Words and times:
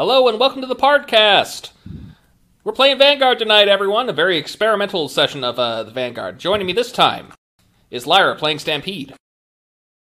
Hello 0.00 0.28
and 0.28 0.40
welcome 0.40 0.62
to 0.62 0.66
the 0.66 0.74
podcast. 0.74 1.72
We're 2.64 2.72
playing 2.72 2.96
Vanguard 2.96 3.38
tonight, 3.38 3.68
everyone. 3.68 4.08
A 4.08 4.14
very 4.14 4.38
experimental 4.38 5.10
session 5.10 5.44
of 5.44 5.58
uh, 5.58 5.82
the 5.82 5.90
Vanguard. 5.90 6.38
Joining 6.38 6.66
me 6.66 6.72
this 6.72 6.90
time 6.90 7.34
is 7.90 8.06
Lyra 8.06 8.34
playing 8.34 8.60
Stampede. 8.60 9.12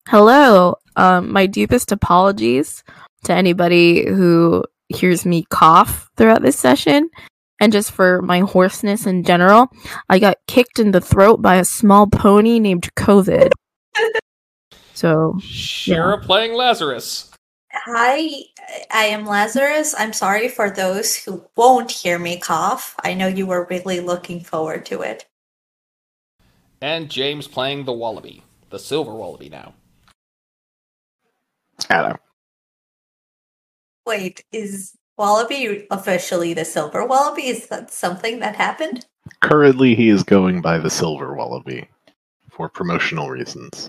Hello. 0.09 0.77
Um, 0.97 1.31
my 1.31 1.45
deepest 1.45 1.93
apologies 1.93 2.83
to 3.25 3.35
anybody 3.35 4.07
who 4.09 4.65
hears 4.89 5.27
me 5.27 5.45
cough 5.51 6.09
throughout 6.17 6.41
this 6.41 6.59
session, 6.59 7.11
and 7.61 7.71
just 7.71 7.91
for 7.91 8.23
my 8.23 8.41
hoarseness 8.41 9.05
in 9.05 9.25
general. 9.25 9.69
I 10.09 10.19
got 10.19 10.39
kicked 10.47 10.79
in 10.79 10.93
the 10.93 11.03
throat 11.03 11.43
by 11.43 11.57
a 11.57 11.67
small 11.67 12.07
pony 12.07 12.61
named 12.61 12.89
COVID. 12.97 13.51
so, 14.95 15.37
Shira 15.43 16.17
playing 16.17 16.55
Lazarus. 16.55 17.32
Hi, 17.75 18.31
I 18.93 19.05
am 19.07 19.25
Lazarus. 19.25 19.95
I'm 19.97 20.13
sorry 20.13 20.49
for 20.49 20.71
those 20.71 21.17
who 21.17 21.45
won't 21.57 21.91
hear 21.91 22.19
me 22.19 22.39
cough. 22.39 22.95
I 23.03 23.15
know 23.15 23.27
you 23.27 23.47
were 23.47 23.67
really 23.71 24.01
looking 24.01 24.41
forward 24.41 24.85
to 24.87 25.01
it. 25.01 25.27
And 26.83 27.11
James 27.11 27.49
playing 27.49 27.85
the 27.85 27.93
Wallaby. 27.93 28.43
The 28.71 28.79
Silver 28.79 29.15
Wallaby 29.15 29.49
now. 29.49 29.75
Hello. 31.89 32.17
Wait, 34.07 34.45
is 34.53 34.97
Wallaby 35.17 35.87
officially 35.91 36.53
the 36.53 36.65
Silver 36.65 37.07
Wallaby? 37.07 37.47
Is 37.47 37.69
that 37.69 37.91
something 37.91 38.41
that 38.41 38.57
happened? 38.57 39.07
Currently, 39.41 39.95
he 39.95 40.09
is 40.11 40.23
going 40.23 40.61
by 40.61 40.79
the 40.79 40.91
Silver 40.91 41.35
Wallaby 41.35 41.89
for 42.51 42.69
promotional 42.69 43.31
reasons. 43.31 43.89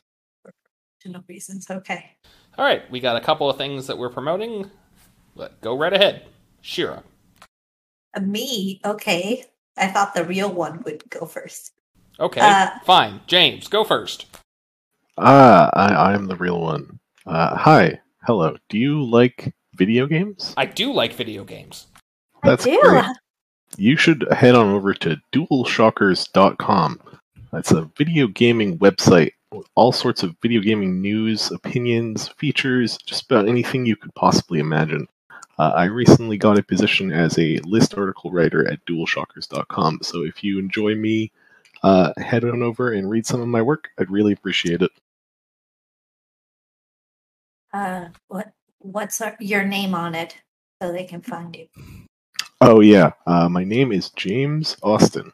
Promotional 1.02 1.24
reasons. 1.28 1.70
Okay. 1.70 2.18
All 2.58 2.66
right, 2.66 2.90
we 2.92 3.00
got 3.00 3.16
a 3.16 3.22
couple 3.22 3.50
of 3.50 3.58
things 3.58 3.88
that 3.88 3.98
we're 3.98 4.10
promoting. 4.10 4.70
But 5.36 5.60
go 5.62 5.76
right 5.78 5.94
ahead. 5.94 6.28
Shira. 6.62 7.04
Uh, 8.16 8.20
me? 8.22 8.80
Okay. 8.86 9.46
I 9.78 9.88
thought 9.88 10.14
the 10.14 10.24
real 10.24 10.52
one 10.54 10.84
would 10.84 11.10
go 11.10 11.26
first. 11.26 11.72
Okay, 12.20 12.42
Uh, 12.42 12.70
fine. 12.86 13.22
James, 13.26 13.68
go 13.68 13.84
first. 13.84 14.28
Ah, 15.18 15.70
I, 15.74 16.12
I 16.12 16.14
am 16.14 16.28
the 16.28 16.36
real 16.36 16.62
one. 16.62 17.00
Uh, 17.26 17.56
hi. 17.56 18.00
Hello. 18.28 18.56
Do 18.70 18.78
you 18.78 19.04
like 19.04 19.54
video 19.76 20.06
games? 20.06 20.54
I 20.56 20.66
do 20.68 20.94
like 20.94 21.14
video 21.14 21.44
games. 21.44 21.88
That's 22.44 22.68
I 22.68 22.70
do. 22.70 22.80
great. 22.82 23.06
You 23.78 23.98
should 23.98 24.28
head 24.32 24.54
on 24.54 24.68
over 24.68 24.94
to 24.94 25.18
dualshockers.com. 25.34 27.00
That's 27.52 27.72
a 27.72 27.90
video 27.98 28.28
gaming 28.28 28.78
website 28.78 29.32
with 29.32 29.33
all 29.76 29.92
sorts 29.92 30.24
of 30.24 30.36
video 30.42 30.62
gaming 30.62 31.02
news, 31.02 31.52
opinions, 31.52 32.30
features, 32.30 32.98
just 32.98 33.26
about 33.26 33.48
anything 33.48 33.86
you 33.86 33.96
could 33.96 34.14
possibly 34.16 34.60
imagine. 34.60 35.08
Uh, 35.60 35.72
I 35.76 35.86
recently 35.86 36.38
got 36.38 36.58
a 36.58 36.64
position 36.64 37.12
as 37.12 37.38
a 37.38 37.60
list 37.60 37.96
article 37.96 38.32
writer 38.32 38.68
at 38.68 38.84
dualshockers.com, 38.86 40.00
so 40.02 40.24
if 40.24 40.44
you 40.44 40.58
enjoy 40.58 40.96
me, 40.96 41.32
uh, 41.84 42.14
head 42.18 42.44
on 42.44 42.64
over 42.64 42.94
and 42.94 43.10
read 43.10 43.26
some 43.26 43.42
of 43.42 43.48
my 43.48 43.62
work. 43.62 43.90
I'd 44.00 44.10
really 44.10 44.34
appreciate 44.34 44.82
it. 44.82 44.92
Uh, 47.74 48.08
what? 48.28 48.52
What's 48.80 49.22
our, 49.22 49.38
your 49.40 49.64
name 49.64 49.96
on 49.96 50.14
it 50.14 50.36
so 50.82 50.92
they 50.92 51.06
can 51.06 51.22
find 51.22 51.56
you? 51.56 51.68
Oh 52.60 52.82
yeah, 52.82 53.12
uh, 53.28 53.48
my 53.48 53.64
name 53.64 53.92
is 53.92 54.10
James 54.10 54.78
Austin. 54.84 55.32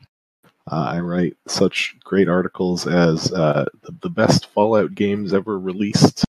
Uh, 0.72 0.86
I 0.94 1.00
write 1.00 1.36
such 1.48 1.96
great 2.04 2.30
articles 2.30 2.86
as 2.86 3.32
uh, 3.34 3.66
the, 3.82 3.92
the 4.04 4.10
best 4.10 4.48
Fallout 4.48 4.94
games 4.94 5.34
ever 5.34 5.58
released, 5.58 6.26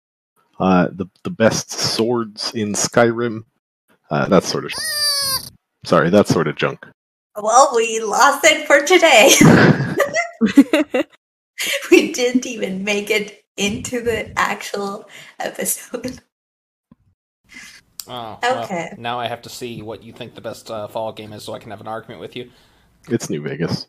uh, 0.61 0.89
the 0.93 1.07
the 1.23 1.31
best 1.31 1.71
swords 1.71 2.53
in 2.55 2.75
Skyrim, 2.75 3.45
uh, 4.11 4.29
that 4.29 4.45
sort 4.45 4.67
of. 4.67 4.73
Sorry, 5.85 6.11
that 6.11 6.29
sort 6.29 6.49
of 6.49 6.57
junk. 6.57 6.87
Well, 7.41 7.73
we 7.75 8.01
lost 8.01 8.45
it 8.45 8.67
for 8.67 8.81
today. 8.83 9.33
we 11.91 12.13
didn't 12.13 12.45
even 12.47 12.85
make 12.85 13.11
it 13.11 13.45
into 13.57 14.03
the 14.03 14.39
actual 14.39 15.09
episode. 15.39 16.21
Oh, 18.09 18.39
well, 18.43 18.65
Okay. 18.65 18.95
now 18.99 19.19
I 19.19 19.27
have 19.29 19.43
to 19.43 19.49
see 19.49 19.83
what 19.83 20.03
you 20.03 20.13
think 20.13 20.35
the 20.35 20.41
best 20.41 20.71
uh, 20.71 20.89
Fallout 20.89 21.17
game 21.17 21.33
is 21.33 21.43
so 21.45 21.55
I 21.55 21.59
can 21.59 21.71
have 21.71 21.81
an 21.81 21.89
argument 21.89 22.21
with 22.21 22.37
you. 22.37 22.51
It's 23.09 23.31
New 23.31 23.41
Vegas. 23.43 23.87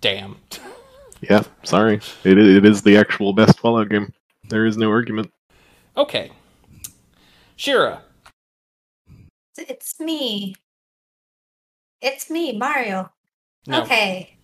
Damn. 0.00 0.36
Yeah, 1.20 1.42
sorry, 1.64 2.00
it 2.24 2.38
it 2.38 2.64
is 2.64 2.82
the 2.82 2.96
actual 2.96 3.32
best 3.32 3.58
Fallout 3.58 3.88
game. 3.88 4.12
There 4.48 4.66
is 4.66 4.76
no 4.76 4.90
argument. 4.90 5.32
Okay. 5.96 6.30
Shira. 7.56 8.02
It's 9.56 9.98
me. 9.98 10.54
It's 12.00 12.30
me, 12.30 12.56
Mario. 12.56 13.10
No. 13.66 13.82
Okay. 13.82 14.36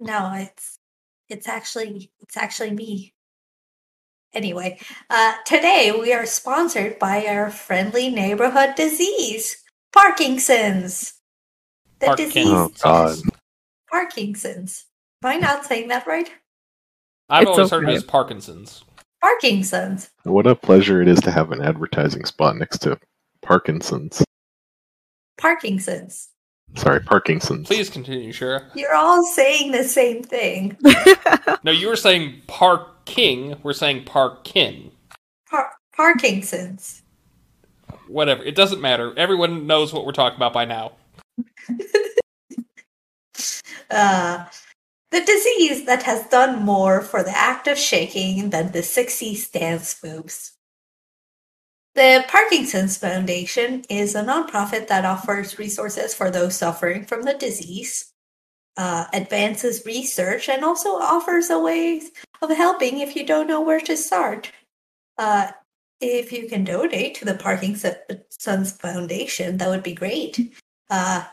No, 0.00 0.32
it's 0.34 0.78
it's 1.28 1.48
actually 1.48 2.10
it's 2.20 2.36
actually 2.36 2.70
me. 2.70 3.12
Anyway, 4.32 4.78
uh, 5.10 5.34
today 5.44 5.94
we 5.98 6.12
are 6.12 6.26
sponsored 6.26 6.98
by 6.98 7.26
our 7.26 7.50
friendly 7.50 8.10
neighborhood 8.10 8.74
disease, 8.74 9.62
Parkinson's. 9.92 11.14
The 12.00 12.06
Parkinson's. 12.06 12.34
disease, 12.34 12.52
Oh 12.52 12.72
God, 12.82 13.16
Parkinson's. 13.90 14.86
Am 15.24 15.30
I 15.30 15.36
not 15.36 15.64
saying 15.64 15.88
that 15.88 16.06
right? 16.06 16.30
I've 17.28 17.42
It's 17.42 17.50
always 17.50 17.70
heard 17.70 17.88
it 17.88 17.94
as 17.94 18.04
Parkinson's. 18.04 18.84
Parkinson's. 19.22 20.10
what 20.24 20.46
a 20.46 20.54
pleasure 20.54 21.02
it 21.02 21.08
is 21.08 21.20
to 21.22 21.30
have 21.32 21.50
an 21.52 21.60
advertising 21.62 22.24
spot 22.24 22.56
next 22.56 22.78
to 22.78 22.98
Parkinson's. 23.42 24.22
Parkinson's. 25.38 26.28
Sorry, 26.74 27.00
Parkinson's. 27.00 27.66
Please 27.66 27.88
continue, 27.90 28.32
Shira. 28.32 28.70
You're 28.74 28.94
all 28.94 29.24
saying 29.24 29.72
the 29.72 29.84
same 29.84 30.22
thing. 30.22 30.76
No, 31.64 31.72
you 31.72 31.88
were 31.88 31.96
saying 31.96 32.42
Parking. 32.46 33.56
We're 33.64 33.72
saying 33.72 34.04
Parkin. 34.04 34.92
Par- 35.50 35.72
Parkinson's. 35.96 37.02
Whatever. 38.06 38.44
It 38.44 38.54
doesn't 38.54 38.80
matter. 38.80 39.12
Everyone 39.16 39.66
knows 39.66 39.92
what 39.92 40.06
we're 40.06 40.12
talking 40.12 40.36
about 40.36 40.52
by 40.52 40.64
now. 40.64 40.92
Uh, 43.90 44.46
the 45.10 45.20
disease 45.20 45.86
that 45.86 46.02
has 46.02 46.26
done 46.28 46.62
more 46.62 47.00
for 47.00 47.22
the 47.22 47.36
act 47.36 47.68
of 47.68 47.78
shaking 47.78 48.50
than 48.50 48.72
the 48.72 48.80
60s 48.80 49.50
dance 49.50 50.02
moves. 50.02 50.52
The 51.94 52.24
Parkinson's 52.28 52.98
Foundation 52.98 53.84
is 53.88 54.14
a 54.14 54.22
nonprofit 54.22 54.88
that 54.88 55.06
offers 55.06 55.58
resources 55.58 56.12
for 56.12 56.30
those 56.30 56.54
suffering 56.54 57.06
from 57.06 57.22
the 57.22 57.32
disease, 57.32 58.12
uh, 58.76 59.06
advances 59.14 59.86
research, 59.86 60.50
and 60.50 60.62
also 60.62 60.90
offers 60.90 61.48
a 61.48 61.58
way 61.58 62.02
of 62.42 62.50
helping 62.50 62.98
if 62.98 63.16
you 63.16 63.24
don't 63.24 63.46
know 63.46 63.62
where 63.62 63.80
to 63.80 63.96
start. 63.96 64.52
Uh, 65.16 65.52
if 66.00 66.32
you 66.32 66.48
can 66.48 66.64
donate 66.64 67.14
to 67.14 67.24
the 67.24 67.34
Parkinson's 67.34 68.72
Foundation, 68.72 69.56
that 69.56 69.70
would 69.70 69.82
be 69.82 69.94
great. 69.94 70.54
Uh, 70.90 71.24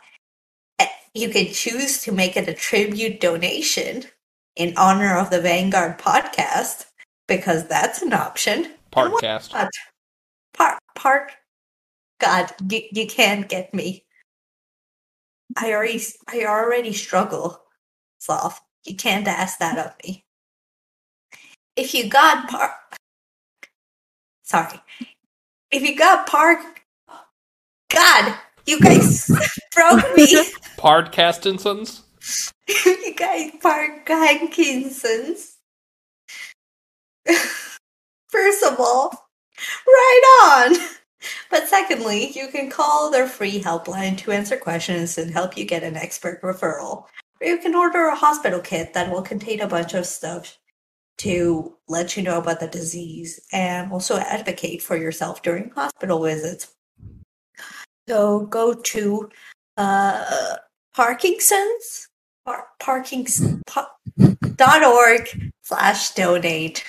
you 1.13 1.29
can 1.29 1.47
choose 1.47 2.01
to 2.03 2.11
make 2.11 2.35
it 2.35 2.47
a 2.47 2.53
tribute 2.53 3.19
donation 3.19 4.05
in 4.55 4.73
honor 4.77 5.17
of 5.17 5.29
the 5.29 5.41
Vanguard 5.41 5.99
podcast 5.99 6.85
because 7.27 7.67
that's 7.67 8.01
an 8.01 8.13
option. 8.13 8.71
Podcast. 8.91 9.51
Park, 10.53 10.79
park. 10.95 11.31
God, 12.19 12.51
you, 12.69 12.81
you 12.91 13.07
can't 13.07 13.49
get 13.49 13.73
me. 13.73 14.05
I 15.57 15.71
already, 15.73 16.01
I 16.27 16.45
already 16.45 16.93
struggle, 16.93 17.61
Sloth. 18.19 18.61
You 18.85 18.95
can't 18.95 19.27
ask 19.27 19.59
that 19.59 19.77
of 19.77 19.93
me. 20.03 20.25
If 21.75 21.93
you 21.93 22.09
got 22.09 22.49
park, 22.49 22.71
sorry. 24.43 24.79
If 25.71 25.83
you 25.83 25.95
got 25.95 26.27
park, 26.27 26.59
God, 27.89 28.35
you 28.65 28.79
guys 28.79 29.27
broke 29.75 30.15
me. 30.15 30.27
Podcastinsons? 30.77 32.01
you 32.67 33.15
guys 33.15 33.51
park 33.61 34.05
Hankinsons. 34.05 35.53
First 38.29 38.63
of 38.63 38.79
all, 38.79 39.11
right 39.87 40.71
on. 40.71 40.75
But 41.49 41.67
secondly, 41.67 42.31
you 42.31 42.47
can 42.47 42.69
call 42.69 43.11
their 43.11 43.27
free 43.27 43.61
helpline 43.61 44.17
to 44.19 44.31
answer 44.31 44.57
questions 44.57 45.17
and 45.17 45.31
help 45.31 45.57
you 45.57 45.65
get 45.65 45.83
an 45.83 45.95
expert 45.95 46.41
referral. 46.41 47.05
Or 47.39 47.47
you 47.47 47.57
can 47.59 47.75
order 47.75 48.07
a 48.07 48.15
hospital 48.15 48.59
kit 48.59 48.93
that 48.93 49.11
will 49.11 49.21
contain 49.21 49.61
a 49.61 49.67
bunch 49.67 49.93
of 49.93 50.05
stuff 50.05 50.57
to 51.19 51.77
let 51.87 52.17
you 52.17 52.23
know 52.23 52.39
about 52.39 52.59
the 52.59 52.67
disease 52.67 53.39
and 53.51 53.91
also 53.91 54.17
advocate 54.17 54.81
for 54.81 54.97
yourself 54.97 55.41
during 55.43 55.69
hospital 55.69 56.23
visits. 56.23 56.72
So 58.07 58.45
go 58.47 58.73
to 58.73 59.29
uh, 59.77 60.55
Parkinson's 60.93 62.07
par- 62.45 62.67
org 64.83 65.51
slash 65.63 66.11
donate 66.11 66.83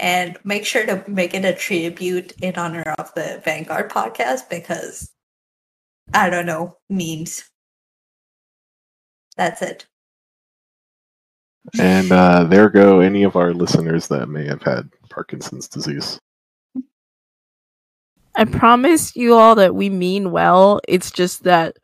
and 0.00 0.36
make 0.44 0.64
sure 0.66 0.86
to 0.86 1.04
make 1.08 1.34
it 1.34 1.44
a 1.44 1.54
tribute 1.54 2.32
in 2.42 2.56
honor 2.56 2.94
of 2.98 3.12
the 3.14 3.40
Vanguard 3.44 3.90
podcast 3.90 4.48
because 4.48 5.10
I 6.12 6.30
don't 6.30 6.46
know 6.46 6.76
memes. 6.90 7.44
That's 9.36 9.62
it. 9.62 9.86
And 11.78 12.12
uh, 12.12 12.44
there 12.44 12.68
go 12.68 13.00
any 13.00 13.22
of 13.22 13.36
our 13.36 13.54
listeners 13.54 14.08
that 14.08 14.28
may 14.28 14.46
have 14.46 14.62
had 14.62 14.90
Parkinson's 15.08 15.66
disease. 15.66 16.20
I 18.36 18.44
promise 18.44 19.14
you 19.14 19.34
all 19.34 19.54
that 19.54 19.74
we 19.74 19.88
mean 19.88 20.30
well. 20.30 20.80
It's 20.88 21.10
just 21.10 21.44
that 21.44 21.76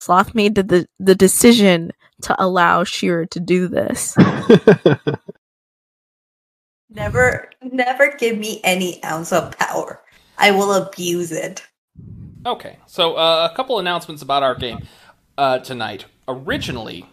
Sloth 0.00 0.34
made 0.34 0.54
the 0.54 0.62
the, 0.62 0.88
the 0.98 1.14
decision 1.14 1.92
to 2.22 2.34
allow 2.42 2.84
Shira 2.84 3.26
to 3.28 3.40
do 3.40 3.68
this. 3.68 4.16
Never, 6.96 7.50
never 7.60 8.16
give 8.16 8.38
me 8.38 8.60
any 8.64 9.04
ounce 9.04 9.30
of 9.30 9.56
power. 9.58 10.00
I 10.38 10.50
will 10.50 10.72
abuse 10.72 11.30
it. 11.30 11.66
Okay, 12.46 12.78
so 12.86 13.16
uh, 13.16 13.48
a 13.50 13.54
couple 13.54 13.78
announcements 13.78 14.22
about 14.22 14.42
our 14.42 14.54
game 14.54 14.86
uh, 15.36 15.58
tonight. 15.58 16.06
Originally, 16.26 17.04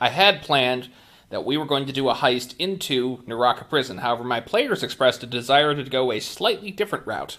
I 0.00 0.08
had 0.08 0.42
planned 0.42 0.90
that 1.28 1.44
we 1.44 1.56
were 1.56 1.66
going 1.66 1.84
to 1.86 1.92
do 1.92 2.08
a 2.08 2.14
heist 2.14 2.54
into 2.58 3.22
Naraka 3.26 3.64
Prison. 3.64 3.98
However, 3.98 4.24
my 4.24 4.40
players 4.40 4.82
expressed 4.82 5.22
a 5.22 5.26
desire 5.26 5.74
to 5.74 5.84
go 5.84 6.10
a 6.10 6.20
slightly 6.20 6.70
different 6.70 7.06
route. 7.06 7.38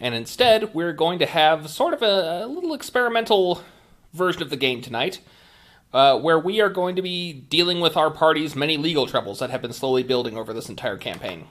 And 0.00 0.14
instead, 0.14 0.74
we're 0.74 0.92
going 0.92 1.18
to 1.20 1.26
have 1.26 1.70
sort 1.70 1.94
of 1.94 2.02
a, 2.02 2.44
a 2.44 2.46
little 2.46 2.74
experimental 2.74 3.62
version 4.12 4.42
of 4.42 4.50
the 4.50 4.56
game 4.56 4.80
tonight, 4.82 5.20
uh, 5.92 6.18
where 6.18 6.38
we 6.38 6.60
are 6.60 6.68
going 6.70 6.96
to 6.96 7.02
be 7.02 7.32
dealing 7.32 7.80
with 7.80 7.96
our 7.96 8.10
party's 8.10 8.54
many 8.56 8.76
legal 8.76 9.06
troubles 9.06 9.40
that 9.40 9.50
have 9.50 9.62
been 9.62 9.72
slowly 9.72 10.02
building 10.02 10.36
over 10.36 10.52
this 10.52 10.68
entire 10.68 10.96
campaign. 10.96 11.46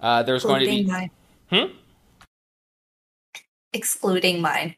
Uh, 0.00 0.22
there's 0.22 0.44
going 0.44 0.60
to 0.60 0.66
be. 0.66 0.80
Excluding 0.80 0.92
mine. 0.92 1.10
Hmm? 1.50 1.76
Excluding 3.72 4.40
mine. 4.40 4.76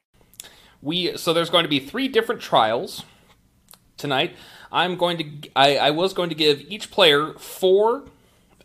we 0.82 1.16
so 1.16 1.32
there's 1.32 1.50
going 1.50 1.62
to 1.64 1.68
be 1.68 1.78
three 1.80 2.08
different 2.08 2.40
trials 2.40 3.04
tonight 3.96 4.34
i'm 4.70 4.96
going 4.96 5.16
to 5.18 5.50
I, 5.56 5.76
I 5.76 5.90
was 5.90 6.12
going 6.12 6.28
to 6.28 6.34
give 6.34 6.60
each 6.62 6.90
player 6.90 7.34
four 7.34 8.04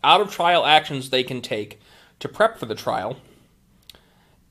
out 0.04 0.20
of 0.20 0.30
trial 0.32 0.66
actions 0.66 1.10
they 1.10 1.22
can 1.22 1.40
take 1.40 1.80
to 2.20 2.28
prep 2.28 2.58
for 2.58 2.66
the 2.66 2.74
trial 2.74 3.16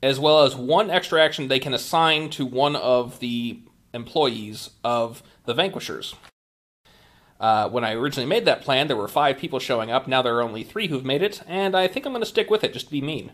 as 0.02 0.18
well 0.20 0.44
as 0.44 0.54
one 0.54 0.90
extra 0.90 1.22
action 1.22 1.48
they 1.48 1.58
can 1.58 1.74
assign 1.74 2.30
to 2.30 2.46
one 2.46 2.76
of 2.76 3.18
the 3.20 3.60
employees 3.92 4.70
of 4.84 5.22
the 5.44 5.54
vanquishers 5.54 6.14
uh, 7.40 7.68
when 7.68 7.84
i 7.84 7.92
originally 7.92 8.28
made 8.28 8.44
that 8.44 8.62
plan 8.62 8.86
there 8.88 8.96
were 8.96 9.08
five 9.08 9.36
people 9.38 9.58
showing 9.58 9.90
up 9.90 10.06
now 10.06 10.22
there 10.22 10.36
are 10.36 10.42
only 10.42 10.62
three 10.62 10.88
who've 10.88 11.04
made 11.04 11.22
it 11.22 11.42
and 11.46 11.76
i 11.76 11.86
think 11.88 12.06
i'm 12.06 12.12
going 12.12 12.22
to 12.22 12.26
stick 12.26 12.50
with 12.50 12.62
it 12.64 12.72
just 12.72 12.86
to 12.86 12.92
be 12.92 13.00
mean 13.00 13.32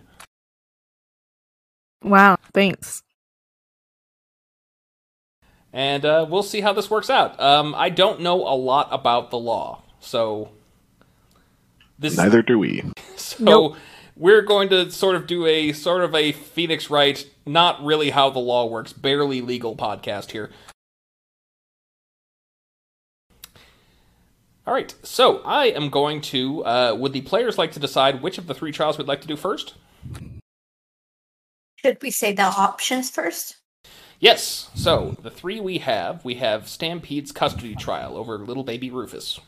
Wow, 2.03 2.37
thanks. 2.53 3.03
and 5.73 6.05
uh, 6.05 6.27
we'll 6.29 6.43
see 6.43 6.61
how 6.61 6.73
this 6.75 6.91
works 6.91 7.09
out. 7.09 7.41
Um, 7.41 7.75
I 7.75 7.89
don't 7.89 8.21
know 8.21 8.43
a 8.47 8.55
lot 8.55 8.89
about 8.93 9.31
the 9.31 9.39
law, 9.39 9.83
so 10.01 10.51
this 11.99 12.17
Neither 12.17 12.43
do 12.43 12.59
we. 12.59 12.83
so 13.17 13.43
Nope. 13.43 13.77
We're 14.16 14.43
going 14.43 14.69
to 14.69 14.90
sort 14.90 15.16
of 15.16 15.26
do 15.26 15.46
a 15.46 15.72
sort 15.72 16.05
of 16.05 16.14
a 16.14 16.32
Phoenix 16.32 16.90
Wright, 16.90 17.28
not 17.44 17.84
really 17.84 18.11
how 18.11 18.31
the 18.31 18.38
law 18.38 18.66
works, 18.66 18.93
barely 18.93 19.40
legal 19.40 19.76
podcast 19.76 20.31
here. 20.31 20.50
All 24.66 24.72
right, 24.72 24.94
so 25.02 25.43
I 25.44 25.66
am 25.66 25.90
going 25.90 26.22
to. 26.22 26.64
Uh, 26.64 26.96
would 26.99 27.12
the 27.12 27.20
players 27.20 27.58
like 27.58 27.72
to 27.72 27.81
decide 27.81 28.22
which 28.22 28.38
of 28.38 28.46
the 28.46 28.55
three 28.55 28.72
trials 28.72 28.96
we'd 28.96 29.08
like 29.08 29.20
to 29.20 29.26
do 29.26 29.37
first? 29.37 29.75
Should 31.76 31.99
we 32.00 32.11
say 32.11 32.32
the 32.32 32.44
options 32.44 33.11
first? 33.11 33.56
Yes. 34.20 34.70
So 34.75 35.19
the 35.20 35.31
three 35.31 35.61
we 35.61 35.78
have, 35.78 36.25
we 36.25 36.37
have 36.37 36.66
Stampede's 36.66 37.31
custody 37.31 37.75
trial 37.75 38.16
over 38.16 38.38
little 38.38 38.64
baby 38.64 38.90
Rufus. 38.90 39.38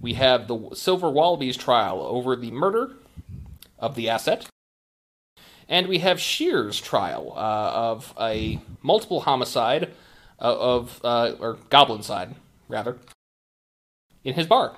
We 0.00 0.14
have 0.14 0.48
the 0.48 0.70
Silver 0.72 1.10
Wallabies 1.10 1.58
trial 1.58 2.00
over 2.00 2.36
the 2.36 2.50
murder 2.52 2.94
of 3.78 3.94
the 3.94 4.08
asset. 4.08 4.46
And 5.68 5.88
we 5.88 5.98
have 5.98 6.20
Shear's 6.20 6.80
trial 6.80 7.32
uh, 7.36 7.72
of 7.74 8.14
a 8.20 8.60
multiple 8.82 9.20
homicide 9.20 9.92
uh, 10.40 10.56
of, 10.56 11.00
uh, 11.02 11.32
or 11.40 11.58
goblincide, 11.70 12.34
rather, 12.68 12.98
in 14.22 14.34
his 14.34 14.46
bar. 14.46 14.76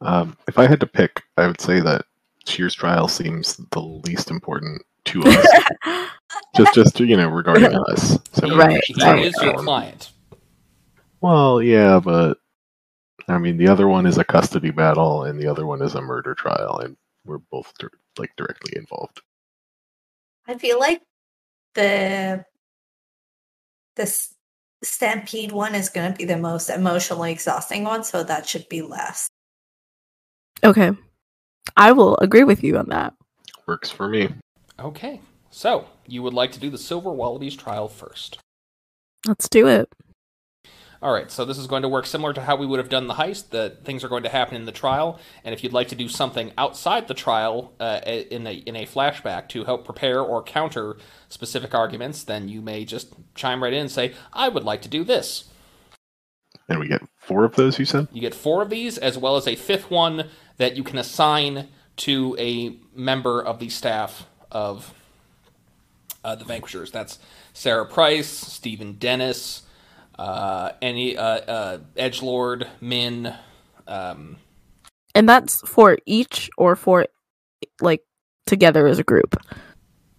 Um, 0.00 0.36
if 0.48 0.58
I 0.58 0.66
had 0.66 0.80
to 0.80 0.86
pick, 0.86 1.22
I 1.36 1.46
would 1.46 1.60
say 1.60 1.80
that 1.80 2.06
Shear's 2.46 2.74
trial 2.74 3.06
seems 3.06 3.56
the 3.70 3.80
least 3.80 4.30
important 4.30 4.82
to 5.06 5.22
us. 5.24 5.46
just, 6.56 6.74
just 6.74 7.00
you 7.00 7.16
know, 7.16 7.28
regarding 7.28 7.74
us. 7.90 8.18
So 8.32 8.56
Right, 8.56 8.72
he 8.72 8.80
should 8.82 8.96
start 8.96 9.16
right. 9.16 9.26
is 9.26 9.34
your 9.42 9.54
client. 9.54 10.10
Well, 11.20 11.62
yeah, 11.62 12.00
but 12.00 12.38
I 13.30 13.38
mean, 13.38 13.56
the 13.56 13.68
other 13.68 13.88
one 13.88 14.06
is 14.06 14.18
a 14.18 14.24
custody 14.24 14.70
battle, 14.70 15.24
and 15.24 15.40
the 15.40 15.46
other 15.46 15.66
one 15.66 15.82
is 15.82 15.94
a 15.94 16.02
murder 16.02 16.34
trial, 16.34 16.80
and 16.82 16.96
we're 17.24 17.38
both 17.38 17.72
dir- 17.78 17.90
like 18.18 18.34
directly 18.36 18.72
involved. 18.76 19.20
I 20.46 20.58
feel 20.58 20.78
like 20.78 21.02
the 21.74 22.44
this 23.96 24.34
stampede 24.82 25.52
one 25.52 25.74
is 25.74 25.90
going 25.90 26.10
to 26.10 26.16
be 26.16 26.24
the 26.24 26.36
most 26.36 26.70
emotionally 26.70 27.32
exhausting 27.32 27.84
one, 27.84 28.02
so 28.02 28.24
that 28.24 28.48
should 28.48 28.68
be 28.68 28.82
less. 28.82 29.28
Okay. 30.64 30.92
I 31.76 31.92
will 31.92 32.16
agree 32.18 32.44
with 32.44 32.64
you 32.64 32.78
on 32.78 32.88
that. 32.88 33.14
Works 33.66 33.90
for 33.90 34.08
me. 34.08 34.30
Okay. 34.78 35.20
So, 35.50 35.86
you 36.06 36.22
would 36.22 36.34
like 36.34 36.52
to 36.52 36.60
do 36.60 36.70
the 36.70 36.78
Silver 36.78 37.12
Wallabies 37.12 37.56
trial 37.56 37.88
first. 37.88 38.38
Let's 39.26 39.48
do 39.48 39.68
it. 39.68 39.92
All 41.02 41.14
right, 41.14 41.30
so 41.30 41.46
this 41.46 41.56
is 41.56 41.66
going 41.66 41.80
to 41.80 41.88
work 41.88 42.04
similar 42.04 42.34
to 42.34 42.42
how 42.42 42.56
we 42.56 42.66
would 42.66 42.78
have 42.78 42.90
done 42.90 43.06
the 43.06 43.14
heist. 43.14 43.48
The 43.50 43.78
things 43.84 44.04
are 44.04 44.08
going 44.08 44.22
to 44.24 44.28
happen 44.28 44.54
in 44.54 44.66
the 44.66 44.72
trial, 44.72 45.18
and 45.44 45.54
if 45.54 45.64
you'd 45.64 45.72
like 45.72 45.88
to 45.88 45.94
do 45.94 46.08
something 46.08 46.52
outside 46.58 47.08
the 47.08 47.14
trial 47.14 47.72
uh, 47.80 48.00
in 48.04 48.46
a 48.46 48.52
in 48.52 48.76
a 48.76 48.84
flashback 48.84 49.48
to 49.50 49.64
help 49.64 49.86
prepare 49.86 50.20
or 50.20 50.42
counter 50.42 50.98
specific 51.30 51.74
arguments, 51.74 52.22
then 52.22 52.50
you 52.50 52.60
may 52.60 52.84
just 52.84 53.14
chime 53.34 53.62
right 53.62 53.72
in 53.72 53.80
and 53.80 53.90
say, 53.90 54.12
"I 54.34 54.50
would 54.50 54.64
like 54.64 54.82
to 54.82 54.88
do 54.88 55.02
this." 55.02 55.44
And 56.68 56.78
we 56.78 56.86
get 56.86 57.02
four 57.16 57.44
of 57.44 57.56
those, 57.56 57.78
you 57.78 57.86
said? 57.86 58.08
You 58.12 58.20
get 58.20 58.34
four 58.34 58.60
of 58.60 58.68
these, 58.68 58.98
as 58.98 59.16
well 59.16 59.36
as 59.36 59.48
a 59.48 59.56
fifth 59.56 59.90
one 59.90 60.28
that 60.58 60.76
you 60.76 60.84
can 60.84 60.98
assign 60.98 61.68
to 61.96 62.36
a 62.38 62.76
member 62.94 63.42
of 63.42 63.58
the 63.58 63.70
staff 63.70 64.26
of 64.52 64.92
uh, 66.22 66.34
the 66.34 66.44
Vanquishers. 66.44 66.90
That's 66.90 67.18
Sarah 67.54 67.86
Price, 67.86 68.28
Stephen 68.28 68.92
Dennis, 68.92 69.62
uh, 70.20 70.72
any 70.82 71.16
uh, 71.16 71.24
uh, 71.24 71.78
Edge 71.96 72.20
Lord, 72.22 72.68
Min. 72.80 73.34
Um, 73.86 74.36
And 75.14 75.28
that's 75.28 75.60
for 75.66 75.98
each 76.06 76.50
or 76.58 76.76
for 76.76 77.06
like 77.80 78.02
together 78.46 78.86
as 78.86 78.98
a 78.98 79.02
group. 79.02 79.36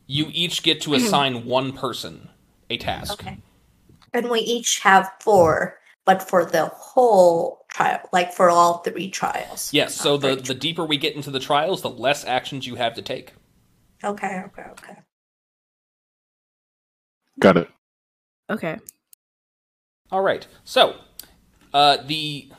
you 0.08 0.28
each 0.34 0.64
get 0.64 0.82
to 0.82 0.94
assign 0.96 1.46
one 1.58 1.72
person 1.72 2.30
a 2.70 2.78
task. 2.78 3.14
Okay. 3.14 3.38
And 4.14 4.30
we 4.30 4.40
each 4.40 4.80
have 4.84 5.10
four, 5.22 5.78
but 6.04 6.28
for 6.28 6.44
the 6.46 6.66
whole 6.66 7.66
trial, 7.72 8.00
like 8.12 8.34
for 8.34 8.50
all 8.50 8.80
three 8.80 9.10
trials. 9.10 9.72
Yes. 9.74 9.96
So 9.96 10.18
the 10.18 10.36
the 10.36 10.56
deeper 10.56 10.84
we 10.84 10.98
get 10.98 11.16
into 11.16 11.32
the 11.32 11.40
trials, 11.40 11.82
the 11.82 11.90
less 11.90 12.26
actions 12.26 12.66
you 12.66 12.76
have 12.76 12.96
to 12.96 13.02
take. 13.02 13.34
Okay, 14.04 14.42
okay, 14.48 14.64
okay. 14.72 14.98
Got 17.40 17.58
it. 17.58 17.70
Okay. 18.50 18.80
All 20.12 20.22
right. 20.22 20.46
So, 20.66 20.96
uh, 21.74 21.98
the 22.06 22.50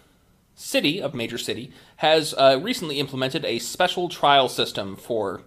city 0.55 1.03
of 1.03 1.15
Major 1.15 1.39
City 1.39 1.73
has 1.97 2.35
uh, 2.35 2.59
recently 2.63 2.99
implemented 2.99 3.45
a 3.45 3.59
special 3.59 4.09
trial 4.09 4.49
system 4.49 4.97
for 4.97 5.43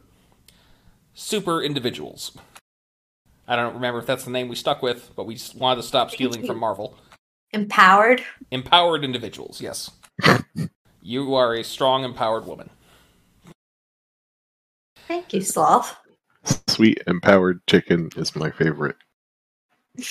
super 1.13 1.63
individuals. 1.63 2.38
I 3.47 3.55
don't 3.55 3.74
remember 3.74 4.00
if 4.00 4.05
that's 4.05 4.25
the 4.25 4.31
name 4.31 4.50
we 4.50 4.55
stuck 4.55 4.81
with, 4.81 5.12
but 5.15 5.25
we 5.25 5.35
just 5.35 5.55
wanted 5.55 5.81
to 5.81 5.88
stop 5.88 6.12
stealing 6.12 6.45
from 6.45 6.59
Marvel. 6.59 6.97
Empowered. 7.51 8.24
Empowered 8.51 9.03
individuals, 9.03 9.62
yes. 9.62 9.91
you 11.01 11.35
are 11.35 11.55
a 11.55 11.63
strong, 11.63 12.03
empowered 12.03 12.45
woman. 12.45 12.69
Thank 15.07 15.33
you, 15.33 15.41
Sloth. 15.41 15.95
Sweet 16.67 17.01
empowered 17.07 17.65
chicken 17.67 18.09
is 18.17 18.35
my 18.35 18.51
favorite 18.51 18.97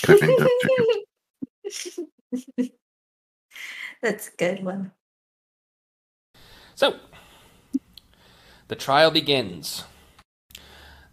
kind 0.02 0.22
of 0.22 0.48
chicken. 0.60 1.03
That's 4.02 4.28
a 4.28 4.36
good 4.36 4.64
one. 4.64 4.92
So, 6.74 6.96
the 8.68 8.76
trial 8.76 9.10
begins. 9.10 9.84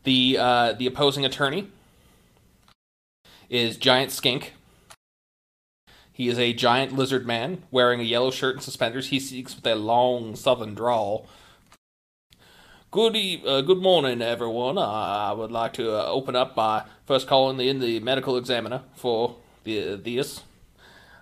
The 0.03 0.37
uh, 0.39 0.73
the 0.73 0.87
opposing 0.87 1.25
attorney 1.25 1.69
is 3.49 3.77
Giant 3.77 4.11
Skink. 4.11 4.53
He 6.11 6.27
is 6.27 6.37
a 6.37 6.53
giant 6.53 6.95
lizard 6.95 7.25
man 7.25 7.63
wearing 7.71 7.99
a 7.99 8.03
yellow 8.03 8.31
shirt 8.31 8.55
and 8.55 8.63
suspenders. 8.63 9.07
He 9.07 9.19
speaks 9.19 9.55
with 9.55 9.65
a 9.65 9.75
long 9.75 10.35
southern 10.35 10.75
drawl. 10.75 11.27
Good, 12.91 13.15
e- 13.15 13.41
uh, 13.45 13.61
good 13.61 13.81
morning, 13.81 14.21
everyone. 14.21 14.77
I 14.77 15.31
would 15.31 15.51
like 15.51 15.73
to 15.73 15.95
uh, 15.95 16.05
open 16.07 16.35
up 16.35 16.55
by 16.55 16.83
first 17.05 17.25
calling 17.25 17.59
in 17.59 17.79
the 17.79 17.99
medical 18.01 18.37
examiner 18.37 18.83
for 18.93 19.37
the 19.63 19.95
this. 19.95 20.41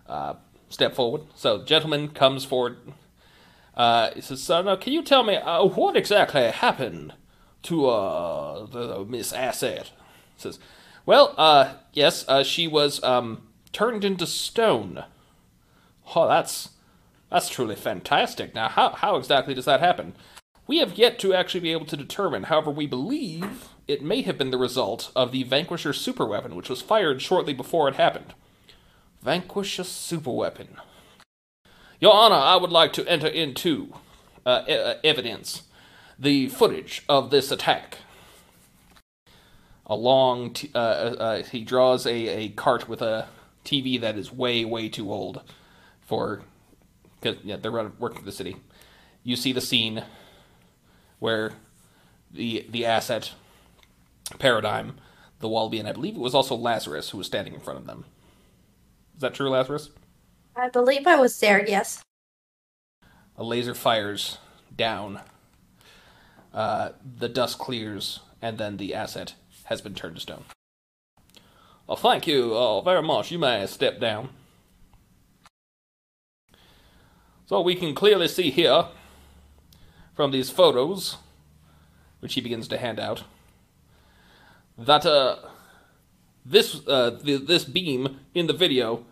Uh, 0.07 0.35
step 0.69 0.95
forward. 0.95 1.21
So, 1.35 1.63
gentleman 1.63 2.09
comes 2.09 2.45
forward. 2.45 2.77
Uh, 3.75 4.11
he 4.13 4.21
says, 4.21 4.41
"Sir, 4.41 4.67
uh, 4.67 4.75
can 4.75 4.93
you 4.93 5.03
tell 5.03 5.23
me 5.23 5.35
uh, 5.35 5.63
what 5.65 5.95
exactly 5.95 6.43
happened 6.43 7.13
to 7.63 7.87
uh, 7.87 8.65
the, 8.65 9.05
Miss 9.05 9.31
Asset?" 9.33 9.91
Says, 10.37 10.59
"Well, 11.05 11.33
uh, 11.37 11.75
yes, 11.93 12.25
uh, 12.27 12.43
she 12.43 12.67
was 12.67 13.03
um, 13.03 13.47
turned 13.71 14.03
into 14.03 14.27
stone." 14.27 15.03
Oh, 16.15 16.27
that's 16.27 16.69
that's 17.31 17.49
truly 17.49 17.75
fantastic. 17.75 18.55
Now, 18.55 18.69
how 18.69 18.89
how 18.89 19.15
exactly 19.15 19.53
does 19.53 19.65
that 19.65 19.79
happen? 19.79 20.15
We 20.67 20.79
have 20.79 20.97
yet 20.97 21.17
to 21.19 21.33
actually 21.33 21.61
be 21.61 21.71
able 21.71 21.85
to 21.87 21.97
determine. 21.97 22.43
However, 22.43 22.69
we 22.71 22.85
believe 22.85 23.69
it 23.89 24.03
may 24.03 24.21
have 24.21 24.37
been 24.37 24.51
the 24.51 24.57
result 24.57 25.11
of 25.15 25.31
the 25.31 25.41
Vanquisher 25.41 25.93
superweapon, 25.93 26.53
which 26.53 26.69
was 26.69 26.79
fired 26.79 27.23
shortly 27.23 27.55
before 27.55 27.89
it 27.89 27.95
happened. 27.95 28.35
Vanquisher 29.23 29.81
superweapon. 29.81 30.67
Your 31.99 32.13
Honor, 32.13 32.35
I 32.35 32.55
would 32.55 32.69
like 32.69 32.93
to 32.93 33.07
enter 33.07 33.27
into 33.27 33.95
uh, 34.45 34.61
e- 34.69 34.73
uh, 34.73 34.93
evidence 35.03 35.63
the 36.19 36.49
footage 36.49 37.03
of 37.09 37.31
this 37.31 37.49
attack. 37.49 37.97
A 39.87 39.95
long, 39.95 40.53
t- 40.53 40.69
uh, 40.75 40.77
uh, 40.77 41.15
uh, 41.19 41.43
he 41.43 41.63
draws 41.63 42.05
a, 42.05 42.13
a 42.13 42.49
cart 42.49 42.87
with 42.87 43.01
a 43.01 43.27
TV 43.65 43.99
that 43.99 44.17
is 44.17 44.31
way, 44.31 44.63
way 44.63 44.87
too 44.87 45.11
old 45.11 45.41
for, 46.05 46.43
because 47.19 47.43
yeah, 47.43 47.55
they're 47.55 47.71
working 47.71 48.19
for 48.19 48.25
the 48.25 48.31
city. 48.31 48.57
You 49.23 49.35
see 49.35 49.51
the 49.51 49.61
scene 49.61 50.03
where 51.17 51.53
the 52.31 52.67
the 52.69 52.85
asset 52.85 53.31
paradigm, 54.37 54.97
the 55.39 55.47
Wallaby, 55.47 55.79
and 55.79 55.87
I 55.87 55.93
believe 55.93 56.15
it 56.15 56.21
was 56.21 56.35
also 56.35 56.55
Lazarus 56.55 57.09
who 57.09 57.17
was 57.17 57.27
standing 57.27 57.53
in 57.53 57.59
front 57.59 57.79
of 57.79 57.87
them. 57.87 58.05
Is 59.15 59.21
that 59.21 59.33
true, 59.33 59.49
Lazarus? 59.49 59.89
I 60.55 60.69
believe 60.69 61.07
I 61.07 61.15
was 61.15 61.39
there, 61.39 61.65
yes. 61.65 62.03
A 63.37 63.43
laser 63.43 63.73
fires 63.73 64.37
down. 64.75 65.21
Uh, 66.53 66.89
the 67.17 67.29
dust 67.29 67.57
clears, 67.57 68.19
and 68.41 68.57
then 68.57 68.77
the 68.77 68.93
asset 68.93 69.35
has 69.65 69.81
been 69.81 69.93
turned 69.93 70.15
to 70.15 70.21
stone. 70.21 70.43
Well, 71.87 71.97
thank 71.97 72.27
you 72.27 72.55
uh, 72.55 72.81
very 72.81 73.01
much. 73.01 73.31
You 73.31 73.39
may 73.39 73.65
step 73.67 73.99
down. 73.99 74.29
So 77.45 77.61
we 77.61 77.75
can 77.75 77.95
clearly 77.95 78.27
see 78.27 78.51
here 78.51 78.85
from 80.15 80.31
these 80.31 80.49
photos, 80.49 81.17
which 82.19 82.35
he 82.35 82.41
begins 82.41 82.67
to 82.67 82.77
hand 82.77 82.99
out, 82.99 83.23
that 84.79 85.05
uh, 85.05 85.37
this 86.45 86.81
uh, 86.87 87.19
th- 87.23 87.45
this 87.45 87.65
beam 87.65 88.19
in 88.33 88.47
the 88.47 88.53
video 88.53 89.05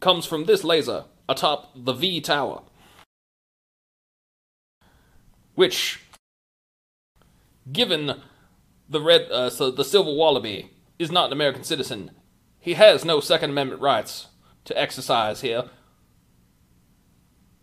comes 0.00 0.26
from 0.26 0.44
this 0.44 0.64
laser 0.64 1.04
atop 1.28 1.70
the 1.74 1.92
V 1.92 2.20
tower, 2.20 2.62
which, 5.54 6.00
given 7.70 8.20
the 8.88 9.00
red, 9.00 9.30
uh, 9.30 9.50
so 9.50 9.70
the 9.70 9.84
silver 9.84 10.12
wallaby 10.12 10.70
is 10.98 11.10
not 11.10 11.26
an 11.26 11.32
American 11.32 11.62
citizen, 11.62 12.10
he 12.58 12.74
has 12.74 13.04
no 13.04 13.20
Second 13.20 13.50
Amendment 13.50 13.80
rights 13.80 14.28
to 14.64 14.78
exercise 14.78 15.42
here, 15.42 15.64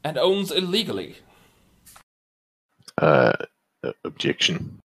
and 0.04 0.18
owns 0.18 0.52
illegally. 0.52 1.18
Uh, 2.98 3.34
objection. 4.06 4.80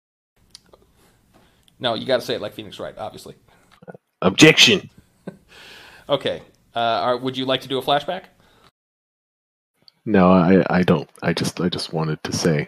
No, 1.79 1.93
you 1.93 2.05
got 2.05 2.19
to 2.19 2.25
say 2.25 2.35
it 2.35 2.41
like 2.41 2.53
Phoenix 2.53 2.79
Wright, 2.79 2.97
obviously. 2.97 3.35
Objection. 4.21 4.89
Okay. 6.09 6.41
Uh, 6.75 6.79
are, 6.79 7.17
would 7.17 7.37
you 7.37 7.45
like 7.45 7.61
to 7.61 7.67
do 7.67 7.77
a 7.77 7.83
flashback? 7.83 8.23
No, 10.05 10.31
I, 10.31 10.65
I 10.67 10.81
don't. 10.81 11.07
I 11.21 11.33
just, 11.33 11.61
I 11.61 11.69
just 11.69 11.93
wanted 11.93 12.23
to 12.23 12.33
say 12.33 12.67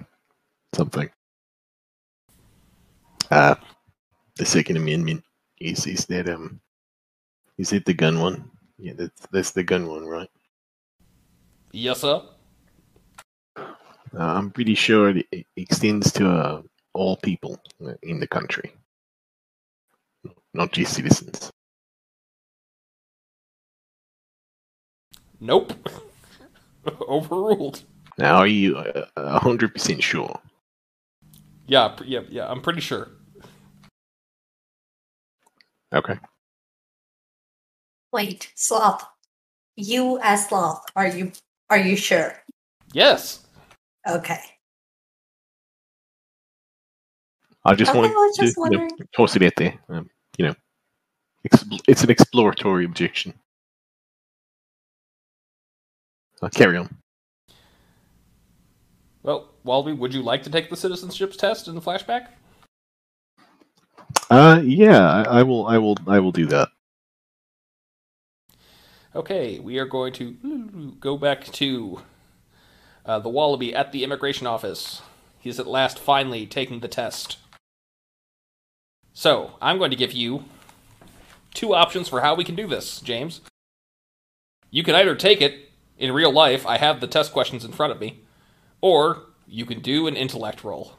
something. 0.76 1.10
Uh, 3.32 3.56
the 4.36 4.46
Second 4.46 4.78
Amendment 4.78 5.24
is 5.60 5.88
is 5.88 6.06
that 6.06 6.28
um, 6.30 6.60
is 7.58 7.74
it 7.74 7.86
the 7.86 7.94
gun 7.94 8.20
one? 8.20 8.52
Yeah, 8.78 8.94
that's 8.96 9.28
that's 9.32 9.52
the 9.52 9.64
gun 9.64 9.88
one, 9.88 10.06
right? 10.06 10.30
Yes, 11.72 12.02
sir. 12.02 12.22
Uh, 13.58 13.72
I'm 14.14 14.52
pretty 14.52 14.76
sure 14.76 15.10
it 15.10 15.48
extends 15.56 16.12
to 16.14 16.30
uh, 16.30 16.62
all 16.94 17.16
people 17.18 17.58
in 18.04 18.20
the 18.20 18.28
country, 18.28 18.74
not 20.54 20.72
just 20.72 20.94
citizens. 20.94 21.50
Nope. 25.40 25.74
Overruled. 27.08 27.84
Now, 28.18 28.38
are 28.38 28.48
you 28.48 28.78
uh, 28.78 29.06
a 29.16 29.40
hundred 29.40 29.74
percent 29.74 30.04
sure? 30.04 30.40
Yeah, 31.68 31.96
yeah, 32.06 32.22
yeah. 32.30 32.48
I'm 32.50 32.62
pretty 32.62 32.82
sure. 32.82 33.10
Okay. 35.94 36.18
Wait, 38.12 38.52
Sloth. 38.56 39.04
You 39.76 40.20
as 40.22 40.48
Sloth, 40.48 40.84
are 40.96 41.08
you 41.08 41.32
are 41.70 41.78
you 41.78 41.96
sure? 41.96 42.34
Yes. 42.94 43.46
Okay. 44.08 44.40
I 47.64 47.76
just 47.76 47.92
Okay, 47.92 48.00
wanted 48.00 48.12
I 48.12 48.16
was 48.16 48.38
to 48.38 48.46
just 48.46 48.58
you 48.58 48.64
know, 48.64 48.78
wondering. 48.78 48.98
toss 49.16 49.36
it 49.36 49.44
out 49.44 49.54
there. 49.56 49.80
Um, 49.90 50.10
you 50.38 50.46
know, 50.46 50.56
it's 51.88 52.04
an 52.04 52.10
exploratory 52.10 52.86
objection. 52.86 53.34
I'll 56.42 56.50
carry 56.50 56.78
on. 56.78 56.96
Well, 59.24 59.50
Walby, 59.64 59.94
would 59.94 60.14
you 60.14 60.24
like 60.24 60.44
to 60.44 60.50
take 60.50 60.70
the 60.70 60.76
citizenships 60.76 61.38
test 61.38 61.68
in 61.68 61.76
the 61.76 61.82
flashback? 61.82 62.28
Uh, 64.30 64.62
yeah, 64.64 65.12
I, 65.12 65.40
I 65.40 65.44
will. 65.44 65.68
I 65.68 65.78
will. 65.78 65.98
I 66.08 66.20
will 66.20 66.32
do 66.32 66.46
that. 66.48 66.70
Okay, 69.14 69.60
we 69.60 69.78
are 69.78 69.86
going 69.86 70.14
to 70.14 70.96
go 71.00 71.18
back 71.18 71.44
to 71.46 72.02
uh, 73.06 73.20
the 73.20 73.30
Wallaby 73.30 73.76
at 73.76 73.92
the 73.92 74.04
immigration 74.04 74.48
office. 74.48 75.02
He's 75.38 75.60
at 75.60 75.68
last 75.68 76.00
finally 76.00 76.46
taking 76.46 76.80
the 76.80 76.88
test. 76.88 77.38
So, 79.14 79.52
I'm 79.62 79.78
going 79.78 79.92
to 79.92 79.98
give 79.98 80.14
you 80.14 80.46
two 81.54 81.74
options 81.74 82.08
for 82.08 82.22
how 82.22 82.36
we 82.36 82.44
can 82.44 82.56
do 82.56 82.68
this, 82.68 83.02
James. 83.02 83.42
You 84.70 84.84
can 84.84 84.96
either 84.96 85.16
take 85.16 85.42
it 85.42 85.72
in 86.02 86.12
real 86.12 86.34
life, 86.34 86.66
I 86.66 86.78
have 86.78 87.00
the 87.00 87.08
test 87.08 87.32
questions 87.32 87.64
in 87.64 87.72
front 87.72 87.94
of 87.94 88.00
me, 88.00 88.22
or 88.82 89.24
you 89.48 89.66
can 89.66 89.80
do 89.82 90.08
an 90.08 90.16
intellect 90.16 90.64
roll. 90.64 90.94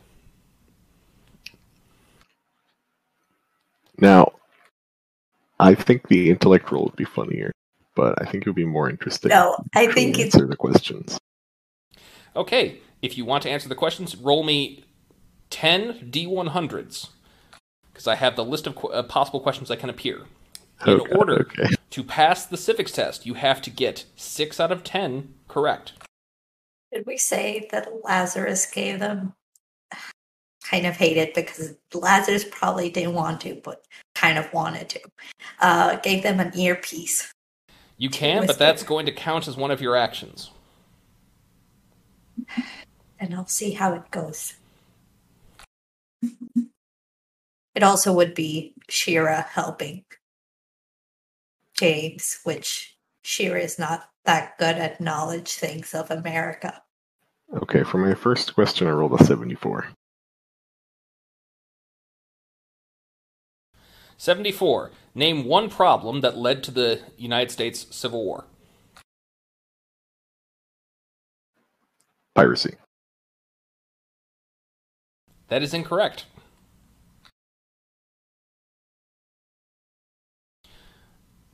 Now, 3.99 4.33
I 5.59 5.75
think 5.75 6.09
the 6.09 6.31
intellect 6.31 6.71
roll 6.71 6.85
would 6.85 6.97
be 6.97 7.05
funnier, 7.05 7.51
but 7.97 8.15
I 8.21 8.31
think 8.31 8.47
it 8.47 8.49
would 8.49 8.57
be 8.57 8.65
more 8.65 8.89
interesting. 8.89 9.31
No, 9.31 9.57
I 9.75 9.87
to 9.87 9.93
think 9.93 10.19
it's 10.19 10.35
answer 10.35 10.47
the 10.47 10.57
questions. 10.57 11.19
Okay, 12.37 12.81
if 13.03 13.19
you 13.19 13.25
want 13.25 13.43
to 13.43 13.51
answer 13.51 13.69
the 13.69 13.75
questions, 13.75 14.17
roll 14.17 14.45
me 14.45 14.85
10 15.51 16.11
D100s. 16.11 17.09
Because 17.93 18.07
I 18.07 18.15
have 18.15 18.37
the 18.37 18.45
list 18.45 18.67
of 18.67 18.75
qu- 18.75 18.89
uh, 18.89 19.03
possible 19.03 19.41
questions 19.41 19.69
that 19.69 19.79
can 19.79 19.91
appear. 19.91 20.23
In 20.87 21.01
Okay, 21.01 21.15
order 21.15 21.43
okay. 21.43 21.69
to 21.91 22.03
pass 22.03 22.45
the 22.47 22.57
civics 22.57 22.93
test, 22.93 23.25
you 23.27 23.35
have 23.35 23.63
to 23.63 23.71
get 23.71 24.05
6 24.17 24.59
out 24.59 24.73
of 24.73 24.83
10 24.83 25.35
correct. 25.47 25.93
Did 26.93 27.07
we 27.07 27.17
say 27.17 27.69
that 27.71 27.89
Lazarus 28.05 28.67
gave 28.67 28.99
them? 28.99 29.35
Kind 30.65 30.87
of 30.87 30.97
hated 30.97 31.35
because 31.35 31.75
Lazarus 31.93 32.45
probably 32.51 32.89
didn't 32.91 33.15
want 33.15 33.41
to, 33.43 33.61
but 33.63 33.85
kind 34.15 34.39
of 34.39 34.53
wanted 34.53 34.89
to. 34.91 35.01
Uh, 35.61 35.97
gave 35.97 36.23
them 36.23 36.41
an 36.41 36.57
earpiece. 36.57 37.31
You 37.99 38.11
can, 38.11 38.47
but 38.47 38.59
that's 38.59 38.83
going 38.83 39.07
to 39.07 39.13
count 39.13 39.47
as 39.49 39.57
one 39.57 39.71
of 39.71 39.81
your 39.81 39.97
actions. 39.97 40.51
and 43.21 43.35
I'll 43.35 43.47
see 43.47 43.73
how 43.73 43.93
it 43.95 44.11
goes. 44.11 44.55
It 47.75 47.83
also 47.83 48.13
would 48.13 48.35
be 48.35 48.75
Shira 48.89 49.47
helping 49.51 50.05
James, 51.79 52.39
which 52.45 52.97
Shira 53.23 53.61
is 53.61 53.79
not 53.79 54.09
that 54.25 54.59
good 54.59 54.77
at 54.77 55.01
knowledge 55.01 55.53
things 55.53 55.95
of 55.95 56.11
America. 56.11 56.83
Okay, 57.55 57.83
for 57.83 57.99
my 57.99 58.15
first 58.15 58.55
question, 58.55 58.87
I 58.87 58.91
rolled 58.91 59.21
a 59.21 59.25
74. 59.25 59.89
74. 64.17 64.93
Name 65.15 65.45
one 65.45 65.69
problem 65.69 66.21
that 66.21 66.39
led 66.39 66.63
to 66.63 66.71
the 66.71 67.01
United 67.17 67.51
States 67.51 67.87
Civil 67.91 68.25
War. 68.25 68.45
Piracy. 72.35 72.77
That 75.49 75.63
is 75.63 75.75
incorrect. 75.75 76.27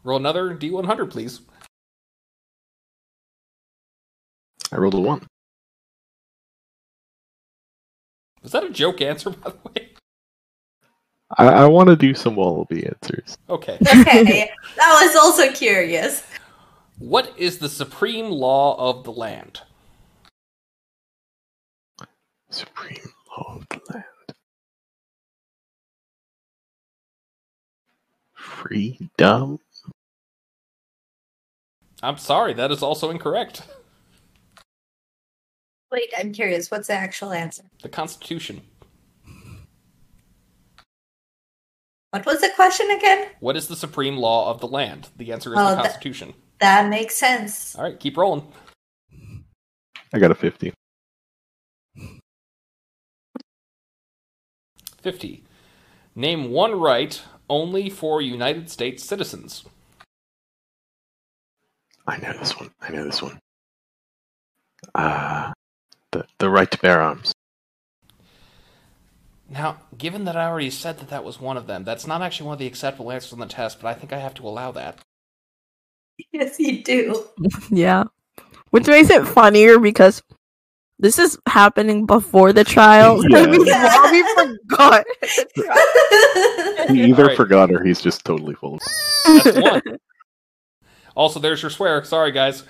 Roll 0.04 0.18
another 0.18 0.54
D100, 0.54 1.10
please. 1.10 1.40
I 4.70 4.76
rolled 4.76 4.94
a 4.94 5.00
one. 5.00 5.26
Was 8.42 8.52
that 8.52 8.64
a 8.64 8.70
joke 8.70 9.00
answer, 9.00 9.30
by 9.44 9.50
the 9.50 9.56
way? 9.68 9.88
I, 11.36 11.46
I 11.46 11.66
want 11.66 11.88
to 11.88 11.96
do 11.96 12.14
some 12.14 12.36
Wallaby 12.36 12.86
answers. 12.86 13.36
Okay. 13.50 13.78
Okay, 13.88 14.50
that 14.76 15.00
was 15.02 15.16
also 15.16 15.52
curious. 15.52 16.22
What 16.98 17.32
is 17.36 17.58
the 17.58 17.68
supreme 17.68 18.30
law 18.30 18.76
of 18.78 19.04
the 19.04 19.12
land? 19.12 19.60
Supreme 22.50 23.12
law 23.30 23.56
of 23.56 23.68
the 23.68 23.80
land. 23.92 24.04
Freedom. 28.34 29.58
I'm 32.02 32.18
sorry, 32.18 32.52
that 32.54 32.70
is 32.70 32.82
also 32.82 33.10
incorrect. 33.10 33.62
Wait, 35.90 36.10
I'm 36.18 36.32
curious. 36.32 36.70
What's 36.70 36.88
the 36.88 36.92
actual 36.94 37.32
answer? 37.32 37.64
The 37.82 37.88
Constitution. 37.88 38.60
What 42.10 42.24
was 42.24 42.40
the 42.40 42.50
question 42.54 42.90
again? 42.90 43.28
What 43.40 43.56
is 43.56 43.68
the 43.68 43.76
supreme 43.76 44.16
law 44.16 44.50
of 44.50 44.60
the 44.60 44.68
land? 44.68 45.08
The 45.16 45.32
answer 45.32 45.52
is 45.52 45.58
Oh, 45.58 45.70
the 45.70 45.74
that- 45.76 45.82
Constitution. 45.84 46.34
That 46.60 46.88
makes 46.90 47.16
sense. 47.16 47.76
All 47.76 47.84
right, 47.84 47.98
keep 47.98 48.16
rolling. 48.16 48.52
I 50.12 50.18
got 50.18 50.30
a 50.30 50.34
50. 50.34 50.72
50. 55.00 55.44
Name 56.16 56.50
one 56.50 56.78
right 56.78 57.20
only 57.48 57.88
for 57.88 58.20
United 58.20 58.68
States 58.70 59.04
citizens. 59.04 59.64
I 62.08 62.16
know 62.18 62.32
this 62.38 62.58
one. 62.58 62.70
I 62.80 62.90
know 62.90 63.04
this 63.04 63.22
one. 63.22 63.38
Uh, 64.94 65.52
the, 66.12 66.24
the 66.38 66.48
right 66.48 66.70
to 66.70 66.78
bear 66.78 67.00
arms. 67.02 67.32
Now, 69.50 69.78
given 69.96 70.24
that 70.24 70.36
I 70.36 70.46
already 70.46 70.70
said 70.70 70.98
that 70.98 71.08
that 71.10 71.24
was 71.24 71.40
one 71.40 71.56
of 71.56 71.66
them, 71.66 71.84
that's 71.84 72.06
not 72.06 72.22
actually 72.22 72.46
one 72.46 72.54
of 72.54 72.58
the 72.58 72.66
acceptable 72.66 73.12
answers 73.12 73.32
on 73.32 73.38
the 73.38 73.46
test, 73.46 73.80
but 73.80 73.88
I 73.88 73.94
think 73.94 74.12
I 74.12 74.18
have 74.18 74.34
to 74.34 74.46
allow 74.46 74.72
that. 74.72 74.98
Yes, 76.32 76.58
you 76.58 76.82
do. 76.82 77.24
yeah. 77.70 78.04
Which 78.70 78.86
makes 78.86 79.10
it 79.10 79.26
funnier 79.26 79.78
because 79.78 80.22
this 80.98 81.18
is 81.18 81.38
happening 81.46 82.06
before 82.06 82.52
the 82.52 82.64
trial. 82.64 83.22
Yeah. 83.30 83.46
we 83.46 83.64
Bobby 83.64 84.22
forgot. 84.34 85.06
He 86.90 87.04
either 87.04 87.22
Alright. 87.22 87.36
forgot 87.36 87.70
or 87.70 87.84
he's 87.84 88.00
just 88.00 88.24
totally 88.24 88.54
full 88.54 88.74
of 88.74 88.80
That's 89.44 89.56
one. 89.58 89.82
Also, 91.18 91.38
there's 91.40 91.60
your 91.60 91.70
swear. 91.70 92.02
Sorry, 92.04 92.30
guys. 92.32 92.62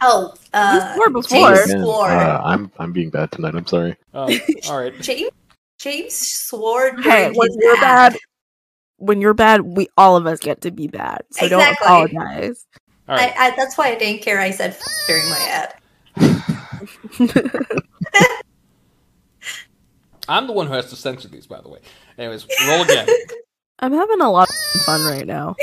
oh, 0.00 0.32
uh, 0.54 0.72
You 0.74 0.94
swore 0.94 1.10
before. 1.10 1.54
James 1.66 1.70
swore. 1.82 2.08
uh, 2.10 2.40
I'm 2.42 2.72
I'm 2.78 2.92
being 2.92 3.10
bad 3.10 3.30
tonight. 3.30 3.54
I'm 3.54 3.66
sorry. 3.66 3.94
Uh, 4.14 4.32
all 4.68 4.78
right. 4.78 4.98
James, 5.00 5.30
James 5.78 6.14
swore 6.16 6.96
Hey, 7.02 7.30
when 7.32 7.48
you're 7.60 7.72
act. 7.74 7.80
bad, 7.82 8.16
when 8.96 9.20
you're 9.20 9.34
bad, 9.34 9.60
we 9.60 9.86
all 9.96 10.16
of 10.16 10.26
us 10.26 10.40
get 10.40 10.62
to 10.62 10.70
be 10.72 10.88
bad. 10.88 11.22
So 11.30 11.44
Exactly. 11.46 11.48
don't 11.48 11.74
apologize. 12.14 12.66
All 13.08 13.16
right. 13.16 13.32
I, 13.38 13.48
I, 13.48 13.56
that's 13.56 13.78
why 13.78 13.88
I 13.90 13.94
didn't 13.94 14.22
care. 14.22 14.40
I 14.40 14.50
said 14.50 14.76
during 15.06 15.28
my 15.30 15.38
ad. 15.38 15.74
I'm 20.28 20.46
the 20.46 20.52
one 20.52 20.66
who 20.66 20.74
has 20.74 20.90
to 20.90 20.96
censor 20.96 21.28
these, 21.28 21.46
by 21.46 21.60
the 21.60 21.68
way. 21.68 21.78
Anyways, 22.18 22.46
roll 22.66 22.82
again. 22.82 23.08
I'm 23.78 23.92
having 23.92 24.20
a 24.20 24.30
lot 24.30 24.48
of 24.48 24.82
fun 24.82 25.04
right 25.04 25.26
now. 25.26 25.54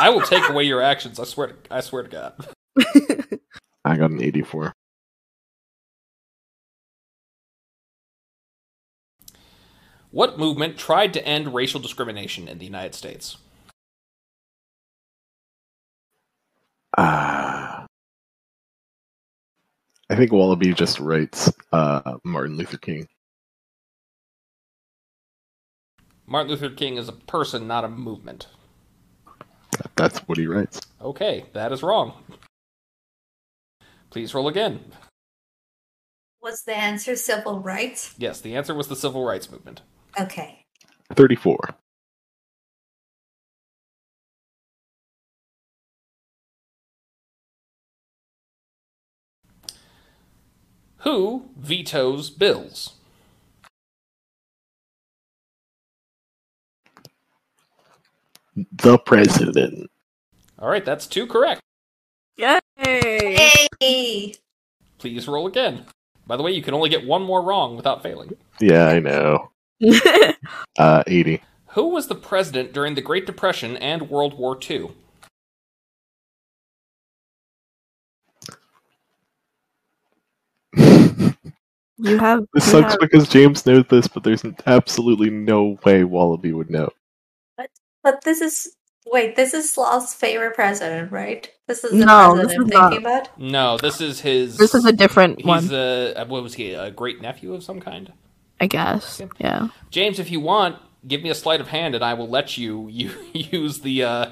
I 0.00 0.10
will 0.10 0.20
take 0.20 0.48
away 0.48 0.64
your 0.64 0.82
actions. 0.82 1.18
I 1.18 1.24
swear. 1.24 1.48
To, 1.48 1.54
I 1.70 1.80
swear 1.80 2.04
to 2.04 2.08
God. 2.08 2.46
I 3.84 3.96
got 3.96 4.10
an 4.10 4.22
84. 4.22 4.72
What 10.10 10.38
movement 10.38 10.78
tried 10.78 11.12
to 11.14 11.26
end 11.26 11.54
racial 11.54 11.80
discrimination 11.80 12.48
in 12.48 12.58
the 12.58 12.64
United 12.64 12.94
States? 12.94 13.36
Uh, 16.96 17.84
I 20.10 20.16
think 20.16 20.32
Wallaby 20.32 20.72
just 20.72 20.98
writes 20.98 21.52
uh, 21.72 22.14
Martin 22.24 22.56
Luther 22.56 22.78
King. 22.78 23.06
Martin 26.26 26.50
Luther 26.50 26.70
King 26.70 26.96
is 26.96 27.08
a 27.08 27.12
person, 27.12 27.66
not 27.66 27.84
a 27.84 27.88
movement. 27.88 28.48
That's 29.96 30.18
what 30.20 30.38
he 30.38 30.46
writes. 30.46 30.80
Okay, 31.00 31.44
that 31.52 31.72
is 31.72 31.82
wrong. 31.82 32.12
Please 34.10 34.34
roll 34.34 34.48
again. 34.48 34.80
Was 36.40 36.62
the 36.62 36.76
answer 36.76 37.16
civil 37.16 37.60
rights? 37.60 38.14
Yes, 38.16 38.40
the 38.40 38.54
answer 38.54 38.74
was 38.74 38.88
the 38.88 38.96
civil 38.96 39.24
rights 39.24 39.50
movement. 39.50 39.82
Okay. 40.18 40.64
34. 41.14 41.58
Who 50.98 51.50
vetoes 51.56 52.30
bills? 52.30 52.97
The 58.72 58.98
president. 58.98 59.90
All 60.58 60.68
right, 60.68 60.84
that's 60.84 61.06
two 61.06 61.26
correct. 61.26 61.60
Yay! 62.36 62.58
Hey! 63.80 64.34
Please 64.98 65.28
roll 65.28 65.46
again. 65.46 65.84
By 66.26 66.36
the 66.36 66.42
way, 66.42 66.52
you 66.52 66.62
can 66.62 66.74
only 66.74 66.88
get 66.88 67.06
one 67.06 67.22
more 67.22 67.42
wrong 67.42 67.76
without 67.76 68.02
failing. 68.02 68.36
Yeah, 68.60 68.88
I 68.88 69.00
know. 69.00 69.50
Uh, 70.78 71.02
80. 71.06 71.42
Who 71.70 71.88
was 71.88 72.06
the 72.08 72.14
president 72.14 72.72
during 72.72 72.94
the 72.94 73.00
Great 73.02 73.26
Depression 73.26 73.76
and 73.76 74.08
World 74.10 74.38
War 74.38 74.58
II? 74.68 74.90
you 81.98 82.18
have. 82.18 82.40
This 82.54 82.66
you 82.66 82.72
sucks 82.72 82.92
have- 82.92 83.00
because 83.00 83.28
James 83.28 83.66
knows 83.66 83.84
this, 83.88 84.08
but 84.08 84.22
there's 84.24 84.44
absolutely 84.66 85.30
no 85.30 85.78
way 85.84 86.04
Wallaby 86.04 86.52
would 86.52 86.70
know. 86.70 86.88
But 88.08 88.24
this 88.24 88.40
is 88.40 88.74
wait, 89.12 89.36
this 89.36 89.52
is 89.52 89.70
Sloth's 89.70 90.14
favorite 90.14 90.54
president, 90.54 91.12
right? 91.12 91.50
This 91.66 91.84
is 91.84 91.90
the 91.90 92.06
No, 92.06 92.36
this 92.36 92.46
president 92.46 92.70
is 92.70 92.76
I'm 92.76 92.80
not. 92.80 92.90
thinking 92.90 93.06
about. 93.06 93.38
No, 93.38 93.76
this 93.76 94.00
is 94.00 94.20
his. 94.20 94.56
This 94.56 94.74
is 94.74 94.86
a 94.86 94.92
different 94.92 95.36
He's 95.36 95.44
one, 95.46 95.68
a 95.72 96.24
what 96.26 96.42
was 96.42 96.54
he? 96.54 96.72
A 96.72 96.90
great 96.90 97.20
nephew 97.20 97.52
of 97.52 97.62
some 97.62 97.80
kind. 97.80 98.10
I 98.60 98.66
guess. 98.66 99.20
Yeah. 99.38 99.68
James, 99.90 100.18
if 100.18 100.30
you 100.30 100.40
want, 100.40 100.76
give 101.06 101.22
me 101.22 101.28
a 101.28 101.34
sleight 101.34 101.60
of 101.60 101.68
hand, 101.68 101.94
and 101.94 102.02
I 102.02 102.14
will 102.14 102.30
let 102.30 102.56
you 102.56 102.88
you 102.90 103.10
use 103.34 103.80
the 103.80 104.04
uh, 104.04 104.26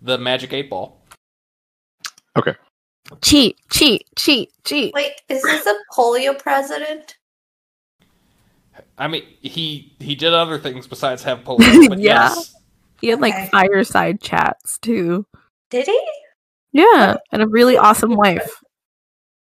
the 0.00 0.18
magic 0.18 0.52
eight 0.52 0.70
ball. 0.70 1.02
Okay. 2.38 2.54
Cheat, 3.22 3.56
cheat, 3.72 4.06
cheat, 4.16 4.50
cheat. 4.64 4.94
Wait, 4.94 5.14
is 5.28 5.42
this 5.42 5.66
a 5.66 5.74
polio 5.92 6.38
president? 6.38 7.16
I 8.96 9.08
mean, 9.08 9.24
he 9.40 9.96
he 9.98 10.14
did 10.14 10.32
other 10.32 10.58
things 10.60 10.86
besides 10.86 11.24
have 11.24 11.40
polio. 11.40 11.88
But 11.88 11.98
Yeah. 12.04 12.36
yes, 12.36 12.54
He 13.00 13.08
had 13.08 13.20
like 13.20 13.50
fireside 13.50 14.20
chats 14.20 14.78
too. 14.78 15.26
Did 15.70 15.86
he? 15.86 16.08
Yeah, 16.72 17.16
and 17.32 17.42
a 17.42 17.48
really 17.48 17.76
awesome 17.76 18.14
wife. 18.14 18.62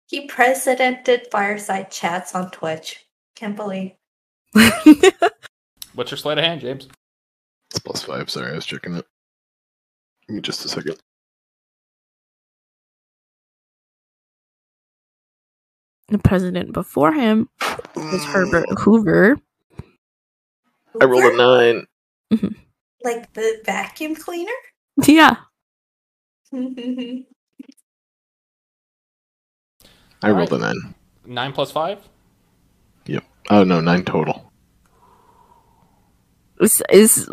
He 0.08 0.28
presidented 0.28 1.28
fireside 1.32 1.92
chats 1.92 2.36
on 2.36 2.52
Twitch. 2.52 3.06
Can't 3.36 3.56
believe. 3.56 3.92
what's 5.94 6.12
your 6.12 6.18
sleight 6.18 6.38
of 6.38 6.44
hand, 6.44 6.62
James? 6.62 6.88
It's 7.72 7.80
plus 7.80 8.04
5. 8.04 8.30
Sorry, 8.30 8.52
I 8.52 8.56
was 8.56 8.66
checking 8.66 8.96
it. 8.96 9.06
Give 10.28 10.36
me 10.36 10.42
just 10.42 10.64
a 10.66 10.70
second. 10.70 10.98
the 16.10 16.20
president 16.20 16.72
before 16.72 17.12
him 17.14 17.50
was 17.96 18.24
Herbert 18.26 18.68
mm. 18.70 18.80
Hoover. 18.82 19.38
I 21.02 21.06
rolled 21.06 21.24
a 21.24 21.36
9. 21.36 21.88
Mm-hmm. 22.34 22.48
Like 23.04 23.32
the 23.34 23.62
vacuum 23.66 24.16
cleaner? 24.16 24.52
Yeah. 25.06 25.36
I 30.24 30.32
rolled 30.32 30.54
a 30.54 30.58
9. 30.58 30.96
Nine 31.26 31.52
plus 31.52 31.72
five. 31.72 32.00
Yep. 33.06 33.24
Oh, 33.50 33.64
no, 33.64 33.82
9 33.82 34.06
total. 34.06 34.52
Is, 36.62 36.82
is 36.90 37.30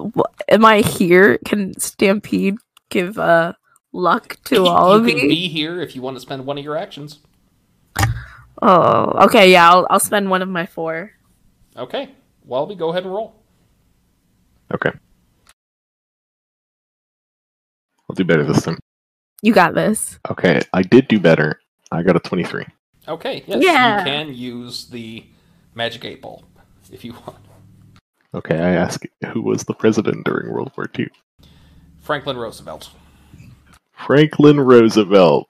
am 0.48 0.64
I 0.64 0.80
here? 0.80 1.38
Can 1.44 1.78
Stampede 1.78 2.56
give 2.90 3.16
uh 3.18 3.52
luck 3.92 4.36
to 4.46 4.64
all 4.64 4.94
you 4.96 5.00
of 5.02 5.06
can 5.08 5.18
you? 5.18 5.28
be 5.28 5.46
here 5.48 5.80
if 5.80 5.94
you 5.94 6.02
want 6.02 6.16
to 6.16 6.20
spend 6.20 6.44
one 6.44 6.58
of 6.58 6.64
your 6.64 6.76
actions. 6.76 7.20
Oh, 8.60 9.24
okay. 9.26 9.52
Yeah, 9.52 9.70
I'll 9.70 9.86
I'll 9.88 10.00
spend 10.00 10.28
one 10.28 10.42
of 10.42 10.48
my 10.48 10.66
four. 10.66 11.12
Okay. 11.76 12.10
Wallaby, 12.44 12.74
go 12.74 12.90
ahead 12.90 13.04
and 13.04 13.12
roll. 13.14 13.36
Okay. 14.74 14.90
I'll 18.12 18.16
do 18.16 18.24
better 18.24 18.44
this 18.44 18.62
time. 18.62 18.78
You 19.40 19.54
got 19.54 19.74
this. 19.74 20.18
Okay, 20.30 20.60
I 20.74 20.82
did 20.82 21.08
do 21.08 21.18
better. 21.18 21.58
I 21.90 22.02
got 22.02 22.14
a 22.14 22.20
23. 22.20 22.66
Okay, 23.08 23.42
yes, 23.46 23.62
Yeah. 23.64 24.00
you 24.00 24.04
can 24.04 24.34
use 24.34 24.84
the 24.90 25.24
magic 25.74 26.04
eight 26.04 26.20
ball 26.20 26.44
if 26.92 27.06
you 27.06 27.14
want. 27.14 27.38
Okay, 28.34 28.56
I 28.56 28.72
ask 28.72 29.02
who 29.32 29.40
was 29.40 29.64
the 29.64 29.72
president 29.72 30.24
during 30.26 30.52
World 30.52 30.72
War 30.76 30.90
II? 30.98 31.08
Franklin 32.00 32.36
Roosevelt. 32.36 32.90
Franklin 33.92 34.60
Roosevelt. 34.60 35.48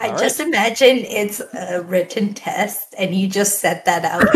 I 0.00 0.10
All 0.10 0.18
just 0.18 0.40
imagine 0.40 0.98
it's 0.98 1.40
a 1.40 1.82
written 1.82 2.32
test 2.32 2.94
and 2.98 3.14
you 3.14 3.28
just 3.28 3.58
said 3.60 3.82
that 3.84 4.04
out 4.06 4.34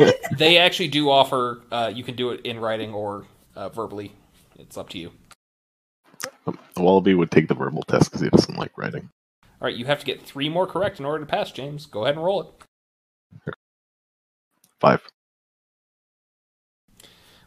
loud. 0.00 0.14
They 0.38 0.56
actually 0.58 0.88
do 0.88 1.10
offer. 1.10 1.60
Uh, 1.70 1.92
you 1.94 2.02
can 2.04 2.16
do 2.16 2.30
it 2.30 2.40
in 2.46 2.58
writing 2.58 2.94
or 2.94 3.26
uh, 3.56 3.68
verbally. 3.68 4.12
It's 4.58 4.76
up 4.76 4.88
to 4.90 4.98
you. 4.98 5.12
Wallaby 6.76 7.14
would 7.14 7.30
take 7.30 7.48
the 7.48 7.54
verbal 7.54 7.82
test 7.82 8.10
because 8.10 8.20
he 8.20 8.28
doesn't 8.30 8.58
like 8.58 8.76
writing. 8.76 9.10
All 9.42 9.66
right, 9.66 9.74
you 9.74 9.86
have 9.86 10.00
to 10.00 10.06
get 10.06 10.22
three 10.22 10.48
more 10.48 10.66
correct 10.66 10.98
in 10.98 11.06
order 11.06 11.24
to 11.24 11.30
pass, 11.30 11.50
James. 11.50 11.86
Go 11.86 12.04
ahead 12.04 12.16
and 12.16 12.24
roll 12.24 12.40
it. 12.42 13.54
Five. 14.80 15.00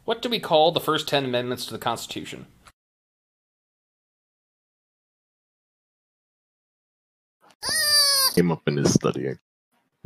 What 0.06 0.22
do 0.22 0.30
we 0.30 0.40
call 0.40 0.72
the 0.72 0.80
first 0.80 1.08
ten 1.08 1.26
amendments 1.26 1.66
to 1.66 1.74
the 1.74 1.80
Constitution? 1.80 2.48
Came 8.34 8.52
up 8.52 8.62
in 8.68 8.78
his 8.78 8.94
study. 8.94 9.34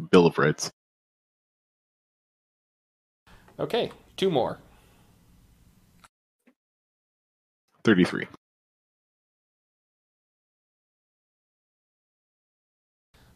Bill 0.10 0.26
of 0.26 0.38
Rights. 0.38 0.72
Okay, 3.60 3.92
two 4.18 4.32
more. 4.32 4.58
33. 7.84 8.28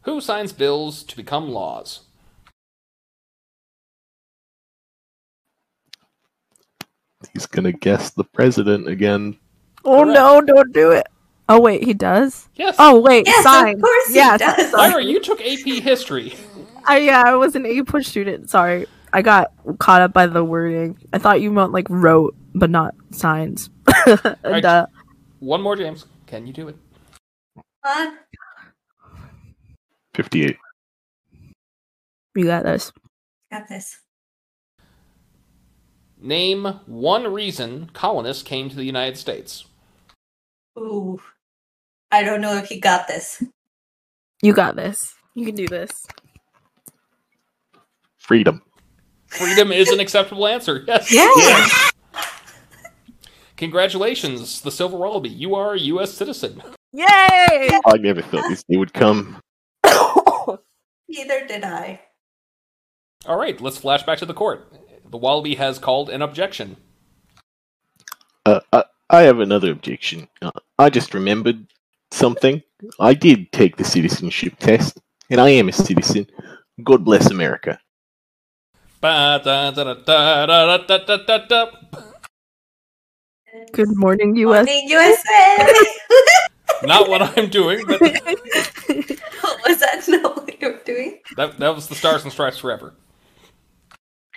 Who 0.04 0.22
signs 0.22 0.54
bills 0.54 1.04
to 1.04 1.16
become 1.16 1.50
laws? 1.50 2.02
He's 7.34 7.46
gonna 7.48 7.72
guess 7.72 8.12
the 8.12 8.24
president 8.24 8.88
again. 8.88 9.38
Oh 9.84 10.04
Correct. 10.04 10.14
no! 10.16 10.42
Don't 10.42 10.74
do 10.74 10.92
it. 10.92 11.08
Oh 11.50 11.60
wait, 11.60 11.84
he 11.84 11.94
does. 11.94 12.50
Yes. 12.56 12.76
Oh 12.80 13.00
wait, 13.02 13.26
yes, 13.28 13.44
sign. 13.44 13.76
of 13.76 13.82
course 13.82 14.10
yes. 14.12 14.40
he 14.42 14.46
Yes, 14.46 14.58
does. 14.58 14.72
sorry. 14.72 14.90
Lyra, 14.92 15.04
you 15.04 15.20
took 15.22 15.42
AP 15.42 15.66
History. 15.84 16.36
I 16.88 16.98
yeah, 17.00 17.24
I 17.26 17.36
was 17.36 17.56
an 17.56 17.64
APUSH 17.66 18.06
student. 18.06 18.50
Sorry, 18.50 18.86
I 19.12 19.22
got 19.24 19.52
caught 19.80 20.02
up 20.02 20.14
by 20.14 20.28
the 20.28 20.44
wording. 20.44 20.98
I 21.14 21.18
thought 21.18 21.42
you 21.42 21.52
meant 21.52 21.72
like 21.72 21.88
wrote, 21.90 22.36
but 22.54 22.70
not 22.70 22.94
signs. 23.12 23.70
Right. 24.06 24.62
Duh. 24.62 24.88
One 25.40 25.62
more, 25.62 25.76
James. 25.76 26.06
Can 26.28 26.48
you 26.48 26.54
do 26.54 26.68
it? 26.70 26.76
Come 27.84 28.08
on. 28.08 28.18
58. 30.16 30.58
You 32.36 32.46
got 32.46 32.64
this. 32.64 32.92
Got 33.52 33.68
this. 33.70 34.00
Name 36.20 36.66
one 36.86 37.32
reason 37.32 37.90
colonists 37.94 38.44
came 38.44 38.70
to 38.70 38.76
the 38.76 38.84
United 38.84 39.18
States. 39.18 39.66
Ooh. 40.78 41.20
I 42.12 42.24
don't 42.24 42.42
know 42.42 42.56
if 42.56 42.72
you 42.72 42.80
got 42.80 43.08
this. 43.08 43.44
You 44.42 44.54
got 44.54 44.76
this. 44.76 45.14
You 45.36 45.46
can 45.46 45.56
do 45.56 45.68
this. 45.68 46.08
Freedom. 48.18 48.62
Freedom 49.28 49.72
is 49.72 49.90
an 49.90 50.00
acceptable 50.00 50.48
answer. 50.48 50.84
Yes. 50.88 51.12
Yeah. 51.12 51.90
Congratulations, 53.58 54.62
the 54.62 54.72
Silver 54.72 54.98
Wallaby. 54.98 55.30
You 55.30 55.56
are 55.56 55.74
a 55.74 55.80
U.S. 55.80 56.14
citizen. 56.14 56.62
Yay! 56.92 57.06
I 57.08 57.98
never 58.00 58.22
thought 58.22 58.50
this 58.50 58.64
day 58.64 58.78
would 58.78 58.94
come. 58.94 59.40
Neither 61.08 61.48
did 61.48 61.64
I. 61.64 62.02
All 63.26 63.38
right, 63.38 63.60
let's 63.62 63.78
flash 63.78 64.04
back 64.04 64.20
to 64.20 64.26
the 64.26 64.34
court. 64.34 64.72
The 65.10 65.18
Wallaby 65.18 65.56
has 65.56 65.80
called 65.80 66.10
an 66.10 66.22
objection. 66.22 66.78
Uh, 68.46 68.60
I, 68.74 68.84
I 69.10 69.22
have 69.22 69.40
another 69.40 69.72
objection. 69.72 70.28
Uh, 70.42 70.52
I 70.78 70.90
just 70.90 71.14
remembered 71.14 71.66
something. 72.12 72.62
I 73.00 73.14
did 73.14 73.52
take 73.52 73.78
the 73.78 73.84
citizenship 73.84 74.56
test, 74.60 75.00
and 75.30 75.40
I 75.40 75.50
am 75.50 75.70
a 75.70 75.74
citizen. 75.74 76.28
God 76.84 77.06
bless 77.06 77.32
America. 77.32 77.80
Good 83.74 83.96
morning, 83.96 84.36
US. 84.38 84.66
Morning, 84.66 84.90
USA! 84.90 85.74
Not 86.84 87.10
what 87.10 87.22
I'm 87.38 87.50
doing, 87.50 87.86
but 87.88 88.02
what 88.02 88.12
was 89.68 89.80
that 89.80 90.04
not 90.08 90.36
what 90.36 90.62
you 90.62 90.68
were 90.70 90.80
doing? 90.86 91.20
that, 91.38 91.58
that 91.60 91.74
was 91.76 91.88
the 91.88 91.96
Stars 91.96 92.24
and 92.24 92.32
Stripes 92.32 92.58
Forever. 92.58 92.94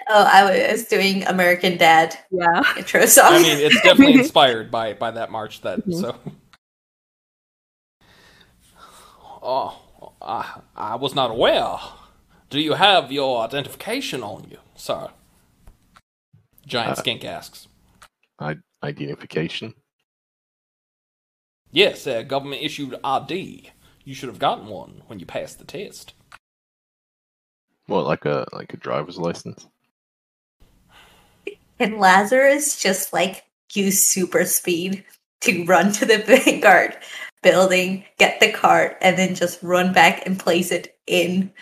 Oh, 0.08 0.24
I 0.32 0.70
was 0.72 0.84
doing 0.86 1.26
American 1.26 1.76
Dad 1.76 2.16
yeah. 2.30 2.62
intro 2.76 3.04
song. 3.06 3.32
I 3.34 3.42
mean, 3.42 3.58
it's 3.58 3.80
definitely 3.82 4.14
inspired 4.20 4.70
by 4.70 4.94
by 4.94 5.10
that 5.10 5.30
march. 5.30 5.60
That 5.62 5.84
Mhm. 5.86 6.00
so. 6.00 6.16
Oh, 9.42 10.12
I, 10.22 10.60
I 10.76 10.94
was 10.96 11.14
not 11.14 11.30
aware. 11.30 11.76
Do 12.50 12.60
you 12.60 12.74
have 12.74 13.10
your 13.12 13.42
identification 13.44 14.22
on 14.22 14.46
you, 14.50 14.58
sir? 14.76 15.08
Giant 16.66 16.92
Uh, 16.92 16.94
skink 16.96 17.24
asks. 17.24 17.66
I, 18.38 18.56
identification. 18.82 19.74
Yes, 21.70 22.06
a 22.06 22.24
government 22.24 22.62
issued 22.62 22.94
ID. 23.04 23.70
You 24.04 24.14
should 24.14 24.28
have 24.28 24.38
gotten 24.38 24.66
one 24.66 25.02
when 25.06 25.18
you 25.18 25.26
passed 25.26 25.58
the 25.58 25.64
test. 25.64 26.14
What, 27.86 28.04
like 28.06 28.24
a 28.24 28.46
like 28.52 28.72
a 28.72 28.78
driver's 28.78 29.18
license? 29.18 29.66
and 31.78 31.98
Lazarus 31.98 32.80
just 32.80 33.12
like 33.12 33.44
use 33.74 34.10
super 34.12 34.44
speed 34.44 35.04
to 35.42 35.64
run 35.64 35.92
to 35.92 36.06
the 36.06 36.18
Vanguard 36.26 36.96
building, 37.42 38.04
get 38.18 38.40
the 38.40 38.50
card, 38.50 38.96
and 39.00 39.16
then 39.16 39.34
just 39.34 39.62
run 39.62 39.92
back 39.92 40.26
and 40.26 40.38
place 40.38 40.72
it 40.72 40.98
in 41.06 41.52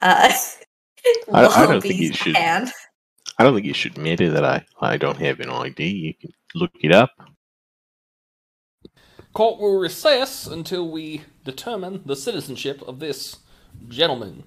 uh 0.00 0.32
I- 1.32 1.46
I 1.46 1.66
don't 1.66 1.80
think 1.80 1.96
Wallaby's 1.96 2.00
you 2.00 2.12
should. 2.12 2.36
hand. 2.36 2.72
I 3.38 3.44
don't 3.44 3.54
think 3.54 3.66
you 3.66 3.74
should 3.74 3.96
matter 3.98 4.30
that 4.30 4.44
I, 4.44 4.64
I 4.80 4.96
don't 4.98 5.16
have 5.18 5.40
an 5.40 5.50
ID. 5.50 5.84
You 5.88 6.14
can 6.14 6.32
look 6.54 6.72
it 6.80 6.92
up. 6.92 7.10
Court 9.32 9.60
will 9.60 9.78
recess 9.78 10.46
until 10.46 10.90
we 10.90 11.22
determine 11.44 12.02
the 12.04 12.16
citizenship 12.16 12.82
of 12.86 12.98
this 12.98 13.38
gentleman. 13.88 14.44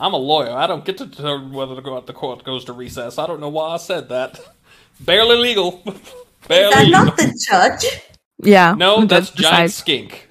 I'm 0.00 0.12
a 0.12 0.18
lawyer. 0.18 0.52
I 0.52 0.66
don't 0.66 0.84
get 0.84 0.98
to 0.98 1.06
determine 1.06 1.52
whether 1.52 1.74
to 1.74 1.82
go 1.82 1.96
out 1.96 2.06
the 2.06 2.12
court 2.12 2.44
goes 2.44 2.64
to 2.66 2.72
recess. 2.72 3.18
I 3.18 3.26
don't 3.26 3.40
know 3.40 3.48
why 3.48 3.74
I 3.74 3.76
said 3.78 4.08
that. 4.10 4.38
Barely 5.00 5.36
legal. 5.36 5.82
Is 5.86 6.48
Barely 6.48 6.74
that 6.74 6.84
legal. 6.84 7.04
not 7.04 7.16
the 7.16 7.46
judge? 7.50 8.02
Yeah. 8.42 8.74
No, 8.76 9.04
that's 9.04 9.30
Giant 9.30 9.36
decides. 9.66 9.74
Skink. 9.74 10.28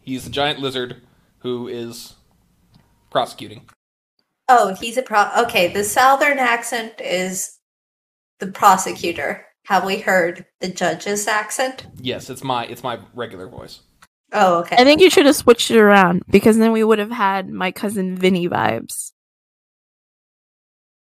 He's 0.00 0.24
the 0.24 0.30
giant 0.30 0.58
lizard 0.58 1.02
who 1.40 1.68
is 1.68 2.14
prosecuting. 3.10 3.68
Oh, 4.48 4.74
he's 4.74 4.96
a 4.96 5.02
pro. 5.02 5.28
Okay, 5.38 5.72
the 5.72 5.84
southern 5.84 6.38
accent 6.38 6.94
is 7.00 7.58
the 8.42 8.50
prosecutor. 8.50 9.46
Have 9.66 9.84
we 9.84 9.98
heard 10.00 10.44
the 10.60 10.68
judge's 10.68 11.28
accent? 11.28 11.86
Yes, 12.00 12.28
it's 12.28 12.42
my 12.42 12.64
it's 12.66 12.82
my 12.82 12.98
regular 13.14 13.46
voice. 13.46 13.80
Oh, 14.32 14.60
okay. 14.60 14.76
I 14.76 14.84
think 14.84 15.00
you 15.00 15.08
should 15.08 15.26
have 15.26 15.36
switched 15.36 15.70
it 15.70 15.78
around 15.78 16.24
because 16.28 16.58
then 16.58 16.72
we 16.72 16.82
would 16.82 16.98
have 16.98 17.12
had 17.12 17.48
my 17.48 17.70
cousin 17.70 18.16
Vinny 18.16 18.48
vibes. 18.48 19.12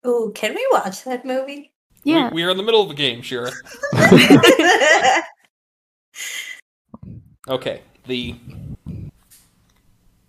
Ooh, 0.06 0.30
can 0.34 0.54
we 0.54 0.64
watch 0.70 1.02
that 1.04 1.24
movie? 1.24 1.72
Yeah. 2.04 2.28
We, 2.28 2.36
we 2.36 2.42
are 2.44 2.50
in 2.50 2.56
the 2.56 2.62
middle 2.62 2.82
of 2.82 2.90
a 2.90 2.94
game, 2.94 3.22
Shira. 3.22 3.50
Okay. 7.46 7.82
The 8.06 8.34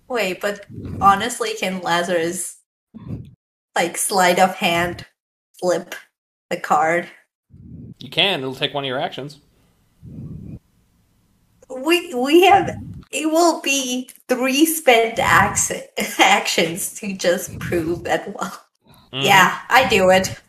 Wait, 0.07 0.41
but 0.41 0.65
honestly, 1.01 1.53
can 1.55 1.81
Lazarus 1.81 2.57
like 3.75 3.97
sleight 3.97 4.39
of 4.39 4.55
hand 4.55 5.05
flip 5.59 5.95
the 6.55 6.61
card? 6.61 7.07
you 7.99 8.09
can. 8.09 8.41
It'll 8.41 8.55
take 8.55 8.73
one 8.73 8.83
of 8.83 8.87
your 8.87 8.99
actions. 8.99 9.39
We 11.69 12.13
we 12.13 12.43
have 12.43 12.69
it 13.11 13.25
will 13.27 13.61
be 13.61 14.09
three 14.27 14.65
spent 14.65 15.19
ac- 15.19 15.81
actions 16.19 16.99
to 16.99 17.13
just 17.15 17.57
prove 17.59 18.03
that. 18.03 18.27
Well, 18.35 18.61
Mhm. 19.13 19.23
yeah, 19.23 19.59
I 19.69 19.87
do 19.87 20.09
it. 20.09 20.41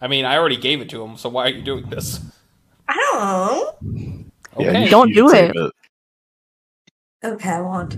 I 0.00 0.08
mean, 0.08 0.24
I 0.26 0.36
already 0.36 0.56
gave 0.58 0.80
it 0.82 0.90
to 0.90 1.02
him, 1.02 1.16
so 1.16 1.28
why 1.30 1.44
are 1.46 1.48
you 1.48 1.62
doing 1.62 1.88
this? 1.88 2.20
I 2.88 2.94
don't 2.94 3.20
know. 3.22 3.74
Yeah, 4.58 4.68
Okay. 4.70 4.84
you- 4.84 4.90
Don't 4.90 5.08
you 5.08 5.14
do 5.14 5.30
should 5.30 5.56
it. 5.56 5.72
Okay, 7.24 7.50
I 7.50 7.60
won't. 7.60 7.96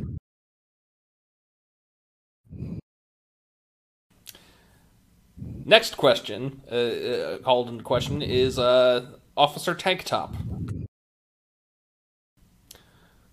Next 5.70 5.96
question, 5.96 6.62
uh, 6.68 6.74
uh, 6.74 7.38
called 7.38 7.68
into 7.68 7.84
question, 7.84 8.22
is 8.22 8.58
uh, 8.58 9.06
Officer 9.36 9.72
Tank 9.72 10.02
Top. 10.02 10.34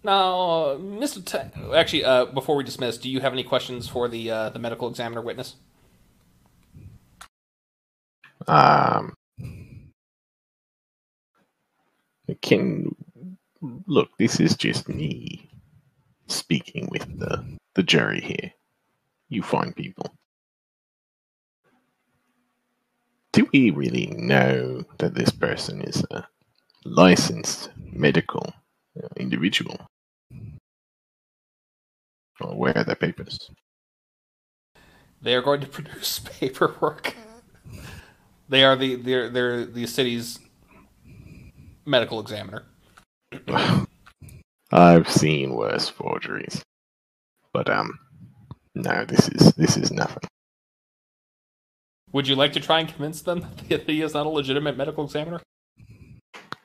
Now, 0.03 0.39
uh, 0.39 0.77
Mr. 0.77 1.25
Ta- 1.25 1.73
actually, 1.73 2.05
uh, 2.05 2.25
before 2.25 2.55
we 2.55 2.63
dismiss, 2.63 2.99
do 2.99 3.09
you 3.09 3.21
have 3.21 3.33
any 3.33 3.43
questions 3.43 3.87
for 3.87 4.07
the 4.07 4.29
uh, 4.29 4.49
the 4.51 4.59
medical 4.59 4.87
examiner 4.87 5.19
witness? 5.19 5.55
Um, 8.47 9.15
can 12.43 12.95
look. 13.87 14.09
This 14.19 14.39
is 14.39 14.55
just 14.55 14.87
me 14.87 15.49
speaking 16.27 16.87
with 16.91 17.17
the 17.17 17.43
the 17.73 17.81
jury 17.81 18.21
here. 18.21 18.51
You 19.27 19.41
fine 19.41 19.73
people. 19.73 20.13
Do 23.37 23.47
we 23.53 23.69
really 23.69 24.07
know 24.07 24.83
that 24.97 25.13
this 25.13 25.29
person 25.29 25.81
is 25.81 26.03
a 26.09 26.27
licensed 26.85 27.69
medical 27.93 28.51
uh, 28.97 29.09
individual? 29.15 29.79
Or 32.41 32.55
where 32.55 32.75
are 32.75 32.83
their 32.83 32.95
papers? 32.95 33.51
They 35.21 35.35
are 35.35 35.43
going 35.43 35.61
to 35.61 35.67
produce 35.77 36.17
paperwork. 36.17 37.15
they 38.49 38.63
are 38.63 38.75
the 38.75 38.95
they're 38.95 39.29
they're 39.29 39.65
the 39.65 39.85
city's 39.85 40.39
medical 41.85 42.19
examiner. 42.19 42.63
I've 44.71 45.11
seen 45.11 45.53
worse 45.53 45.87
forgeries, 45.87 46.63
but 47.53 47.69
um, 47.69 47.99
no, 48.73 49.05
this 49.05 49.29
is 49.29 49.53
this 49.53 49.77
is 49.77 49.91
nothing. 49.91 50.27
Would 52.17 52.27
you 52.27 52.35
like 52.35 52.53
to 52.53 52.59
try 52.59 52.79
and 52.79 52.89
convince 52.89 53.21
them 53.21 53.45
that 53.69 53.87
he 53.87 54.01
is 54.01 54.15
not 54.15 54.25
a 54.25 54.29
legitimate 54.29 54.75
medical 54.75 55.03
examiner? 55.03 55.39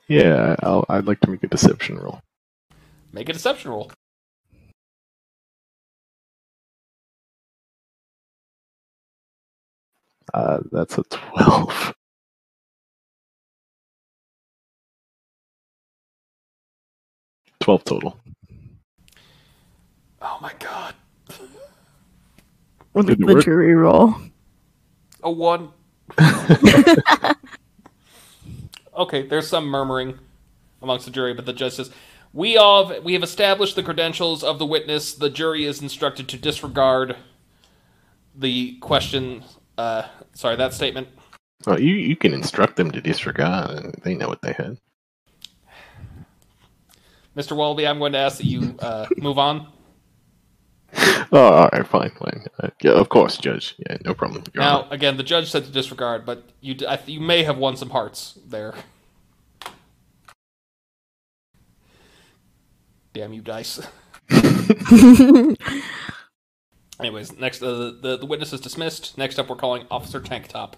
Yeah, 0.07 0.55
I'll, 0.63 0.83
I'd 0.89 1.05
like 1.05 1.19
to 1.19 1.29
make 1.29 1.43
a 1.43 1.47
deception 1.47 1.99
roll. 1.99 2.21
Make 3.11 3.29
a 3.29 3.33
deception 3.33 3.69
roll. 3.69 3.91
Uh, 10.33 10.61
that's 10.71 10.97
a 10.97 11.03
twelve. 11.03 11.93
Twelve 17.59 17.83
total. 17.83 18.17
Oh 20.19 20.39
my 20.41 20.51
god. 20.57 20.95
With 22.95 23.05
Did 23.05 23.21
it 23.21 23.27
the 23.27 23.33
work? 23.35 23.45
jury 23.45 23.75
roll. 23.75 24.15
A 25.23 25.31
one. 25.31 25.69
okay, 28.95 29.25
there's 29.25 29.47
some 29.47 29.65
murmuring 29.65 30.19
amongst 30.81 31.05
the 31.05 31.11
jury, 31.11 31.33
but 31.33 31.45
the 31.45 31.53
judge 31.53 31.73
says, 31.73 31.91
"We 32.33 32.57
all 32.57 32.87
have, 32.87 33.03
we 33.03 33.13
have 33.13 33.23
established 33.23 33.75
the 33.75 33.83
credentials 33.83 34.43
of 34.43 34.59
the 34.59 34.65
witness. 34.65 35.13
The 35.13 35.29
jury 35.29 35.65
is 35.65 35.81
instructed 35.81 36.27
to 36.29 36.37
disregard 36.37 37.15
the 38.35 38.77
question. 38.79 39.43
Uh, 39.77 40.03
sorry, 40.33 40.55
that 40.57 40.73
statement. 40.73 41.07
Oh, 41.65 41.77
you 41.77 41.95
you 41.95 42.15
can 42.15 42.33
instruct 42.33 42.75
them 42.75 42.91
to 42.91 43.01
disregard. 43.01 43.95
They 44.03 44.15
know 44.15 44.27
what 44.27 44.41
they 44.41 44.53
had. 44.53 44.77
Mr. 47.35 47.55
Wallaby, 47.55 47.87
I'm 47.87 47.97
going 47.97 48.13
to 48.13 48.19
ask 48.19 48.37
that 48.37 48.45
you 48.45 48.75
uh, 48.79 49.07
move 49.17 49.39
on. 49.39 49.67
Oh, 51.31 51.39
all 51.53 51.69
right, 51.73 51.87
fine, 51.87 52.11
fine. 52.11 52.45
Uh, 52.61 52.69
yeah, 52.83 52.91
of 52.91 53.09
course, 53.09 53.37
Judge. 53.37 53.73
Yeah, 53.79 53.97
no 54.05 54.13
problem. 54.13 54.43
Your 54.53 54.63
Now, 54.63 54.81
Honor. 54.81 54.87
again, 54.91 55.17
the 55.17 55.23
judge 55.23 55.49
said 55.49 55.65
to 55.65 55.71
disregard, 55.71 56.25
but 56.27 56.43
you 56.61 56.75
d- 56.75 56.85
I, 56.87 56.95
th- 56.97 57.09
you 57.09 57.19
may 57.19 57.41
have 57.43 57.57
won 57.57 57.75
some 57.75 57.89
hearts 57.89 58.37
there. 58.45 58.75
Damn 63.13 63.33
you, 63.33 63.41
dice. 63.41 63.79
Anyways, 66.99 67.35
next 67.39 67.63
uh, 67.63 67.73
the, 67.73 67.97
the 68.01 68.17
the 68.19 68.25
witness 68.27 68.53
is 68.53 68.61
dismissed. 68.61 69.17
Next 69.17 69.39
up, 69.39 69.49
we're 69.49 69.55
calling 69.55 69.87
Officer 69.89 70.19
Tank 70.19 70.49
Top. 70.49 70.77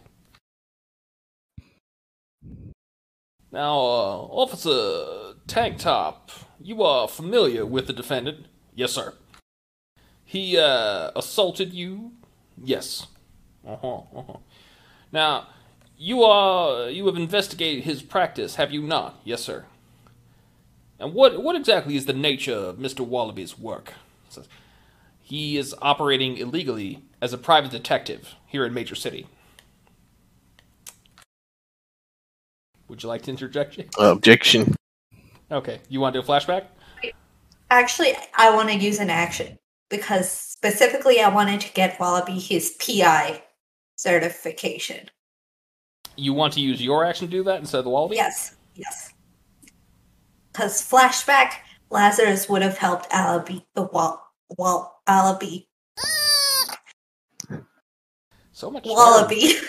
Now, 3.52 3.78
uh, 3.78 4.18
Officer 4.32 5.34
Tank 5.48 5.80
Top, 5.80 6.32
you 6.62 6.82
are 6.84 7.10
familiar 7.10 7.66
with 7.66 7.88
the 7.88 7.94
defendant? 7.94 8.46
Yes, 8.74 8.94
sir. 8.94 9.14
He 10.36 10.58
uh, 10.58 11.12
assaulted 11.16 11.74
you? 11.74 12.12
Yes. 12.62 13.08
Uh 13.66 13.78
huh. 13.78 13.96
Uh 14.14 14.24
huh. 14.28 14.38
Now, 15.14 15.48
you 15.98 16.24
are 16.24 16.90
you 16.90 17.06
have 17.06 17.16
investigated 17.16 17.86
his 17.86 18.02
practice, 18.02 18.56
have 18.56 18.70
you 18.74 18.82
not? 18.82 19.18
Yes, 19.24 19.42
sir. 19.42 19.64
And 21.00 21.14
what 21.14 21.42
what 21.42 21.56
exactly 21.56 21.96
is 21.96 22.06
the 22.06 22.12
nature 22.12 22.54
of 22.54 22.76
Mr. 22.80 23.00
Wallaby's 23.00 23.58
work? 23.58 23.94
Says, 24.28 24.50
He 25.22 25.56
is 25.56 25.74
operating 25.82 26.36
illegally 26.36 27.06
as 27.22 27.32
a 27.32 27.38
private 27.38 27.72
detective 27.72 28.36
here 28.46 28.66
in 28.66 28.74
Major 28.74 28.96
City. 28.96 29.28
Would 32.90 33.04
you 33.04 33.08
like 33.08 33.22
to 33.22 33.32
interject? 33.32 33.80
Objection. 33.98 34.76
Okay, 35.50 35.80
you 35.88 36.02
want 36.02 36.14
to 36.14 36.22
do 36.22 36.26
a 36.26 36.28
flashback? 36.28 36.66
Actually, 37.72 38.16
I 38.38 38.54
want 38.54 38.68
to 38.68 38.76
use 38.76 39.00
an 39.00 39.10
action 39.10 39.58
because 39.90 40.30
specifically 40.30 41.22
I 41.22 41.30
wanted 41.30 41.62
to 41.62 41.74
get 41.74 42.00
Wallaby 42.00 42.40
his 42.40 42.76
PI 42.80 43.44
certification. 43.96 45.10
You 46.16 46.34
want 46.34 46.54
to 46.54 46.62
use 46.62 46.82
your 46.82 47.06
action 47.06 47.28
to 47.28 47.32
do 47.32 47.44
that 47.44 47.60
instead 47.60 47.80
of 47.80 47.84
the 47.86 47.90
Wallaby? 47.90 48.16
Yes, 48.16 48.56
yes. 48.74 49.14
Because 50.52 50.82
flashback, 50.82 51.56
Lazarus 51.90 52.48
would 52.48 52.62
have 52.62 52.78
helped 52.78 53.08
Alibi 53.12 53.60
the 53.74 53.84
wall, 53.84 54.32
wall, 54.58 55.02
Alibi, 55.08 55.66
So 58.56 58.72
much. 58.72 58.86
Wallaby. 58.86 59.56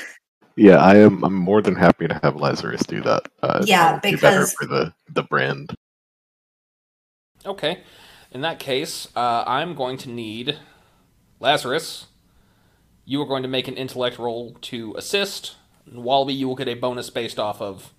Yeah, 0.58 0.76
I 0.76 0.96
am. 0.96 1.22
I'm 1.22 1.34
more 1.34 1.60
than 1.60 1.74
happy 1.74 2.08
to 2.08 2.18
have 2.22 2.36
Lazarus 2.36 2.80
do 2.84 3.02
that. 3.02 3.28
Uh, 3.42 3.62
Yeah, 3.66 3.98
it'll 3.98 4.10
be 4.12 4.16
better 4.16 4.46
for 4.46 4.64
the 4.66 4.90
the 5.12 5.22
brand. 5.24 5.74
Okay. 7.44 7.82
In 8.36 8.42
that 8.42 8.58
case, 8.58 9.08
uh, 9.16 9.44
I'm 9.46 9.74
going 9.74 9.96
to 9.96 10.10
need 10.10 10.58
Lazarus. 11.40 12.08
You 13.06 13.22
are 13.22 13.26
going 13.26 13.42
to 13.44 13.48
make 13.48 13.66
an 13.66 13.78
intellect 13.78 14.18
roll 14.18 14.58
to 14.60 14.94
assist. 14.98 15.56
And 15.86 16.04
Wallaby, 16.04 16.34
you 16.34 16.46
will 16.46 16.54
get 16.54 16.68
a 16.68 16.74
bonus 16.74 17.08
based 17.08 17.38
off 17.38 17.62
of 17.62 17.94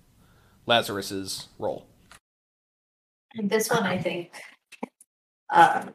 Lazarus's 0.64 1.48
roll. 1.58 1.88
And 3.34 3.50
this 3.50 3.68
one, 3.68 3.82
I 3.82 3.98
think, 3.98 4.40
um, 5.52 5.92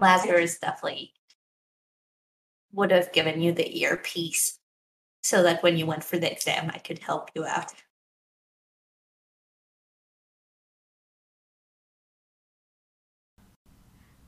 Lazarus 0.00 0.56
definitely 0.58 1.12
would 2.72 2.90
have 2.90 3.12
given 3.12 3.42
you 3.42 3.52
the 3.52 3.82
earpiece 3.82 4.58
so 5.22 5.42
that 5.42 5.62
when 5.62 5.76
you 5.76 5.84
went 5.84 6.02
for 6.02 6.16
the 6.16 6.32
exam, 6.32 6.70
I 6.72 6.78
could 6.78 7.00
help 7.00 7.28
you 7.34 7.44
out. 7.44 7.74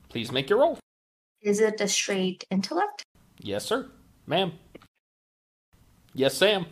Please 0.09 0.31
make 0.31 0.49
your 0.49 0.59
roll. 0.59 0.79
Is 1.41 1.59
it 1.59 1.79
a 1.79 1.87
straight 1.87 2.43
intellect? 2.49 3.03
Yes, 3.39 3.65
sir. 3.65 3.89
Ma'am. 4.25 4.53
Yes, 6.13 6.35
Sam. 6.35 6.65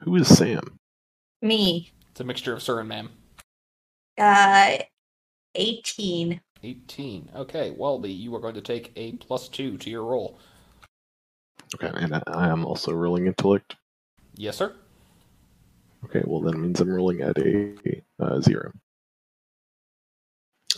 Who 0.00 0.16
is 0.16 0.28
Sam? 0.28 0.78
Me. 1.40 1.90
It's 2.10 2.20
a 2.20 2.24
mixture 2.24 2.52
of 2.52 2.62
sir 2.62 2.80
and 2.80 2.88
ma'am. 2.88 3.08
Uh, 4.18 4.78
18. 5.54 6.40
18. 6.62 7.30
Okay, 7.34 7.70
Wallaby, 7.70 8.12
you 8.12 8.34
are 8.34 8.40
going 8.40 8.54
to 8.54 8.60
take 8.60 8.92
a 8.96 9.12
plus 9.12 9.48
two 9.48 9.78
to 9.78 9.90
your 9.90 10.04
roll. 10.04 10.38
Okay, 11.74 11.90
and 11.94 12.16
I, 12.16 12.22
I 12.26 12.48
am 12.48 12.66
also 12.66 12.92
rolling 12.92 13.26
intellect. 13.26 13.76
Yes, 14.34 14.56
sir. 14.56 14.74
Okay, 16.04 16.22
well 16.24 16.40
that 16.42 16.56
means 16.56 16.80
I'm 16.80 16.90
rolling 16.92 17.22
at 17.22 17.38
a 17.38 18.02
uh, 18.20 18.40
zero. 18.40 18.72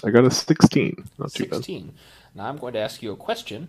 I 0.04 0.10
got 0.10 0.24
a 0.24 0.30
sixteen. 0.30 1.04
Not 1.18 1.32
too 1.32 1.44
bad. 1.44 1.56
16. 1.56 1.92
Now 2.34 2.48
I'm 2.48 2.56
going 2.58 2.74
to 2.74 2.80
ask 2.80 3.02
you 3.02 3.12
a 3.12 3.16
question 3.16 3.68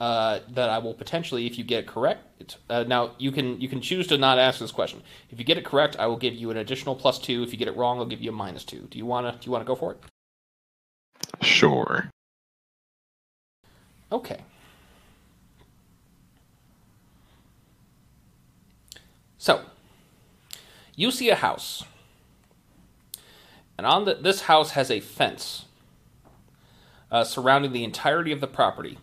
uh, 0.00 0.40
that 0.50 0.68
I 0.68 0.78
will 0.78 0.94
potentially, 0.94 1.46
if 1.46 1.56
you 1.56 1.64
get 1.64 1.84
it 1.84 1.86
correct. 1.86 2.56
Uh, 2.68 2.84
now 2.86 3.12
you 3.18 3.30
can 3.30 3.60
you 3.60 3.68
can 3.68 3.80
choose 3.80 4.06
to 4.08 4.18
not 4.18 4.38
ask 4.38 4.58
this 4.58 4.72
question. 4.72 5.02
If 5.30 5.38
you 5.38 5.44
get 5.44 5.56
it 5.56 5.64
correct, 5.64 5.96
I 5.98 6.06
will 6.06 6.16
give 6.16 6.34
you 6.34 6.50
an 6.50 6.56
additional 6.56 6.94
plus 6.94 7.18
two. 7.18 7.42
If 7.42 7.52
you 7.52 7.58
get 7.58 7.68
it 7.68 7.76
wrong, 7.76 7.98
I'll 7.98 8.06
give 8.06 8.20
you 8.20 8.30
a 8.30 8.34
minus 8.34 8.64
two. 8.64 8.88
Do 8.90 8.98
you 8.98 9.06
wanna 9.06 9.32
do 9.32 9.46
you 9.46 9.52
wanna 9.52 9.64
go 9.64 9.74
for 9.74 9.92
it? 9.92 9.98
Sure. 11.40 12.10
Okay. 14.10 14.40
So, 19.38 19.60
you 20.96 21.10
see 21.10 21.28
a 21.28 21.34
house. 21.34 21.84
And 23.76 23.86
on 23.86 24.04
the, 24.04 24.14
this 24.14 24.42
house 24.42 24.72
has 24.72 24.90
a 24.90 25.00
fence 25.00 25.64
uh, 27.10 27.24
surrounding 27.24 27.72
the 27.72 27.84
entirety 27.84 28.32
of 28.32 28.40
the 28.40 28.46
property. 28.46 28.98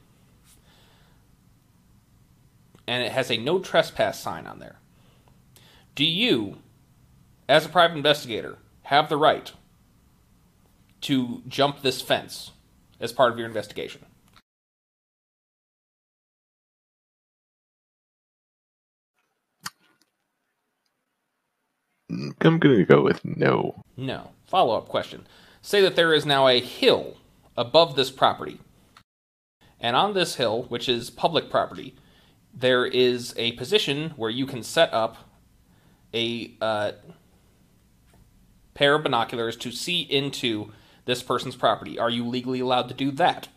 And 2.87 3.03
it 3.03 3.11
has 3.11 3.29
a 3.31 3.37
no 3.37 3.59
trespass 3.59 4.19
sign 4.19 4.47
on 4.47 4.59
there. 4.59 4.77
Do 5.95 6.05
you, 6.05 6.57
as 7.47 7.65
a 7.65 7.69
private 7.69 7.97
investigator, 7.97 8.57
have 8.83 9.09
the 9.09 9.17
right 9.17 9.51
to 11.01 11.41
jump 11.47 11.81
this 11.81 12.01
fence 12.01 12.51
as 12.99 13.11
part 13.11 13.31
of 13.31 13.37
your 13.37 13.47
investigation? 13.47 14.05
I'm 22.09 22.59
going 22.59 22.77
to 22.77 22.85
go 22.85 23.01
with 23.01 23.23
no. 23.23 23.83
No. 23.95 24.31
Follow 24.51 24.77
up 24.77 24.89
question. 24.89 25.25
Say 25.61 25.79
that 25.79 25.95
there 25.95 26.13
is 26.13 26.25
now 26.25 26.49
a 26.49 26.59
hill 26.59 27.15
above 27.55 27.95
this 27.95 28.11
property. 28.11 28.59
And 29.79 29.95
on 29.95 30.13
this 30.13 30.35
hill, 30.35 30.63
which 30.63 30.89
is 30.89 31.09
public 31.09 31.49
property, 31.49 31.95
there 32.53 32.85
is 32.85 33.33
a 33.37 33.53
position 33.53 34.09
where 34.17 34.29
you 34.29 34.45
can 34.45 34.61
set 34.61 34.93
up 34.93 35.29
a 36.13 36.53
uh, 36.59 36.91
pair 38.73 38.95
of 38.95 39.03
binoculars 39.03 39.55
to 39.55 39.71
see 39.71 40.01
into 40.01 40.73
this 41.05 41.23
person's 41.23 41.55
property. 41.55 41.97
Are 41.97 42.09
you 42.09 42.27
legally 42.27 42.59
allowed 42.59 42.89
to 42.89 42.93
do 42.93 43.09
that? 43.11 43.47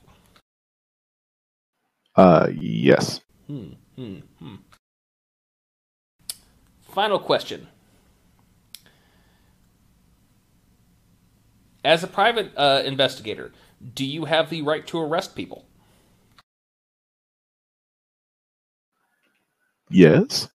Uh, 2.14 2.50
yes. 2.54 3.20
Hmm, 3.48 3.70
hmm, 3.96 4.18
hmm. 4.38 4.54
Final 6.82 7.18
question. 7.18 7.66
As 11.84 12.02
a 12.02 12.06
private 12.06 12.50
uh, 12.56 12.82
investigator, 12.84 13.52
do 13.94 14.04
you 14.04 14.24
have 14.24 14.50
the 14.50 14.62
right 14.62 14.86
to 14.86 14.98
arrest 14.98 15.36
people? 15.36 15.66
Yes. 19.90 20.48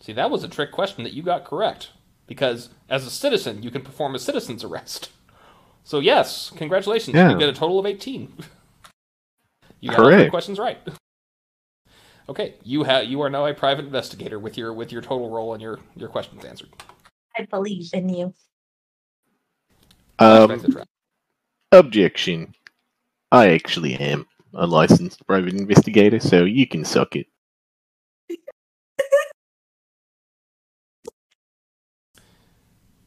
See, 0.00 0.12
that 0.12 0.30
was 0.30 0.44
a 0.44 0.48
trick 0.48 0.70
question 0.70 1.02
that 1.04 1.14
you 1.14 1.22
got 1.22 1.44
correct. 1.44 1.90
Because 2.26 2.70
as 2.88 3.06
a 3.06 3.10
citizen, 3.10 3.62
you 3.62 3.70
can 3.70 3.82
perform 3.82 4.14
a 4.14 4.18
citizen's 4.18 4.64
arrest. 4.64 5.10
So, 5.84 6.00
yes, 6.00 6.52
congratulations. 6.56 7.14
Yeah. 7.14 7.30
You 7.30 7.38
get 7.38 7.48
a 7.48 7.52
total 7.52 7.78
of 7.78 7.86
18. 7.86 8.32
you 9.80 9.90
got 9.90 9.98
all 9.98 10.06
three 10.06 10.16
Hooray. 10.16 10.30
questions 10.30 10.58
right. 10.58 10.78
Okay, 12.28 12.54
you 12.64 12.82
have 12.82 13.04
you 13.04 13.20
are 13.20 13.30
now 13.30 13.46
a 13.46 13.54
private 13.54 13.84
investigator 13.84 14.40
with 14.40 14.58
your 14.58 14.72
with 14.72 14.90
your 14.90 15.00
total 15.00 15.30
role 15.30 15.52
and 15.52 15.62
your 15.62 15.78
your 15.94 16.08
questions 16.08 16.44
answered. 16.44 16.70
I 17.38 17.44
believe 17.44 17.88
in 17.92 18.08
you. 18.08 18.34
Um, 20.18 20.48
Flashback 20.50 20.62
to 20.62 20.72
trap. 20.72 20.88
objection. 21.72 22.54
I 23.32 23.50
actually 23.50 23.94
am 23.96 24.26
a 24.54 24.66
licensed 24.66 25.26
private 25.26 25.54
investigator, 25.54 26.20
so 26.20 26.44
you 26.44 26.66
can 26.66 26.84
suck 26.84 27.16
it. 27.16 27.26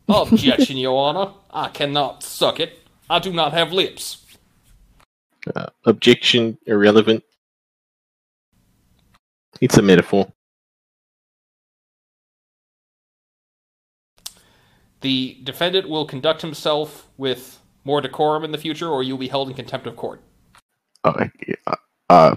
Objection, 0.07 0.77
Your 0.77 0.97
Honor. 0.97 1.33
I 1.51 1.69
cannot 1.69 2.23
suck 2.23 2.59
it. 2.59 2.79
I 3.09 3.19
do 3.19 3.31
not 3.31 3.53
have 3.53 3.71
lips. 3.71 4.25
Uh, 5.55 5.67
objection, 5.85 6.57
irrelevant. 6.65 7.23
It's 9.61 9.77
a 9.77 9.81
metaphor. 9.81 10.31
The 15.01 15.37
defendant 15.43 15.87
will 15.89 16.05
conduct 16.05 16.41
himself 16.41 17.07
with 17.17 17.59
more 17.83 18.01
decorum 18.01 18.43
in 18.43 18.51
the 18.51 18.57
future, 18.57 18.87
or 18.87 19.03
you'll 19.03 19.17
be 19.17 19.27
held 19.27 19.49
in 19.49 19.55
contempt 19.55 19.87
of 19.87 19.95
court. 19.95 20.21
Uh, 21.03 21.25
uh, 22.09 22.35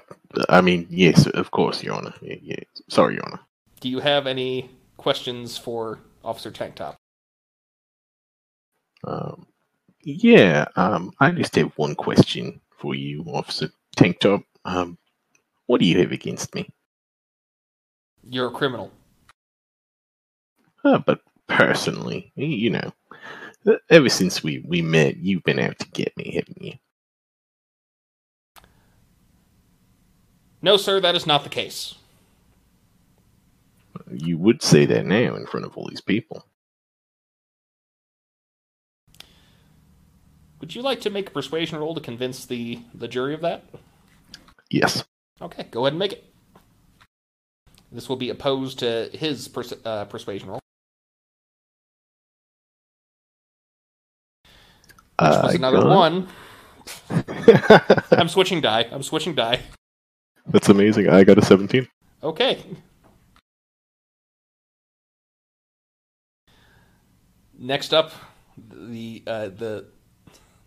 I 0.48 0.60
mean, 0.60 0.86
yes, 0.88 1.26
of 1.26 1.50
course, 1.50 1.82
Your 1.82 1.94
Honor. 1.94 2.14
Yeah, 2.20 2.36
yeah. 2.42 2.56
Sorry, 2.88 3.14
Your 3.14 3.26
Honor. 3.26 3.40
Do 3.80 3.88
you 3.88 3.98
have 3.98 4.26
any 4.26 4.70
questions 4.96 5.58
for 5.58 5.98
Officer 6.24 6.50
Tank 6.50 6.76
Top? 6.76 6.96
Um, 9.04 9.46
yeah, 10.04 10.66
um, 10.76 11.12
I 11.18 11.32
just 11.32 11.56
have 11.56 11.72
one 11.76 11.96
question 11.96 12.60
for 12.78 12.94
you, 12.94 13.24
Officer 13.26 13.70
Tank 13.96 14.20
Top. 14.20 14.42
Um, 14.64 14.96
what 15.66 15.80
do 15.80 15.86
you 15.86 15.98
have 15.98 16.12
against 16.12 16.54
me? 16.54 16.68
You're 18.28 18.48
a 18.48 18.52
criminal. 18.52 18.92
Uh, 20.84 20.98
but 20.98 21.20
personally, 21.48 22.32
you 22.36 22.70
know, 22.70 22.92
ever 23.90 24.08
since 24.08 24.42
we, 24.42 24.64
we 24.66 24.82
met, 24.82 25.16
you've 25.18 25.44
been 25.44 25.58
out 25.58 25.78
to 25.78 25.88
get 25.90 26.16
me, 26.16 26.34
haven't 26.34 26.62
you? 26.62 26.74
No, 30.62 30.76
sir, 30.76 31.00
that 31.00 31.14
is 31.14 31.26
not 31.26 31.42
the 31.42 31.50
case. 31.50 31.96
You 34.10 34.38
would 34.38 34.62
say 34.62 34.86
that 34.86 35.06
now 35.06 35.34
in 35.34 35.46
front 35.46 35.66
of 35.66 35.76
all 35.76 35.88
these 35.88 36.00
people. 36.00 36.46
Would 40.60 40.76
you 40.76 40.82
like 40.82 41.00
to 41.00 41.10
make 41.10 41.28
a 41.28 41.32
persuasion 41.32 41.78
roll 41.80 41.94
to 41.94 42.00
convince 42.00 42.46
the, 42.46 42.78
the 42.94 43.08
jury 43.08 43.34
of 43.34 43.40
that? 43.40 43.64
Yes. 44.70 45.04
Okay, 45.40 45.66
go 45.72 45.80
ahead 45.80 45.94
and 45.94 45.98
make 45.98 46.12
it. 46.12 46.32
This 47.90 48.08
will 48.08 48.16
be 48.16 48.30
opposed 48.30 48.78
to 48.78 49.10
his 49.12 49.48
pers- 49.48 49.74
uh, 49.84 50.04
persuasion 50.04 50.48
roll, 50.48 50.60
which 55.30 55.42
was 55.44 55.54
another 55.54 55.78
got- 55.82 55.88
one. 55.96 56.28
I'm 58.18 58.28
switching 58.28 58.60
die. 58.60 58.86
I'm 58.90 59.02
switching 59.02 59.34
die. 59.34 59.60
That's 60.46 60.68
amazing. 60.68 61.08
I 61.08 61.22
got 61.24 61.38
a 61.38 61.42
17. 61.42 61.86
Okay. 62.24 62.64
Next 67.58 67.94
up, 67.94 68.12
the 68.56 69.22
uh, 69.26 69.48
the 69.48 69.86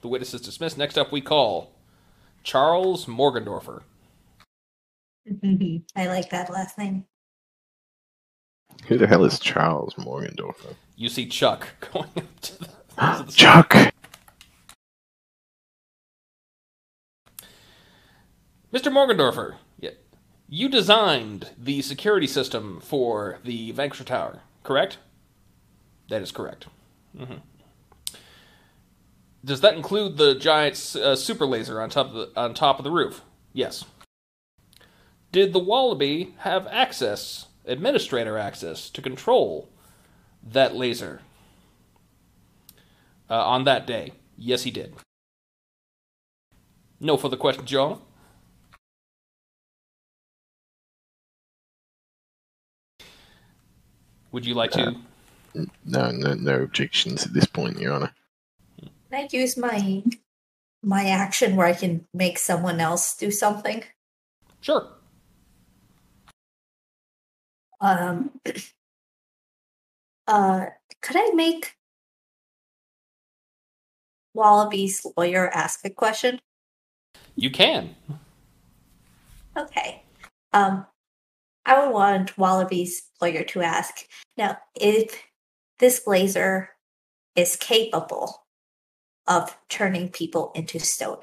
the 0.01 0.07
witness 0.07 0.33
is 0.33 0.41
dismissed. 0.41 0.77
Next 0.77 0.97
up, 0.97 1.11
we 1.11 1.19
call 1.21 1.71
Charles 2.43 3.05
Morgendorfer. 3.05 3.81
I 5.95 6.07
like 6.07 6.29
that 6.29 6.49
last 6.51 6.77
name. 6.77 7.05
Who 8.87 8.97
the 8.97 9.07
hell 9.07 9.25
is 9.25 9.39
Charles 9.39 9.95
Morgendorfer? 9.95 10.75
You 10.95 11.09
see 11.09 11.25
Chuck 11.27 11.67
going 11.93 12.09
up 12.15 12.39
to 12.41 12.59
the. 12.59 12.65
to 12.65 13.23
the- 13.25 13.31
Chuck! 13.35 13.75
Mr. 18.75 18.91
Morgendorfer, 18.91 19.55
you 20.49 20.69
designed 20.69 21.51
the 21.57 21.81
security 21.81 22.27
system 22.27 22.79
for 22.81 23.39
the 23.43 23.71
Vanquisher 23.71 24.03
Tower, 24.03 24.41
correct? 24.63 24.97
That 26.09 26.21
is 26.21 26.31
correct. 26.31 26.67
hmm 27.17 27.35
Does 29.43 29.61
that 29.61 29.75
include 29.75 30.17
the 30.17 30.35
giant 30.35 30.95
uh, 30.97 31.15
super 31.15 31.45
laser 31.45 31.81
on 31.81 31.89
top 31.89 32.07
of 32.07 32.13
the, 32.13 32.31
on 32.35 32.53
top 32.53 32.77
of 32.77 32.83
the 32.83 32.91
roof? 32.91 33.21
Yes. 33.53 33.85
Did 35.31 35.53
the 35.53 35.59
Wallaby 35.59 36.35
have 36.39 36.67
access, 36.67 37.47
administrator 37.65 38.37
access, 38.37 38.89
to 38.89 39.01
control 39.01 39.69
that 40.43 40.75
laser 40.75 41.21
uh, 43.29 43.47
on 43.47 43.63
that 43.63 43.87
day? 43.87 44.11
Yes, 44.37 44.63
he 44.63 44.71
did. 44.71 44.95
No 46.99 47.17
further 47.17 47.37
questions, 47.37 47.69
John. 47.69 48.01
Would 54.35 54.45
you 54.45 54.53
like 54.53 54.71
to? 54.71 54.93
No, 55.85 56.11
no, 56.11 56.33
no 56.33 56.55
objections 56.55 57.25
at 57.25 57.31
this 57.31 57.45
point, 57.45 57.79
Your 57.79 57.93
Honor. 57.93 58.11
Can 58.81 58.91
I 59.13 59.29
use 59.31 59.55
my 59.55 60.03
my 60.83 61.05
action 61.05 61.55
where 61.55 61.67
I 61.67 61.71
can 61.71 62.05
make 62.13 62.37
someone 62.37 62.81
else 62.81 63.15
do 63.15 63.31
something? 63.31 63.85
Sure. 64.59 64.89
Um, 67.79 68.31
uh, 70.27 70.65
could 71.01 71.15
I 71.15 71.31
make 71.33 71.77
Wallaby's 74.33 75.07
lawyer 75.15 75.47
ask 75.47 75.79
a 75.85 75.89
question? 75.89 76.41
You 77.37 77.51
can. 77.51 77.95
Okay. 79.55 80.03
Um, 80.51 80.85
I 81.65 81.83
would 81.83 81.93
want 81.93 82.37
Wallaby's 82.37 83.03
lawyer 83.21 83.43
to 83.43 83.61
ask 83.61 84.07
now 84.37 84.57
if 84.75 85.23
this 85.79 86.05
laser 86.05 86.69
is 87.35 87.55
capable 87.55 88.43
of 89.27 89.57
turning 89.69 90.09
people 90.09 90.51
into 90.55 90.79
stone. 90.79 91.19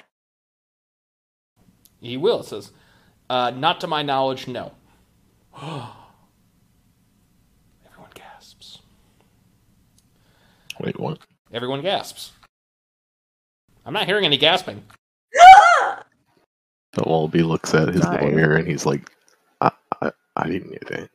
He 2.01 2.17
will. 2.17 2.41
It 2.41 2.47
says, 2.47 2.73
uh, 3.31 3.51
not 3.51 3.81
to 3.81 3.87
my 3.87 4.03
knowledge, 4.03 4.49
no. 4.49 4.73
Everyone 5.57 5.93
gasps. 8.15 8.81
Wait, 10.81 10.99
what? 10.99 11.19
Everyone 11.53 11.83
gasps. 11.83 12.33
I'm 13.87 13.93
not 13.95 14.07
hearing 14.07 14.25
any 14.25 14.39
gasping. 14.39 14.83
The 16.95 17.05
Wallaby 17.07 17.43
looks 17.43 17.73
at 17.73 17.89
his 17.89 17.97
little 18.05 18.19
Sorry. 18.19 18.33
mirror 18.35 18.57
and 18.57 18.69
he's 18.69 18.85
like, 18.85 19.11
I, 20.43 20.45
I, 20.45 20.49
I 20.49 20.51
didn't 20.51 20.71
hear 20.71 20.81
that. 20.91 21.11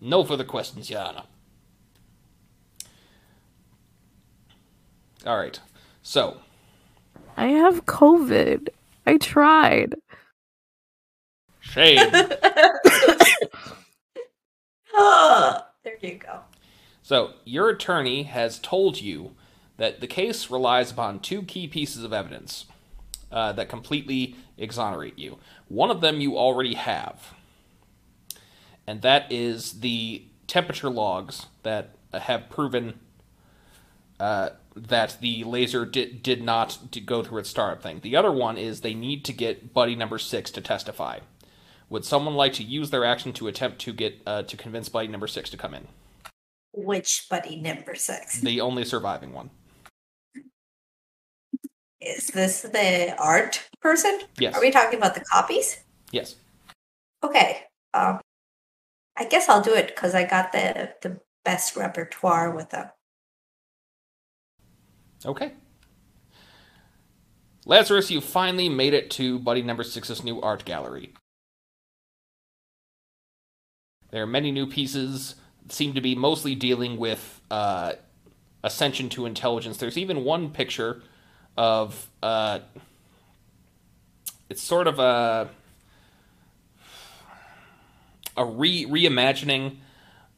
No 0.00 0.24
further 0.24 0.44
questions, 0.44 0.90
Your 0.90 1.00
Honor. 1.00 1.22
All 5.26 5.38
right. 5.38 5.60
So, 6.02 6.38
I 7.36 7.46
have 7.46 7.86
COVID. 7.86 8.68
I 9.06 9.16
tried. 9.18 9.94
shame. 11.60 11.98
Ah, 14.94 15.68
there 15.84 15.96
you 16.00 16.14
go. 16.18 16.40
so, 17.02 17.34
your 17.44 17.70
attorney 17.70 18.24
has 18.24 18.58
told 18.58 19.00
you 19.00 19.32
that 19.76 20.00
the 20.00 20.06
case 20.06 20.50
relies 20.50 20.90
upon 20.90 21.20
two 21.20 21.42
key 21.42 21.66
pieces 21.66 22.04
of 22.04 22.12
evidence 22.12 22.66
uh, 23.32 23.52
that 23.52 23.68
completely 23.68 24.36
exonerate 24.58 25.18
you. 25.18 25.38
One 25.68 25.90
of 25.90 26.00
them 26.00 26.20
you 26.20 26.36
already 26.36 26.74
have, 26.74 27.32
and 28.86 29.02
that 29.02 29.30
is 29.32 29.80
the 29.80 30.24
temperature 30.46 30.90
logs 30.90 31.46
that 31.62 31.96
have 32.12 32.50
proven 32.50 33.00
uh, 34.20 34.50
that 34.76 35.16
the 35.20 35.44
laser 35.44 35.84
did, 35.84 36.22
did 36.22 36.42
not 36.42 36.78
go 37.04 37.22
through 37.22 37.38
its 37.38 37.50
startup 37.50 37.82
thing. 37.82 38.00
The 38.00 38.16
other 38.16 38.32
one 38.32 38.56
is 38.56 38.80
they 38.80 38.94
need 38.94 39.24
to 39.26 39.32
get 39.32 39.72
buddy 39.72 39.96
number 39.96 40.18
six 40.18 40.50
to 40.52 40.60
testify. 40.60 41.20
Would 41.90 42.04
someone 42.04 42.34
like 42.34 42.54
to 42.54 42.62
use 42.62 42.90
their 42.90 43.04
action 43.04 43.32
to 43.34 43.48
attempt 43.48 43.78
to 43.80 43.92
get 43.92 44.22
uh, 44.26 44.42
to 44.44 44.56
convince 44.56 44.88
buddy 44.88 45.08
number 45.08 45.26
six 45.26 45.50
to 45.50 45.56
come 45.56 45.74
in? 45.74 45.88
Which 46.72 47.26
buddy 47.30 47.56
number 47.60 47.94
six? 47.94 48.40
The 48.40 48.60
only 48.62 48.84
surviving 48.84 49.32
one. 49.32 49.50
Is 52.02 52.26
this 52.28 52.62
the 52.62 53.14
art 53.18 53.68
person? 53.80 54.20
Yes. 54.38 54.56
Are 54.56 54.60
we 54.60 54.70
talking 54.70 54.98
about 54.98 55.14
the 55.14 55.20
copies? 55.20 55.78
Yes. 56.10 56.36
Okay. 57.22 57.62
Um, 57.94 58.20
I 59.16 59.24
guess 59.24 59.48
I'll 59.48 59.62
do 59.62 59.74
it 59.74 59.88
because 59.88 60.14
I 60.14 60.24
got 60.24 60.52
the 60.52 60.92
the 61.02 61.20
best 61.44 61.76
repertoire 61.76 62.54
with 62.54 62.70
them. 62.70 62.88
Okay. 65.24 65.52
Lazarus, 67.64 68.10
you 68.10 68.20
finally 68.20 68.68
made 68.68 68.92
it 68.92 69.08
to 69.12 69.38
Buddy 69.38 69.62
Number 69.62 69.84
Six's 69.84 70.24
new 70.24 70.40
art 70.40 70.64
gallery. 70.64 71.14
There 74.10 74.22
are 74.22 74.26
many 74.26 74.50
new 74.50 74.66
pieces, 74.66 75.36
seem 75.68 75.94
to 75.94 76.00
be 76.00 76.16
mostly 76.16 76.56
dealing 76.56 76.96
with 76.96 77.40
uh, 77.50 77.92
ascension 78.64 79.08
to 79.10 79.26
intelligence. 79.26 79.76
There's 79.76 79.96
even 79.96 80.24
one 80.24 80.50
picture 80.50 81.02
of 81.56 82.08
uh, 82.22 82.60
it's 84.50 84.62
sort 84.62 84.86
of 84.86 84.98
a 84.98 85.50
a 88.36 88.44
re 88.44 88.86
reimagining 88.86 89.76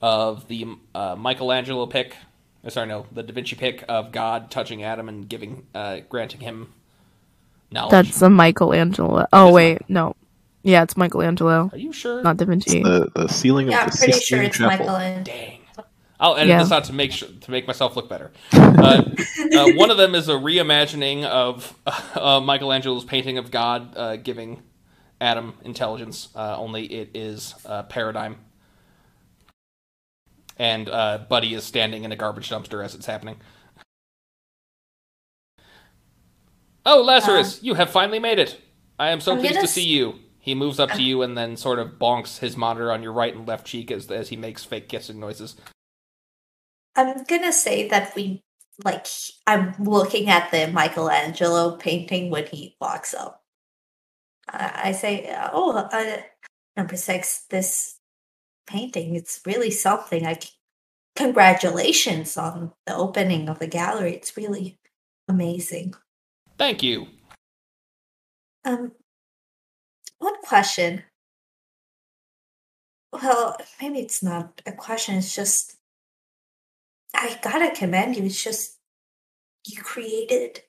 of 0.02 0.48
the 0.48 0.66
uh, 0.94 1.16
Michelangelo 1.16 1.86
pic. 1.86 2.16
uh, 2.64 2.70
Sorry, 2.70 2.86
no, 2.86 3.06
the 3.12 3.22
Da 3.22 3.32
Vinci 3.32 3.56
pic 3.56 3.84
of 3.88 4.12
God 4.12 4.50
touching 4.50 4.82
Adam 4.82 5.08
and 5.08 5.28
giving, 5.28 5.66
uh, 5.74 6.00
granting 6.08 6.40
him 6.40 6.72
knowledge. 7.70 7.90
That's 7.90 8.22
a 8.22 8.30
Michelangelo. 8.30 9.26
Oh 9.32 9.48
is 9.48 9.54
wait, 9.54 9.88
no. 9.88 10.14
Yeah, 10.62 10.82
it's 10.82 10.96
Michelangelo, 10.96 11.70
Are 11.72 11.78
you 11.78 11.92
sure? 11.92 12.22
not 12.22 12.36
Da 12.36 12.44
Vinci. 12.46 12.82
The 12.82 13.10
the 13.14 13.28
ceiling 13.28 13.70
Yeah, 13.70 13.80
of 13.80 13.84
I'm 13.86 13.90
the 13.92 13.98
pretty 13.98 14.12
Sistine 14.12 14.38
sure 14.38 14.42
it's 14.42 14.58
Chapel. 14.58 14.86
Michael 14.86 15.24
Dang. 15.24 15.60
I'll 16.24 16.36
edit 16.36 16.48
Yeah. 16.48 16.62
this 16.62 16.72
out 16.72 16.84
to 16.84 16.94
make 16.94 17.12
sure 17.12 17.28
to 17.28 17.50
make 17.50 17.66
myself 17.66 17.96
look 17.96 18.08
better. 18.08 18.32
Uh, 18.54 19.04
uh, 19.54 19.66
one 19.74 19.90
of 19.90 19.98
them 19.98 20.14
is 20.14 20.30
a 20.30 20.32
reimagining 20.32 21.22
of 21.24 21.78
uh, 21.86 22.40
Michelangelo's 22.40 23.04
painting 23.04 23.36
of 23.36 23.50
God 23.50 23.94
uh, 23.94 24.16
giving 24.16 24.62
Adam 25.20 25.52
intelligence. 25.64 26.30
Uh, 26.34 26.56
only 26.56 26.86
it 26.86 27.10
is 27.12 27.54
uh, 27.66 27.82
paradigm, 27.82 28.36
and 30.58 30.88
uh, 30.88 31.18
Buddy 31.28 31.52
is 31.52 31.62
standing 31.64 32.04
in 32.04 32.12
a 32.12 32.16
garbage 32.16 32.48
dumpster 32.48 32.82
as 32.82 32.94
it's 32.94 33.04
happening. 33.04 33.36
Oh, 36.86 37.02
Lazarus, 37.02 37.62
you 37.62 37.74
have 37.74 37.90
finally 37.90 38.18
made 38.18 38.38
it. 38.38 38.58
I 38.98 39.10
am 39.10 39.20
so 39.20 39.32
I'm 39.32 39.40
pleased 39.40 39.54
gonna 39.56 39.66
to 39.66 39.72
see 39.72 39.86
you. 39.86 40.20
He 40.38 40.54
moves 40.54 40.80
up 40.80 40.90
to 40.92 41.02
you 41.02 41.20
and 41.20 41.36
then 41.36 41.58
sort 41.58 41.78
of 41.78 41.98
bonks 41.98 42.38
his 42.38 42.56
monitor 42.56 42.90
on 42.90 43.02
your 43.02 43.12
right 43.12 43.34
and 43.34 43.46
left 43.46 43.66
cheek 43.66 43.90
as 43.90 44.10
as 44.10 44.30
he 44.30 44.36
makes 44.36 44.64
fake 44.64 44.88
kissing 44.88 45.20
noises. 45.20 45.56
I'm 46.97 47.24
gonna 47.24 47.53
say 47.53 47.88
that 47.88 48.14
we 48.14 48.42
like 48.84 49.07
I'm 49.47 49.74
looking 49.78 50.28
at 50.28 50.51
the 50.51 50.66
Michelangelo 50.68 51.76
painting 51.76 52.30
when 52.30 52.47
he 52.47 52.76
walks 52.80 53.14
up. 53.14 53.42
I 54.49 54.90
I 54.90 54.92
say, 54.92 55.34
"Oh, 55.53 55.72
uh, 55.76 56.22
number 56.76 56.97
six, 56.97 57.45
this 57.51 57.99
painting 58.66 59.14
it's 59.14 59.40
really 59.47 59.70
something. 59.70 60.26
I 60.26 60.38
congratulations 61.16 62.36
on 62.36 62.72
the 62.86 62.95
opening 62.97 63.49
of 63.49 63.59
the 63.59 63.66
gallery. 63.66 64.14
It's 64.14 64.36
really 64.36 64.78
amazing." 65.28 65.95
Thank 66.59 66.82
you. 66.82 67.07
Um, 68.64 68.92
one 70.18 70.40
question. 70.42 71.03
Well, 73.12 73.57
maybe 73.80 74.01
it's 74.01 74.22
not 74.22 74.62
a 74.66 74.72
question. 74.72 75.16
It's 75.16 75.34
just 75.34 75.76
I 77.14 77.38
gotta 77.42 77.70
commend 77.74 78.16
you. 78.16 78.24
It's 78.24 78.42
just 78.42 78.78
you 79.66 79.82
created 79.82 80.62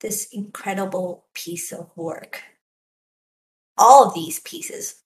this 0.00 0.28
incredible 0.32 1.26
piece 1.32 1.72
of 1.72 1.90
work. 1.96 2.42
All 3.78 4.06
of 4.06 4.14
these 4.14 4.40
pieces. 4.40 5.02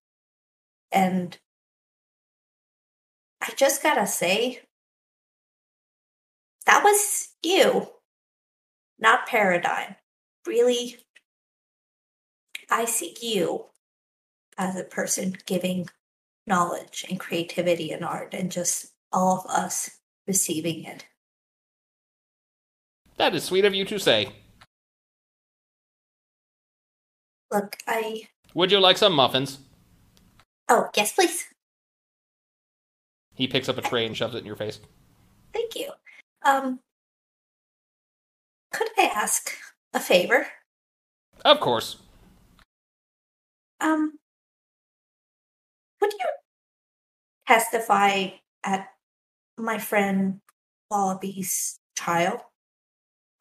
And 0.91 1.39
I 3.41 3.53
just 3.57 3.83
gotta 3.83 4.07
say, 4.07 4.63
that 6.65 6.83
was 6.83 7.29
you, 7.43 7.89
not 8.99 9.27
Paradigm. 9.27 9.97
Really, 10.47 10.97
I 12.71 12.87
see 12.87 13.15
you 13.21 13.67
as 14.59 14.77
a 14.77 14.85
person 14.85 15.37
giving 15.47 15.89
knowledge 16.47 17.05
and 17.09 17.21
creativity 17.21 17.93
and 17.93 18.05
art, 18.05 18.33
and 18.35 18.51
just 18.51 18.93
all 19.13 19.39
of 19.39 19.51
us 19.51 19.96
receiving 20.27 20.85
it. 20.85 21.07
That 23.17 23.35
is 23.35 23.45
sweet 23.45 23.65
of 23.65 23.75
you 23.75 23.85
to 23.87 23.99
say. 23.99 24.29
Look, 27.51 27.77
I. 27.87 28.29
Would 28.55 28.73
you 28.73 28.81
like 28.81 28.99
some 28.99 29.13
muffins? 29.15 29.59
Oh, 30.69 30.89
yes, 30.97 31.13
please. 31.13 31.45
He 33.35 33.47
picks 33.47 33.69
up 33.69 33.79
a 33.79 33.83
tray 33.83 34.07
and 34.07 34.17
shoves 34.17 34.35
it 34.35 34.39
in 34.39 34.47
your 34.47 34.57
face. 34.57 34.81
Thank 35.53 35.77
you. 35.77 35.91
Um, 36.45 36.81
could 38.73 38.89
I 38.99 39.05
ask 39.15 39.53
a 39.95 40.01
favor? 40.01 40.47
Of 41.45 41.61
course. 41.61 41.97
Um, 43.81 44.19
would 46.01 46.13
you 46.13 46.27
testify 47.47 48.29
at 48.65 48.89
my 49.59 49.79
friend 49.79 50.41
Wallaby's 50.91 51.79
child. 51.97 52.41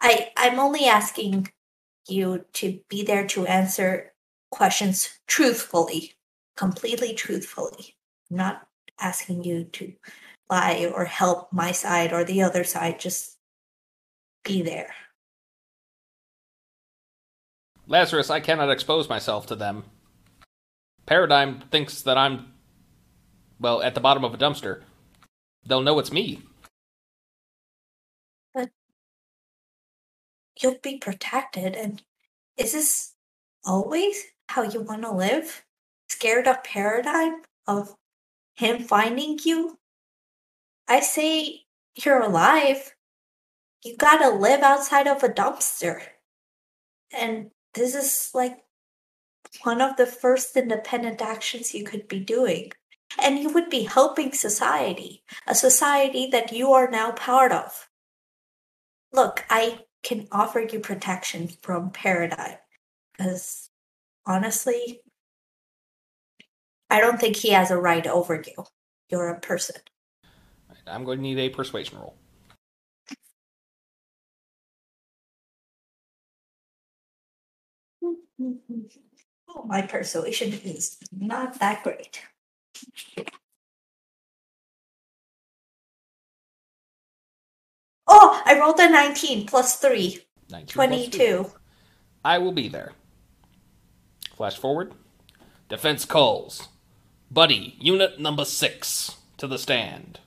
I 0.02 0.32
I'm 0.38 0.60
only 0.60 0.86
asking 0.86 1.50
you 2.08 2.46
to 2.54 2.80
be 2.90 3.04
there 3.04 3.28
to 3.28 3.48
answer 3.48 4.14
questions 4.52 5.20
truthfully, 5.28 6.14
completely 6.56 7.14
truthfully. 7.14 7.96
I'm 8.30 8.38
not 8.38 8.68
asking 9.00 9.44
you 9.44 9.66
to 9.66 9.94
lie 10.50 10.92
or 10.94 11.06
help 11.06 11.52
my 11.52 11.72
side 11.72 12.14
or 12.14 12.24
the 12.24 12.42
other 12.44 12.64
side. 12.64 13.00
Just 13.00 13.38
be 14.44 14.62
there. 14.62 14.94
Lazarus, 17.88 18.30
I 18.30 18.40
cannot 18.40 18.72
expose 18.72 19.10
myself 19.10 19.46
to 19.48 19.56
them. 19.56 19.84
Paradigm 21.06 21.62
thinks 21.72 22.02
that 22.02 22.18
I'm, 22.18 22.54
well, 23.60 23.82
at 23.82 23.94
the 23.94 24.02
bottom 24.02 24.24
of 24.24 24.34
a 24.34 24.38
dumpster. 24.38 24.82
They'll 25.66 25.82
know 25.82 26.00
it's 26.00 26.12
me. 26.12 26.42
But 28.54 28.70
You'll 30.62 30.78
be 30.82 30.98
protected. 30.98 31.76
And 31.76 32.02
is 32.58 32.74
this 32.74 33.14
always 33.66 34.24
how 34.50 34.62
you 34.64 34.82
want 34.82 35.02
to 35.04 35.12
live? 35.12 35.66
Scared 36.10 36.48
of 36.48 36.64
paradigm? 36.64 37.42
Of 37.68 37.96
him 38.56 38.84
finding 38.84 39.40
you? 39.44 39.80
I 40.88 41.00
say 41.00 41.64
you're 41.96 42.22
alive. 42.22 42.96
You 43.84 43.98
gotta 43.98 44.30
live 44.30 44.62
outside 44.62 45.08
of 45.08 45.24
a 45.24 45.30
dumpster. 45.30 46.02
And 47.12 47.52
this 47.74 47.96
is 47.96 48.30
like 48.34 48.60
one 49.64 49.82
of 49.82 49.98
the 49.98 50.06
first 50.06 50.56
independent 50.56 51.22
actions 51.22 51.74
you 51.74 51.84
could 51.84 52.08
be 52.08 52.20
doing. 52.20 52.72
And 53.22 53.40
you 53.40 53.50
would 53.50 53.70
be 53.70 53.84
helping 53.84 54.34
society, 54.34 55.24
a 55.48 55.56
society 55.56 56.28
that 56.32 56.52
you 56.52 56.74
are 56.74 56.90
now 56.90 57.12
part 57.12 57.52
of. 57.52 57.90
Look, 59.14 59.46
I 59.50 59.80
can 60.04 60.28
offer 60.32 60.60
you 60.60 60.80
protection 60.80 61.50
from 61.62 61.92
Paradigm. 61.92 62.58
Because 63.18 63.70
honestly, 64.26 65.02
I 66.90 67.00
don't 67.00 67.20
think 67.20 67.38
he 67.38 67.50
has 67.50 67.72
a 67.72 67.78
right 67.78 68.06
over 68.06 68.44
you. 68.46 68.66
You're 69.10 69.30
a 69.30 69.40
person. 69.40 69.78
I'm 70.88 71.04
going 71.04 71.20
to 71.20 71.24
need 71.24 71.40
a 71.40 71.50
persuasion 71.50 71.98
roll. 71.98 72.18
Oh, 79.58 79.64
my 79.64 79.84
persuasion 79.84 80.52
is 80.66 80.98
not 81.16 81.60
that 81.60 81.82
great. 81.84 82.22
Oh, 88.08 88.42
I 88.46 88.60
rolled 88.60 88.80
a 88.80 88.90
19 88.90 89.48
plus 89.48 89.78
3. 89.78 90.20
19 90.50 90.68
plus 90.68 90.74
22. 90.74 91.18
two. 91.18 91.52
I 92.24 92.38
will 92.38 92.52
be 92.52 92.68
there. 92.68 92.94
Flash 94.36 94.58
forward. 94.58 94.94
Defense 95.70 96.06
calls. 96.06 96.68
Buddy, 97.32 97.76
unit 97.80 98.20
number 98.20 98.46
six, 98.46 99.18
to 99.38 99.48
the 99.48 99.58
stand. 99.58 100.20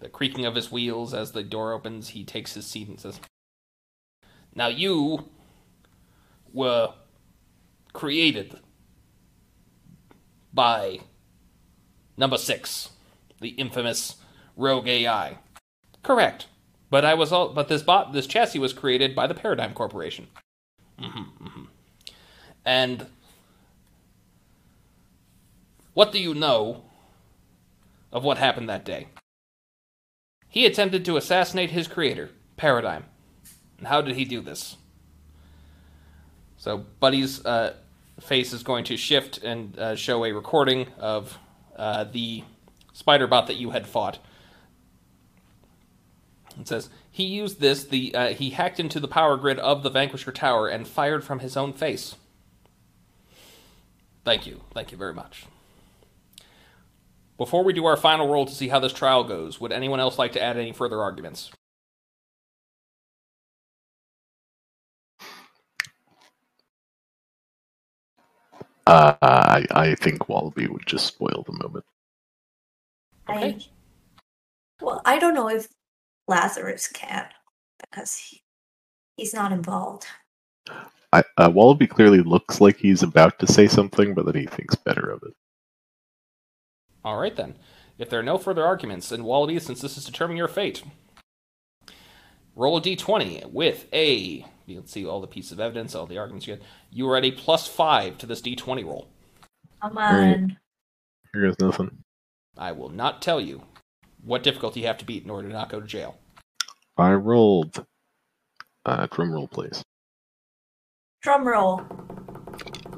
The 0.00 0.08
creaking 0.08 0.46
of 0.46 0.54
his 0.54 0.70
wheels 0.70 1.12
as 1.12 1.32
the 1.32 1.42
door 1.42 1.72
opens, 1.72 2.10
he 2.10 2.24
takes 2.24 2.54
his 2.54 2.66
seat 2.66 2.88
and 2.88 3.00
says, 3.00 3.20
Now 4.54 4.68
you 4.68 5.28
were 6.52 6.94
created 7.92 8.60
by 10.58 10.98
number 12.16 12.36
six, 12.36 12.90
the 13.40 13.50
infamous 13.50 14.16
rogue 14.56 14.88
AI. 14.88 15.38
Correct. 16.02 16.48
But 16.90 17.04
I 17.04 17.14
was 17.14 17.30
all, 17.30 17.50
but 17.50 17.68
this 17.68 17.84
bot, 17.84 18.12
this 18.12 18.26
chassis 18.26 18.58
was 18.58 18.72
created 18.72 19.14
by 19.14 19.28
the 19.28 19.34
Paradigm 19.34 19.72
Corporation. 19.72 20.26
hmm 20.98 21.06
hmm 21.06 21.64
And 22.64 23.06
what 25.94 26.10
do 26.10 26.18
you 26.18 26.34
know 26.34 26.82
of 28.10 28.24
what 28.24 28.38
happened 28.38 28.68
that 28.68 28.84
day? 28.84 29.06
He 30.48 30.66
attempted 30.66 31.04
to 31.04 31.16
assassinate 31.16 31.70
his 31.70 31.86
creator, 31.86 32.30
Paradigm. 32.56 33.04
And 33.78 33.86
how 33.86 34.00
did 34.00 34.16
he 34.16 34.24
do 34.24 34.40
this? 34.40 34.74
So 36.56 36.78
Buddy's 36.98 37.46
uh, 37.46 37.74
face 38.20 38.52
is 38.52 38.62
going 38.62 38.84
to 38.84 38.96
shift 38.96 39.38
and 39.38 39.78
uh, 39.78 39.96
show 39.96 40.24
a 40.24 40.32
recording 40.32 40.88
of 40.98 41.38
uh, 41.76 42.04
the 42.04 42.44
spider 42.92 43.26
bot 43.26 43.46
that 43.46 43.56
you 43.56 43.70
had 43.70 43.86
fought. 43.86 44.18
It 46.58 46.66
says 46.66 46.88
he 47.10 47.24
used 47.24 47.60
this. 47.60 47.84
The 47.84 48.14
uh, 48.14 48.28
he 48.28 48.50
hacked 48.50 48.80
into 48.80 48.98
the 49.00 49.08
power 49.08 49.36
grid 49.36 49.58
of 49.58 49.82
the 49.82 49.90
Vanquisher 49.90 50.32
Tower 50.32 50.68
and 50.68 50.86
fired 50.86 51.22
from 51.22 51.38
his 51.38 51.56
own 51.56 51.72
face. 51.72 52.16
Thank 54.24 54.46
you, 54.46 54.62
thank 54.74 54.90
you 54.92 54.98
very 54.98 55.14
much. 55.14 55.46
Before 57.36 57.62
we 57.62 57.72
do 57.72 57.86
our 57.86 57.96
final 57.96 58.28
roll 58.28 58.46
to 58.46 58.54
see 58.54 58.68
how 58.68 58.80
this 58.80 58.92
trial 58.92 59.22
goes, 59.22 59.60
would 59.60 59.70
anyone 59.70 60.00
else 60.00 60.18
like 60.18 60.32
to 60.32 60.42
add 60.42 60.56
any 60.56 60.72
further 60.72 61.00
arguments? 61.00 61.52
Uh, 68.88 69.14
I, 69.20 69.66
I 69.70 69.94
think 69.96 70.30
Wallaby 70.30 70.66
would 70.66 70.86
just 70.86 71.06
spoil 71.06 71.44
the 71.46 71.52
moment. 71.52 71.84
Okay. 73.28 73.58
I, 73.58 73.58
well, 74.80 75.02
I 75.04 75.18
don't 75.18 75.34
know 75.34 75.50
if 75.50 75.68
Lazarus 76.26 76.88
can 76.88 77.26
because 77.78 78.16
he, 78.16 78.42
he's 79.18 79.34
not 79.34 79.52
involved. 79.52 80.06
I, 81.12 81.22
uh, 81.36 81.50
Wallaby 81.52 81.86
clearly 81.86 82.22
looks 82.22 82.62
like 82.62 82.78
he's 82.78 83.02
about 83.02 83.38
to 83.40 83.46
say 83.46 83.68
something, 83.68 84.14
but 84.14 84.24
then 84.24 84.36
he 84.36 84.46
thinks 84.46 84.74
better 84.74 85.10
of 85.10 85.22
it. 85.22 85.34
All 87.04 87.18
right 87.18 87.36
then. 87.36 87.56
If 87.98 88.08
there 88.08 88.20
are 88.20 88.22
no 88.22 88.38
further 88.38 88.64
arguments, 88.64 89.10
then 89.10 89.24
Wallaby, 89.24 89.58
since 89.58 89.82
this 89.82 89.98
is 89.98 90.06
determining 90.06 90.38
your 90.38 90.48
fate, 90.48 90.82
roll 92.56 92.78
a 92.78 92.80
d20 92.80 93.52
with 93.52 93.86
a. 93.92 94.46
You 94.68 94.76
can 94.78 94.86
see 94.86 95.06
all 95.06 95.20
the 95.20 95.26
pieces 95.26 95.52
of 95.52 95.60
evidence, 95.60 95.94
all 95.94 96.06
the 96.06 96.18
arguments 96.18 96.46
you 96.46 96.54
had. 96.54 96.62
You 96.90 97.08
are 97.08 97.16
at 97.16 97.24
a 97.24 97.32
plus 97.32 97.66
five 97.66 98.18
to 98.18 98.26
this 98.26 98.42
d20 98.42 98.84
roll. 98.84 99.08
Come 99.82 99.96
Right. 99.96 100.36
on. 100.36 100.58
Here 101.32 101.42
goes 101.42 101.58
nothing. 101.58 102.04
I 102.56 102.72
will 102.72 102.88
not 102.88 103.22
tell 103.22 103.40
you 103.40 103.62
what 104.22 104.42
difficulty 104.42 104.80
you 104.80 104.86
have 104.86 104.98
to 104.98 105.04
beat 105.04 105.24
in 105.24 105.30
order 105.30 105.48
to 105.48 105.54
not 105.54 105.68
go 105.70 105.80
to 105.80 105.86
jail. 105.86 106.18
I 106.96 107.12
rolled. 107.12 107.84
Uh, 108.84 109.06
drum 109.10 109.32
roll, 109.32 109.48
please. 109.48 109.82
Drum 111.22 111.46
roll 111.46 111.82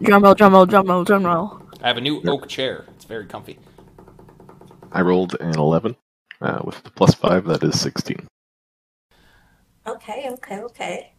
drum 0.03 0.23
roll. 0.25 0.35
Drum 0.35 0.53
roll. 0.87 1.05
drumroll, 1.05 1.05
drumroll. 1.05 1.83
I 1.83 1.89
have 1.89 1.97
a 1.97 2.01
new 2.01 2.16
Yep. 2.16 2.25
oak 2.27 2.49
chair. 2.49 2.87
It's 2.95 3.05
very 3.05 3.27
comfy. 3.27 3.59
I 4.93 5.03
rolled 5.03 5.37
an 5.41 5.59
11. 5.59 5.97
Uh, 6.41 6.62
with 6.64 6.83
the 6.83 6.91
plus 6.91 7.14
5, 7.14 7.45
that 7.47 7.62
is 7.62 7.79
16. 7.79 8.27
Okay, 9.87 10.29
okay, 10.31 10.61
okay. 10.61 11.12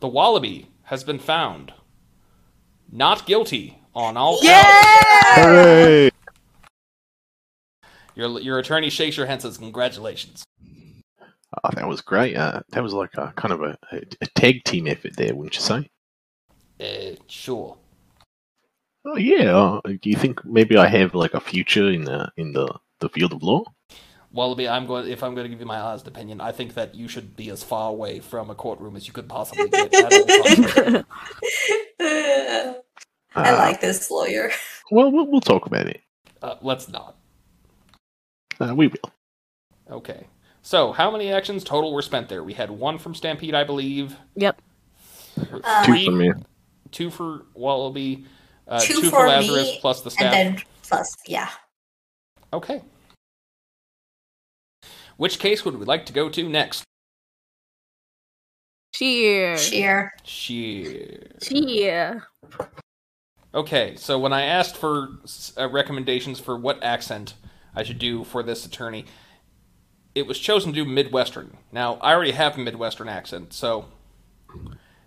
The 0.00 0.08
Wallaby 0.08 0.68
has 0.84 1.04
been 1.04 1.18
found 1.18 1.72
not 2.92 3.26
guilty 3.26 3.78
on 3.94 4.16
all 4.16 4.40
counts. 4.42 6.12
Your 8.14 8.40
your 8.40 8.58
attorney 8.58 8.90
shakes 8.90 9.16
your 9.16 9.26
hand 9.26 9.42
says, 9.42 9.58
"Congratulations." 9.58 10.44
Oh, 11.64 11.70
that 11.74 11.88
was 11.88 12.00
great. 12.00 12.36
Uh, 12.36 12.60
that 12.70 12.82
was 12.82 12.92
like 12.92 13.14
a 13.16 13.32
kind 13.36 13.52
of 13.52 13.62
a, 13.62 13.76
a, 13.92 14.02
a 14.20 14.26
tag 14.34 14.64
team 14.64 14.86
effort 14.86 15.16
there, 15.16 15.34
wouldn't 15.34 15.54
you 15.54 15.60
say? 15.60 15.88
Uh, 16.80 17.16
sure. 17.26 17.76
Oh 19.04 19.16
yeah. 19.16 19.52
Uh, 19.54 19.80
do 19.86 20.10
you 20.10 20.16
think 20.16 20.44
maybe 20.44 20.76
I 20.76 20.86
have 20.86 21.14
like 21.14 21.34
a 21.34 21.40
future 21.40 21.90
in 21.90 22.04
the 22.04 22.30
in 22.36 22.52
the, 22.52 22.74
the 23.00 23.08
field 23.08 23.32
of 23.32 23.42
law? 23.42 23.64
Wallaby, 24.36 24.68
I'm 24.68 24.86
going. 24.86 25.08
If 25.08 25.22
I'm 25.24 25.34
going 25.34 25.44
to 25.46 25.48
give 25.48 25.58
you 25.60 25.66
my 25.66 25.80
honest 25.80 26.06
opinion, 26.06 26.40
I 26.40 26.52
think 26.52 26.74
that 26.74 26.94
you 26.94 27.08
should 27.08 27.34
be 27.36 27.50
as 27.50 27.62
far 27.64 27.88
away 27.90 28.20
from 28.20 28.50
a 28.50 28.54
courtroom 28.54 28.94
as 28.94 29.06
you 29.08 29.12
could 29.12 29.28
possibly 29.28 29.68
get. 29.68 29.92
at. 29.94 31.04
I 32.00 32.72
Uh, 33.34 33.56
like 33.58 33.80
this 33.80 34.10
lawyer. 34.10 34.50
Well, 34.92 35.10
we'll, 35.10 35.26
we'll 35.26 35.40
talk 35.40 35.66
about 35.66 35.86
it. 35.88 36.00
uh, 36.42 36.54
let's 36.62 36.88
not. 36.88 37.16
Uh, 38.60 38.72
we 38.72 38.86
will. 38.86 39.10
Okay. 39.90 40.28
So, 40.62 40.92
how 40.92 41.10
many 41.10 41.32
actions 41.32 41.64
total 41.64 41.92
were 41.92 42.02
spent 42.02 42.28
there? 42.28 42.44
We 42.44 42.52
had 42.52 42.70
one 42.70 42.98
from 42.98 43.12
Stampede, 43.12 43.52
I 43.54 43.64
believe. 43.64 44.16
Yep. 44.36 44.62
Uh, 45.64 45.84
Two 45.84 46.04
for 46.04 46.12
me. 46.12 46.32
two 46.92 47.10
for 47.10 47.46
Wallaby, 47.54 48.26
uh, 48.68 48.78
Two 48.78 48.94
two, 49.00 49.10
for 49.10 49.16
for 49.22 49.26
Lazarus 49.26 49.66
me, 49.72 49.78
plus 49.80 50.00
the 50.02 50.10
And 50.10 50.12
staff. 50.12 50.32
then 50.32 50.62
plus, 50.88 51.16
yeah. 51.26 51.50
Okay. 52.52 52.80
Which 55.16 55.38
case 55.38 55.64
would 55.64 55.78
we 55.78 55.86
like 55.86 56.06
to 56.06 56.12
go 56.12 56.28
to 56.28 56.48
next? 56.48 56.84
Cheer. 58.94 59.56
Sheer. 59.56 60.12
Cheer. 60.24 61.36
Cheer. 61.42 62.26
Okay, 63.54 63.96
so 63.96 64.18
when 64.18 64.32
I 64.32 64.42
asked 64.42 64.76
for 64.76 65.08
uh, 65.56 65.68
recommendations 65.68 66.40
for 66.40 66.58
what 66.58 66.82
accent 66.82 67.34
I 67.74 67.82
should 67.82 67.98
do 67.98 68.24
for 68.24 68.42
this 68.42 68.66
attorney, 68.66 69.06
it 70.14 70.26
was 70.26 70.38
chosen 70.38 70.72
to 70.72 70.84
do 70.84 70.90
Midwestern. 70.90 71.56
Now, 71.72 71.94
I 71.96 72.12
already 72.14 72.32
have 72.32 72.56
a 72.56 72.60
Midwestern 72.60 73.08
accent, 73.08 73.52
so 73.52 73.86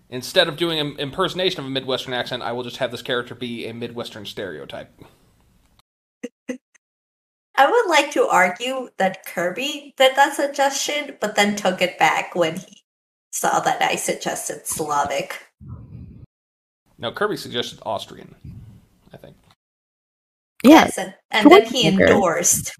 instead 0.09 0.47
of 0.47 0.55
doing 0.55 0.79
an 0.79 0.97
impersonation 0.99 1.59
of 1.59 1.65
a 1.65 1.69
Midwestern 1.69 2.13
accent, 2.13 2.41
I 2.41 2.51
will 2.51 2.63
just 2.63 2.77
have 2.77 2.91
this 2.91 3.01
character 3.01 3.35
be 3.35 3.67
a 3.67 3.73
Midwestern 3.73 4.25
stereotype. 4.25 4.91
I 7.59 7.69
would 7.69 7.89
like 7.89 8.11
to 8.11 8.25
argue 8.25 8.87
that 8.99 9.25
Kirby 9.25 9.93
did 9.97 10.15
that 10.15 10.33
suggestion, 10.33 11.17
but 11.19 11.35
then 11.35 11.57
took 11.57 11.81
it 11.81 11.99
back 11.99 12.33
when 12.33 12.55
he 12.55 12.83
saw 13.33 13.59
that 13.59 13.81
I 13.81 13.97
suggested 13.97 14.65
Slavic. 14.65 15.45
No, 16.97 17.11
Kirby 17.11 17.35
suggested 17.35 17.79
Austrian, 17.85 18.33
I 19.13 19.17
think. 19.17 19.35
Yeah. 20.63 20.85
Yes, 20.85 20.97
and, 20.97 21.13
and 21.31 21.51
then 21.51 21.65
he 21.65 21.85
endorsed. 21.85 22.77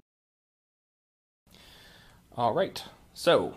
All 2.37 2.53
right. 2.53 2.81
So, 3.13 3.55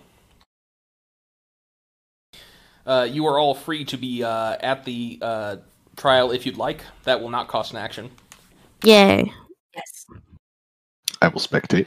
uh, 2.84 3.06
you 3.08 3.26
are 3.26 3.38
all 3.38 3.54
free 3.54 3.84
to 3.84 3.96
be 3.96 4.24
uh, 4.24 4.56
at 4.58 4.84
the 4.84 5.20
uh, 5.22 5.56
trial 5.96 6.32
if 6.32 6.46
you'd 6.46 6.56
like. 6.56 6.82
That 7.04 7.20
will 7.20 7.30
not 7.30 7.46
cost 7.46 7.70
an 7.70 7.78
action. 7.78 8.10
Yay. 8.82 9.32
Yes. 11.22 11.30
I 11.30 11.32
will 11.32 11.40
spectate. 11.40 11.86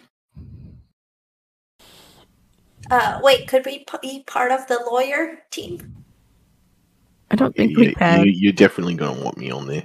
Uh, 2.89 3.19
wait, 3.23 3.47
could 3.47 3.65
we 3.65 3.79
p- 3.79 3.97
be 4.01 4.23
part 4.27 4.51
of 4.51 4.67
the 4.67 4.79
lawyer 4.89 5.39
team? 5.49 5.95
I 7.31 7.35
don't 7.35 7.55
think 7.55 7.71
You, 7.71 7.79
we 7.79 7.95
can. 7.95 8.25
you, 8.25 8.31
you're 8.35 8.53
definitely 8.53 8.93
going 8.93 9.17
to 9.17 9.23
want 9.23 9.37
me 9.37 9.49
on 9.49 9.67
there. 9.67 9.83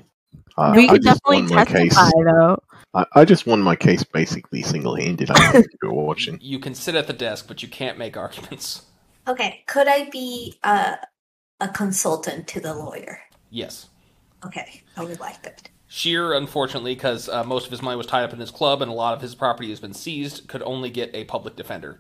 Uh, 0.59 0.74
we 0.76 0.84
I 0.84 0.92
could 0.92 1.03
just 1.03 1.22
definitely 1.24 1.55
won 1.55 1.59
my 1.61 1.64
case. 1.64 1.94
testify 1.94 2.11
though. 2.24 2.62
I, 2.92 3.07
I 3.14 3.24
just 3.24 3.46
won 3.46 3.62
my 3.62 3.74
case 3.76 4.03
basically 4.05 4.62
single 4.62 4.96
handed. 4.96 5.30
I 5.30 5.53
don't 5.53 5.66
you 5.82 5.88
were 5.90 6.05
watching. 6.05 6.38
You 6.42 6.59
can 6.59 6.74
sit 6.74 6.94
at 6.94 7.07
the 7.07 7.12
desk, 7.14 7.46
but 7.48 7.62
you 7.62 7.68
can't 7.68 7.96
make 7.96 8.16
arguments. 8.16 8.82
Okay, 9.26 9.64
could 9.66 9.88
I 9.88 10.11
be 10.11 10.59
a 10.64 10.98
a 11.61 11.68
consultant 11.68 12.48
to 12.48 12.61
the 12.61 12.74
lawyer? 12.74 13.20
Yes. 13.48 13.88
Okay, 14.44 14.82
I 14.96 15.05
would 15.05 15.20
like 15.20 15.42
that. 15.42 15.69
Sheer, 15.93 16.32
unfortunately, 16.34 16.95
because 16.95 17.28
uh, 17.28 17.43
most 17.43 17.64
of 17.64 17.72
his 17.72 17.82
money 17.82 17.97
was 17.97 18.07
tied 18.07 18.22
up 18.22 18.32
in 18.32 18.38
his 18.38 18.53
club 18.53 18.80
and 18.80 18.88
a 18.88 18.95
lot 18.95 19.12
of 19.12 19.20
his 19.20 19.34
property 19.34 19.70
has 19.70 19.80
been 19.80 19.93
seized, 19.93 20.47
could 20.47 20.62
only 20.62 20.88
get 20.88 21.11
a 21.12 21.24
public 21.24 21.57
defender. 21.57 21.99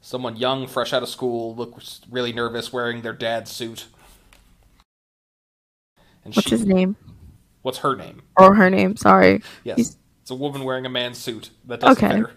Someone 0.00 0.36
young, 0.36 0.68
fresh 0.68 0.92
out 0.92 1.02
of 1.02 1.08
school, 1.08 1.52
looks 1.56 2.02
really 2.08 2.32
nervous, 2.32 2.72
wearing 2.72 3.02
their 3.02 3.12
dad's 3.12 3.50
suit. 3.50 3.86
And 6.24 6.32
What's 6.36 6.48
she, 6.48 6.54
his 6.54 6.64
name 6.64 6.94
What's 7.62 7.78
her 7.78 7.96
name? 7.96 8.22
or 8.38 8.54
her 8.54 8.70
name? 8.70 8.94
Sorry. 8.96 9.42
Yes, 9.64 9.76
He's- 9.76 9.96
it's 10.20 10.30
a 10.30 10.36
woman 10.36 10.62
wearing 10.62 10.86
a 10.86 10.88
man's 10.88 11.18
suit. 11.18 11.50
That 11.64 11.80
doesn't 11.80 12.04
Okay. 12.04 12.14
fit 12.14 12.20
her. 12.28 12.32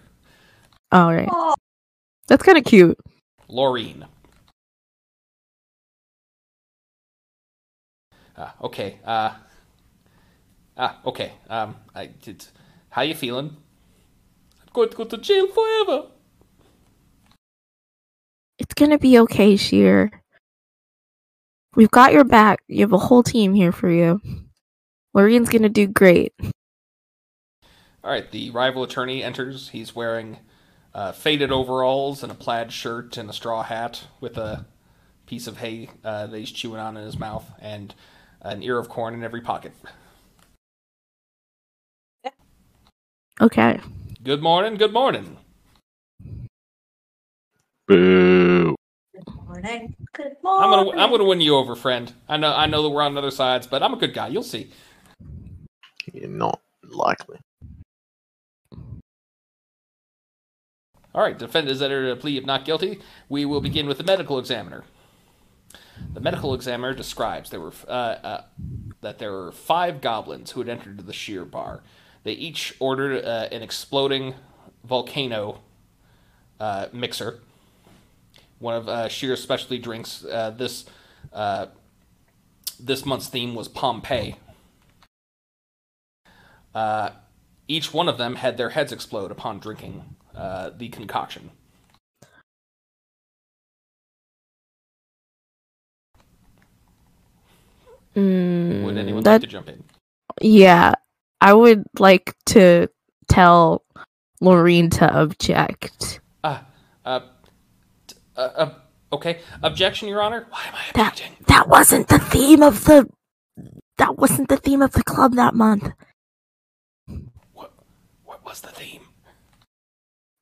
All 0.90 1.14
right, 1.14 1.28
Oh, 1.30 1.54
that's 2.26 2.42
kind 2.42 2.58
of 2.58 2.64
cute. 2.64 2.98
Laureen. 3.48 4.08
Ah, 8.36 8.54
okay. 8.60 8.98
Uh, 9.04 9.34
ah, 10.76 10.98
okay. 11.06 11.32
Um, 11.48 11.76
I 11.94 12.06
did. 12.06 12.44
How 12.90 13.02
you 13.02 13.14
feeling? 13.14 13.56
I'm 14.60 14.68
going 14.72 14.90
to 14.90 14.96
go 14.96 15.04
to 15.04 15.18
jail 15.18 15.48
forever. 15.48 16.08
It's 18.58 18.74
gonna 18.74 18.98
be 18.98 19.18
okay, 19.20 19.56
Sheer. 19.56 20.22
We've 21.74 21.90
got 21.90 22.14
your 22.14 22.24
back. 22.24 22.60
You 22.68 22.80
have 22.80 22.94
a 22.94 22.98
whole 22.98 23.22
team 23.22 23.52
here 23.52 23.72
for 23.72 23.90
you. 23.90 24.20
Lorraine's 25.12 25.50
gonna 25.50 25.68
do 25.68 25.86
great. 25.86 26.32
All 28.02 28.10
right. 28.10 28.30
The 28.30 28.50
rival 28.50 28.82
attorney 28.82 29.22
enters. 29.22 29.68
He's 29.70 29.94
wearing 29.94 30.38
uh, 30.94 31.12
faded 31.12 31.52
overalls 31.52 32.22
and 32.22 32.32
a 32.32 32.34
plaid 32.34 32.72
shirt 32.72 33.18
and 33.18 33.28
a 33.28 33.32
straw 33.32 33.62
hat 33.62 34.04
with 34.20 34.38
a 34.38 34.64
piece 35.26 35.46
of 35.46 35.58
hay 35.58 35.90
uh, 36.02 36.28
that 36.28 36.38
he's 36.38 36.50
chewing 36.50 36.80
on 36.80 36.96
in 36.96 37.04
his 37.04 37.18
mouth 37.18 37.50
and 37.60 37.94
an 38.40 38.62
ear 38.62 38.78
of 38.78 38.88
corn 38.88 39.12
in 39.12 39.22
every 39.22 39.40
pocket. 39.42 39.72
Okay. 43.40 43.80
Good 44.24 44.42
morning. 44.42 44.76
Good 44.76 44.92
morning. 44.92 45.38
Boo. 47.88 48.76
good 49.14 49.24
morning. 49.46 49.94
Good 50.14 50.36
I'm 50.56 50.70
morning. 50.70 50.70
gonna 50.70 50.92
I'm 50.96 51.10
gonna 51.10 51.24
win 51.24 51.40
you 51.40 51.56
over, 51.56 51.76
friend. 51.76 52.12
I 52.28 52.36
know 52.38 52.54
I 52.54 52.66
know 52.66 52.82
that 52.82 52.90
we're 52.90 53.02
on 53.02 53.18
other 53.18 53.30
sides, 53.30 53.66
but 53.66 53.82
I'm 53.82 53.94
a 53.94 53.98
good 53.98 54.14
guy. 54.14 54.28
You'll 54.28 54.42
see. 54.42 54.70
You're 56.12 56.28
not 56.28 56.60
likely. 56.84 57.38
All 61.14 61.22
right, 61.22 61.38
defendant 61.38 61.70
has 61.70 61.82
entered 61.82 62.10
a 62.10 62.16
plea 62.16 62.38
of 62.38 62.46
not 62.46 62.64
guilty. 62.64 63.00
We 63.28 63.44
will 63.44 63.60
begin 63.60 63.88
with 63.88 63.98
the 63.98 64.04
medical 64.04 64.38
examiner. 64.38 64.84
The 66.14 66.20
medical 66.20 66.54
examiner 66.54 66.94
describes 66.94 67.50
there 67.50 67.60
were 67.60 67.72
uh, 67.88 67.90
uh, 67.90 68.44
that 69.02 69.18
there 69.18 69.32
were 69.32 69.52
five 69.52 70.00
goblins 70.00 70.52
who 70.52 70.60
had 70.60 70.68
entered 70.68 71.06
the 71.06 71.12
sheer 71.14 71.44
bar. 71.44 71.82
They 72.26 72.32
each 72.32 72.74
ordered 72.80 73.24
uh, 73.24 73.46
an 73.52 73.62
exploding 73.62 74.34
volcano 74.82 75.60
uh, 76.58 76.88
mixer, 76.92 77.38
one 78.58 78.74
of 78.74 78.88
uh, 78.88 79.06
Shear's 79.06 79.40
specialty 79.40 79.78
drinks. 79.78 80.24
Uh, 80.24 80.50
this 80.50 80.86
uh, 81.32 81.66
this 82.80 83.06
month's 83.06 83.28
theme 83.28 83.54
was 83.54 83.68
Pompeii. 83.68 84.34
Uh, 86.74 87.10
each 87.68 87.94
one 87.94 88.08
of 88.08 88.18
them 88.18 88.34
had 88.34 88.56
their 88.56 88.70
heads 88.70 88.90
explode 88.90 89.30
upon 89.30 89.60
drinking 89.60 90.16
uh, 90.34 90.70
the 90.76 90.88
concoction. 90.88 91.50
Mm, 98.16 98.82
Would 98.82 98.98
anyone 98.98 99.22
that 99.22 99.30
like 99.30 99.40
to 99.42 99.46
jump 99.46 99.68
in? 99.68 99.84
yeah, 100.40 100.94
I 101.40 101.52
would 101.52 101.84
like 101.98 102.34
to 102.46 102.88
tell 103.28 103.84
Lorraine 104.40 104.90
to 104.90 105.20
object. 105.20 106.20
Uh, 106.42 106.60
uh, 107.04 107.20
t- 108.06 108.16
uh, 108.36 108.40
uh, 108.40 108.74
okay. 109.12 109.40
Objection, 109.62 110.08
Your 110.08 110.22
Honor. 110.22 110.46
Why 110.50 110.64
am 110.68 110.74
I 110.74 110.80
That 110.94 111.12
objecting? 111.12 111.44
that 111.46 111.68
wasn't 111.68 112.08
the 112.08 112.18
theme 112.18 112.62
of 112.62 112.84
the 112.84 113.08
that 113.98 114.18
wasn't 114.18 114.48
the 114.48 114.56
theme 114.58 114.82
of 114.82 114.92
the 114.92 115.02
club 115.02 115.34
that 115.36 115.54
month. 115.54 115.90
What, 117.54 117.72
what 118.24 118.44
was 118.44 118.60
the 118.60 118.68
theme? 118.68 119.00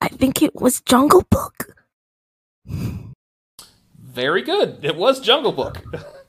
I 0.01 0.09
think 0.09 0.43
it 0.43 0.55
was 0.57 0.81
Jungle 0.81 1.25
Book. 1.31 1.75
Very 3.99 4.43
good. 4.43 4.79
It 4.85 4.97
was 4.97 5.21
Jungle 5.21 5.53
Book. 5.53 5.83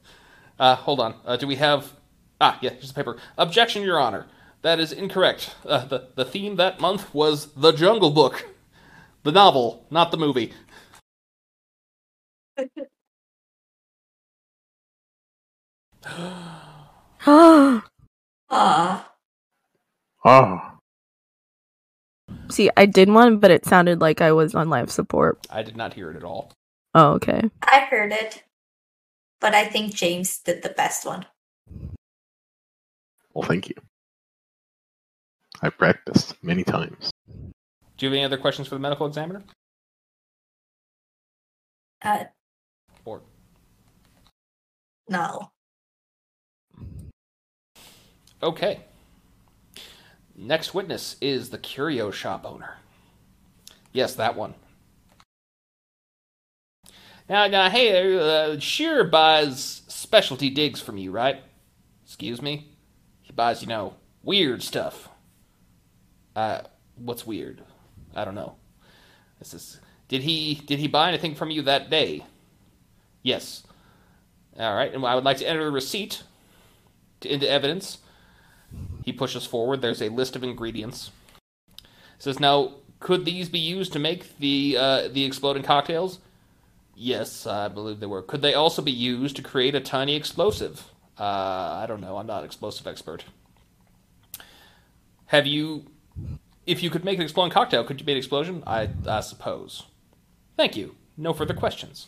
uh, 0.59 0.75
hold 0.75 0.99
on. 0.99 1.15
Uh, 1.25 1.35
do 1.37 1.47
we 1.47 1.55
have? 1.55 1.93
Ah, 2.39 2.57
yeah. 2.61 2.71
Here's 2.71 2.89
the 2.89 2.93
paper. 2.93 3.17
Objection, 3.37 3.81
Your 3.83 3.99
Honor. 3.99 4.27
That 4.65 4.79
is 4.79 4.91
incorrect. 4.91 5.53
Uh, 5.63 5.85
the 5.85 6.07
the 6.15 6.25
theme 6.25 6.55
that 6.55 6.79
month 6.79 7.13
was 7.13 7.53
the 7.53 7.71
Jungle 7.71 8.09
Book, 8.09 8.47
the 9.21 9.31
novel, 9.31 9.85
not 9.91 10.09
the 10.09 10.17
movie. 10.17 10.53
Ah, 16.03 17.85
Ah, 18.49 19.13
See, 22.49 22.71
I 22.75 22.87
did 22.87 23.09
one, 23.09 23.37
but 23.37 23.51
it 23.51 23.65
sounded 23.65 24.01
like 24.01 24.19
I 24.19 24.31
was 24.31 24.55
on 24.55 24.71
life 24.71 24.89
support. 24.89 25.45
I 25.51 25.61
did 25.61 25.77
not 25.77 25.93
hear 25.93 26.09
it 26.09 26.15
at 26.15 26.23
all. 26.23 26.51
Oh, 26.95 27.11
okay. 27.13 27.51
I 27.61 27.81
heard 27.81 28.11
it, 28.11 28.41
but 29.39 29.53
I 29.53 29.65
think 29.65 29.93
James 29.93 30.39
did 30.39 30.63
the 30.63 30.69
best 30.69 31.05
one. 31.05 31.27
well, 33.35 33.47
thank 33.47 33.69
you. 33.69 33.75
I 35.65 35.69
practiced 35.69 36.35
many 36.43 36.63
times. 36.63 37.09
Do 37.25 38.05
you 38.05 38.09
have 38.09 38.13
any 38.13 38.23
other 38.23 38.37
questions 38.37 38.67
for 38.67 38.75
the 38.75 38.79
medical 38.79 39.07
examiner? 39.07 39.41
Uh, 42.03 42.25
Or 43.03 43.21
no. 45.09 45.49
Okay. 48.43 48.81
Next 50.35 50.75
witness 50.75 51.15
is 51.19 51.49
the 51.49 51.57
curio 51.57 52.11
shop 52.11 52.45
owner. 52.45 52.75
Yes, 53.91 54.13
that 54.15 54.35
one. 54.35 54.53
Now, 57.27 57.47
now, 57.47 57.71
hey, 57.71 58.19
uh, 58.19 58.59
Shear 58.59 59.03
buys 59.03 59.81
specialty 59.87 60.51
digs 60.51 60.79
from 60.79 60.97
you, 60.97 61.09
right? 61.09 61.41
Excuse 62.05 62.39
me? 62.39 62.75
He 63.23 63.33
buys, 63.33 63.63
you 63.63 63.67
know, 63.67 63.95
weird 64.21 64.61
stuff. 64.61 65.09
Uh, 66.35 66.61
what's 66.95 67.25
weird? 67.25 67.61
I 68.15 68.25
don't 68.25 68.35
know. 68.35 68.55
This 69.39 69.53
is. 69.53 69.79
Did 70.07 70.21
he 70.21 70.55
did 70.55 70.79
he 70.79 70.87
buy 70.87 71.09
anything 71.09 71.35
from 71.35 71.49
you 71.49 71.61
that 71.63 71.89
day? 71.89 72.23
Yes. 73.23 73.63
All 74.57 74.75
right, 74.75 74.93
and 74.93 75.03
I 75.05 75.15
would 75.15 75.23
like 75.23 75.37
to 75.37 75.47
enter 75.47 75.65
the 75.65 75.71
receipt 75.71 76.23
to, 77.21 77.29
into 77.29 77.49
evidence. 77.49 77.97
He 79.03 79.11
pushes 79.11 79.45
forward. 79.45 79.81
There's 79.81 80.01
a 80.01 80.09
list 80.09 80.35
of 80.35 80.43
ingredients. 80.43 81.11
says, 82.19 82.39
"Now, 82.39 82.75
could 82.99 83.25
these 83.25 83.49
be 83.49 83.59
used 83.59 83.93
to 83.93 83.99
make 83.99 84.37
the 84.37 84.77
uh, 84.79 85.07
the 85.09 85.25
exploding 85.25 85.63
cocktails?" 85.63 86.19
Yes, 86.95 87.45
I 87.45 87.67
believe 87.67 87.99
they 87.99 88.05
were. 88.05 88.21
Could 88.21 88.41
they 88.41 88.53
also 88.53 88.81
be 88.81 88.91
used 88.91 89.35
to 89.35 89.41
create 89.41 89.75
a 89.75 89.81
tiny 89.81 90.15
explosive? 90.15 90.91
Uh, 91.19 91.23
I 91.23 91.85
don't 91.87 91.99
know. 91.99 92.17
I'm 92.17 92.27
not 92.27 92.39
an 92.39 92.45
explosive 92.45 92.87
expert. 92.87 93.25
Have 95.27 95.45
you? 95.45 95.85
If 96.65 96.81
you 96.81 96.89
could 96.89 97.05
make 97.05 97.17
an 97.17 97.23
exploding 97.23 97.51
cocktail, 97.51 97.83
could 97.83 97.99
you 97.99 98.05
make 98.05 98.13
an 98.13 98.17
explosion? 98.17 98.63
I, 98.65 98.89
I 99.07 99.19
suppose. 99.21 99.83
Thank 100.57 100.75
you. 100.75 100.95
No 101.15 101.31
further 101.33 101.53
questions. 101.53 102.07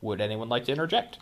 Would 0.00 0.20
anyone 0.20 0.48
like 0.48 0.64
to 0.66 0.72
interject? 0.72 1.18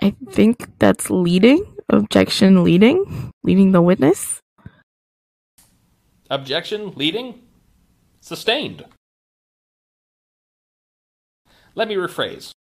I 0.00 0.14
think 0.30 0.78
that's 0.78 1.10
leading. 1.10 1.64
Objection 1.88 2.64
leading. 2.64 3.30
Leading 3.42 3.72
the 3.72 3.82
witness. 3.82 4.40
Objection, 6.30 6.92
leading, 6.96 7.42
sustained. 8.20 8.86
Let 11.74 11.88
me 11.88 11.94
rephrase. 11.94 12.52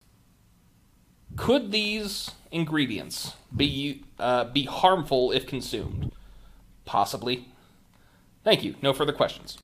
Could 1.35 1.71
these 1.71 2.31
ingredients 2.51 3.33
be 3.55 4.03
uh, 4.19 4.45
be 4.45 4.65
harmful 4.65 5.31
if 5.31 5.47
consumed? 5.47 6.11
Possibly. 6.85 7.47
Thank 8.43 8.63
you. 8.63 8.75
No 8.81 8.93
further 8.93 9.13
questions. 9.13 9.57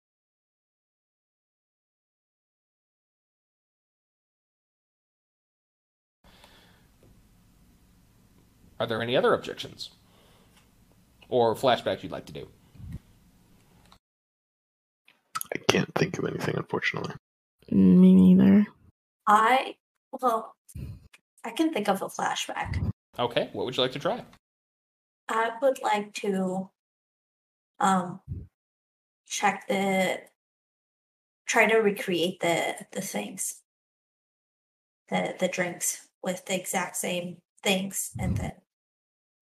Are 8.80 8.86
there 8.86 9.02
any 9.02 9.18
other 9.18 9.34
objections 9.34 9.90
or 11.30 11.56
flashbacks 11.56 12.04
you'd 12.04 12.12
like 12.12 12.28
to 12.28 12.34
do? 12.34 12.48
I 15.54 15.58
can't 15.68 15.94
think 15.96 16.20
of 16.20 16.26
anything, 16.26 16.56
unfortunately. 16.56 17.14
Me 17.72 18.14
neither. 18.14 18.68
I 19.28 19.76
well, 20.22 20.56
I 21.48 21.52
can 21.52 21.72
think 21.72 21.88
of 21.88 22.02
a 22.02 22.08
flashback. 22.08 22.92
Okay, 23.18 23.50
what 23.54 23.66
would 23.66 23.78
you 23.78 23.82
like 23.82 23.94
to 23.94 24.00
try? 24.00 24.22
I 25.30 25.52
would 25.62 25.82
like 25.82 26.14
to 26.16 26.70
um 27.80 28.20
check 29.26 29.66
the 29.70 30.20
try 31.46 31.66
to 31.68 31.78
recreate 31.78 32.42
the 32.42 32.76
the 32.92 33.00
things. 33.00 33.62
The 35.10 35.36
the 35.40 35.48
drinks 35.48 36.10
with 36.22 36.46
the 36.46 36.56
exact 36.56 36.98
same 36.98 37.38
things 37.64 38.12
and 38.20 38.36
then 38.36 38.52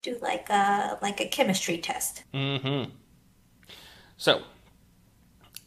do 0.04 0.20
like 0.22 0.48
a 0.52 1.00
like 1.02 1.20
a 1.20 1.28
chemistry 1.28 1.80
test. 1.80 2.24
Mm-hmm. 2.36 2.92
So 4.18 4.44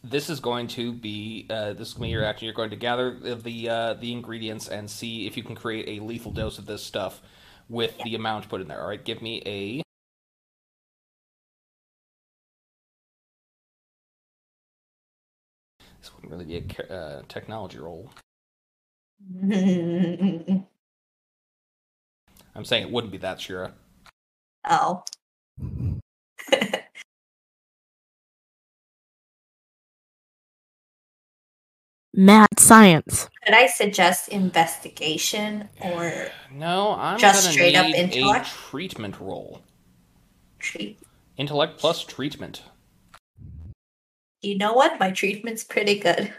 this 0.03 0.29
is 0.29 0.39
going 0.39 0.67
to 0.67 0.93
be 0.93 1.45
uh, 1.49 1.73
this 1.73 1.89
is 1.89 1.93
going 1.93 2.03
to 2.03 2.07
be 2.07 2.11
your 2.11 2.23
action. 2.23 2.45
You're 2.45 2.53
going 2.53 2.69
to 2.69 2.75
gather 2.75 3.35
the 3.35 3.69
uh, 3.69 3.93
the 3.95 4.11
ingredients 4.11 4.67
and 4.67 4.89
see 4.89 5.27
if 5.27 5.35
you 5.37 5.43
can 5.43 5.55
create 5.55 5.99
a 5.99 6.03
lethal 6.03 6.31
dose 6.31 6.57
of 6.57 6.65
this 6.65 6.83
stuff 6.83 7.21
with 7.67 7.97
the 8.03 8.15
amount 8.15 8.49
put 8.49 8.61
in 8.61 8.67
there. 8.67 8.81
All 8.81 8.87
right, 8.87 9.03
give 9.03 9.21
me 9.21 9.41
a. 9.45 9.81
This 16.01 16.13
wouldn't 16.15 16.31
really 16.31 16.45
be 16.45 16.65
a 16.89 16.93
uh, 16.93 17.21
technology 17.27 17.77
roll. 17.77 18.09
I'm 22.55 22.63
saying 22.63 22.83
it 22.83 22.91
wouldn't 22.91 23.11
be 23.11 23.17
that, 23.19 23.41
Shira. 23.41 23.73
oh. 24.69 25.03
Mad 32.19 32.49
science. 32.59 33.29
Could 33.45 33.53
I 33.53 33.67
suggest 33.67 34.27
investigation 34.27 35.69
or 35.79 36.27
No, 36.51 36.91
I'm 36.99 37.17
Just 37.17 37.43
gonna 37.45 37.53
straight 37.53 37.75
up 37.75 37.85
need 37.85 37.95
a 37.95 37.99
intellect? 38.01 38.47
treatment 38.47 39.17
roll. 39.21 39.61
treat? 40.59 40.99
Intellect 41.37 41.79
plus 41.79 42.03
treatment. 42.03 42.63
You 44.41 44.57
know 44.57 44.73
what? 44.73 44.99
My 44.99 45.11
treatment's 45.11 45.63
pretty 45.63 45.97
good. 45.97 46.33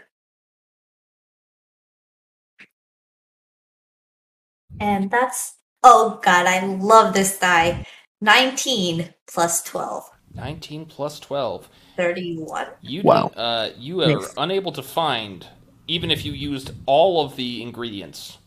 And 4.79 5.09
that's 5.09 5.55
oh 5.83 6.19
god, 6.23 6.45
I 6.45 6.65
love 6.65 7.13
this 7.13 7.39
die. 7.39 7.85
19 8.21 9.13
plus 9.31 9.63
12. 9.63 10.09
19 10.35 10.85
plus 10.85 11.19
12. 11.19 11.67
31. 11.97 12.67
You 12.81 13.01
Wow. 13.03 13.27
uh, 13.35 13.69
you 13.77 14.01
are 14.03 14.19
Nice. 14.21 14.33
unable 14.37 14.71
to 14.73 14.83
find, 14.83 15.47
even 15.91 16.09
if 16.09 16.23
you 16.23 16.31
used 16.31 16.71
all 16.85 17.23
of 17.23 17.35
the 17.35 17.61
ingredients, 17.61 18.37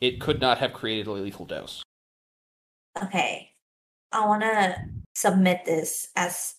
it 0.00 0.18
could 0.18 0.40
not 0.40 0.56
have 0.58 0.72
created 0.72 1.06
a 1.06 1.12
lethal 1.12 1.44
dose. 1.44 1.82
Okay. 3.02 3.50
I 4.12 4.26
want 4.26 4.42
to 4.42 4.76
submit 5.14 5.66
this 5.66 6.08
as 6.16 6.54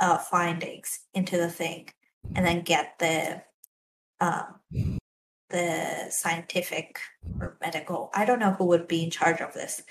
uh, 0.00 0.16
findings 0.16 1.00
into 1.12 1.36
the 1.36 1.50
thing 1.50 1.90
and 2.34 2.46
then 2.46 2.62
get 2.62 2.98
the 2.98 3.42
um, 4.20 4.98
the 5.50 6.06
scientific 6.08 6.98
or 7.38 7.58
medical 7.60 8.10
I 8.14 8.24
don't 8.24 8.38
know 8.38 8.52
who 8.52 8.64
would 8.66 8.88
be 8.88 9.04
in 9.04 9.10
charge 9.10 9.42
of 9.42 9.52
this 9.52 9.82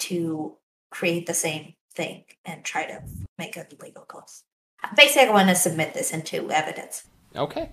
to 0.00 0.56
create 0.90 1.26
the 1.26 1.34
same 1.34 1.74
thing 1.94 2.24
and 2.46 2.64
try 2.64 2.86
to 2.86 3.02
make 3.38 3.56
a 3.58 3.66
legal 3.82 4.04
close. 4.04 4.44
Basically, 4.96 5.28
I 5.28 5.32
want 5.32 5.50
to 5.50 5.54
submit 5.54 5.92
this 5.92 6.12
into 6.12 6.50
evidence. 6.50 7.04
Okay. 7.36 7.70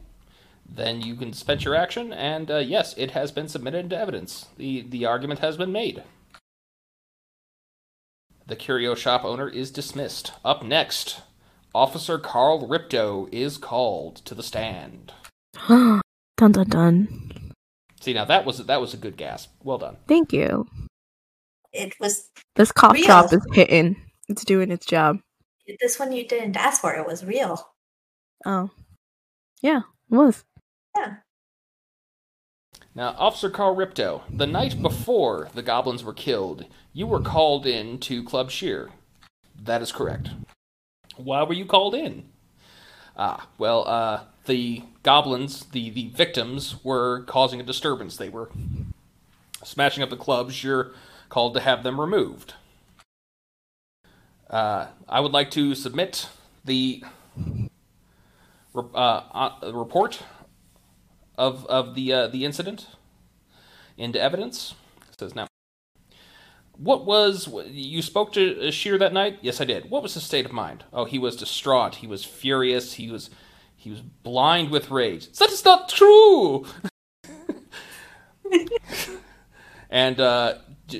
Then 0.67 1.01
you 1.01 1.15
can 1.15 1.33
spend 1.33 1.63
your 1.65 1.75
action, 1.75 2.13
and 2.13 2.49
uh, 2.49 2.57
yes, 2.57 2.93
it 2.97 3.11
has 3.11 3.31
been 3.31 3.47
submitted 3.49 3.79
into 3.79 3.97
evidence. 3.97 4.47
The, 4.57 4.81
the 4.81 5.05
argument 5.05 5.39
has 5.41 5.57
been 5.57 5.71
made. 5.71 6.03
The 8.47 8.55
curio 8.55 8.95
shop 8.95 9.23
owner 9.23 9.47
is 9.49 9.71
dismissed. 9.71 10.33
Up 10.43 10.63
next, 10.63 11.21
Officer 11.75 12.17
Carl 12.17 12.67
Ripto 12.67 13.29
is 13.31 13.57
called 13.57 14.17
to 14.25 14.35
the 14.35 14.43
stand. 14.43 15.13
dun 15.67 16.01
dun 16.37 16.67
dun. 16.69 17.53
See, 18.01 18.13
now 18.13 18.25
that 18.25 18.45
was 18.45 18.65
that 18.65 18.81
was 18.81 18.93
a 18.93 18.97
good 18.97 19.15
gasp. 19.15 19.51
Well 19.63 19.77
done. 19.77 19.97
Thank 20.07 20.33
you. 20.33 20.67
It 21.71 21.93
was 21.99 22.29
This 22.55 22.71
cough 22.71 22.93
Real. 22.93 23.05
drop 23.05 23.31
is 23.31 23.45
hitting. 23.53 23.95
It's 24.27 24.43
doing 24.43 24.71
its 24.71 24.85
job. 24.85 25.19
this 25.79 25.99
one 25.99 26.11
you 26.11 26.27
didn't 26.27 26.57
ask 26.57 26.81
for. 26.81 26.93
It 26.93 27.05
was 27.07 27.23
real. 27.23 27.69
Oh. 28.45 28.71
Yeah, 29.61 29.81
it 30.11 30.15
was. 30.15 30.43
Now, 32.93 33.15
Officer 33.17 33.49
Carl 33.49 33.75
Ripto, 33.75 34.23
the 34.29 34.45
night 34.45 34.81
before 34.81 35.49
the 35.53 35.61
goblins 35.61 36.03
were 36.03 36.13
killed, 36.13 36.65
you 36.91 37.07
were 37.07 37.21
called 37.21 37.65
in 37.65 37.99
to 37.99 38.23
Club 38.23 38.51
Shear. 38.51 38.89
That 39.55 39.81
is 39.81 39.93
correct. 39.93 40.31
Why 41.15 41.43
were 41.43 41.53
you 41.53 41.65
called 41.65 41.95
in? 41.95 42.25
Ah, 43.15 43.47
well, 43.57 43.87
uh, 43.87 44.21
the 44.45 44.83
goblins, 45.03 45.65
the, 45.65 45.89
the 45.89 46.09
victims, 46.09 46.83
were 46.83 47.23
causing 47.23 47.61
a 47.61 47.63
disturbance. 47.63 48.17
They 48.17 48.29
were 48.29 48.49
smashing 49.63 50.03
up 50.03 50.09
the 50.09 50.17
clubs. 50.17 50.63
You're 50.63 50.91
called 51.29 51.53
to 51.53 51.61
have 51.61 51.83
them 51.83 52.01
removed. 52.01 52.55
Uh, 54.49 54.87
I 55.07 55.21
would 55.21 55.31
like 55.31 55.49
to 55.51 55.75
submit 55.75 56.27
the 56.65 57.03
uh, 58.75 58.79
uh, 58.95 59.71
report 59.71 60.23
of 61.37 61.65
of 61.67 61.95
the 61.95 62.13
uh, 62.13 62.27
the 62.27 62.45
incident 62.45 62.87
into 63.97 64.19
evidence. 64.19 64.75
It 65.11 65.19
says 65.19 65.35
now. 65.35 65.47
What 66.77 67.05
was 67.05 67.47
you 67.67 68.01
spoke 68.01 68.33
to 68.33 68.71
Shear 68.71 68.97
that 68.97 69.13
night? 69.13 69.39
Yes, 69.41 69.61
I 69.61 69.65
did. 69.65 69.91
What 69.91 70.01
was 70.01 70.15
his 70.15 70.23
state 70.23 70.45
of 70.45 70.51
mind? 70.51 70.83
Oh, 70.91 71.05
he 71.05 71.19
was 71.19 71.35
distraught. 71.35 71.95
He 71.95 72.07
was 72.07 72.25
furious. 72.25 72.93
He 72.93 73.11
was 73.11 73.29
he 73.75 73.89
was 73.89 74.01
blind 74.01 74.71
with 74.71 74.89
rage. 74.89 75.31
That 75.33 75.51
is 75.51 75.63
not 75.63 75.89
true. 75.89 76.65
and 79.89 80.19
uh, 80.19 80.55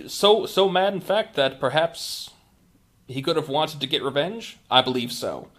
so 0.07 0.45
so 0.45 0.69
mad, 0.69 0.93
in 0.93 1.01
fact, 1.01 1.36
that 1.36 1.59
perhaps 1.59 2.32
he 3.07 3.21
could 3.21 3.36
have 3.36 3.49
wanted 3.49 3.79
to 3.82 3.88
get 3.88 4.03
revenge. 4.03 4.57
I 4.69 4.82
believe 4.82 5.11
so. 5.11 5.49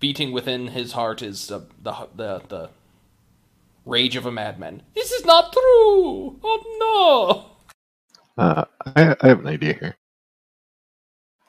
Beating 0.00 0.32
within 0.32 0.68
his 0.68 0.92
heart 0.92 1.22
is 1.22 1.50
uh, 1.50 1.60
the 1.82 2.08
the 2.14 2.42
the 2.48 2.70
rage 3.86 4.16
of 4.16 4.26
a 4.26 4.32
madman. 4.32 4.82
This 4.94 5.12
is 5.12 5.24
not 5.24 5.52
true. 5.52 6.38
Oh 6.42 7.48
no! 8.36 8.42
Uh, 8.42 8.64
I, 8.84 9.16
I 9.20 9.28
have 9.28 9.40
an 9.40 9.46
idea 9.46 9.72
here. 9.74 9.96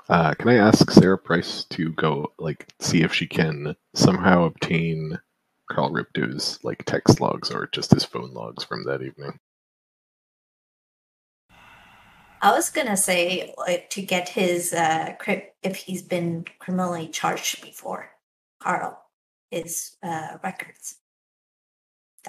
Uh, 0.08 0.34
can 0.36 0.48
I 0.48 0.56
ask 0.56 0.90
Sarah 0.90 1.18
Price 1.18 1.66
to 1.72 1.92
go, 1.94 2.32
like, 2.40 2.66
see 2.80 3.02
if 3.02 3.14
she 3.14 3.28
can 3.28 3.76
somehow 3.94 4.46
obtain 4.46 5.20
Carl 5.70 5.92
Ripto's, 5.92 6.60
like, 6.64 6.86
text 6.86 7.20
logs 7.20 7.52
or 7.52 7.68
just 7.74 7.92
his 7.92 8.06
phone 8.06 8.34
logs 8.34 8.64
from 8.64 8.86
that 8.86 9.02
evening? 9.02 9.38
I 12.42 12.52
was 12.52 12.70
gonna 12.70 12.96
say 12.96 13.54
like, 13.58 13.90
to 13.90 14.02
get 14.02 14.30
his 14.30 14.72
uh, 14.72 15.16
cri- 15.20 15.50
if 15.64 15.76
he's 15.76 16.04
been 16.04 16.46
criminally 16.60 17.08
charged 17.08 17.62
before, 17.64 18.12
Carl, 18.62 18.98
his 19.50 19.98
uh, 20.04 20.38
records. 20.44 20.98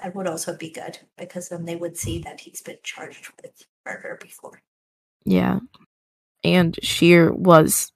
That 0.01 0.15
would 0.15 0.27
also 0.27 0.55
be 0.55 0.69
good 0.71 0.99
because 1.17 1.49
then 1.49 1.65
they 1.65 1.75
would 1.75 1.97
see 1.97 2.19
that 2.19 2.39
he's 2.41 2.61
been 2.61 2.77
charged 2.83 3.29
with 3.41 3.51
murder 3.85 4.17
before. 4.21 4.61
Yeah. 5.25 5.59
And 6.43 6.77
Sheer 6.81 7.33
was 7.33 7.91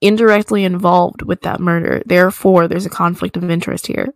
indirectly 0.00 0.64
involved 0.64 1.22
with 1.22 1.40
that 1.42 1.58
murder. 1.60 2.02
Therefore, 2.06 2.68
there's 2.68 2.86
a 2.86 2.90
conflict 2.90 3.36
of 3.36 3.50
interest 3.50 3.86
here. 3.88 4.12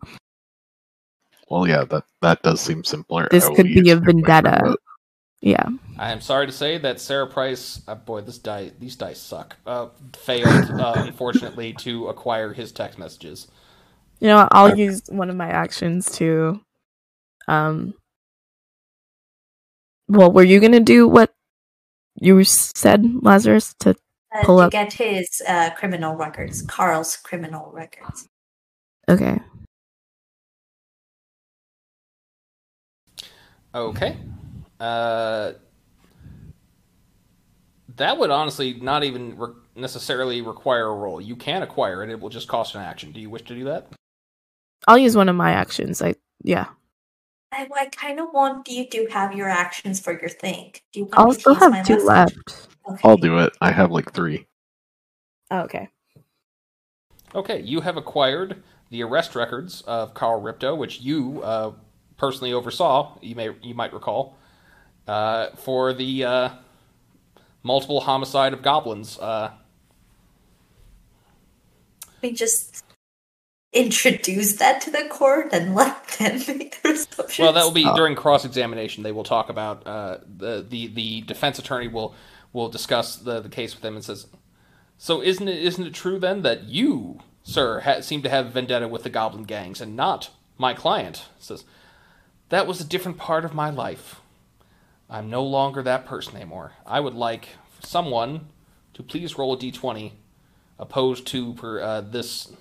Well, 1.48 1.66
yeah, 1.66 1.84
that 1.84 2.04
that 2.22 2.42
does 2.42 2.60
seem 2.60 2.84
simpler. 2.84 3.28
This 3.30 3.48
could 3.50 3.66
be 3.66 3.90
a 3.90 3.96
vendetta. 3.96 4.60
but- 4.62 4.78
Yeah. 5.40 5.66
I 5.98 6.10
am 6.12 6.20
sorry 6.20 6.46
to 6.46 6.52
say 6.52 6.78
that 6.78 7.00
Sarah 7.00 7.26
Price, 7.26 7.82
uh, 7.86 7.94
boy, 7.94 8.20
this 8.22 8.38
die, 8.38 8.72
these 8.80 8.96
dice 8.96 9.20
suck. 9.20 9.56
Uh, 9.66 9.88
failed, 10.16 10.70
uh, 10.80 10.94
unfortunately, 11.06 11.72
to 11.74 12.08
acquire 12.08 12.52
his 12.52 12.72
text 12.72 12.98
messages. 12.98 13.46
You 14.20 14.28
know, 14.28 14.48
I'll 14.50 14.72
Okay. 14.72 14.82
use 14.82 15.02
one 15.08 15.28
of 15.30 15.36
my 15.36 15.48
actions 15.48 16.10
to 16.18 16.60
um 17.48 17.94
Well, 20.08 20.30
were 20.32 20.42
you 20.44 20.60
going 20.60 20.72
to 20.72 20.80
do 20.80 21.08
what 21.08 21.32
you 22.20 22.44
said, 22.44 23.04
Lazarus, 23.22 23.74
to 23.80 23.90
Uh, 24.34 24.44
Pull 24.44 24.58
to 24.58 24.64
up. 24.64 24.72
get 24.72 24.92
his 24.92 25.42
uh, 25.48 25.70
criminal 25.76 26.14
records, 26.16 26.62
Carl's 26.62 27.16
criminal 27.16 27.70
records. 27.72 28.28
Okay. 29.08 29.38
Okay. 33.74 34.16
Uh, 34.80 35.52
That 37.96 38.18
would 38.18 38.30
honestly 38.30 38.74
not 38.74 39.04
even 39.04 39.38
re- 39.38 39.54
necessarily 39.74 40.42
require 40.42 40.86
a 40.88 40.94
roll. 40.94 41.20
You 41.20 41.34
can 41.36 41.62
acquire 41.62 42.02
it; 42.02 42.10
it 42.10 42.20
will 42.20 42.28
just 42.28 42.46
cost 42.48 42.74
an 42.74 42.82
action. 42.82 43.10
Do 43.12 43.20
you 43.20 43.30
wish 43.30 43.42
to 43.44 43.54
do 43.54 43.64
that? 43.64 43.88
I'll 44.86 44.98
use 44.98 45.16
one 45.16 45.28
of 45.30 45.36
my 45.36 45.52
actions. 45.52 46.02
I 46.02 46.14
yeah. 46.44 46.66
I, 47.56 47.68
I 47.74 47.86
kind 47.86 48.20
of 48.20 48.32
want 48.32 48.68
you 48.68 48.86
to 48.90 49.06
have 49.10 49.34
your 49.34 49.48
actions 49.48 50.00
for 50.00 50.12
your 50.12 50.28
thing. 50.28 50.74
Do 50.92 51.00
you 51.00 51.06
want 51.06 51.18
I'll 51.20 51.28
me 51.28 51.34
to 51.34 51.40
still 51.40 51.54
use 51.54 51.68
my 51.68 51.76
have 51.78 51.86
two 51.86 51.94
last 52.04 52.08
action? 52.08 52.42
left. 52.46 52.68
Okay. 52.88 53.08
I'll 53.08 53.16
do 53.16 53.38
it. 53.38 53.56
I 53.60 53.72
have 53.72 53.90
like 53.90 54.12
three. 54.12 54.46
Oh, 55.50 55.60
okay. 55.60 55.88
Okay, 57.34 57.60
you 57.62 57.80
have 57.80 57.96
acquired 57.96 58.62
the 58.90 59.02
arrest 59.02 59.34
records 59.34 59.82
of 59.82 60.14
Carl 60.14 60.40
Ripto, 60.40 60.76
which 60.76 61.00
you 61.00 61.42
uh, 61.42 61.72
personally 62.16 62.52
oversaw. 62.52 63.18
You 63.22 63.34
may 63.34 63.50
you 63.62 63.74
might 63.74 63.92
recall 63.92 64.36
uh, 65.08 65.48
for 65.56 65.92
the 65.92 66.24
uh, 66.24 66.48
multiple 67.62 68.00
homicide 68.00 68.52
of 68.52 68.62
goblins. 68.62 69.18
Uh, 69.18 69.52
We 72.22 72.32
just 72.32 72.85
introduce 73.76 74.54
that 74.56 74.80
to 74.82 74.90
the 74.90 75.06
court 75.10 75.48
and 75.52 75.74
let 75.74 76.06
them 76.18 76.40
make 76.48 76.82
their 76.82 76.92
assumptions. 76.94 77.38
well, 77.38 77.52
that 77.52 77.64
will 77.64 77.70
be 77.72 77.84
Oh. 77.86 77.94
during 77.96 78.14
cross 78.14 78.44
examination. 78.44 79.02
They 79.02 79.12
will 79.12 79.24
talk 79.24 79.48
about 79.48 79.86
uh, 79.86 80.18
the 80.36 80.64
the 80.68 80.86
the 80.88 81.20
defense 81.22 81.58
attorney 81.58 81.88
will 81.88 82.14
will 82.52 82.68
discuss 82.68 83.16
the 83.16 83.40
the 83.40 83.48
case 83.48 83.74
with 83.74 83.82
them 83.82 83.94
and 83.96 84.04
says. 84.04 84.26
So 84.98 85.22
isn't 85.22 85.46
it 85.46 85.58
isn't 85.62 85.86
it 85.86 85.94
true 85.94 86.18
then 86.18 86.42
that 86.42 86.64
you, 86.64 87.20
sir, 87.42 87.80
ha- 87.80 88.00
seem 88.00 88.22
to 88.22 88.30
have 88.30 88.46
vendetta 88.52 88.88
with 88.88 89.02
the 89.02 89.10
goblin 89.10 89.44
gangs 89.44 89.80
and 89.80 89.94
not 89.94 90.30
my 90.56 90.72
client? 90.72 91.26
Says 91.38 91.64
that 92.48 92.66
was 92.66 92.80
a 92.80 92.84
different 92.84 93.18
part 93.18 93.44
of 93.44 93.52
my 93.54 93.68
life. 93.70 94.20
I'm 95.10 95.28
no 95.30 95.42
longer 95.44 95.82
that 95.82 96.06
person 96.06 96.34
anymore. 96.36 96.72
I 96.86 97.00
would 97.00 97.14
like 97.14 97.50
someone 97.80 98.46
to 98.94 99.02
please 99.02 99.36
roll 99.38 99.52
a 99.52 99.58
d20 99.58 100.12
opposed 100.78 101.26
to 101.28 101.52
per, 101.54 101.80
uh, 101.80 102.00
this. 102.00 102.52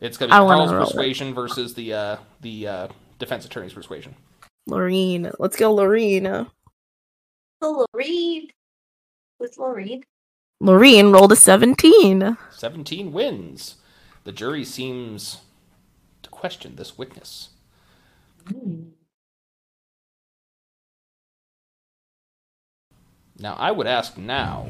It's 0.00 0.16
going 0.16 0.30
to 0.30 0.36
be 0.36 0.40
wanna 0.40 0.56
Carl's 0.58 0.72
roll 0.72 0.82
it. 0.82 0.86
persuasion 0.86 1.34
versus 1.34 1.74
the 1.74 1.92
uh, 1.92 2.16
the 2.40 2.66
uh, 2.68 2.88
defense 3.18 3.44
attorney's 3.44 3.72
persuasion. 3.72 4.14
Lorene. 4.66 5.30
Let's 5.38 5.56
go, 5.56 5.72
Lorene. 5.72 6.26
Oh, 7.60 7.86
Lorene. 7.92 8.48
Who's 9.38 9.56
Lorene? 9.58 10.04
Lorene 10.60 11.10
rolled 11.12 11.32
a 11.32 11.36
17. 11.36 12.36
17 12.50 13.12
wins. 13.12 13.76
The 14.24 14.32
jury 14.32 14.64
seems 14.64 15.38
to 16.22 16.30
question 16.30 16.76
this 16.76 16.98
witness. 16.98 17.50
Hmm. 18.48 18.88
Now, 23.38 23.54
I 23.54 23.70
would 23.70 23.86
ask 23.86 24.18
now, 24.18 24.68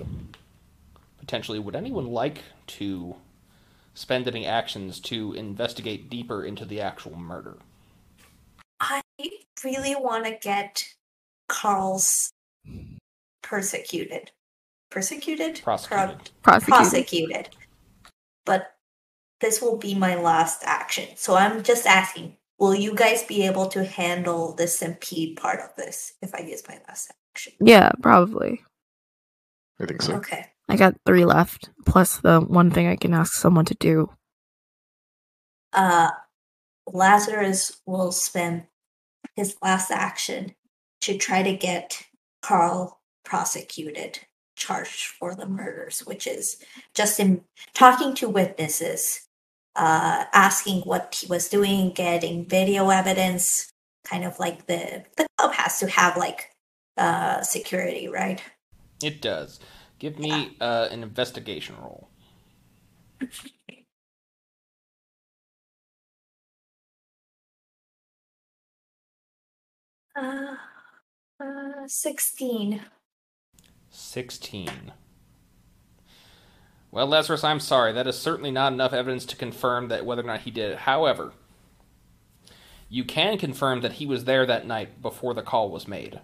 potentially, 1.18 1.58
would 1.58 1.74
anyone 1.74 2.06
like 2.06 2.42
to 2.68 3.16
spend 3.98 4.28
any 4.28 4.46
actions 4.46 5.00
to 5.00 5.32
investigate 5.32 6.08
deeper 6.08 6.44
into 6.44 6.64
the 6.64 6.80
actual 6.80 7.16
murder? 7.16 7.56
I 8.80 9.02
really 9.64 9.96
want 9.96 10.24
to 10.26 10.38
get 10.40 10.84
Carl's 11.48 12.30
persecuted. 13.42 14.30
Persecuted? 14.90 15.60
Prosecuted. 15.64 16.30
Prosecuted. 16.42 16.74
prosecuted. 16.74 17.48
But 18.46 18.76
this 19.40 19.60
will 19.60 19.76
be 19.76 19.96
my 19.96 20.14
last 20.14 20.62
action. 20.64 21.08
So 21.16 21.34
I'm 21.34 21.64
just 21.64 21.84
asking, 21.84 22.36
will 22.56 22.76
you 22.76 22.94
guys 22.94 23.24
be 23.24 23.42
able 23.46 23.66
to 23.66 23.84
handle 23.84 24.54
the 24.54 24.68
stampede 24.68 25.36
part 25.36 25.58
of 25.58 25.74
this 25.76 26.12
if 26.22 26.36
I 26.36 26.40
use 26.40 26.62
my 26.68 26.78
last 26.86 27.10
action? 27.32 27.54
Yeah, 27.60 27.90
probably. 28.00 28.62
I 29.80 29.86
think 29.86 30.02
so. 30.02 30.14
Okay. 30.14 30.46
I 30.68 30.76
got 30.76 30.96
three 31.06 31.24
left, 31.24 31.70
plus 31.86 32.18
the 32.18 32.40
one 32.40 32.70
thing 32.70 32.86
I 32.86 32.96
can 32.96 33.14
ask 33.14 33.32
someone 33.34 33.64
to 33.66 33.74
do. 33.74 34.10
Uh 35.72 36.10
Lazarus 36.86 37.80
will 37.86 38.12
spend 38.12 38.64
his 39.36 39.56
last 39.62 39.90
action 39.90 40.54
to 41.02 41.16
try 41.18 41.42
to 41.42 41.52
get 41.54 42.02
Carl 42.42 43.00
prosecuted, 43.24 44.20
charged 44.56 45.04
for 45.18 45.34
the 45.34 45.46
murders, 45.46 46.00
which 46.00 46.26
is 46.26 46.56
just 46.94 47.20
in 47.20 47.42
talking 47.74 48.14
to 48.14 48.28
witnesses, 48.28 49.28
uh, 49.76 50.24
asking 50.32 50.80
what 50.82 51.16
he 51.20 51.26
was 51.26 51.48
doing, 51.48 51.90
getting 51.92 52.48
video 52.48 52.88
evidence, 52.90 53.70
kind 54.04 54.24
of 54.24 54.38
like 54.38 54.66
the 54.66 55.04
the 55.16 55.26
club 55.36 55.52
has 55.54 55.78
to 55.80 55.88
have 55.88 56.16
like 56.16 56.50
uh 56.96 57.42
security, 57.42 58.08
right? 58.08 58.42
It 59.02 59.22
does. 59.22 59.60
Give 59.98 60.18
me 60.18 60.56
uh, 60.60 60.88
an 60.90 61.02
investigation 61.02 61.76
roll. 61.80 62.08
Uh, 70.20 70.56
uh, 71.40 71.86
sixteen. 71.86 72.80
16. 73.90 74.92
Well, 76.90 77.06
Lazarus, 77.06 77.44
I'm 77.44 77.60
sorry. 77.60 77.92
That 77.92 78.06
is 78.06 78.18
certainly 78.18 78.50
not 78.50 78.72
enough 78.72 78.92
evidence 78.92 79.24
to 79.26 79.36
confirm 79.36 79.88
that 79.88 80.04
whether 80.04 80.22
or 80.22 80.26
not 80.26 80.40
he 80.40 80.50
did 80.50 80.72
it. 80.72 80.78
However, 80.78 81.32
you 82.88 83.04
can 83.04 83.38
confirm 83.38 83.80
that 83.82 83.92
he 83.92 84.06
was 84.06 84.24
there 84.24 84.44
that 84.46 84.66
night 84.66 85.00
before 85.02 85.34
the 85.34 85.42
call 85.42 85.70
was 85.70 85.86
made. 85.86 86.20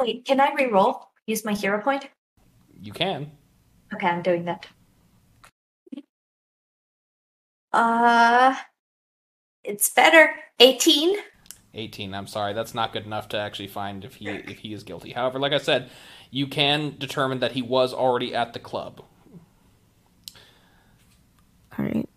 Wait, 0.00 0.24
can 0.24 0.40
I 0.40 0.52
re-roll? 0.54 1.08
Use 1.26 1.44
my 1.44 1.52
hero 1.52 1.80
point? 1.80 2.08
You 2.80 2.92
can. 2.92 3.32
Okay, 3.94 4.06
I'm 4.06 4.22
doing 4.22 4.44
that. 4.44 4.66
Uh, 7.72 8.54
it's 9.64 9.90
better. 9.90 10.30
18. 10.60 11.16
18. 11.74 12.14
I'm 12.14 12.26
sorry. 12.26 12.52
That's 12.52 12.74
not 12.74 12.92
good 12.92 13.04
enough 13.04 13.28
to 13.30 13.38
actually 13.38 13.68
find 13.68 14.04
if 14.04 14.16
he 14.16 14.28
if 14.28 14.58
he 14.58 14.72
is 14.72 14.82
guilty. 14.82 15.12
However, 15.12 15.38
like 15.38 15.52
I 15.52 15.58
said, 15.58 15.90
you 16.30 16.46
can 16.46 16.96
determine 16.98 17.40
that 17.40 17.52
he 17.52 17.62
was 17.62 17.92
already 17.92 18.34
at 18.34 18.52
the 18.54 18.58
club. 18.58 19.02
All 21.78 21.84
right. 21.84 22.08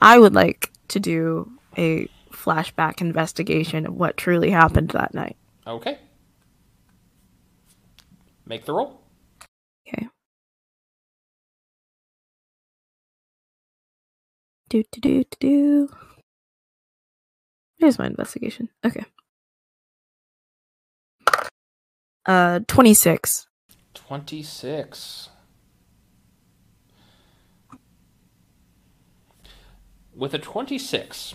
I 0.00 0.18
would 0.18 0.34
like 0.34 0.70
to 0.88 1.00
do 1.00 1.50
a 1.76 2.08
flashback 2.32 3.00
investigation 3.00 3.86
of 3.86 3.94
what 3.94 4.16
truly 4.16 4.50
happened 4.50 4.90
that 4.90 5.12
night. 5.12 5.36
Okay. 5.66 5.98
Make 8.46 8.64
the 8.64 8.72
roll. 8.72 8.99
Do 14.70 14.82
do 14.92 15.00
do 15.00 15.24
do 15.24 15.36
do. 15.40 15.88
Here's 17.78 17.98
my 17.98 18.06
investigation. 18.06 18.70
Okay. 18.86 19.04
Uh, 22.24 22.60
twenty 22.66 22.94
six. 22.94 23.46
26. 23.94 25.28
With 30.14 30.34
a 30.34 30.38
26, 30.38 31.34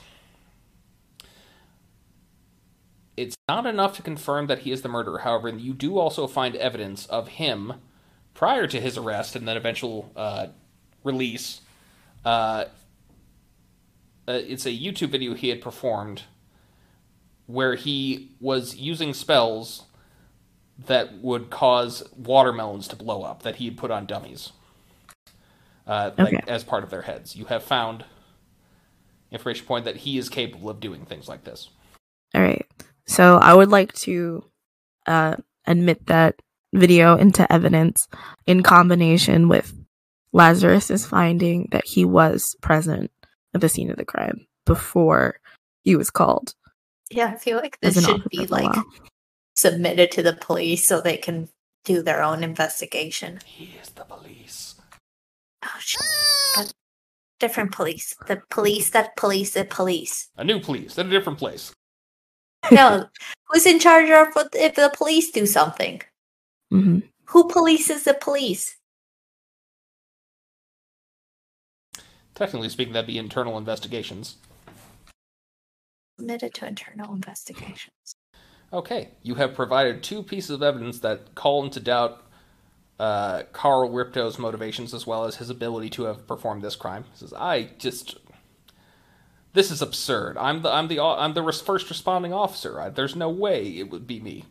it's 3.18 3.36
not 3.48 3.66
enough 3.66 3.96
to 3.96 4.02
confirm 4.02 4.48
that 4.48 4.60
he 4.60 4.72
is 4.72 4.82
the 4.82 4.90
murderer. 4.90 5.20
However, 5.20 5.50
you 5.50 5.74
do 5.74 5.98
also 5.98 6.28
find 6.28 6.56
evidence 6.58 7.06
of 7.08 7.30
him 7.30 7.74
prior 8.34 8.68
to 8.68 8.82
his 8.82 8.98
arrest 8.98 9.36
and 9.36 9.48
then 9.48 9.58
eventual 9.58 10.12
uh, 10.16 10.48
release. 11.04 11.62
Uh, 12.26 12.66
uh, 14.28 14.34
it's 14.34 14.66
a 14.66 14.72
YouTube 14.72 15.10
video 15.10 15.34
he 15.34 15.50
had 15.50 15.62
performed 15.62 16.24
where 17.48 17.76
he 17.76 18.32
was 18.40 18.76
using 18.76 19.14
spells 19.14 19.84
that 20.78 21.20
would 21.20 21.50
cause 21.50 22.04
watermelons 22.18 22.88
to 22.88 22.96
blow 22.96 23.24
up 23.24 23.44
that 23.44 23.58
he 23.58 23.66
had 23.66 23.78
put 23.78 23.92
on 23.92 24.06
dummies, 24.06 24.52
uh, 25.88 26.12
like 26.18 26.48
as 26.48 26.64
part 26.64 26.84
of 26.84 26.90
their 26.90 27.04
heads. 27.04 27.36
You 27.36 27.46
have 27.46 27.64
found 27.64 28.04
information 29.32 29.66
point 29.66 29.86
that 29.86 29.98
he 29.98 30.18
is 30.18 30.28
capable 30.28 30.70
of 30.70 30.80
doing 30.80 31.06
things 31.06 31.30
like 31.30 31.44
this. 31.44 31.70
All 32.34 32.42
right. 32.42 32.66
So 33.08 33.38
I 33.38 33.54
would 33.54 33.70
like 33.70 33.94
to 33.94 34.44
uh, 35.06 35.36
admit 35.66 36.08
that 36.08 36.42
video 36.74 37.16
into 37.16 37.52
evidence 37.52 38.08
in 38.46 38.64
combination 38.64 39.48
with 39.48 39.74
Lazarus's 40.34 41.06
finding 41.06 41.70
that 41.72 41.86
he 41.86 42.04
was 42.04 42.56
present 42.62 43.12
at 43.56 43.62
the 43.62 43.70
scene 43.70 43.90
of 43.90 43.98
the 43.98 44.06
crime 44.06 44.46
before 44.66 45.40
he 45.84 45.96
was 45.96 46.12
called. 46.12 46.54
Yeah, 47.10 47.28
I 47.28 47.38
feel 47.38 47.58
like 47.58 47.80
this 47.82 48.04
should 48.04 48.28
be 48.30 48.46
like 48.48 48.76
while. 48.76 48.86
submitted 49.56 50.12
to 50.12 50.24
the 50.24 50.34
police 50.34 50.88
so 50.88 51.02
they 51.02 51.18
can 51.18 51.50
do 51.86 52.02
their 52.02 52.22
own 52.22 52.44
investigation. 52.44 53.40
He 53.46 53.76
is 53.82 53.90
the 53.90 54.04
police. 54.04 54.76
Oh, 55.64 55.80
shit. 55.80 56.74
Different 57.40 57.72
police. 57.72 58.16
The 58.28 58.42
police 58.50 58.90
that 58.92 59.16
police 59.18 59.54
the 59.54 59.66
police. 59.66 60.30
A 60.38 60.44
new 60.44 60.60
police 60.60 60.98
at 60.98 61.06
a 61.06 61.10
different 61.10 61.38
place. 61.40 61.74
No, 62.72 63.06
who's 63.50 63.66
in 63.66 63.80
charge 63.80 64.10
of 64.10 64.28
if 64.54 64.76
the 64.76 64.92
police 64.96 65.32
do 65.32 65.46
something? 65.46 66.02
hmm 66.72 67.00
Who 67.26 67.48
polices 67.48 68.06
the 68.06 68.16
police? 68.16 68.76
Technically 72.36 72.70
speaking, 72.70 72.94
that'd 72.94 73.08
be 73.08 73.18
internal 73.18 73.58
investigations. 73.58 74.36
Submitted 76.20 76.54
to 76.56 76.68
internal 76.68 77.14
investigations. 77.14 78.16
Okay, 78.74 79.10
you 79.24 79.36
have 79.36 79.54
provided 79.54 80.04
two 80.04 80.22
pieces 80.24 80.50
of 80.52 80.64
evidence 80.64 81.00
that 81.00 81.34
call 81.36 81.64
into 81.64 81.80
doubt 81.80 82.22
uh, 83.00 83.44
Carl 83.54 83.90
Ripto's 83.90 84.38
motivations 84.40 84.94
as 84.94 85.06
well 85.06 85.26
as 85.26 85.36
his 85.38 85.50
ability 85.50 85.90
to 85.92 86.04
have 86.06 86.28
performed 86.28 86.62
this 86.62 86.76
crime. 86.76 87.04
He 87.12 87.18
says, 87.20 87.34
"I 87.34 87.70
just, 87.78 88.18
this 89.54 89.72
is 89.72 89.82
absurd. 89.82 90.38
I'm 90.38 90.62
the 90.62 90.72
I'm 90.74 90.88
the 90.88 91.00
I'm 91.02 91.34
the 91.34 91.42
res- 91.44 91.62
first 91.62 91.90
responding 91.90 92.34
officer. 92.34 92.80
I, 92.82 92.90
there's 92.90 93.16
no 93.16 93.30
way 93.30 93.68
it 93.78 93.90
would 93.90 94.08
be 94.08 94.20
me. 94.22 94.46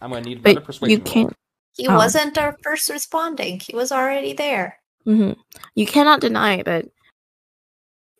I'm 0.00 0.10
going 0.10 0.22
to 0.22 0.28
need 0.28 0.38
another 0.38 0.60
But 0.60 0.64
persuasion. 0.66 0.98
you 0.98 1.04
can't. 1.04 1.32
He 1.76 1.88
Oh. 1.88 1.96
wasn't 1.96 2.36
our 2.38 2.56
first 2.62 2.88
responding. 2.90 3.60
He 3.60 3.74
was 3.74 3.90
already 3.92 4.32
there. 4.34 4.78
hmm 5.04 5.32
You 5.74 5.86
cannot 5.86 6.20
deny 6.20 6.62
that 6.62 6.86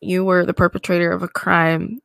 you 0.01 0.25
were 0.25 0.45
the 0.45 0.55
perpetrator 0.55 1.13
of 1.13 1.23
a 1.23 1.29
crime 1.29 2.01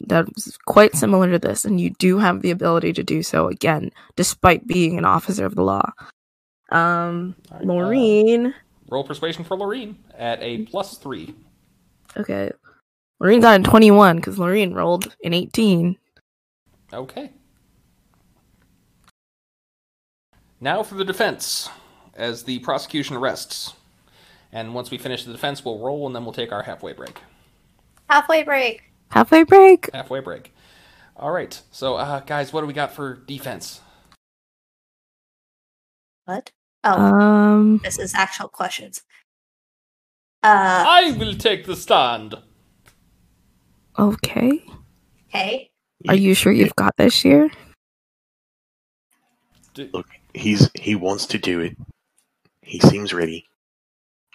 that's 0.00 0.56
quite 0.66 0.94
similar 0.94 1.30
to 1.30 1.38
this, 1.38 1.64
and 1.64 1.80
you 1.80 1.90
do 1.98 2.18
have 2.18 2.42
the 2.42 2.50
ability 2.50 2.92
to 2.94 3.02
do 3.02 3.22
so 3.22 3.48
again, 3.48 3.90
despite 4.16 4.66
being 4.66 4.98
an 4.98 5.04
officer 5.04 5.44
of 5.44 5.54
the 5.54 5.62
law. 5.62 5.92
Um, 6.70 7.36
right, 7.50 7.66
uh, 8.46 8.52
roll 8.90 9.04
persuasion 9.04 9.44
for 9.44 9.56
Lorene 9.56 9.98
at 10.16 10.42
a 10.42 10.64
plus 10.64 10.98
three. 10.98 11.34
Okay. 12.16 12.50
Maureen 13.20 13.40
got 13.40 13.60
a 13.60 13.62
21 13.62 14.16
because 14.16 14.38
Maureen 14.38 14.74
rolled 14.74 15.14
an 15.22 15.32
18. 15.32 15.96
Okay. 16.92 17.30
Now 20.60 20.82
for 20.82 20.94
the 20.94 21.04
defense, 21.04 21.68
as 22.14 22.44
the 22.44 22.58
prosecution 22.60 23.18
rests. 23.18 23.74
And 24.52 24.74
once 24.74 24.90
we 24.90 24.98
finish 24.98 25.24
the 25.24 25.32
defense, 25.32 25.64
we'll 25.64 25.78
roll 25.78 26.06
and 26.06 26.14
then 26.14 26.24
we'll 26.24 26.32
take 26.34 26.52
our 26.52 26.62
halfway 26.62 26.92
break. 26.92 27.18
Halfway 28.10 28.42
break. 28.42 28.82
Halfway 29.10 29.44
break. 29.44 29.90
Halfway 29.94 30.20
break. 30.20 30.52
All 31.16 31.30
right. 31.30 31.60
So, 31.70 31.94
uh, 31.94 32.20
guys, 32.20 32.52
what 32.52 32.60
do 32.60 32.66
we 32.66 32.72
got 32.72 32.92
for 32.92 33.14
defense? 33.14 33.80
What? 36.26 36.50
Oh, 36.84 36.92
Um, 37.00 37.80
this 37.82 37.98
is 37.98 38.14
actual 38.14 38.48
questions. 38.48 39.02
Uh, 40.42 40.84
I 40.86 41.12
will 41.18 41.34
take 41.34 41.64
the 41.66 41.76
stand. 41.76 42.34
okay. 43.98 44.62
okay. 45.28 45.70
Are 46.08 46.14
you 46.16 46.34
sure 46.34 46.52
you've 46.52 46.74
got 46.76 46.96
this 46.96 47.24
year? 47.24 47.48
Look, 49.92 50.08
he's 50.34 50.68
he 50.74 50.96
wants 50.96 51.26
to 51.26 51.38
do 51.38 51.60
it. 51.60 51.76
He 52.60 52.80
seems 52.80 53.14
ready. 53.14 53.46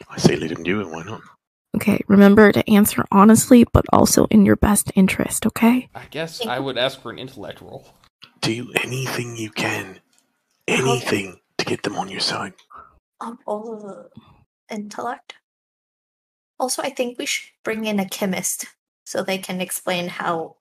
I 0.09 0.17
say 0.17 0.35
let 0.35 0.51
him 0.51 0.63
do 0.63 0.81
it. 0.81 0.89
Why 0.89 1.03
not? 1.03 1.21
Okay, 1.75 2.01
remember 2.07 2.51
to 2.51 2.67
answer 2.69 3.05
honestly, 3.11 3.65
but 3.71 3.85
also 3.93 4.25
in 4.27 4.45
your 4.45 4.55
best 4.55 4.91
interest, 4.95 5.45
okay? 5.45 5.89
I 5.93 6.05
guess 6.09 6.45
I 6.45 6.59
would 6.59 6.77
ask 6.77 7.01
for 7.01 7.11
an 7.11 7.19
intellect 7.19 7.61
roll. 7.61 7.87
Do 8.41 8.71
anything 8.83 9.35
you 9.35 9.51
can, 9.51 9.99
anything 10.67 11.39
to 11.57 11.65
get 11.65 11.83
them 11.83 11.95
on 11.95 12.09
your 12.09 12.19
side. 12.19 12.53
Um, 13.21 13.39
all 13.45 13.73
of 13.73 13.81
the 13.83 14.09
intellect. 14.73 15.35
Also, 16.59 16.81
I 16.81 16.89
think 16.89 17.19
we 17.19 17.25
should 17.25 17.49
bring 17.63 17.85
in 17.85 17.99
a 17.99 18.09
chemist 18.09 18.65
so 19.05 19.21
they 19.21 19.37
can 19.37 19.61
explain 19.61 20.07
how 20.07 20.55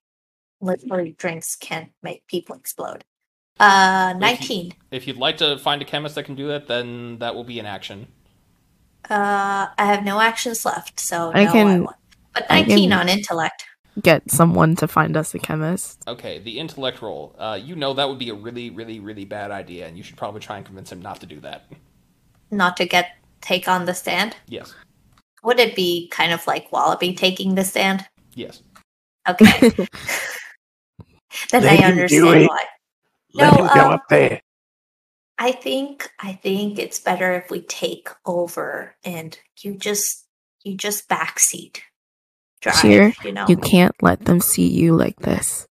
liquid 0.61 1.16
drinks 1.16 1.57
can 1.57 1.91
make 2.03 2.26
people 2.26 2.57
explode. 2.57 3.05
Uh, 3.59 4.12
you- 4.14 4.20
19. 4.20 4.74
If 4.91 5.07
you'd 5.07 5.16
like 5.16 5.39
to 5.39 5.59
find 5.59 5.80
a 5.80 5.87
chemist 5.87 6.14
that 6.16 6.24
can 6.24 6.34
do 6.34 6.49
that, 6.49 6.66
then 6.66 7.18
that 7.20 7.34
will 7.34 7.45
be 7.45 7.59
an 7.59 7.66
action. 7.66 8.09
Uh, 9.11 9.69
I 9.79 9.85
have 9.87 10.05
no 10.05 10.21
actions 10.21 10.65
left, 10.65 10.99
so 11.01 11.31
I 11.35 11.45
no, 11.45 11.53
can- 11.53 11.85
won't. 11.85 11.97
But 12.35 12.47
I 12.51 12.61
19 12.61 12.91
can- 12.91 12.99
on 12.99 13.09
intellect. 13.09 13.65
Get 14.03 14.31
someone 14.31 14.77
to 14.77 14.87
find 14.87 15.17
us 15.17 15.35
a 15.35 15.39
chemist. 15.39 16.03
Okay, 16.07 16.39
the 16.39 16.59
intellect 16.59 17.01
roll. 17.01 17.35
Uh, 17.39 17.59
you 17.61 17.75
know 17.75 17.95
that 17.95 18.07
would 18.07 18.19
be 18.19 18.29
a 18.29 18.35
really, 18.35 18.69
really, 18.69 19.01
really 19.01 19.25
bad 19.25 19.51
idea, 19.51 19.87
and 19.87 19.97
you 19.97 20.03
should 20.03 20.19
probably 20.19 20.41
try 20.41 20.59
and 20.59 20.67
convince 20.67 20.93
him 20.93 21.01
not 21.01 21.19
to 21.21 21.27
do 21.27 21.41
that. 21.41 21.65
Not 22.51 22.77
to 22.77 22.85
get 22.85 23.13
take 23.41 23.69
on 23.69 23.87
the 23.87 23.95
stand. 23.95 24.37
Yes. 24.49 24.75
Would 25.45 25.59
it 25.59 25.75
be 25.75 26.09
kind 26.09 26.33
of 26.33 26.47
like 26.47 26.71
Wallaby 26.73 27.15
taking 27.15 27.55
the 27.55 27.65
stand? 27.65 28.05
Yes. 28.35 28.63
Okay, 29.27 29.47
then 31.51 31.63
Let 31.63 31.81
I 31.81 31.87
understand 31.87 32.49
why. 32.49 32.65
Let 33.33 33.53
No, 33.53 33.65
him 33.65 33.75
go 33.75 33.81
um, 33.81 33.93
up 33.93 34.03
there. 34.11 34.43
I 35.39 35.53
think 35.53 36.11
I 36.20 36.32
think 36.34 36.78
it's 36.78 37.01
better 37.01 37.34
if 37.34 37.51
we 37.51 37.62
take 37.62 38.09
over 38.26 38.97
and 39.05 39.39
you 39.62 39.76
just 39.76 40.26
you 40.64 40.76
just 40.76 41.09
backseat 41.09 41.80
drive. 42.62 42.80
Here, 42.82 43.14
you 43.24 43.32
know, 43.32 43.47
you 43.49 43.57
can't 43.57 43.95
let 44.03 44.24
them 44.26 44.41
see 44.41 44.68
you 44.68 44.97
like 44.97 45.18
this. 45.20 45.66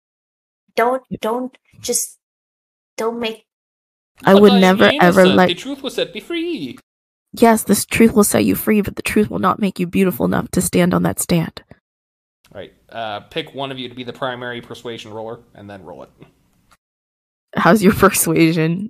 don't 0.75 1.03
don't 1.21 1.57
just 1.81 2.19
don't 2.97 3.19
make 3.19 3.45
I 4.25 4.35
But 4.35 4.41
would 4.41 4.53
am 4.53 4.61
never 4.61 4.93
ever 4.99 5.21
innocent. 5.21 5.35
let. 5.35 5.47
The 5.47 5.55
truth 5.55 5.83
will 5.83 5.89
set 5.91 6.13
me 6.13 6.21
free. 6.21 6.77
Yes, 7.33 7.63
this 7.63 7.85
truth 7.85 8.13
will 8.13 8.23
set 8.23 8.45
you 8.45 8.55
free, 8.55 8.81
but 8.81 8.95
the 8.95 9.01
truth 9.01 9.29
will 9.29 9.39
not 9.39 9.59
make 9.59 9.79
you 9.79 9.87
beautiful 9.87 10.25
enough 10.25 10.49
to 10.51 10.61
stand 10.61 10.93
on 10.93 11.03
that 11.03 11.19
stand. 11.19 11.63
Right. 12.53 12.73
Uh, 12.89 13.21
pick 13.21 13.53
one 13.55 13.71
of 13.71 13.79
you 13.79 13.89
to 13.89 13.95
be 13.95 14.03
the 14.03 14.13
primary 14.13 14.61
persuasion 14.61 15.11
roller, 15.11 15.39
and 15.55 15.69
then 15.69 15.83
roll 15.83 16.03
it. 16.03 16.09
How's 17.55 17.83
your 17.83 17.93
persuasion? 17.95 18.89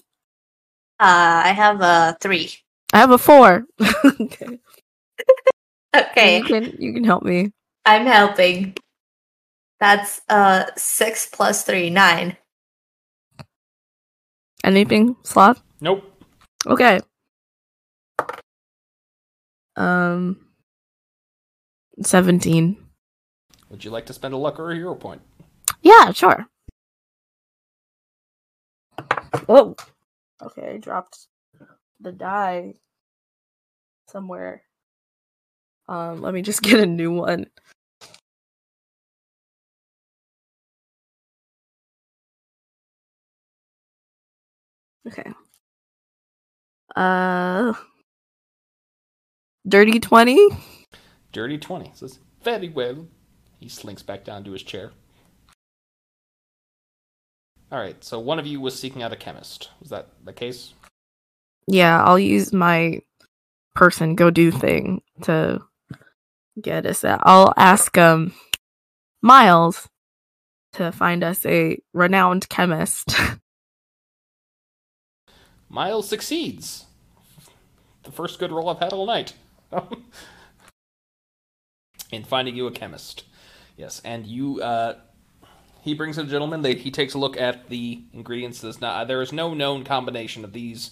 Uh, 1.04 1.44
I 1.44 1.52
have 1.52 1.82
a 1.82 2.16
three. 2.22 2.50
I 2.94 3.00
have 3.00 3.12
a 3.12 3.18
four. 3.18 3.66
okay. 4.22 4.60
Okay, 5.94 6.38
You 6.38 6.44
can 6.46 6.64
you 6.80 6.94
can 6.94 7.04
help 7.04 7.24
me. 7.24 7.52
I'm 7.86 8.06
helping. 8.06 8.78
That's 9.82 10.22
uh 10.30 10.64
six 10.78 11.28
plus 11.28 11.66
three 11.66 11.90
nine. 11.90 12.38
Anything, 14.64 15.18
Sloth? 15.24 15.62
Nope. 15.82 16.08
Okay. 16.66 17.02
Um, 19.76 20.40
seventeen. 22.02 22.78
Would 23.70 23.84
you 23.84 23.92
like 23.92 24.06
to 24.06 24.14
spend 24.14 24.34
a 24.34 24.38
luck 24.38 24.58
or 24.58 24.72
a 24.72 24.76
hero 24.76 24.96
point? 24.96 25.22
Yeah, 25.82 26.14
sure. 26.14 26.48
Oh, 29.50 29.76
okay. 30.46 30.74
I 30.76 30.78
dropped 30.78 31.28
the 32.00 32.12
die 32.12 32.76
somewhere. 34.10 34.64
Um, 35.88 36.22
let 36.22 36.34
me 36.34 36.42
just 36.42 36.62
get 36.64 36.80
a 36.80 36.86
new 36.86 37.12
one. 37.12 37.48
Okay. 45.08 45.32
Uh, 46.96 47.74
dirty 49.68 50.00
twenty. 50.00 50.50
Dirty 51.34 51.58
20. 51.58 51.92
Says, 51.96 52.20
very 52.44 52.70
well. 52.70 53.08
He 53.60 53.68
slinks 53.68 54.04
back 54.04 54.24
down 54.24 54.44
to 54.46 54.52
his 54.52 54.64
chair. 54.64 54.92
Alright, 57.74 58.04
so 58.04 58.20
one 58.20 58.38
of 58.38 58.46
you 58.46 58.62
was 58.62 58.80
seeking 58.80 59.02
out 59.02 59.14
a 59.14 59.16
chemist. 59.16 59.72
Was 59.80 59.90
that 59.90 60.10
the 60.24 60.32
case? 60.32 60.76
Yeah, 61.66 62.04
I'll 62.04 62.20
use 62.20 62.54
my 62.54 63.02
person 63.74 64.14
go 64.14 64.30
do 64.30 64.52
thing 64.52 65.02
to 65.24 65.60
get 66.62 66.86
us 66.86 67.02
that. 67.02 67.22
I'll 67.24 67.52
ask 67.58 67.98
um 67.98 68.32
Miles 69.24 69.90
to 70.74 70.92
find 70.92 71.24
us 71.24 71.44
a 71.48 71.80
renowned 71.94 72.48
chemist. 72.48 73.16
Miles 75.70 76.08
succeeds. 76.08 76.86
The 78.04 78.12
first 78.12 78.38
good 78.38 78.52
roll 78.52 78.70
I've 78.70 78.80
had 78.80 78.94
all 78.94 79.08
night. 79.08 79.34
In 82.12 82.24
finding 82.24 82.56
you 82.56 82.68
a 82.68 82.72
chemist. 82.72 83.24
Yes, 83.78 84.00
and 84.06 84.28
you, 84.28 84.62
uh, 84.62 84.98
he 85.84 85.94
brings 85.94 86.18
in 86.18 86.28
a 86.28 86.30
gentleman. 86.30 86.62
They, 86.62 86.76
he 86.76 86.90
takes 86.92 87.14
a 87.14 87.18
look 87.18 87.36
at 87.36 87.68
the 87.70 88.02
ingredients. 88.14 88.62
There's 88.62 88.80
not, 88.80 89.08
there 89.10 89.22
is 89.22 89.34
no 89.34 89.54
known 89.54 89.84
combination 89.84 90.46
of 90.46 90.54
these 90.54 90.92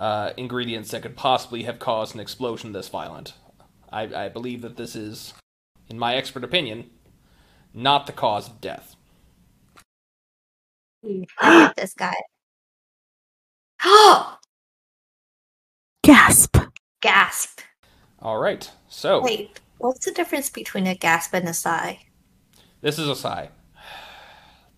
uh, 0.00 0.32
ingredients 0.36 0.90
that 0.90 1.02
could 1.02 1.16
possibly 1.16 1.62
have 1.62 1.78
caused 1.78 2.14
an 2.14 2.20
explosion 2.20 2.72
this 2.72 2.88
violent. 2.88 3.34
I, 3.92 4.02
I 4.24 4.28
believe 4.28 4.62
that 4.62 4.76
this 4.76 4.96
is, 4.96 5.34
in 5.88 6.00
my 6.00 6.16
expert 6.16 6.42
opinion, 6.42 6.90
not 7.72 8.06
the 8.06 8.12
cause 8.12 8.48
of 8.48 8.60
death. 8.60 8.96
This 11.76 11.94
guy. 11.94 12.14
Oh, 13.84 14.36
Gasp. 16.02 16.56
gasp! 17.00 17.60
All 18.20 18.38
right, 18.38 18.68
so 18.88 19.22
Wait, 19.22 19.60
what's 19.78 20.04
the 20.04 20.10
difference 20.10 20.50
between 20.50 20.88
a 20.88 20.96
gasp 20.96 21.32
and 21.34 21.48
a 21.48 21.54
sigh? 21.54 22.00
this 22.80 22.98
is 22.98 23.08
a 23.08 23.14
sigh. 23.14 23.50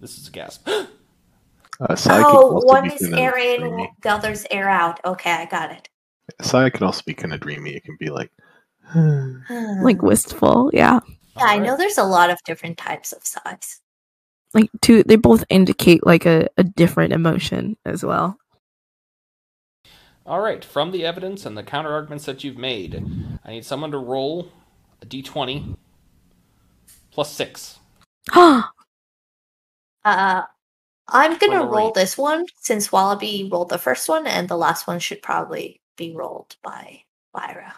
This 0.01 0.19
is 0.19 0.29
a 0.29 0.31
gasp. 0.31 0.69
Uh, 1.83 1.97
Sigh 1.97 2.19
can 2.19 2.27
oh, 2.27 2.57
also 2.57 2.67
one 2.67 2.89
be 2.89 2.95
is 2.95 3.01
kinda 3.01 3.19
air 3.19 3.39
in, 3.39 3.61
dreamy. 3.61 3.91
the 4.03 4.11
other's 4.11 4.45
air 4.51 4.69
out. 4.69 5.01
Okay, 5.03 5.33
I 5.33 5.47
got 5.47 5.71
it. 5.71 5.89
Sigh 6.43 6.69
can 6.69 6.85
also 6.85 7.01
be 7.07 7.15
kind 7.15 7.33
of 7.33 7.41
dreamy. 7.41 7.71
It 7.71 7.85
can 7.85 7.97
be 7.99 8.11
like, 8.11 8.31
Like 9.51 10.03
wistful, 10.03 10.71
yeah. 10.75 11.01
Yeah, 11.39 11.45
I 11.45 11.59
know 11.59 11.79
there's 11.79 11.97
a 11.97 12.05
lot 12.05 12.29
of 12.29 12.39
different 12.45 12.77
types 12.77 13.13
of 13.13 13.25
sighs. 13.25 13.81
Like 14.53 14.69
two 14.83 15.05
they 15.05 15.17
both 15.17 15.43
indicate 15.49 16.05
like 16.05 16.27
a, 16.27 16.49
a 16.59 16.65
different 16.65 17.15
emotion 17.15 17.79
as 17.87 18.05
well. 18.05 18.37
All 20.27 20.41
right. 20.41 20.63
From 20.63 20.91
the 20.91 21.07
evidence 21.07 21.47
and 21.47 21.57
the 21.57 21.63
counter 21.63 21.95
arguments 21.95 22.27
that 22.27 22.45
you've 22.45 22.59
made, 22.59 23.03
I 23.43 23.53
need 23.53 23.65
someone 23.65 23.93
to 23.93 23.99
roll 23.99 24.53
a 25.01 25.07
d20 25.07 25.79
plus 27.11 27.33
six. 27.33 27.79
Uh, 30.05 30.43
I'm 31.09 31.39
gonna 31.39 31.57
Roll 31.59 31.65
a 31.65 31.71
roll 31.71 31.87
rate. 31.89 31.95
this 31.95 32.17
one 32.17 32.47
since 32.61 32.93
Wallaby 32.93 33.49
rolled 33.51 33.69
the 33.69 33.79
first 33.79 34.09
one, 34.09 34.27
and 34.27 34.49
the 34.49 34.57
last 34.57 34.87
one 34.87 34.99
should 34.99 35.23
probably 35.23 35.81
be 35.97 36.15
rolled 36.15 36.57
by 36.63 37.03
Lyra. 37.35 37.75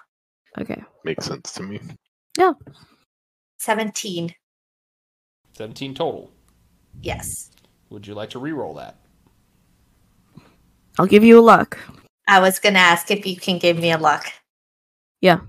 okay. 0.61 0.83
makes 1.05 1.27
sense 1.27 1.53
to 1.55 1.63
me. 1.63 1.81
Yeah. 2.39 2.53
17. 3.59 4.35
17 5.55 5.95
total. 5.95 6.31
Yes. 7.03 7.51
Would 7.91 8.07
you 8.07 8.15
like 8.15 8.31
to 8.31 8.39
re-roll 8.39 8.75
that? 8.75 8.97
I'll 10.99 11.07
give 11.07 11.25
you 11.25 11.39
a 11.39 11.43
luck. 11.43 11.79
I 12.27 12.41
was 12.41 12.59
gonna 12.59 12.79
ask 12.79 13.11
if 13.11 13.27
you 13.27 13.37
can 13.37 13.59
give 13.59 13.79
me 13.79 13.93
a 13.93 13.99
luck. 13.99 14.27
Yeah. 15.21 15.41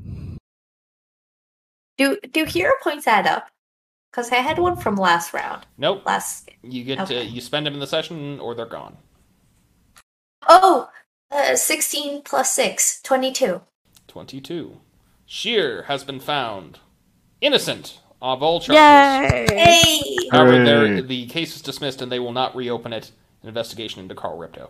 Do 1.97 2.17
do 2.32 2.45
hero 2.45 2.74
points 2.82 3.07
add 3.07 3.28
up? 3.28 3.47
Because 4.14 4.32
I 4.32 4.36
had 4.36 4.59
one 4.59 4.76
from 4.76 4.95
last 4.95 5.34
round. 5.34 5.66
Nope. 5.76 6.03
Last 6.05 6.47
You 6.61 6.84
get 6.84 6.99
Okay. 6.99 7.26
to 7.26 7.26
you 7.26 7.41
spend 7.41 7.66
them 7.66 7.74
in 7.74 7.80
the 7.80 7.88
session 7.88 8.39
or 8.39 8.53
they're 8.53 8.68
gone. 8.68 8.97
Oh, 10.47 10.91
uh, 11.32 11.55
16 11.55 12.22
plus 12.22 12.53
6, 12.53 13.01
22. 13.01 13.61
22. 14.07 14.80
Shira 15.26 15.86
has 15.88 16.03
been 16.03 16.20
found 16.20 16.80
innocent 17.41 18.01
of 18.22 18.43
all 18.43 18.59
charges. 18.59 18.76
Yay! 18.76 19.47
Hey! 19.49 20.30
However, 20.32 21.01
the 21.01 21.26
case 21.26 21.55
is 21.55 21.64
dismissed 21.64 21.99
and 22.01 22.11
they 22.11 22.20
will 22.20 22.34
not 22.34 22.55
reopen 22.55 22.93
it. 22.93 23.11
An 23.41 23.47
investigation 23.47 23.99
into 23.99 24.14
Carl 24.14 24.38
Ripto. 24.38 24.70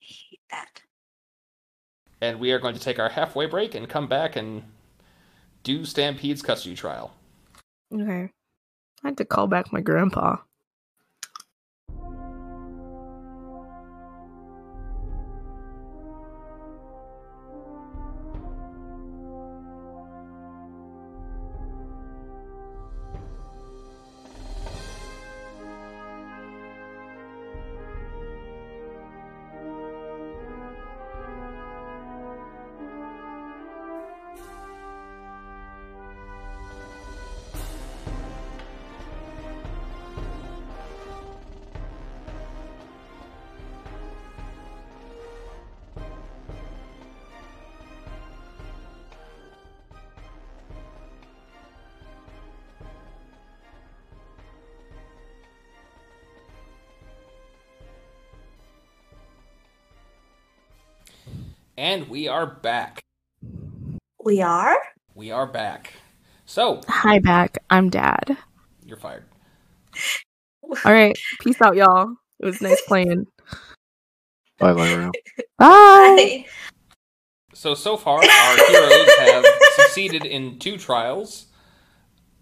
hate 0.00 0.40
that. 0.50 0.82
And 2.20 2.40
we 2.40 2.50
are 2.50 2.58
going 2.58 2.74
to 2.74 2.80
take 2.80 2.98
our 2.98 3.10
halfway 3.10 3.46
break 3.46 3.74
and 3.76 3.88
come 3.88 4.08
back 4.08 4.34
and 4.34 4.64
do 5.62 5.84
Stampede's 5.84 6.42
custody 6.42 6.74
trial. 6.74 7.14
Okay. 7.92 8.30
I 9.04 9.08
had 9.08 9.16
to 9.18 9.24
call 9.24 9.46
back 9.46 9.72
my 9.72 9.80
grandpa. 9.80 10.36
Are 62.38 62.46
back. 62.46 63.00
We 64.24 64.40
are? 64.42 64.76
We 65.16 65.32
are 65.32 65.44
back. 65.44 65.94
So, 66.46 66.80
Hi 66.86 67.18
back. 67.18 67.58
I'm 67.68 67.90
dad. 67.90 68.36
you're 68.86 68.96
fired. 68.96 69.24
All 70.84 70.92
right. 70.92 71.18
Peace 71.40 71.60
out, 71.60 71.74
y'all. 71.74 72.14
It 72.38 72.46
was 72.46 72.62
nice 72.62 72.80
playing. 72.82 73.26
Bye, 74.60 74.70
Lyra. 74.70 75.10
Bye. 75.58 76.44
So, 77.54 77.74
so 77.74 77.96
far, 77.96 78.18
our 78.18 78.56
heroes 78.68 79.14
have 79.18 79.44
succeeded 79.72 80.24
in 80.24 80.60
two 80.60 80.78
trials, 80.78 81.46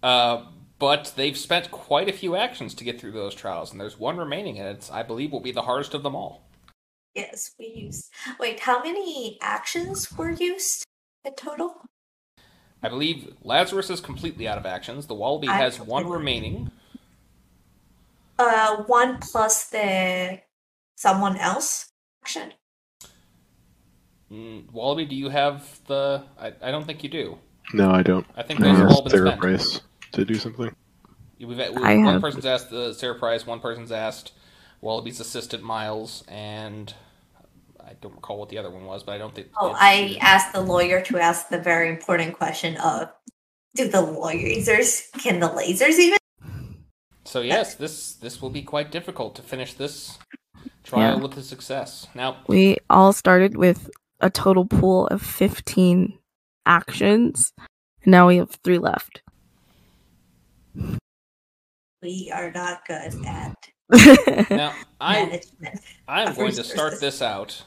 uh, 0.03 0.43
but 0.77 1.11
they've 1.15 1.35
spent 1.35 1.71
quite 1.71 2.07
a 2.07 2.13
few 2.13 2.35
actions 2.35 2.75
to 2.75 2.83
get 2.83 3.01
through 3.01 3.13
those 3.13 3.33
trials, 3.33 3.71
and 3.71 3.81
there's 3.81 3.97
one 3.97 4.17
remaining, 4.17 4.59
and 4.59 4.67
it's, 4.77 4.91
I 4.91 5.01
believe, 5.01 5.31
will 5.31 5.39
be 5.39 5.51
the 5.51 5.63
hardest 5.63 5.95
of 5.95 6.03
them 6.03 6.15
all. 6.15 6.46
Yes, 7.17 7.51
we 7.57 7.65
used. 7.65 8.11
Wait, 8.39 8.59
how 8.59 8.83
many 8.83 9.39
actions 9.41 10.15
were 10.15 10.29
used 10.29 10.85
in 11.25 11.33
total? 11.33 11.81
I 12.83 12.89
believe 12.89 13.33
Lazarus 13.43 13.89
is 13.89 13.99
completely 13.99 14.47
out 14.47 14.59
of 14.59 14.67
actions. 14.67 15.07
The 15.07 15.15
Wallaby 15.15 15.47
I 15.47 15.55
has 15.57 15.79
one 15.79 16.07
remaining. 16.07 16.69
Uh, 18.37 18.83
one 18.83 19.17
plus 19.17 19.65
the 19.69 20.41
someone 20.95 21.37
else 21.37 21.89
action. 22.23 22.53
Mm, 24.31 24.71
Wallaby, 24.71 25.05
do 25.05 25.15
you 25.15 25.29
have 25.29 25.79
the? 25.87 26.23
I, 26.39 26.53
I 26.61 26.69
don't 26.69 26.85
think 26.85 27.03
you 27.03 27.09
do. 27.09 27.39
No, 27.73 27.89
I 27.89 28.03
don't. 28.03 28.27
I 28.35 28.43
think 28.43 28.61
I 28.61 28.65
those 28.65 28.77
have 28.77 28.91
all 28.91 29.01
been 29.01 29.09
Sarah 29.11 29.27
spent. 29.29 29.41
Price 29.41 29.81
to 30.11 30.23
do 30.23 30.35
something. 30.35 30.71
We've, 31.39 31.49
we 31.57 31.63
I 31.63 31.95
one 31.97 32.05
have- 32.05 32.21
person's 32.21 32.45
asked 32.45 32.69
the 32.69 32.93
Sarah 32.93 33.15
Price, 33.17 33.47
one 33.47 33.59
person's 33.59 33.91
asked 33.91 34.33
Wallaby's 34.81 35.19
assistant 35.19 35.63
Miles, 35.63 36.23
and 36.27 36.93
I 37.87 37.93
don't 38.01 38.13
recall 38.15 38.37
what 38.37 38.49
the 38.49 38.57
other 38.57 38.69
one 38.69 38.85
was, 38.85 39.03
but 39.03 39.13
I 39.13 39.17
don't 39.17 39.33
think. 39.33 39.47
Oh, 39.59 39.73
I 39.77 40.17
asked 40.19 40.53
the 40.53 40.61
lawyer 40.61 41.01
to 41.01 41.17
ask 41.19 41.49
the 41.49 41.57
very 41.59 41.89
important 41.89 42.33
question 42.37 42.75
of, 42.77 43.09
do 43.75 43.87
the 43.87 43.99
lasers 43.99 45.11
can 45.13 45.39
the 45.39 45.47
lasers 45.49 45.97
even? 45.97 46.17
So 47.23 47.41
yes, 47.41 47.75
this 47.75 48.13
this 48.13 48.41
will 48.41 48.49
be 48.49 48.61
quite 48.61 48.91
difficult 48.91 49.35
to 49.35 49.41
finish 49.41 49.73
this 49.73 50.17
trial 50.83 51.17
Yeah. 51.17 51.21
with 51.21 51.37
a 51.37 51.43
success. 51.43 52.07
Now, 52.15 52.37
We 52.47 52.77
all 52.89 53.13
started 53.13 53.55
with 53.55 53.89
a 54.19 54.29
total 54.29 54.65
pool 54.65 55.07
of 55.07 55.21
15 55.21 56.17
actions. 56.65 57.53
And 58.03 58.11
now 58.11 58.27
we 58.27 58.37
have 58.37 58.51
three 58.63 58.79
left. 58.79 59.21
We 62.01 62.31
are 62.33 62.51
not 62.51 62.85
good 62.87 63.13
at 63.25 63.55
now 64.49 64.73
I 64.99 65.23
management. 65.25 65.79
I'm 66.07 66.33
going 66.35 66.51
to 66.53 66.63
start 66.63 66.99
this 66.99 67.21
out. 67.21 67.63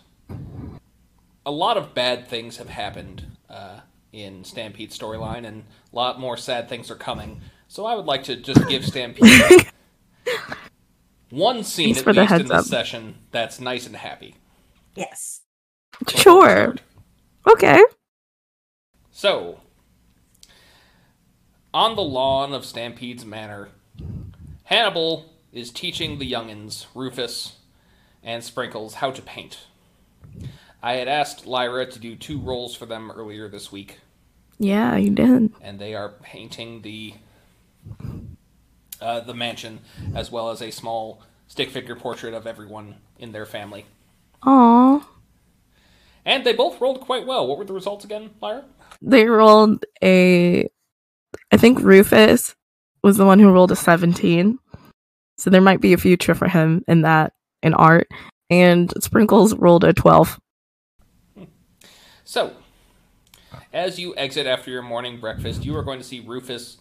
A 1.50 1.60
lot 1.60 1.76
of 1.76 1.94
bad 1.94 2.28
things 2.28 2.58
have 2.58 2.68
happened 2.68 3.26
uh, 3.48 3.80
in 4.12 4.44
Stampede's 4.44 4.96
storyline, 4.96 5.44
and 5.44 5.64
a 5.92 5.96
lot 5.96 6.20
more 6.20 6.36
sad 6.36 6.68
things 6.68 6.92
are 6.92 6.94
coming. 6.94 7.40
So 7.66 7.84
I 7.86 7.96
would 7.96 8.06
like 8.06 8.22
to 8.24 8.36
just 8.36 8.68
give 8.68 8.86
Stampede 8.86 9.66
one 11.30 11.64
scene 11.64 11.86
Thanks 11.94 11.98
at 11.98 12.04
for 12.04 12.12
the 12.12 12.20
least 12.20 12.34
in 12.34 12.42
this 12.46 12.52
up. 12.52 12.64
session 12.66 13.16
that's 13.32 13.58
nice 13.58 13.84
and 13.88 13.96
happy. 13.96 14.36
Yes. 14.94 15.40
sure. 16.08 16.76
Okay. 17.50 17.82
So, 19.10 19.58
on 21.74 21.96
the 21.96 22.02
lawn 22.02 22.52
of 22.52 22.64
Stampede's 22.64 23.24
Manor, 23.26 23.70
Hannibal 24.62 25.34
is 25.52 25.72
teaching 25.72 26.20
the 26.20 26.30
youngins, 26.30 26.86
Rufus 26.94 27.56
and 28.22 28.44
Sprinkles, 28.44 28.94
how 28.94 29.10
to 29.10 29.20
paint. 29.20 29.66
I 30.82 30.94
had 30.94 31.08
asked 31.08 31.46
Lyra 31.46 31.86
to 31.86 31.98
do 31.98 32.16
two 32.16 32.38
rolls 32.40 32.74
for 32.74 32.86
them 32.86 33.10
earlier 33.10 33.48
this 33.48 33.70
week, 33.70 33.98
Yeah, 34.58 34.96
you 34.96 35.10
did. 35.10 35.52
and 35.60 35.78
they 35.78 35.94
are 35.94 36.08
painting 36.22 36.82
the 36.82 37.14
uh, 39.00 39.20
the 39.20 39.34
mansion 39.34 39.80
as 40.14 40.30
well 40.30 40.50
as 40.50 40.60
a 40.62 40.70
small 40.70 41.22
stick 41.48 41.70
figure 41.70 41.96
portrait 41.96 42.34
of 42.34 42.46
everyone 42.46 42.96
in 43.18 43.32
their 43.32 43.46
family. 43.46 43.86
Aw. 44.44 45.06
And 46.24 46.44
they 46.44 46.52
both 46.52 46.80
rolled 46.80 47.00
quite 47.00 47.26
well. 47.26 47.46
What 47.46 47.58
were 47.58 47.64
the 47.64 47.72
results 47.72 48.04
again, 48.04 48.30
Lyra? 48.40 48.64
They 49.00 49.26
rolled 49.26 49.84
a. 50.02 50.68
I 51.52 51.56
think 51.56 51.80
Rufus 51.80 52.54
was 53.02 53.16
the 53.16 53.24
one 53.24 53.38
who 53.38 53.50
rolled 53.50 53.72
a 53.72 53.76
17. 53.76 54.58
So 55.38 55.48
there 55.48 55.60
might 55.62 55.80
be 55.80 55.94
a 55.94 55.98
future 55.98 56.34
for 56.34 56.48
him 56.48 56.84
in 56.86 57.02
that, 57.02 57.32
in 57.62 57.72
art. 57.72 58.08
And 58.50 58.92
Sprinkles 59.02 59.54
rolled 59.54 59.84
a 59.84 59.94
12. 59.94 60.38
So, 62.30 62.52
as 63.72 63.98
you 63.98 64.14
exit 64.16 64.46
after 64.46 64.70
your 64.70 64.82
morning 64.82 65.18
breakfast, 65.18 65.64
you 65.64 65.76
are 65.76 65.82
going 65.82 65.98
to 65.98 66.04
see 66.04 66.20
Rufus 66.20 66.76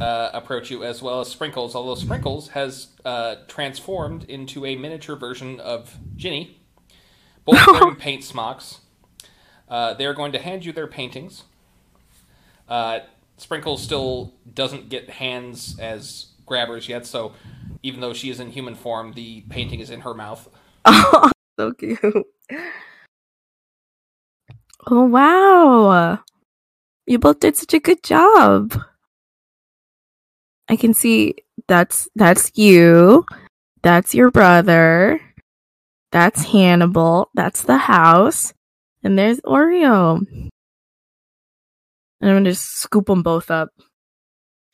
uh, 0.00 0.30
approach 0.32 0.70
you, 0.70 0.84
as 0.84 1.02
well 1.02 1.20
as 1.20 1.28
Sprinkles. 1.28 1.74
Although 1.74 1.96
Sprinkles 1.96 2.48
has 2.48 2.88
uh, 3.04 3.34
transformed 3.46 4.24
into 4.24 4.64
a 4.64 4.76
miniature 4.76 5.16
version 5.16 5.60
of 5.60 5.98
Ginny, 6.16 6.62
both 7.44 7.58
wearing 7.66 7.96
paint 7.96 8.24
smocks. 8.24 8.80
Uh, 9.68 9.92
they're 9.92 10.14
going 10.14 10.32
to 10.32 10.38
hand 10.38 10.64
you 10.64 10.72
their 10.72 10.86
paintings. 10.86 11.44
Uh, 12.66 13.00
Sprinkles 13.36 13.82
still 13.82 14.32
doesn't 14.50 14.88
get 14.88 15.10
hands 15.10 15.78
as 15.78 16.28
grabbers 16.46 16.88
yet, 16.88 17.04
so 17.04 17.34
even 17.82 18.00
though 18.00 18.14
she 18.14 18.30
is 18.30 18.40
in 18.40 18.52
human 18.52 18.74
form, 18.74 19.12
the 19.12 19.42
painting 19.50 19.80
is 19.80 19.90
in 19.90 20.00
her 20.00 20.14
mouth. 20.14 20.48
So 21.58 21.74
cute. 21.74 22.00
Oh 24.86 25.04
wow. 25.04 26.20
You 27.06 27.18
both 27.18 27.40
did 27.40 27.56
such 27.56 27.74
a 27.74 27.80
good 27.80 28.02
job. 28.02 28.80
I 30.68 30.76
can 30.76 30.94
see 30.94 31.34
that's 31.66 32.08
that's 32.14 32.52
you. 32.54 33.26
That's 33.82 34.14
your 34.14 34.30
brother. 34.30 35.20
That's 36.12 36.44
Hannibal. 36.44 37.30
That's 37.34 37.62
the 37.62 37.78
house. 37.78 38.54
And 39.02 39.18
there's 39.18 39.40
Oreo. 39.40 40.18
And 42.20 42.30
I'm 42.30 42.36
gonna 42.36 42.50
just 42.50 42.78
scoop 42.78 43.06
them 43.06 43.22
both 43.22 43.50
up. 43.50 43.70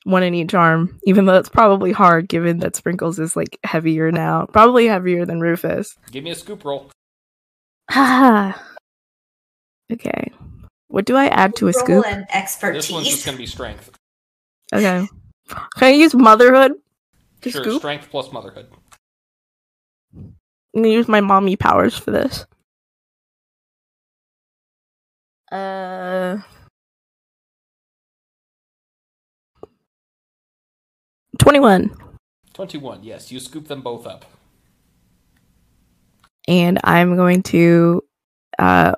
One 0.04 0.22
in 0.22 0.34
each 0.34 0.54
arm, 0.54 1.00
even 1.04 1.24
though 1.24 1.38
it's 1.38 1.48
probably 1.48 1.90
hard 1.90 2.28
given 2.28 2.58
that 2.58 2.76
Sprinkles 2.76 3.18
is 3.18 3.34
like 3.34 3.58
heavier 3.64 4.12
now. 4.12 4.46
Probably 4.46 4.86
heavier 4.86 5.24
than 5.24 5.40
Rufus. 5.40 5.96
Give 6.12 6.22
me 6.22 6.30
a 6.30 6.34
scoop 6.34 6.64
roll. 6.64 6.90
Ah. 7.90 8.62
okay. 9.92 10.32
What 10.88 11.04
do 11.04 11.16
I 11.16 11.26
add 11.26 11.56
to 11.56 11.68
a 11.68 11.72
Roll 11.72 11.84
scoop? 11.84 12.06
and 12.06 12.26
expertise. 12.32 12.84
This 12.86 12.92
one's 12.92 13.08
just 13.08 13.24
going 13.26 13.36
to 13.36 13.42
be 13.42 13.46
strength. 13.46 13.90
Okay. 14.72 15.06
Can 15.48 15.60
I 15.80 15.90
use 15.90 16.14
motherhood 16.14 16.72
to 17.42 17.50
Sure, 17.50 17.62
scoop? 17.62 17.78
strength 17.80 18.08
plus 18.10 18.32
motherhood. 18.32 18.66
I'm 20.14 20.82
gonna 20.82 20.88
use 20.88 21.08
my 21.08 21.20
mommy 21.20 21.56
powers 21.56 21.96
for 21.96 22.10
this. 22.10 22.44
Uh. 25.52 26.38
Twenty-one, 31.38 31.94
21, 32.54 33.04
yes, 33.04 33.30
you 33.30 33.38
scoop 33.40 33.68
them 33.68 33.82
both 33.82 34.06
up. 34.06 34.24
and 36.48 36.78
I'm 36.84 37.14
going 37.16 37.42
to 37.44 38.02
uh 38.58 38.94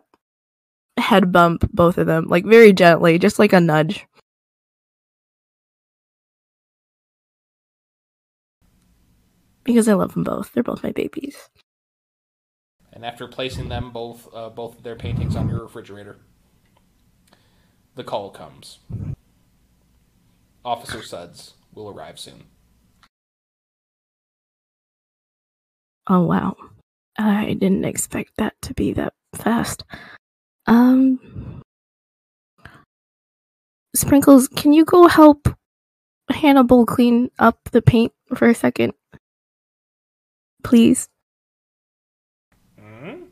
head 0.99 1.33
bump 1.33 1.71
both 1.73 1.99
of 1.99 2.07
them, 2.07 2.27
like 2.29 2.45
very 2.45 2.73
gently, 2.73 3.19
just 3.19 3.39
like 3.39 3.53
a 3.53 3.61
nudge. 3.61 4.07
Because 9.65 9.89
I 9.89 9.95
love 9.95 10.15
them 10.15 10.25
both. 10.25 10.53
They're 10.53 10.63
both 10.63 10.83
my 10.83 10.93
babies. 10.93 11.51
And 12.93 13.05
after 13.05 13.29
placing 13.29 13.69
them 13.69 13.91
both, 13.93 14.29
uh, 14.35 14.49
both 14.49 14.79
of 14.79 14.83
their 14.83 14.97
paintings 14.97 15.37
on 15.37 15.49
your 15.49 15.63
refrigerator, 15.63 16.19
the 17.95 18.05
call 18.05 18.31
comes. 18.31 18.79
Officer 20.65 21.03
Suds 21.03 21.55
will 21.75 21.89
arrive 21.89 22.19
soon. 22.19 22.45
Oh 26.09 26.23
wow. 26.23 26.57
I 27.19 27.55
didn't 27.55 27.85
expect 27.85 28.33
that 28.39 28.55
to 28.63 28.75
be 28.75 28.93
that 28.95 29.13
fast. 29.35 29.85
Um 30.69 31.19
Sprinkles, 33.97 34.49
can 34.49 34.73
you 34.73 34.85
go 34.85 35.09
help 35.09 35.49
Hannibal 36.31 36.85
clean 36.85 37.31
up 37.39 37.59
the 37.73 37.81
paint 37.81 38.13
for 38.35 38.49
a 38.49 38.55
second? 38.55 38.93
Please. 40.63 41.09
Hmm? 42.79 43.23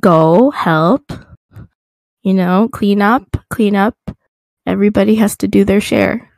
Go 0.00 0.50
help. 0.50 1.12
You 2.22 2.34
know, 2.34 2.68
clean 2.72 3.02
up, 3.02 3.36
clean 3.50 3.76
up. 3.76 3.94
Everybody 4.66 5.16
has 5.16 5.36
to 5.36 5.48
do 5.48 5.64
their 5.64 5.80
share. 5.80 6.32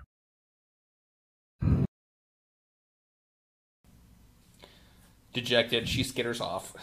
Dejected, 5.33 5.89
she 5.89 6.03
skitters 6.03 6.41
off. 6.41 6.75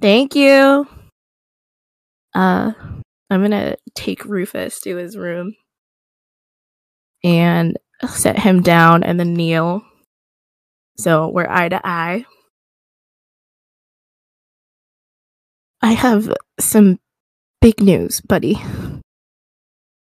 Thank 0.00 0.34
you. 0.34 0.88
Uh, 2.34 2.72
I'm 3.30 3.42
gonna 3.42 3.76
take 3.94 4.24
Rufus 4.24 4.80
to 4.80 4.96
his 4.96 5.16
room 5.16 5.54
and 7.22 7.78
set 8.08 8.38
him 8.38 8.62
down 8.62 9.02
and 9.02 9.18
then 9.18 9.34
kneel. 9.34 9.82
So 10.96 11.28
we're 11.28 11.48
eye 11.48 11.68
to 11.68 11.80
eye. 11.84 12.26
I 15.82 15.92
have 15.92 16.32
some 16.58 16.98
big 17.60 17.80
news, 17.80 18.20
buddy. 18.20 18.62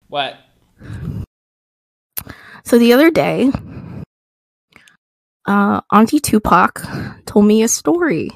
What? 0.07 0.35
So 2.63 2.77
the 2.77 2.93
other 2.93 3.11
day, 3.11 3.51
uh, 5.45 5.81
Auntie 5.91 6.19
Tupac 6.19 6.81
told 7.25 7.45
me 7.45 7.61
a 7.61 7.67
story. 7.67 8.31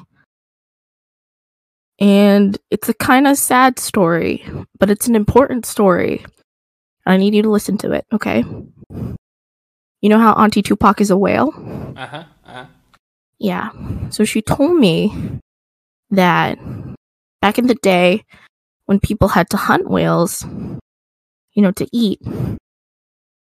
And 2.00 2.56
it's 2.70 2.88
a 2.88 2.94
kind 2.94 3.26
of 3.26 3.36
sad 3.36 3.78
story, 3.78 4.44
but 4.78 4.90
it's 4.90 5.06
an 5.06 5.14
important 5.14 5.66
story. 5.66 6.24
I 7.06 7.16
need 7.16 7.34
you 7.34 7.42
to 7.42 7.50
listen 7.50 7.76
to 7.78 7.92
it, 7.92 8.06
okay? 8.12 8.42
You 10.00 10.08
know 10.08 10.18
how 10.18 10.32
Auntie 10.32 10.62
Tupac 10.62 11.00
is 11.00 11.10
a 11.10 11.16
whale? 11.16 11.52
Uh 11.96 12.06
huh. 12.06 12.24
Uh 12.46 12.52
huh. 12.52 12.66
Yeah. 13.38 13.70
So 14.10 14.24
she 14.24 14.40
told 14.40 14.76
me 14.76 15.12
that 16.10 16.58
back 17.40 17.58
in 17.58 17.66
the 17.66 17.74
day, 17.76 18.24
when 18.86 18.98
people 18.98 19.28
had 19.28 19.50
to 19.50 19.56
hunt 19.56 19.88
whales, 19.88 20.44
you 21.52 21.62
know, 21.62 21.70
to 21.72 21.86
eat, 21.92 22.20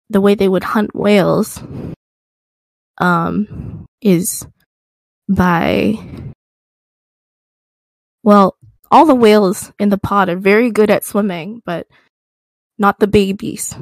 the 0.09 0.20
way 0.20 0.35
they 0.35 0.48
would 0.48 0.64
hunt 0.64 0.94
whales 0.94 1.62
um, 2.98 3.86
is 4.01 4.47
by, 5.28 5.98
well, 8.26 8.56
all 8.90 9.06
the 9.06 9.14
whales 9.14 9.70
in 9.78 9.88
the 9.88 9.98
pod 9.98 10.28
are 10.28 10.36
very 10.36 10.72
good 10.72 10.90
at 10.90 11.04
swimming, 11.04 11.62
but 11.64 11.86
not 12.76 12.98
the 12.98 13.06
babies. 13.06 13.72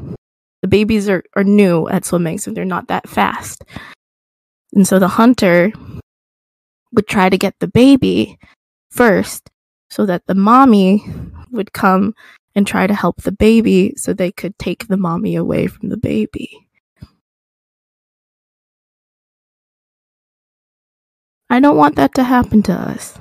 The 0.60 0.68
babies 0.68 1.08
are, 1.08 1.24
are 1.34 1.44
new 1.44 1.88
at 1.88 2.04
swimming, 2.04 2.36
so 2.36 2.50
they're 2.50 2.66
not 2.66 2.88
that 2.88 3.08
fast. 3.08 3.64
And 4.74 4.86
so 4.86 4.98
the 4.98 5.08
hunter 5.08 5.72
would 6.92 7.08
try 7.08 7.30
to 7.30 7.38
get 7.38 7.54
the 7.58 7.68
baby 7.68 8.38
first 8.90 9.48
so 9.88 10.04
that 10.04 10.26
the 10.26 10.34
mommy 10.34 11.02
would 11.50 11.72
come 11.72 12.12
and 12.54 12.66
try 12.66 12.86
to 12.86 12.94
help 12.94 13.22
the 13.22 13.32
baby 13.32 13.94
so 13.96 14.12
they 14.12 14.30
could 14.30 14.58
take 14.58 14.88
the 14.88 14.98
mommy 14.98 15.36
away 15.36 15.68
from 15.68 15.88
the 15.88 15.96
baby. 15.96 16.68
I 21.48 21.60
don't 21.60 21.78
want 21.78 21.96
that 21.96 22.14
to 22.16 22.24
happen 22.24 22.62
to 22.64 22.74
us. 22.74 23.18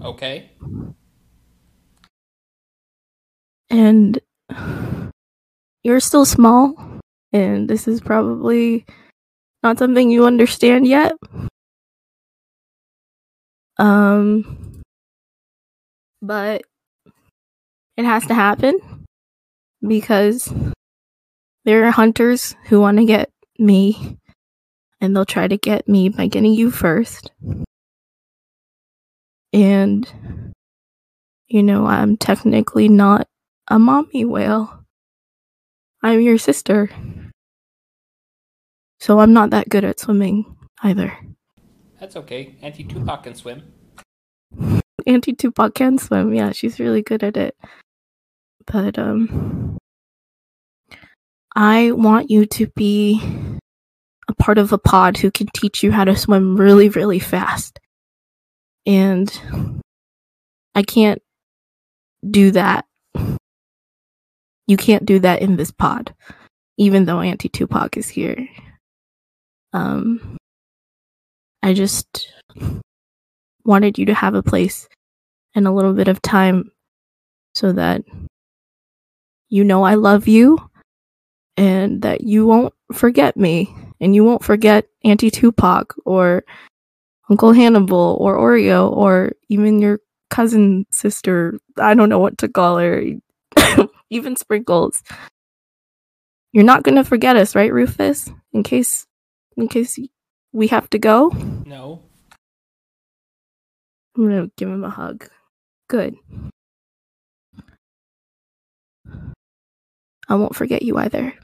Okay. 0.00 0.50
And 3.70 4.20
you're 5.82 6.00
still 6.00 6.24
small, 6.24 6.74
and 7.32 7.68
this 7.68 7.88
is 7.88 8.00
probably 8.00 8.84
not 9.62 9.78
something 9.78 10.10
you 10.10 10.26
understand 10.26 10.86
yet. 10.86 11.12
Um, 13.78 14.82
but 16.20 16.62
it 17.96 18.04
has 18.04 18.26
to 18.26 18.34
happen 18.34 18.78
because 19.86 20.52
there 21.64 21.84
are 21.84 21.90
hunters 21.90 22.54
who 22.66 22.80
want 22.80 22.98
to 22.98 23.04
get 23.04 23.30
me, 23.58 24.18
and 25.00 25.16
they'll 25.16 25.24
try 25.24 25.48
to 25.48 25.56
get 25.56 25.88
me 25.88 26.08
by 26.08 26.26
getting 26.26 26.52
you 26.52 26.70
first. 26.70 27.30
And, 29.52 30.10
you 31.48 31.62
know, 31.62 31.86
I'm 31.86 32.16
technically 32.16 32.88
not 32.88 33.28
a 33.68 33.78
mommy 33.78 34.24
whale. 34.24 34.84
I'm 36.02 36.20
your 36.20 36.38
sister. 36.38 36.90
So 39.00 39.20
I'm 39.20 39.32
not 39.32 39.50
that 39.50 39.68
good 39.68 39.84
at 39.84 40.00
swimming 40.00 40.56
either. 40.82 41.16
That's 42.00 42.16
okay. 42.16 42.56
Auntie 42.62 42.84
Tupac 42.84 43.24
can 43.24 43.34
swim. 43.34 43.62
Auntie 45.06 45.34
Tupac 45.34 45.74
can 45.74 45.98
swim. 45.98 46.34
Yeah, 46.34 46.52
she's 46.52 46.80
really 46.80 47.02
good 47.02 47.22
at 47.22 47.36
it. 47.36 47.56
But 48.66 48.98
um 48.98 49.76
I 51.54 51.90
want 51.92 52.30
you 52.30 52.46
to 52.46 52.66
be 52.68 53.20
a 54.28 54.34
part 54.34 54.58
of 54.58 54.72
a 54.72 54.78
pod 54.78 55.18
who 55.18 55.30
can 55.30 55.48
teach 55.54 55.82
you 55.82 55.92
how 55.92 56.04
to 56.04 56.16
swim 56.16 56.56
really 56.56 56.88
really 56.88 57.18
fast. 57.18 57.78
And 58.86 59.80
I 60.74 60.82
can't 60.82 61.22
do 62.28 62.50
that. 62.52 62.84
You 64.66 64.76
can't 64.76 65.04
do 65.04 65.18
that 65.20 65.42
in 65.42 65.56
this 65.56 65.70
pod, 65.70 66.14
even 66.78 67.04
though 67.04 67.20
Auntie 67.20 67.48
Tupac 67.48 67.96
is 67.96 68.08
here. 68.08 68.48
Um, 69.72 70.36
I 71.62 71.74
just 71.74 72.32
wanted 73.64 73.98
you 73.98 74.06
to 74.06 74.14
have 74.14 74.34
a 74.34 74.42
place 74.42 74.88
and 75.54 75.66
a 75.66 75.72
little 75.72 75.92
bit 75.92 76.08
of 76.08 76.22
time 76.22 76.72
so 77.54 77.72
that 77.72 78.02
you 79.48 79.64
know 79.64 79.82
I 79.84 79.94
love 79.94 80.26
you 80.26 80.58
and 81.56 82.02
that 82.02 82.22
you 82.22 82.46
won't 82.46 82.74
forget 82.92 83.36
me 83.36 83.74
and 84.00 84.14
you 84.14 84.24
won't 84.24 84.42
forget 84.42 84.86
Auntie 85.04 85.30
Tupac 85.30 85.94
or 86.04 86.44
Uncle 87.30 87.52
Hannibal 87.52 88.16
or 88.20 88.36
Oreo 88.36 88.90
or 88.90 89.32
even 89.48 89.80
your 89.80 90.00
cousin 90.30 90.86
sister. 90.90 91.58
I 91.78 91.94
don't 91.94 92.08
know 92.08 92.18
what 92.18 92.38
to 92.38 92.48
call 92.48 92.78
her. 92.78 93.04
even 94.10 94.36
Sprinkles. 94.36 95.02
You're 96.52 96.64
not 96.64 96.82
going 96.82 96.96
to 96.96 97.04
forget 97.04 97.36
us, 97.36 97.54
right, 97.54 97.72
Rufus? 97.72 98.30
In 98.52 98.62
case 98.62 99.06
in 99.56 99.68
case 99.68 99.98
we 100.52 100.68
have 100.68 100.88
to 100.90 100.98
go? 100.98 101.30
No. 101.64 102.00
I'm 104.16 104.28
going 104.28 104.46
to 104.46 104.52
give 104.56 104.68
him 104.68 104.84
a 104.84 104.90
hug. 104.90 105.28
Good. 105.88 106.16
I 110.28 110.34
won't 110.34 110.54
forget 110.54 110.82
you 110.82 110.98
either. 110.98 111.34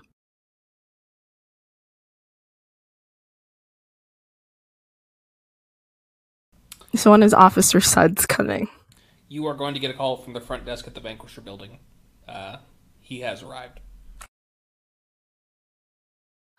So 6.95 7.11
when 7.11 7.23
is 7.23 7.35
Officer 7.35 7.81
Suds 7.81 8.27
coming? 8.27 8.69
You 9.29 9.47
are 9.47 9.55
going 9.55 9.75
to 9.75 9.81
get 9.81 9.91
a 9.91 9.95
call 9.95 10.17
from 10.17 10.33
the 10.33 10.41
front 10.41 10.65
desk 10.65 10.87
at 10.87 10.95
the 10.95 11.01
Vanquisher 11.01 11.43
building. 11.43 11.79
Uh, 12.27 12.57
he 13.01 13.21
has 13.21 13.43
arrived. 13.43 13.81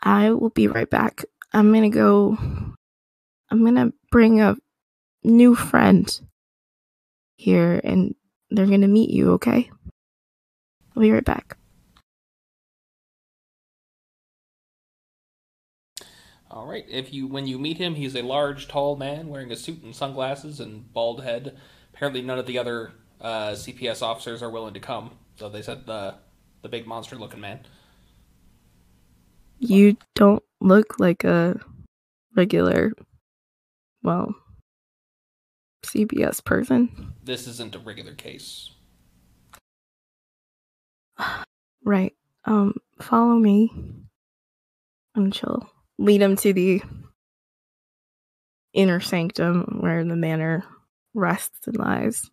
I 0.01 0.31
will 0.31 0.49
be 0.49 0.67
right 0.67 0.89
back. 0.89 1.25
I'm 1.53 1.73
gonna 1.73 1.89
go. 1.89 2.37
I'm 3.51 3.65
gonna 3.65 3.91
bring 4.11 4.39
a 4.39 4.55
new 5.23 5.55
friend 5.55 6.19
here, 7.35 7.81
and 7.83 8.15
they're 8.49 8.65
gonna 8.65 8.87
meet 8.87 9.09
you. 9.09 9.33
Okay? 9.33 9.69
I'll 10.95 11.01
be 11.01 11.11
right 11.11 11.25
back. 11.25 11.58
All 16.51 16.65
right. 16.65 16.85
If 16.89 17.13
you 17.13 17.27
when 17.27 17.47
you 17.47 17.59
meet 17.59 17.77
him, 17.77 17.95
he's 17.95 18.15
a 18.15 18.21
large, 18.23 18.67
tall 18.67 18.95
man 18.95 19.27
wearing 19.27 19.51
a 19.51 19.55
suit 19.55 19.83
and 19.83 19.95
sunglasses 19.95 20.59
and 20.59 20.91
bald 20.93 21.23
head. 21.23 21.57
Apparently, 21.93 22.21
none 22.21 22.39
of 22.39 22.47
the 22.47 22.57
other 22.57 22.91
uh, 23.21 23.51
CPS 23.51 24.01
officers 24.01 24.41
are 24.41 24.49
willing 24.49 24.73
to 24.73 24.79
come, 24.79 25.11
so 25.35 25.49
they 25.49 25.61
said 25.61 25.85
the 25.85 26.15
the 26.61 26.69
big 26.69 26.87
monster-looking 26.87 27.39
man. 27.39 27.59
You 29.59 29.97
don't 30.15 30.43
look 30.61 30.99
like 30.99 31.23
a 31.23 31.59
regular, 32.35 32.93
well, 34.03 34.33
CPS 35.85 36.43
person. 36.43 37.13
This 37.23 37.47
isn't 37.47 37.75
a 37.75 37.79
regular 37.79 38.13
case. 38.13 38.71
Right. 41.85 42.13
Um, 42.43 42.75
follow 43.01 43.35
me. 43.35 43.71
And 45.15 45.33
she'll 45.33 45.71
lead 45.99 46.21
him 46.21 46.35
to 46.37 46.53
the 46.53 46.81
inner 48.73 48.99
sanctum 48.99 49.79
where 49.81 50.03
the 50.03 50.15
manor 50.15 50.63
rests 51.13 51.67
and 51.67 51.77
lies. 51.77 52.31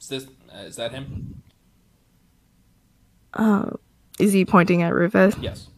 Is 0.00 0.08
this 0.08 0.26
uh, 0.54 0.58
is 0.60 0.76
that 0.76 0.92
him? 0.92 1.42
Uh, 3.34 3.70
is 4.18 4.32
he 4.32 4.44
pointing 4.44 4.82
at 4.82 4.94
Rufus? 4.94 5.34
Yes. 5.40 5.68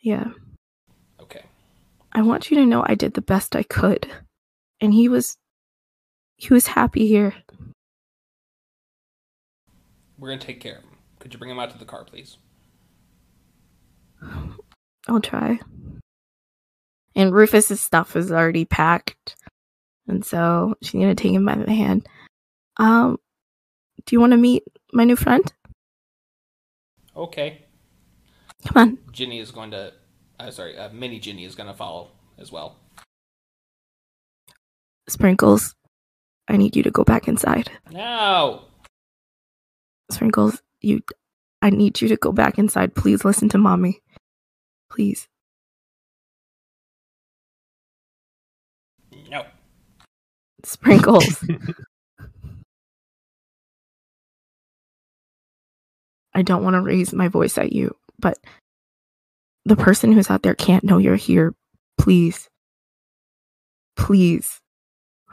Yeah. 0.00 0.28
Okay. 1.20 1.42
I 2.12 2.22
want 2.22 2.50
you 2.50 2.58
to 2.58 2.66
know 2.66 2.84
I 2.86 2.94
did 2.94 3.14
the 3.14 3.22
best 3.22 3.56
I 3.56 3.62
could. 3.64 4.08
And 4.80 4.94
he 4.94 5.08
was 5.08 5.36
he 6.36 6.52
was 6.52 6.68
happy 6.68 7.08
here. 7.08 7.34
We're 10.18 10.28
gonna 10.28 10.40
take 10.40 10.60
care 10.60 10.78
of 10.78 10.84
him. 10.84 10.95
Could 11.26 11.32
you 11.32 11.40
bring 11.40 11.50
him 11.50 11.58
out 11.58 11.72
to 11.72 11.78
the 11.78 11.84
car, 11.84 12.04
please? 12.04 12.38
I'll 15.08 15.20
try. 15.20 15.58
And 17.16 17.34
Rufus's 17.34 17.80
stuff 17.80 18.14
is 18.14 18.30
already 18.30 18.64
packed. 18.64 19.34
And 20.06 20.24
so 20.24 20.76
she's 20.82 21.00
gonna 21.00 21.16
take 21.16 21.32
him 21.32 21.44
by 21.44 21.56
the 21.56 21.72
hand. 21.72 22.06
Um 22.76 23.18
do 24.04 24.14
you 24.14 24.20
want 24.20 24.34
to 24.34 24.36
meet 24.36 24.62
my 24.92 25.02
new 25.02 25.16
friend? 25.16 25.52
Okay. 27.16 27.64
Come 28.68 28.80
on. 28.80 28.98
Ginny 29.10 29.40
is 29.40 29.50
going 29.50 29.72
to. 29.72 29.94
Uh, 30.38 30.52
sorry, 30.52 30.78
uh, 30.78 30.90
Mini 30.90 31.18
Ginny 31.18 31.44
is 31.44 31.56
going 31.56 31.66
to 31.66 31.74
follow 31.74 32.12
as 32.38 32.52
well. 32.52 32.76
Sprinkles, 35.08 35.74
I 36.46 36.56
need 36.56 36.76
you 36.76 36.84
to 36.84 36.92
go 36.92 37.02
back 37.02 37.26
inside. 37.26 37.68
No. 37.90 38.66
Sprinkles, 40.12 40.62
you 40.86 41.02
I 41.62 41.70
need 41.70 42.00
you 42.00 42.08
to 42.08 42.16
go 42.16 42.32
back 42.32 42.58
inside. 42.58 42.94
Please 42.94 43.24
listen 43.24 43.48
to 43.50 43.58
mommy. 43.58 44.00
Please. 44.90 45.28
No. 49.30 49.44
Sprinkles. 50.64 51.44
I 56.34 56.42
don't 56.42 56.62
want 56.62 56.74
to 56.74 56.82
raise 56.82 57.12
my 57.14 57.28
voice 57.28 57.56
at 57.56 57.72
you, 57.72 57.96
but 58.18 58.38
the 59.64 59.76
person 59.76 60.12
who's 60.12 60.30
out 60.30 60.42
there 60.42 60.54
can't 60.54 60.84
know 60.84 60.98
you're 60.98 61.16
here. 61.16 61.54
Please. 61.98 62.48
Please. 63.96 64.60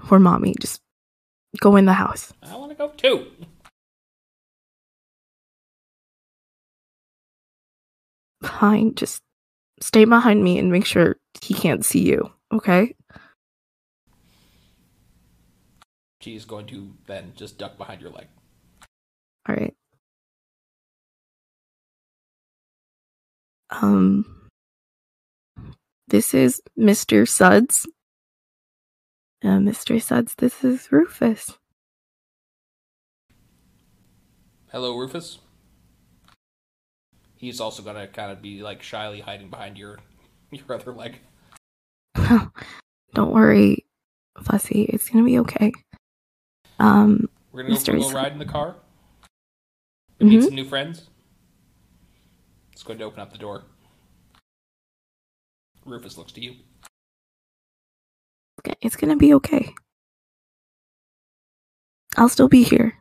For 0.05 0.17
mommy, 0.17 0.55
just 0.59 0.81
go 1.59 1.75
in 1.75 1.85
the 1.85 1.93
house. 1.93 2.34
I 2.41 2.55
want 2.55 2.71
to 2.71 2.75
go 2.75 2.88
too. 2.89 3.27
Fine, 8.44 8.95
just 8.95 9.22
stay 9.80 10.06
behind 10.06 10.44
me 10.44 10.60
and 10.60 10.72
make 10.72 10.86
sure 10.86 11.18
he 11.41 11.53
can't 11.53 11.86
see 11.86 12.02
you, 12.02 12.32
okay? 12.52 12.95
She's 16.22 16.45
going 16.45 16.68
to 16.68 16.94
then 17.06 17.34
just 17.36 17.57
duck 17.57 17.78
behind 17.78 18.02
your 18.02 18.11
leg. 18.11 18.28
All 19.48 19.56
right. 19.56 19.76
Um, 23.70 24.49
this 26.07 26.34
is 26.34 26.61
Mr. 26.80 27.28
Suds. 27.28 27.88
Uh, 29.44 29.57
Mr. 29.57 30.02
Suds, 30.02 30.36
this 30.38 30.64
is 30.64 30.90
Rufus. 30.91 31.57
Hello, 34.72 34.95
Rufus. 34.95 35.40
He's 37.44 37.60
also 37.60 37.84
gonna 37.84 38.07
kind 38.07 38.32
of 38.32 38.41
be 38.41 38.64
like 38.64 38.82
shyly 38.82 39.20
hiding 39.20 39.49
behind 39.49 39.78
your 39.78 39.99
your 40.49 40.64
other 40.74 40.94
leg. 40.94 41.20
Don't 42.15 43.34
worry, 43.34 43.86
Fussy. 44.41 44.84
It's 44.84 45.10
gonna 45.10 45.26
be 45.26 45.38
okay. 45.40 45.74
Um, 46.80 47.28
We're 47.52 47.64
gonna 47.64 47.76
go 47.76 47.82
for 47.84 47.91
a 47.91 47.99
little 47.99 48.11
ride 48.14 48.32
in 48.32 48.40
the 48.40 48.45
car. 48.45 48.78
Meet 50.22 50.40
Mhm. 50.40 50.44
some 50.45 50.56
new 50.56 50.64
friends. 50.64 51.10
It's 52.72 52.82
going 52.82 52.98
to 52.99 53.03
open 53.03 53.20
up 53.20 53.34
the 53.34 53.38
door. 53.38 53.65
Rufus 55.84 56.18
looks 56.18 56.32
to 56.32 56.41
you. 56.41 56.56
okay, 58.60 58.76
it's 58.82 58.95
gonna 58.95 59.18
be 59.18 59.34
okay. 59.34 59.76
I'll 62.15 62.30
still 62.30 62.48
be 62.48 62.64
here. 62.64 62.98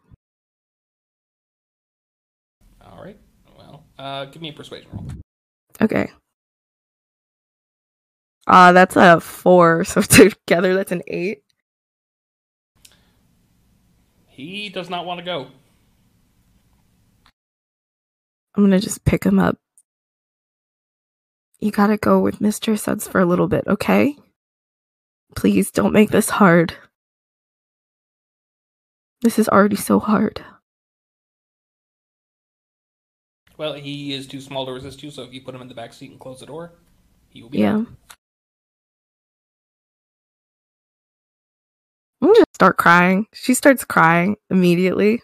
All 2.80 3.00
right. 3.04 3.18
Well, 3.56 3.84
uh, 4.02 4.24
give 4.26 4.42
me 4.42 4.48
a 4.48 4.52
persuasion 4.52 4.90
roll. 4.92 5.06
Okay. 5.80 6.10
Uh, 8.46 8.72
that's 8.72 8.96
a 8.96 9.20
four, 9.20 9.84
so 9.86 10.02
together 10.02 10.74
that's 10.74 10.92
an 10.92 11.02
eight. 11.06 11.42
He 14.26 14.68
does 14.70 14.90
not 14.90 15.06
want 15.06 15.18
to 15.18 15.24
go. 15.24 15.46
I'm 18.54 18.64
gonna 18.64 18.80
just 18.80 19.04
pick 19.04 19.24
him 19.24 19.38
up. 19.38 19.56
You 21.60 21.70
gotta 21.70 21.96
go 21.96 22.18
with 22.18 22.40
Mr. 22.40 22.76
Suds 22.78 23.06
for 23.06 23.20
a 23.20 23.24
little 23.24 23.46
bit, 23.46 23.64
okay? 23.68 24.16
Please 25.36 25.70
don't 25.70 25.92
make 25.92 26.10
this 26.10 26.28
hard. 26.28 26.74
This 29.22 29.38
is 29.38 29.48
already 29.48 29.76
so 29.76 30.00
hard. 30.00 30.44
Well, 33.58 33.74
he 33.74 34.12
is 34.12 34.26
too 34.26 34.40
small 34.40 34.66
to 34.66 34.72
resist 34.72 35.02
you, 35.02 35.10
so 35.10 35.22
if 35.22 35.32
you 35.32 35.40
put 35.40 35.54
him 35.54 35.62
in 35.62 35.68
the 35.68 35.74
back 35.74 35.92
seat 35.92 36.10
and 36.10 36.18
close 36.20 36.40
the 36.40 36.46
door, 36.46 36.72
he 37.28 37.42
will 37.42 37.50
be 37.50 37.58
Yeah. 37.58 37.78
there. 37.78 37.86
start 42.54 42.76
crying. 42.76 43.26
She 43.32 43.54
starts 43.54 43.84
crying 43.84 44.36
immediately. 44.48 45.20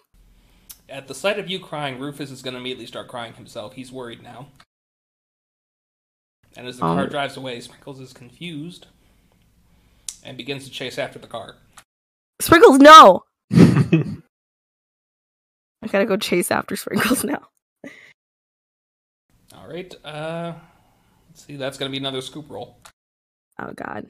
At 0.88 1.06
the 1.06 1.14
sight 1.14 1.38
of 1.38 1.48
you 1.48 1.60
crying, 1.60 2.00
Rufus 2.00 2.32
is 2.32 2.42
going 2.42 2.54
to 2.54 2.58
immediately 2.60 2.86
start 2.86 3.06
crying 3.06 3.34
himself. 3.34 3.74
He's 3.74 3.92
worried 3.92 4.24
now. 4.24 4.48
And 6.56 6.66
as 6.66 6.78
the 6.78 6.84
Um. 6.84 6.96
car 6.96 7.06
drives 7.06 7.36
away, 7.36 7.60
Sprinkles 7.60 8.00
is 8.00 8.12
confused 8.12 8.88
and 10.24 10.36
begins 10.36 10.64
to 10.64 10.70
chase 10.70 10.98
after 10.98 11.20
the 11.20 11.28
car. 11.28 11.58
Sprinkles, 12.40 12.78
no! 12.78 13.24
I 13.52 14.16
gotta 15.86 16.06
go 16.06 16.16
chase 16.16 16.50
after 16.50 16.74
Sprinkles 16.74 17.22
now. 17.22 17.48
All 19.68 19.74
right. 19.74 19.94
Uh, 20.02 20.54
let's 21.28 21.44
see. 21.44 21.56
That's 21.56 21.76
going 21.76 21.90
to 21.90 21.92
be 21.92 21.98
another 21.98 22.22
scoop 22.22 22.46
roll. 22.48 22.78
Oh 23.60 23.72
god. 23.74 24.06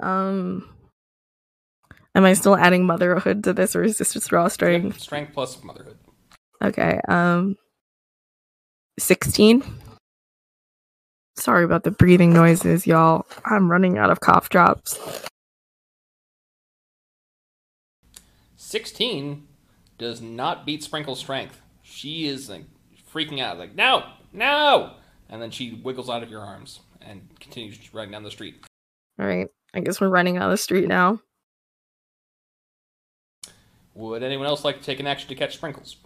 Um 0.00 0.68
Am 2.16 2.24
I 2.24 2.32
still 2.32 2.56
adding 2.56 2.86
motherhood 2.86 3.44
to 3.44 3.52
this 3.52 3.76
or 3.76 3.82
is 3.84 3.98
this 3.98 4.12
just 4.12 4.32
raw 4.32 4.48
strength? 4.48 5.00
Strength 5.00 5.32
plus 5.34 5.62
motherhood. 5.62 5.98
Okay, 6.62 7.00
um 7.08 7.56
16. 8.98 9.62
Sorry 11.36 11.64
about 11.64 11.84
the 11.84 11.90
breathing 11.90 12.32
noises, 12.32 12.86
y'all. 12.86 13.26
I'm 13.44 13.70
running 13.70 13.98
out 13.98 14.10
of 14.10 14.20
cough 14.20 14.48
drops. 14.48 14.98
16 18.56 19.46
does 19.98 20.20
not 20.20 20.64
beat 20.66 20.82
Sprinkle's 20.82 21.18
strength. 21.20 21.60
She 21.82 22.26
is 22.26 22.46
freaking 23.14 23.40
out, 23.40 23.58
like, 23.58 23.74
no, 23.74 24.04
no! 24.32 24.94
And 25.28 25.40
then 25.40 25.50
she 25.50 25.80
wiggles 25.82 26.10
out 26.10 26.22
of 26.22 26.30
your 26.30 26.40
arms 26.40 26.80
and 27.00 27.28
continues 27.40 27.78
running 27.94 28.10
down 28.10 28.22
the 28.22 28.30
street. 28.30 28.64
All 29.18 29.26
right. 29.26 29.48
I 29.72 29.80
guess 29.80 30.00
we're 30.00 30.08
running 30.08 30.36
out 30.36 30.44
of 30.44 30.50
the 30.50 30.56
street 30.56 30.88
now. 30.88 31.20
Would 33.94 34.22
anyone 34.22 34.46
else 34.46 34.64
like 34.64 34.78
to 34.78 34.84
take 34.84 35.00
an 35.00 35.06
action 35.06 35.28
to 35.28 35.34
catch 35.34 35.54
Sprinkles? 35.54 35.96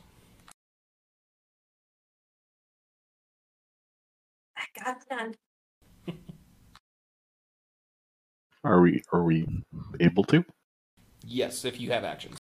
I 4.57 4.65
got 4.85 5.03
none. 5.11 5.35
Are 8.65 8.81
we 8.81 9.03
are 9.13 9.23
we 9.23 9.47
able 10.01 10.25
to? 10.25 10.45
Yes, 11.25 11.65
if 11.65 11.81
you 11.81 11.91
have 11.93 12.05
actions. 12.05 12.37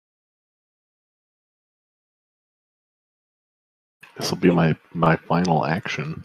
This 4.17 4.31
will 4.31 4.39
be 4.39 4.51
my 4.51 4.77
my 4.93 5.17
final 5.17 5.65
action. 5.65 6.25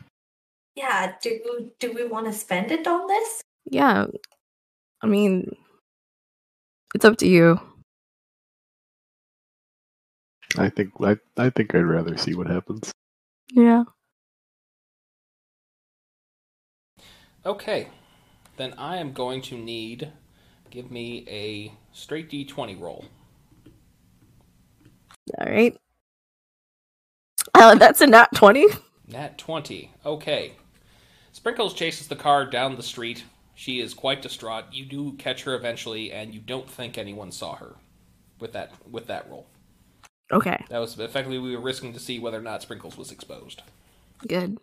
Yeah, 0.75 1.13
do 1.21 1.71
do 1.79 1.91
we 1.93 2.05
want 2.05 2.27
to 2.27 2.33
spend 2.33 2.71
it 2.71 2.85
on 2.87 3.07
this? 3.07 3.41
Yeah. 3.65 4.05
I 5.01 5.07
mean 5.07 5.55
it's 6.93 7.05
up 7.05 7.17
to 7.17 7.27
you. 7.27 7.59
I 10.57 10.69
think 10.69 10.93
I 11.01 11.17
I 11.37 11.49
think 11.49 11.75
I'd 11.75 11.81
rather 11.81 12.17
see 12.17 12.35
what 12.35 12.47
happens. 12.47 12.91
Yeah. 13.51 13.83
Okay, 17.45 17.87
then 18.57 18.73
I 18.77 18.97
am 18.97 19.13
going 19.13 19.41
to 19.43 19.57
need. 19.57 20.11
Give 20.69 20.91
me 20.91 21.23
a 21.29 21.71
straight 21.93 22.29
d20 22.29 22.79
roll. 22.79 23.05
All 25.37 25.45
right. 25.47 25.77
Uh, 27.57 27.73
that's 27.73 28.01
a 28.01 28.07
nat 28.07 28.29
20. 28.35 28.67
Nat 29.07 29.35
20. 29.39 29.91
Okay. 30.05 30.53
Sprinkles 31.31 31.73
chases 31.73 32.07
the 32.07 32.15
car 32.15 32.45
down 32.45 32.75
the 32.75 32.83
street. 32.83 33.23
She 33.55 33.79
is 33.79 33.95
quite 33.95 34.21
distraught. 34.21 34.65
You 34.71 34.85
do 34.85 35.13
catch 35.13 35.43
her 35.43 35.55
eventually, 35.55 36.11
and 36.11 36.35
you 36.35 36.39
don't 36.39 36.69
think 36.69 36.99
anyone 36.99 37.31
saw 37.31 37.55
her 37.55 37.73
with 38.39 38.53
that 38.53 38.73
with 38.91 39.07
that 39.07 39.27
roll. 39.27 39.47
Okay. 40.31 40.63
That 40.69 40.77
was 40.77 40.99
effectively 40.99 41.39
we 41.39 41.55
were 41.55 41.61
risking 41.61 41.93
to 41.93 41.99
see 41.99 42.19
whether 42.19 42.37
or 42.37 42.43
not 42.43 42.61
Sprinkles 42.61 42.95
was 42.95 43.11
exposed. 43.11 43.63
Good. 44.27 44.59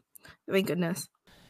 Thank 0.49 0.69
goodness. 0.69 1.09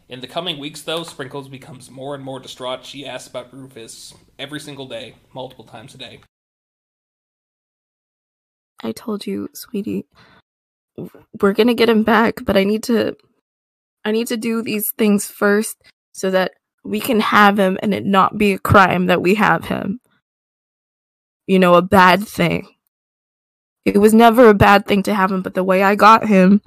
In 0.09 0.21
the 0.21 0.27
coming 0.27 0.59
weeks, 0.59 0.81
though, 0.81 1.03
Sprinkles 1.03 1.49
becomes 1.49 1.91
more 1.91 2.15
and 2.15 2.25
more 2.25 2.41
distraught. 2.41 2.87
She 2.87 3.07
asks 3.07 3.29
about 3.29 3.53
Rufus 3.53 4.15
every 4.39 4.61
single 4.61 4.89
day, 4.89 5.17
multiple 5.35 5.65
times 5.67 5.95
a 5.95 5.99
day. 5.99 6.21
I 8.83 8.93
told 8.93 9.27
you, 9.27 9.49
sweetie, 9.55 10.07
we're 11.41 11.53
gonna 11.53 11.75
get 11.75 11.89
him 11.89 12.03
back, 12.03 12.45
but 12.45 12.57
I 12.57 12.65
need 12.65 12.83
to, 12.85 13.17
I 14.05 14.13
need 14.13 14.29
to 14.29 14.37
do 14.37 14.63
these 14.63 14.85
things 14.97 15.27
first 15.29 15.77
so 16.13 16.31
that 16.31 16.53
we 16.85 17.01
can 17.01 17.21
have 17.21 17.59
him 17.59 17.79
and 17.83 17.95
it 17.95 18.05
not 18.05 18.39
be 18.39 18.53
a 18.53 18.59
crime 18.59 19.07
that 19.07 19.23
we 19.23 19.35
have 19.35 19.65
him. 19.65 20.01
You 21.47 21.59
know, 21.59 21.75
a 21.75 21.83
bad 21.83 22.27
thing. 22.27 22.69
It 23.85 23.99
was 23.99 24.15
never 24.15 24.49
a 24.49 24.55
bad 24.55 24.87
thing 24.87 25.03
to 25.05 25.15
have 25.15 25.31
him, 25.31 25.43
but 25.43 25.55
the 25.55 25.65
way 25.65 25.83
I 25.83 25.95
got 25.95 26.27
him 26.27 26.63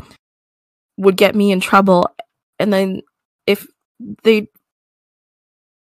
would 0.97 1.17
get 1.17 1.35
me 1.35 1.51
in 1.51 1.59
trouble. 1.59 2.09
And 2.59 2.71
then 2.71 3.01
if 3.47 3.65
they 4.23 4.47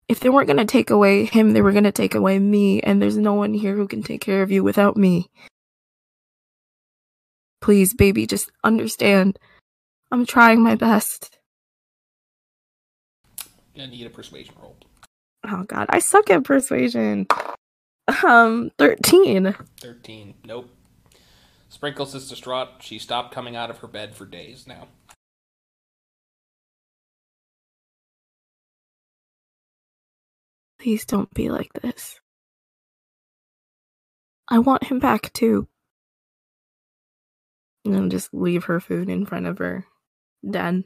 if 0.09 0.21
they 0.21 0.29
weren't 0.29 0.49
going 0.49 0.59
to 0.59 0.65
take 0.65 0.91
away 0.91 1.25
him, 1.25 1.53
they 1.53 1.63
were 1.63 1.73
going 1.73 1.85
to 1.85 1.93
take 1.93 2.15
away 2.15 2.39
me, 2.39 2.81
and 2.81 3.01
there's 3.01 3.17
no 3.17 3.35
one 3.35 3.55
here 3.55 3.75
who 3.75 3.89
can 3.89 4.03
take 4.03 4.21
care 4.21 4.43
of 4.43 4.51
you 4.51 4.63
without 4.63 4.97
me. 4.97 5.31
Please, 7.63 7.95
baby, 7.95 8.27
just 8.27 8.51
understand. 8.65 9.39
I'm 10.11 10.27
trying 10.27 10.63
my 10.63 10.75
best. 10.75 11.39
You 13.75 13.87
need 13.87 14.05
a 14.05 14.11
persuasion 14.11 14.55
roll. 14.61 14.77
Oh 15.49 15.63
god, 15.63 15.87
I 15.89 16.01
suck 16.01 16.29
at 16.29 16.45
persuasion. 16.45 17.27
Um, 18.27 18.73
13. 18.79 19.55
13. 19.81 20.35
Nope. 20.45 20.71
Sprinkles 21.69 22.15
is 22.15 22.29
distraught. 22.29 22.69
She 22.81 22.99
stopped 22.99 23.33
coming 23.33 23.57
out 23.57 23.71
of 23.71 23.79
her 23.79 23.87
bed 23.87 24.15
for 24.15 24.27
days 24.27 24.67
now. 24.67 24.89
Please 30.81 31.07
don't 31.07 31.33
be 31.33 31.49
like 31.49 31.73
this. 31.75 32.21
I 34.49 34.59
want 34.59 34.85
him 34.85 34.99
back 34.99 35.33
too. 35.33 35.69
And 37.85 37.95
then 37.95 38.11
just 38.11 38.33
leave 38.33 38.65
her 38.65 38.79
food 38.81 39.09
in 39.09 39.27
front 39.27 39.47
of 39.47 39.59
her. 39.59 39.87
Dead. 40.49 40.85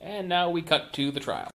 And 0.00 0.28
now 0.28 0.50
we 0.50 0.62
cut 0.62 0.92
to 0.94 1.10
the 1.10 1.20
trial. 1.20 1.50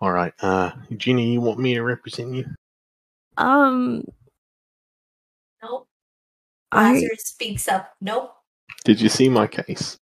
All 0.00 0.12
right, 0.12 0.34
uh, 0.40 0.72
Jeannie, 0.96 1.32
you 1.32 1.40
want 1.40 1.58
me 1.58 1.74
to 1.74 1.82
represent 1.82 2.34
you? 2.34 2.44
Um, 3.36 4.04
Nope. 5.62 5.88
I 6.70 6.92
Lazarus 6.92 7.24
speaks 7.24 7.68
up. 7.68 7.94
Nope. 8.00 8.34
Did 8.84 9.00
you 9.00 9.08
see 9.08 9.28
my 9.28 9.46
case? 9.46 9.98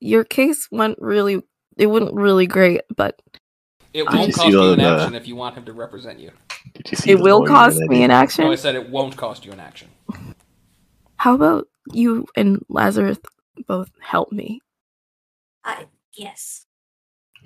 your 0.00 0.24
case 0.24 0.68
went 0.70 0.98
really 1.00 1.42
it 1.76 1.86
went 1.86 2.12
really 2.14 2.46
great, 2.46 2.82
but 2.94 3.20
It 3.96 4.04
won't 4.12 4.34
cost 4.34 4.46
see 4.46 4.50
you 4.50 4.72
an 4.72 4.78
the- 4.78 4.84
action 4.84 5.14
if 5.14 5.26
you 5.26 5.36
want 5.36 5.56
him 5.56 5.64
to 5.64 5.72
represent 5.72 6.18
you. 6.20 6.30
Did 6.74 6.90
you 6.90 6.96
see? 6.98 7.10
it 7.12 7.18
will 7.18 7.46
cost 7.46 7.78
me 7.78 8.02
I- 8.02 8.04
an 8.04 8.28
No, 8.38 8.52
I 8.52 8.54
said 8.56 8.74
it 8.74 8.90
won't 8.90 9.16
cost 9.16 9.46
you 9.46 9.52
an 9.52 9.60
action. 9.60 9.88
How 11.16 11.34
about 11.34 11.66
you 11.92 12.26
and 12.36 12.62
Lazarus 12.68 13.18
both 13.66 13.90
help 14.00 14.30
me? 14.32 14.60
I 15.64 15.86
yes. 16.12 16.66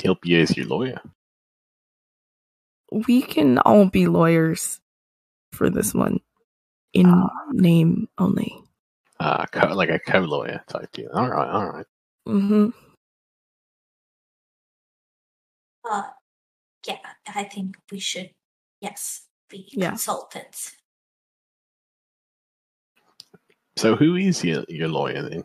help 0.02 0.26
you 0.26 0.40
as 0.40 0.56
your 0.56 0.66
lawyer. 0.66 1.00
We 2.90 3.22
can 3.22 3.58
all 3.58 3.84
be 3.86 4.08
lawyers 4.08 4.80
for 5.52 5.70
this 5.70 5.94
one. 5.94 6.18
In 6.92 7.28
name 7.52 8.08
only. 8.18 8.52
Uh, 9.20 9.44
co- 9.46 9.72
like 9.74 9.90
a 9.90 10.00
co-lawyer 10.00 10.64
type 10.66 10.90
deal. 10.90 11.10
All 11.14 11.28
right, 11.30 11.48
all 11.48 11.66
right. 11.70 11.86
Mm-hmm. 12.26 12.68
Uh 15.88 16.02
yeah, 16.86 16.98
I 17.34 17.44
think 17.44 17.76
we 17.90 17.98
should 18.00 18.30
yes, 18.80 19.26
be 19.48 19.68
Yeah. 19.72 19.90
consultants. 19.90 20.76
So 23.76 23.96
who 23.96 24.16
is 24.16 24.44
your 24.44 24.64
your 24.68 24.88
lawyer 24.88 25.22
then? 25.28 25.42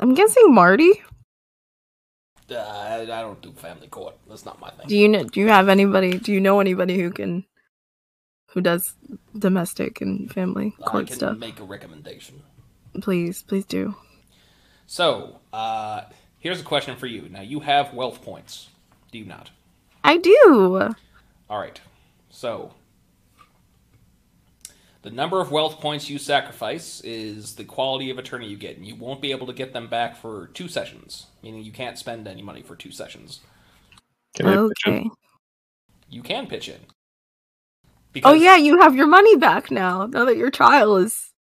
I'm 0.00 0.14
guessing 0.14 0.54
Marty. 0.54 1.02
Uh, 2.50 2.56
I 2.56 3.02
I 3.02 3.06
don't 3.06 3.40
do 3.40 3.52
family 3.52 3.86
court. 3.86 4.16
That's 4.28 4.44
not 4.44 4.60
my 4.60 4.70
thing. 4.70 4.88
Do 4.88 4.96
you 4.96 5.08
know, 5.08 5.24
do 5.24 5.38
you 5.40 5.48
have 5.48 5.68
anybody? 5.68 6.18
Do 6.18 6.32
you 6.32 6.40
know 6.40 6.58
anybody 6.58 6.98
who 6.98 7.10
can 7.10 7.44
who 8.50 8.60
does 8.60 8.94
domestic 9.38 10.00
and 10.00 10.32
family 10.32 10.74
I 10.82 10.88
court 10.88 11.06
can 11.06 11.16
stuff? 11.16 11.38
make 11.38 11.60
a 11.60 11.64
recommendation. 11.64 12.42
Please, 13.00 13.42
please 13.42 13.64
do. 13.64 13.94
So, 14.86 15.38
uh, 15.52 16.02
here's 16.40 16.60
a 16.60 16.64
question 16.64 16.96
for 16.96 17.06
you. 17.06 17.28
Now, 17.30 17.42
you 17.42 17.60
have 17.60 17.94
wealth 17.94 18.22
points, 18.22 18.70
do 19.12 19.18
you 19.18 19.24
not? 19.26 19.50
I 20.04 20.16
do. 20.18 20.94
All 21.48 21.58
right. 21.60 21.80
So, 22.30 22.74
The 25.02 25.10
number 25.10 25.40
of 25.40 25.50
wealth 25.50 25.80
points 25.80 26.10
you 26.10 26.18
sacrifice 26.18 27.00
is 27.02 27.54
the 27.56 27.64
quality 27.64 28.10
of 28.10 28.18
attorney 28.18 28.48
you 28.48 28.56
get, 28.58 28.76
and 28.76 28.86
you 28.86 28.94
won't 28.96 29.22
be 29.22 29.30
able 29.30 29.46
to 29.46 29.52
get 29.54 29.72
them 29.72 29.88
back 29.88 30.16
for 30.16 30.48
two 30.48 30.68
sessions, 30.68 31.26
meaning 31.42 31.62
you 31.64 31.72
can't 31.72 31.98
spend 31.98 32.28
any 32.28 32.42
money 32.42 32.62
for 32.62 32.76
two 32.76 32.92
sessions. 32.92 33.40
Can 34.34 34.46
I 34.46 34.56
pitch 34.56 34.86
in? 34.86 34.98
Okay. 34.98 35.10
You 36.10 36.22
can 36.22 36.46
pitch 36.46 36.68
in. 36.68 36.80
Oh 38.24 38.32
yeah, 38.34 38.56
you 38.56 38.80
have 38.80 38.96
your 38.96 39.06
money 39.06 39.36
back 39.36 39.70
now. 39.70 40.06
Now 40.06 40.24
that 40.26 40.36
your 40.36 40.50
trial 40.50 40.96
is, 40.96 41.32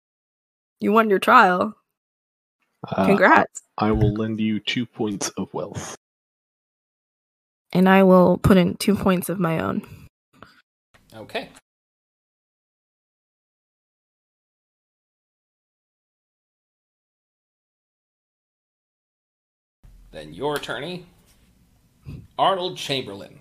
you 0.79 0.91
won 0.91 1.09
your 1.09 1.19
trial. 1.19 1.75
Uh, 2.87 3.05
Congrats. 3.05 3.61
I 3.77 3.91
will 3.91 4.13
lend 4.13 4.39
you 4.39 4.59
two 4.59 4.85
points 4.85 5.29
of 5.37 5.53
wealth. 5.53 5.95
And 7.71 7.87
I 7.87 8.03
will 8.03 8.37
put 8.37 8.57
in 8.57 8.75
two 8.75 8.95
points 8.95 9.29
of 9.29 9.39
my 9.39 9.59
own. 9.59 9.83
Okay. 11.15 11.49
Then 20.11 20.33
your 20.33 20.55
attorney, 20.55 21.05
Arnold 22.37 22.77
Chamberlain. 22.77 23.39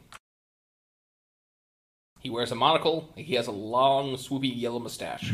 He 2.20 2.28
wears 2.28 2.52
a 2.52 2.54
monocle. 2.54 3.10
He 3.16 3.36
has 3.36 3.46
a 3.46 3.52
long, 3.52 4.16
swoopy 4.16 4.52
yellow 4.54 4.78
mustache. 4.78 5.32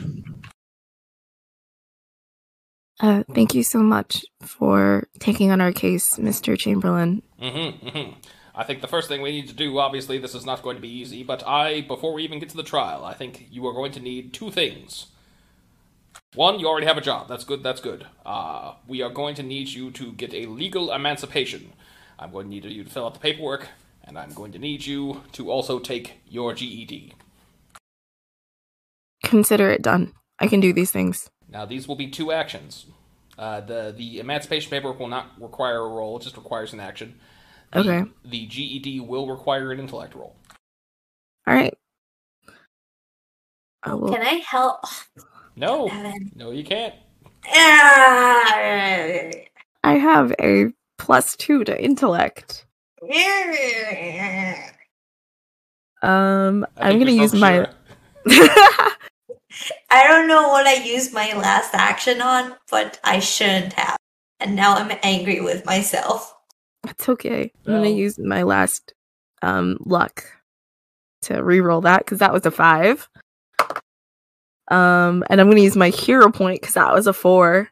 Uh, 3.05 3.23
thank 3.35 3.55
you 3.55 3.63
so 3.63 3.81
much 3.81 4.25
for 4.41 5.07
taking 5.19 5.51
on 5.51 5.61
our 5.61 5.73
case, 5.73 6.17
Mr. 6.17 6.59
Chamberlain. 6.59 7.23
Mm-hmm, 7.39 7.87
mm-hmm. 7.87 8.13
I 8.55 8.65
think 8.65 8.81
the 8.81 8.89
first 8.89 9.09
thing 9.09 9.21
we 9.21 9.31
need 9.31 9.49
to 9.49 9.53
do, 9.55 9.79
obviously, 9.79 10.17
this 10.17 10.35
is 10.35 10.47
not 10.47 10.63
going 10.63 10.77
to 10.77 10.81
be 10.81 10.89
easy, 10.89 11.23
but 11.23 11.47
I, 11.47 11.83
before 11.83 12.15
we 12.15 12.25
even 12.25 12.39
get 12.39 12.49
to 12.49 12.57
the 12.57 12.63
trial, 12.63 13.05
I 13.05 13.13
think 13.13 13.49
you 13.51 13.67
are 13.67 13.75
going 13.75 13.93
to 13.93 14.01
need 14.01 14.33
two 14.33 14.51
things. 14.51 15.09
One, 16.35 16.59
you 16.59 16.67
already 16.67 16.87
have 16.87 16.97
a 16.97 17.03
job. 17.03 17.29
That's 17.29 17.45
good. 17.45 17.63
That's 17.63 17.83
good. 17.83 18.07
Uh, 18.25 18.77
we 18.89 19.03
are 19.03 19.11
going 19.11 19.35
to 19.35 19.43
need 19.43 19.69
you 19.69 19.91
to 19.91 20.13
get 20.13 20.33
a 20.33 20.47
legal 20.47 20.91
emancipation. 20.91 21.75
I'm 22.19 22.33
going 22.33 22.47
to 22.47 22.51
need 22.51 22.65
you 22.65 22.85
to 22.85 22.91
fill 22.91 23.05
out 23.05 23.13
the 23.13 23.21
paperwork, 23.21 23.69
and 24.03 24.19
I'm 24.19 24.33
going 24.33 24.53
to 24.53 24.59
need 24.59 24.87
you 24.87 25.21
to 25.33 25.51
also 25.51 25.79
take 25.79 26.23
your 26.27 26.55
GED. 26.55 27.13
Consider 29.25 29.69
it 29.69 29.83
done. 29.83 30.15
I 30.39 30.47
can 30.47 30.61
do 30.61 30.73
these 30.73 30.91
things. 30.91 31.29
Now, 31.55 31.65
these 31.65 31.87
will 31.87 31.95
be 31.95 32.09
two 32.09 32.33
actions. 32.33 32.87
Uh, 33.39 33.61
the 33.61 33.95
the 33.97 34.19
emancipation 34.19 34.71
paperwork 34.71 34.99
will 34.99 35.09
not 35.09 35.41
require 35.41 35.79
a 35.79 35.89
roll; 35.89 36.19
it 36.19 36.25
just 36.25 36.37
requires 36.37 36.73
an 36.73 36.81
action. 36.81 37.21
The- 37.73 37.79
Okay. 37.81 38.05
The 38.25 38.47
GED 38.47 39.01
will 39.01 39.29
require 39.29 39.73
an 39.73 39.79
intellect 39.79 40.15
roll. 40.15 40.35
All 41.47 41.55
right. 41.55 41.75
I 43.85 43.95
will. 43.95 44.13
Can 44.13 44.23
I 44.23 44.43
help? 44.47 44.81
No, 45.57 45.89
Evan. 45.89 46.33
no, 46.35 46.51
you 46.51 46.65
can't. 46.65 46.95
Ah. 47.47 49.31
I 49.85 49.95
have 49.95 50.33
a 50.41 50.73
plus 50.99 51.37
two 51.37 51.65
to 51.65 51.83
intellect. 51.83 52.67
Um, 56.03 56.67
I 56.77 56.91
I'm 56.91 56.99
gonna 56.99 57.13
use 57.13 57.33
my. 57.33 57.67
Shira. 59.55 59.79
I 59.91 60.07
don't 60.09 60.27
know 60.29 60.49
what 60.49 60.67
I 60.67 60.75
used 60.85 61.13
my 61.15 61.33
last 61.35 61.75
action 61.75 62.21
on, 62.21 62.55
but 62.71 62.99
I 63.05 63.21
shouldn't 63.21 63.73
have. 63.75 63.97
And 64.41 64.57
now 64.57 64.75
I'm 64.75 64.97
angry 65.03 65.41
with 65.41 65.65
myself. 65.65 66.35
it's 66.87 67.09
okay. 67.09 67.53
I'm 67.67 67.73
Well- 67.73 67.83
gonna 67.85 67.95
use 67.95 68.19
my 68.19 68.43
last 68.43 68.93
um 69.43 69.79
luck 69.85 70.25
to 71.23 71.43
re-roll 71.43 71.81
that 71.83 72.01
because 72.05 72.19
that 72.19 72.33
was 72.33 72.45
a 72.45 72.51
five. 72.51 73.09
Um, 74.71 75.25
and 75.31 75.41
I'm 75.41 75.49
gonna 75.49 75.61
use 75.63 75.77
my 75.77 75.91
hero 75.91 76.31
point 76.31 76.61
because 76.61 76.75
that 76.75 76.93
was 76.93 77.07
a 77.07 77.13
four. 77.13 77.71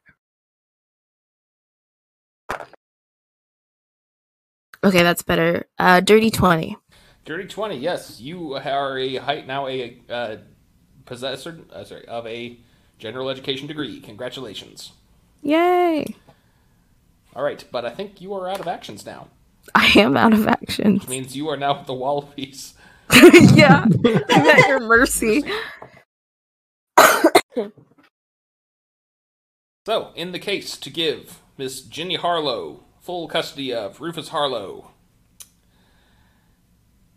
Okay, 4.84 5.02
that's 5.02 5.22
better. 5.22 5.66
Uh, 5.78 6.00
dirty 6.00 6.30
twenty. 6.30 6.76
Dirty 7.24 7.46
twenty. 7.48 7.76
Yes, 7.76 8.20
you 8.20 8.54
are 8.54 8.98
a 8.98 9.16
height 9.16 9.46
now 9.46 9.68
a 9.68 9.96
uh, 10.10 10.36
possessor. 11.04 11.60
Uh, 11.72 11.84
sorry, 11.84 12.06
of 12.06 12.26
a 12.26 12.58
general 12.98 13.28
education 13.30 13.66
degree. 13.66 14.00
Congratulations. 14.00 14.92
Yay! 15.42 16.14
All 17.34 17.42
right, 17.42 17.64
but 17.72 17.84
I 17.84 17.90
think 17.90 18.20
you 18.20 18.34
are 18.34 18.48
out 18.48 18.60
of 18.60 18.68
actions 18.68 19.04
now, 19.06 19.28
I 19.74 19.86
am 19.96 20.16
out 20.16 20.32
of 20.34 20.46
action. 20.46 20.94
which 20.94 21.08
means 21.08 21.36
you 21.36 21.48
are 21.48 21.56
now 21.56 21.78
at 21.80 21.86
the 21.86 21.94
Wallabies. 21.94 22.74
yeah, 23.54 23.84
I'm 23.86 24.46
at 24.46 24.68
your 24.68 24.80
mercy. 24.80 25.44
So, 29.84 30.12
in 30.14 30.30
the 30.30 30.38
case 30.38 30.76
to 30.76 30.90
give 30.90 31.40
Miss 31.58 31.80
Ginny 31.82 32.14
Harlow 32.14 32.84
full 33.00 33.26
custody 33.26 33.74
of 33.74 34.00
Rufus 34.00 34.28
Harlow, 34.28 34.92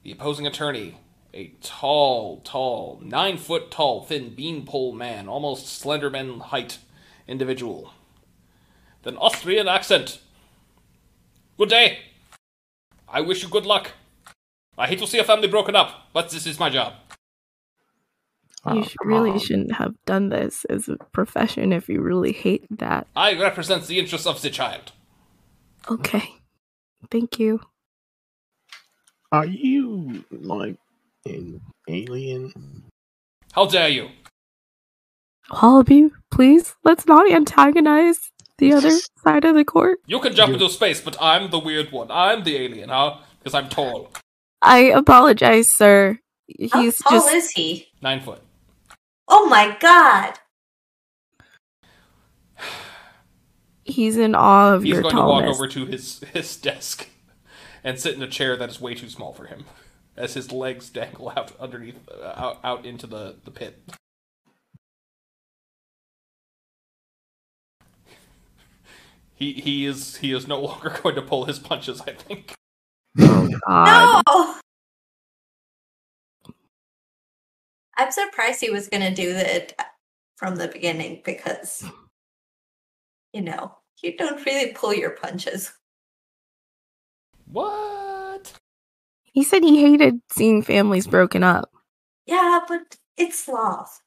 the 0.02 0.12
opposing 0.12 0.48
attorney, 0.48 0.98
a 1.36 1.53
tall, 1.62 2.40
tall, 2.41 2.99
nine 3.03 3.38
foot 3.38 3.70
tall, 3.70 4.03
thin 4.03 4.34
beanpole 4.34 4.94
man, 4.94 5.28
almost 5.28 5.84
Slenderman 5.84 6.41
height 6.41 6.80
individual, 7.28 7.94
with 9.03 9.14
an 9.14 9.20
Austrian 9.20 9.68
accent. 9.68 10.20
Good 11.57 11.70
day. 11.70 11.99
I 13.07 13.22
wish 13.22 13.44
you 13.44 13.49
good 13.49 13.66
luck. 13.66 13.91
I 14.78 14.88
hate 14.88 14.99
to 14.99 15.07
see 15.07 15.20
a 15.20 15.24
family 15.24 15.48
broken 15.48 15.76
up, 15.76 16.07
but 16.14 16.30
this 16.30 16.45
is 16.48 16.60
my 16.60 16.70
job. 16.70 16.94
You 18.68 18.82
Oh, 18.84 18.88
really 19.03 19.32
on. 19.32 19.40
shouldn't 19.40 19.74
have 19.76 19.94
done 20.06 20.30
this 20.30 20.66
as 20.66 20.90
a 20.90 20.98
profession 21.12 21.72
if 21.72 21.88
you 21.88 22.02
really 22.02 22.32
hate 22.32 22.66
that. 22.80 23.07
I 23.16 23.40
represent 23.40 23.86
the 23.86 23.99
interests 23.99 24.26
of 24.26 24.41
the 24.41 24.49
child. 24.49 24.91
Okay. 25.90 26.28
Thank 27.12 27.40
you. 27.40 27.62
Are 29.32 29.45
you 29.45 30.26
like 30.32 30.78
an 31.26 31.62
alien? 31.88 32.84
How 33.54 33.66
dare 33.66 33.90
you? 33.90 34.10
All 35.52 35.80
of 35.80 35.90
you, 35.90 36.12
please, 36.32 36.76
let's 36.84 37.06
not 37.06 37.32
antagonize 37.32 38.32
the 38.58 38.74
other 38.74 38.92
side 39.24 39.46
of 39.46 39.56
the 39.56 39.66
court. 39.66 40.00
You 40.08 40.20
can 40.20 40.34
jump 40.36 40.50
You- 40.50 40.56
into 40.56 40.70
space, 40.70 41.02
but 41.02 41.18
I'm 41.22 41.52
the 41.52 41.60
weird 41.60 41.92
one. 41.92 42.10
I'm 42.10 42.44
the 42.44 42.58
alien, 42.58 42.90
huh? 42.90 43.18
Because 43.40 43.54
I'm 43.54 43.70
tall. 43.70 44.12
I 44.62 44.80
apologize, 44.80 45.68
sir. 45.76 46.20
How 46.72 46.82
He's 46.82 46.98
tall 46.98 47.12
just 47.20 47.34
is 47.34 47.52
he? 47.52 47.88
Nine 48.02 48.22
foot. 48.22 48.42
Oh 49.28 49.48
my 49.48 49.76
god! 49.80 50.40
he's 53.84 54.18
in 54.18 54.36
awe 54.36 54.74
of 54.74 54.84
He's 54.84 54.94
your 54.94 55.04
tallness. 55.04 55.12
He's 55.12 55.14
going 55.14 55.44
to 55.44 55.48
walk 55.50 55.56
over 55.56 55.68
to 55.68 55.86
his, 55.86 56.20
his 56.34 56.56
desk 56.58 57.08
and 57.84 58.00
sit 58.00 58.16
in 58.16 58.22
a 58.24 58.28
chair 58.28 58.56
that 58.58 58.70
is 58.70 58.80
way 58.82 58.94
too 58.96 59.10
small 59.10 59.34
for 59.34 59.46
him 59.46 59.66
as 60.18 60.34
his 60.34 60.52
legs 60.52 60.90
dangle 60.90 61.30
out 61.36 61.52
underneath, 61.60 62.00
uh, 62.10 62.34
out, 62.36 62.60
out 62.64 62.86
into 62.86 63.08
the, 63.08 63.36
the 63.44 63.52
pit. 63.52 63.82
He, 69.36 69.52
he 69.54 69.86
is 69.86 70.16
he 70.18 70.32
is 70.32 70.48
no 70.48 70.62
longer 70.62 70.98
going 71.04 71.16
to 71.16 71.22
pull 71.22 71.46
his 71.46 71.60
punches. 71.60 72.02
I 72.02 72.12
think. 72.12 72.54
Oh, 73.20 73.50
God. 73.68 74.24
No! 74.26 74.56
I'm 77.98 78.12
surprised 78.12 78.62
he 78.62 78.70
was 78.70 78.88
gonna 78.88 79.14
do 79.14 79.34
that 79.34 79.74
from 80.38 80.56
the 80.56 80.68
beginning 80.68 81.22
because, 81.24 81.84
you 83.34 83.42
know, 83.42 83.76
you 84.02 84.18
don't 84.18 84.46
really 84.46 84.74
pull 84.74 84.94
your 84.94 85.12
punches. 85.12 85.72
What? 87.46 88.05
He 89.36 89.44
said 89.44 89.64
he 89.64 89.82
hated 89.82 90.22
seeing 90.32 90.64
families 90.64 91.07
broken 91.07 91.44
up. 91.44 91.70
Yeah, 92.26 92.62
but 92.68 92.98
it's 93.18 93.45
sloth. 93.45 94.02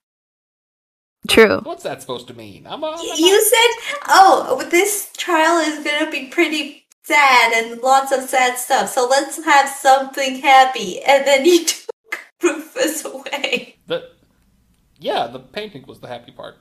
True. 1.28 1.60
What's 1.64 1.84
that 1.84 2.00
supposed 2.00 2.28
to 2.28 2.34
mean? 2.34 2.66
I'm, 2.66 2.82
a, 2.82 2.86
I'm 2.88 2.98
Y- 2.98 3.14
a- 3.14 3.20
You 3.20 3.42
said, 3.44 4.00
oh, 4.08 4.66
this 4.70 5.10
trial 5.18 5.58
is 5.60 5.84
gonna 5.84 6.10
be 6.10 6.28
pretty 6.28 6.86
sad 7.04 7.52
and 7.54 7.80
lots 7.82 8.12
of 8.12 8.22
sad 8.22 8.58
stuff, 8.58 8.88
so 8.90 9.06
let's 9.08 9.44
have 9.44 9.68
something 9.68 10.40
happy. 10.40 11.02
And 11.02 11.26
then 11.26 11.44
you 11.44 11.66
took 11.66 12.20
Rufus 12.42 13.04
away. 13.04 13.76
the 13.86 14.10
yeah, 14.98 15.26
the 15.28 15.40
painting 15.40 15.84
was 15.86 16.00
the 16.00 16.08
happy 16.08 16.32
part. 16.32 16.56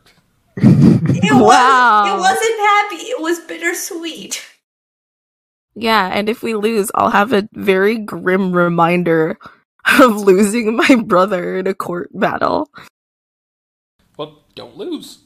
It 1.22 1.34
Wow. 1.34 2.03
was, 2.06 2.14
it 2.14 2.18
wasn't 2.19 2.60
happy. 2.60 2.95
It 3.11 3.22
was 3.22 3.39
bittersweet. 3.41 4.45
Yeah, 5.80 6.08
and 6.08 6.28
if 6.28 6.41
we 6.41 6.56
lose, 6.56 6.90
I'll 6.95 7.12
have 7.12 7.34
a 7.34 7.48
very 7.54 7.99
grim 7.99 8.52
reminder 8.52 9.38
of 9.99 10.16
losing 10.22 10.76
my 10.76 10.95
brother 11.06 11.60
in 11.60 11.68
a 11.68 11.76
court 11.76 12.10
battle. 12.16 12.72
Well, 14.18 14.44
don't 14.56 14.76
lose. 14.76 15.20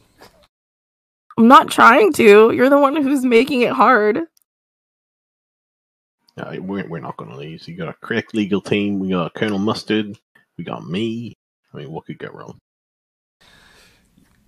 I'm 1.37 1.47
not 1.47 1.71
trying 1.71 2.11
to. 2.13 2.51
You're 2.51 2.69
the 2.69 2.77
one 2.77 2.97
who's 2.97 3.23
making 3.23 3.61
it 3.61 3.71
hard. 3.71 4.19
Uh, 6.37 6.57
we're, 6.59 6.85
we're 6.85 6.99
not 6.99 7.15
going 7.15 7.31
to 7.31 7.37
lose. 7.37 7.65
You 7.65 7.77
got 7.77 7.87
a 7.87 7.93
crack 7.93 8.33
legal 8.33 8.59
team. 8.59 8.99
We 8.99 9.09
got 9.09 9.33
Colonel 9.33 9.57
Mustard. 9.57 10.17
We 10.57 10.65
got 10.65 10.85
me. 10.85 11.33
I 11.73 11.77
mean, 11.77 11.91
what 11.91 12.07
could 12.07 12.19
go 12.19 12.27
wrong? 12.27 12.59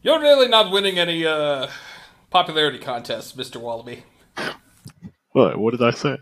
You're 0.02 0.20
really 0.20 0.50
not 0.50 0.70
winning 0.70 1.00
any 1.00 1.26
uh, 1.26 1.68
popularity 2.30 2.80
contests, 2.80 3.32
Mr. 3.32 3.56
Wallaby. 3.56 4.04
What? 5.34 5.58
What 5.58 5.72
did 5.72 5.84
I 5.84 5.92
say? 5.92 6.18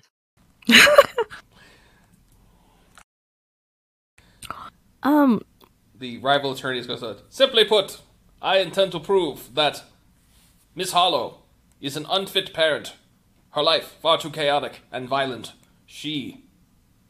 Um, 5.03 5.41
The 5.97 6.19
rival 6.19 6.51
attorneys 6.51 6.85
goes 6.85 7.01
on. 7.01 7.17
Simply 7.29 7.65
put, 7.65 8.01
I 8.41 8.59
intend 8.59 8.91
to 8.91 8.99
prove 8.99 9.55
that 9.55 9.83
Miss 10.75 10.91
Harlow 10.91 11.39
is 11.79 11.97
an 11.97 12.05
unfit 12.09 12.53
parent. 12.53 12.93
Her 13.51 13.63
life 13.63 13.95
far 13.99 14.19
too 14.19 14.29
chaotic 14.29 14.81
and 14.91 15.09
violent. 15.09 15.53
She 15.87 16.45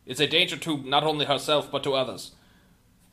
is 0.05 0.19
a 0.21 0.27
danger 0.27 0.55
to 0.57 0.77
not 0.77 1.03
only 1.03 1.25
herself 1.25 1.69
but 1.69 1.83
to 1.83 1.93
others, 1.93 2.31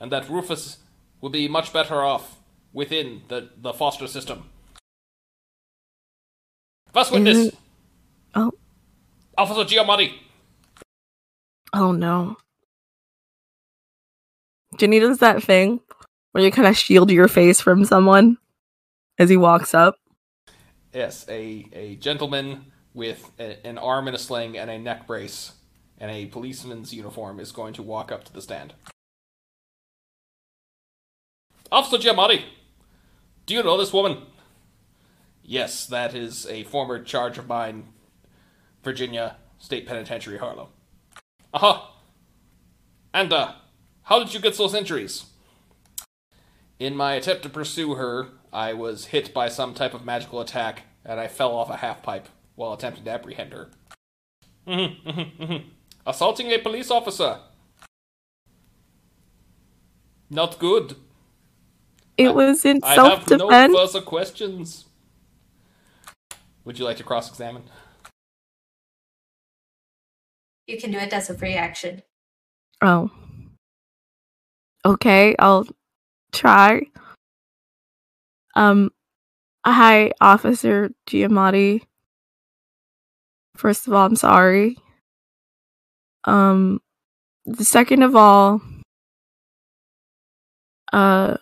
and 0.01 0.13
that 0.13 0.31
Rufus 0.31 0.79
will 1.21 1.31
be 1.31 1.49
much 1.49 1.73
better 1.73 2.03
off 2.03 2.37
within 2.73 3.23
the, 3.27 3.51
the 3.61 3.73
foster 3.73 4.07
system. 4.07 4.45
First 6.93 7.11
witness, 7.11 7.37
Isn't- 7.37 7.59
oh, 8.37 8.53
Officer 9.39 9.65
Giamatti. 9.65 10.15
oh 11.73 11.93
no. 11.93 12.37
Jenny 14.77 14.99
does 14.99 15.19
that 15.19 15.43
thing 15.43 15.81
where 16.33 16.45
you 16.45 16.51
kind 16.51 16.69
of 16.69 16.77
shield 16.77 17.11
your 17.11 17.29
face 17.29 17.61
from 17.61 17.85
someone 17.85 18.37
as 19.19 19.31
he 19.31 19.37
walks 19.37 19.75
up. 19.75 19.97
Yes, 20.93 21.25
a, 21.29 21.67
a 21.73 21.97
gentleman 21.97 22.67
with 22.95 23.31
a, 23.39 23.65
an 23.67 23.79
arm 23.79 24.09
in 24.09 24.15
a 24.15 24.19
sling 24.19 24.59
and 24.59 24.71
a 24.71 24.79
neck 24.79 25.07
brace 25.07 25.53
and 25.99 26.11
a 26.11 26.27
policeman's 26.27 26.93
uniform 26.93 27.39
is 27.41 27.53
going 27.53 27.75
to 27.75 27.83
walk 27.83 28.11
up 28.11 28.25
to 28.25 28.33
the 28.33 28.43
stand. 28.43 28.75
Officer 31.71 31.99
Giamatti, 31.99 32.45
do 33.47 33.55
you 33.55 33.63
know 33.63 33.77
this 33.77 33.93
woman? 33.93 34.23
Yes, 35.43 35.87
that 35.87 36.15
is 36.15 36.47
a 36.47 36.65
former 36.65 37.03
charge 37.03 37.39
of 37.39 37.47
mine, 37.47 37.89
Virginia 38.89 39.37
State 39.59 39.87
Penitentiary, 39.87 40.39
Harlow. 40.39 40.71
Aha! 41.53 41.95
And, 43.13 43.31
uh, 43.35 43.53
how 44.05 44.19
did 44.19 44.33
you 44.33 44.41
get 44.41 44.57
those 44.57 44.73
injuries? 44.75 45.27
In 46.79 46.97
my 46.97 47.13
attempt 47.13 47.43
to 47.43 47.51
pursue 47.51 47.97
her, 47.97 48.29
I 48.51 48.73
was 48.73 49.07
hit 49.07 49.35
by 49.35 49.51
some 49.51 49.75
type 49.75 49.93
of 49.93 50.07
magical 50.07 50.41
attack, 50.41 50.85
and 51.05 51.21
I 51.21 51.29
fell 51.29 51.55
off 51.55 51.69
a 51.69 51.77
half 51.77 52.03
pipe 52.03 52.31
while 52.55 52.73
attempting 52.73 53.05
to 53.05 53.11
apprehend 53.11 53.53
her. 53.53 53.69
Mhm, 54.67 55.03
mhm, 55.03 55.37
mhm. 55.37 55.65
Assaulting 56.07 56.51
a 56.51 56.59
police 56.59 56.91
officer. 56.91 57.41
Not 60.31 60.59
good. 60.59 60.97
It 62.17 62.35
was 62.35 62.65
in 62.65 62.81
self-defense. 62.81 63.43
I 63.43 63.55
have 63.55 63.71
no 63.71 63.87
further 63.87 64.01
questions. 64.01 64.87
Would 66.65 66.79
you 66.79 66.87
like 66.87 66.97
to 66.97 67.05
cross 67.05 67.29
examine? 67.29 67.65
You 70.69 70.79
can 70.79 70.91
do 70.91 70.99
it 70.99 71.13
as 71.15 71.31
a 71.31 71.35
free 71.35 71.55
action. 71.55 72.03
oh. 72.83 73.11
Okay, 74.85 75.35
I'll 75.39 75.67
try. 76.33 76.83
Um, 78.55 78.91
hi, 79.67 80.13
Officer 80.21 80.91
Giamatti. 81.07 81.83
First 83.57 83.89
of 83.89 83.93
all, 83.93 84.07
I'm 84.07 84.15
sorry. 84.15 84.77
Um, 86.25 86.81
the 87.45 87.65
second 87.65 88.03
of 88.03 88.15
all, 88.15 88.61
uh, 90.93 91.39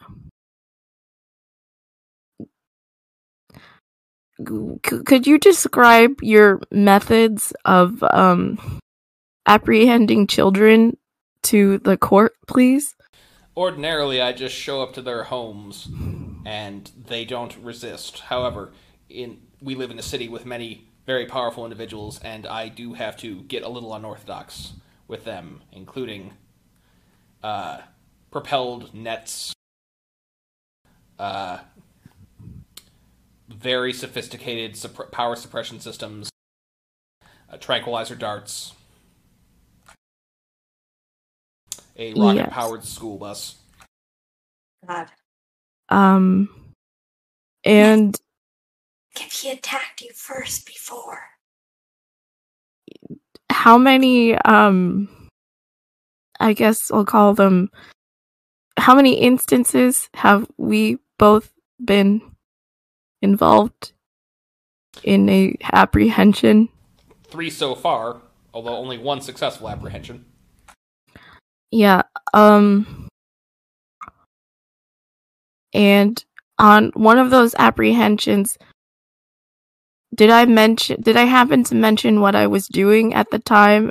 could 4.82 5.26
you 5.26 5.38
describe 5.38 6.14
your 6.22 6.60
methods 6.70 7.52
of 7.64 8.02
um 8.02 8.80
apprehending 9.46 10.26
children 10.26 10.96
to 11.44 11.78
the 11.78 11.96
court, 11.96 12.34
please? 12.46 12.94
Ordinarily, 13.56 14.20
I 14.20 14.32
just 14.32 14.54
show 14.54 14.82
up 14.82 14.92
to 14.94 15.02
their 15.02 15.24
homes, 15.24 15.88
and 16.44 16.90
they 17.06 17.24
don't 17.24 17.56
resist. 17.58 18.20
However, 18.20 18.72
in 19.08 19.38
we 19.62 19.74
live 19.74 19.90
in 19.90 19.98
a 19.98 20.02
city 20.02 20.28
with 20.28 20.44
many 20.44 20.88
very 21.06 21.24
powerful 21.24 21.64
individuals, 21.64 22.20
and 22.22 22.46
I 22.46 22.68
do 22.68 22.92
have 22.94 23.16
to 23.18 23.42
get 23.42 23.62
a 23.62 23.68
little 23.68 23.94
unorthodox 23.94 24.74
with 25.08 25.24
them, 25.24 25.62
including 25.72 26.34
uh, 27.42 27.78
propelled 28.30 28.92
nets, 28.92 29.54
uh, 31.18 31.58
very 33.48 33.92
sophisticated 33.92 34.76
power 35.12 35.36
suppression 35.36 35.80
systems, 35.80 36.28
uh, 37.50 37.56
tranquilizer 37.56 38.16
darts, 38.16 38.74
a 41.98 42.14
rocket 42.14 42.50
powered 42.50 42.84
school 42.84 43.18
bus. 43.18 43.56
God. 44.86 45.08
Um, 45.88 46.48
and 47.64 48.18
If 49.16 49.32
he 49.32 49.50
attacked 49.50 50.00
you 50.00 50.10
first 50.14 50.66
before. 50.66 51.20
how 53.50 53.78
many 53.78 54.34
um 54.34 55.08
I 56.38 56.52
guess 56.52 56.90
I'll 56.92 57.04
call 57.04 57.34
them 57.34 57.70
how 58.76 58.94
many 58.94 59.14
instances 59.14 60.08
have 60.14 60.46
we 60.58 60.98
both 61.18 61.52
been 61.82 62.20
involved 63.22 63.92
in 65.02 65.28
a 65.28 65.56
apprehension? 65.72 66.68
Three 67.24 67.50
so 67.50 67.74
far, 67.74 68.20
although 68.52 68.76
only 68.76 68.98
one 68.98 69.20
successful 69.20 69.68
apprehension. 69.68 70.26
Yeah, 71.70 72.02
um 72.32 73.08
and 75.72 76.24
on 76.58 76.90
one 76.94 77.18
of 77.18 77.30
those 77.30 77.54
apprehensions 77.58 78.56
did 80.14 80.30
I 80.30 80.46
mention 80.46 81.02
did 81.02 81.16
I 81.16 81.24
happen 81.24 81.64
to 81.64 81.74
mention 81.74 82.20
what 82.20 82.34
I 82.34 82.46
was 82.46 82.66
doing 82.68 83.12
at 83.14 83.30
the 83.30 83.38
time 83.38 83.90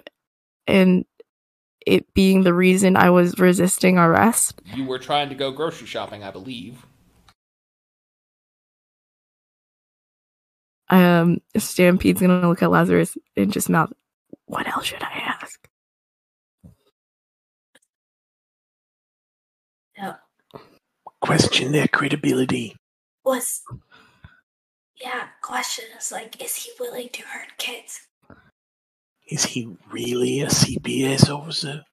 and 0.66 1.06
it 1.86 2.12
being 2.16 2.44
the 2.44 2.54
reason 2.54 2.98
I 2.98 3.12
was 3.12 3.38
resisting 3.38 4.00
arrest? 4.00 4.60
You 4.74 4.86
were 4.86 4.98
trying 4.98 5.30
to 5.30 5.36
go 5.36 5.52
grocery 5.52 5.86
shopping, 5.86 6.24
I 6.24 6.32
believe. 6.32 6.84
Um 10.90 11.42
Stampede's 11.56 12.22
gonna 12.22 12.48
look 12.48 12.64
at 12.64 12.72
Lazarus 12.72 13.18
and 13.38 13.54
just 13.54 13.70
mouth 13.70 13.94
what 14.48 14.68
else 14.68 14.86
should 14.86 15.04
I 15.04 15.35
Question 21.26 21.72
their 21.72 21.88
credibility. 21.88 22.76
Was 23.24 23.64
yeah, 25.02 25.30
question 25.42 25.86
is 25.98 26.12
like, 26.12 26.40
is 26.40 26.56
he 26.56 26.72
willing 26.80 27.10
to 27.14 27.24
hurt 27.24 27.58
kids? 27.58 28.02
Is 29.28 29.44
he 29.46 29.76
really 29.92 30.42
a 30.42 30.48
CPS 30.48 31.28
officer? 31.30 31.84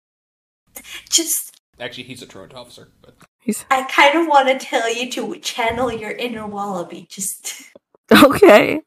Just 1.09 1.57
Actually, 1.81 2.05
he's 2.05 2.21
a 2.21 2.27
truant 2.27 2.53
officer, 2.53 2.89
but 3.01 3.17
He's 3.41 3.65
I 3.71 3.85
kind 3.85 4.19
of 4.19 4.29
want 4.29 4.49
to 4.49 4.59
tell 4.65 4.93
you 4.95 5.11
to 5.13 5.37
channel 5.41 5.91
your 5.91 6.11
inner 6.11 6.47
wallaby. 6.47 7.07
Just 7.09 7.63
okay. 8.13 8.81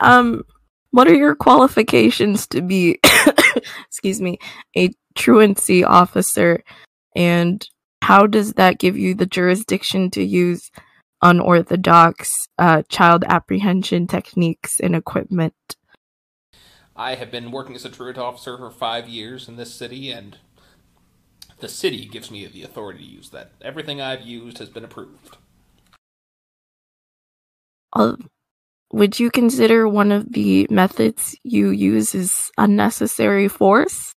Um 0.00 0.42
what 0.90 1.06
are 1.06 1.14
your 1.14 1.34
qualifications 1.34 2.46
to 2.46 2.62
be 2.62 2.98
excuse 3.86 4.22
me, 4.22 4.38
a 4.74 4.90
truancy 5.14 5.84
officer 5.84 6.64
and 7.14 7.68
how 8.02 8.26
does 8.26 8.54
that 8.54 8.80
give 8.80 8.98
you 8.98 9.14
the 9.14 9.26
jurisdiction 9.26 10.10
to 10.10 10.24
use 10.24 10.72
unorthodox 11.22 12.48
uh, 12.58 12.82
child 12.88 13.22
apprehension 13.28 14.08
techniques 14.08 14.80
and 14.80 14.96
equipment? 14.96 15.54
I 16.96 17.14
have 17.14 17.30
been 17.30 17.52
working 17.52 17.76
as 17.76 17.84
a 17.84 17.88
truant 17.88 18.18
officer 18.18 18.58
for 18.58 18.72
five 18.72 19.08
years 19.08 19.48
in 19.48 19.54
this 19.54 19.72
city, 19.72 20.10
and 20.10 20.36
the 21.60 21.68
city 21.68 22.06
gives 22.06 22.28
me 22.28 22.44
the 22.44 22.64
authority 22.64 22.98
to 22.98 23.04
use 23.04 23.30
that. 23.30 23.52
Everything 23.62 24.00
I've 24.00 24.22
used 24.22 24.58
has 24.58 24.68
been 24.68 24.84
approved. 24.84 25.36
Uh, 27.92 28.16
would 28.92 29.20
you 29.20 29.30
consider 29.30 29.86
one 29.86 30.10
of 30.10 30.32
the 30.32 30.66
methods 30.70 31.36
you 31.44 31.70
use 31.70 32.16
is 32.16 32.50
unnecessary 32.58 33.46
force? 33.46 34.12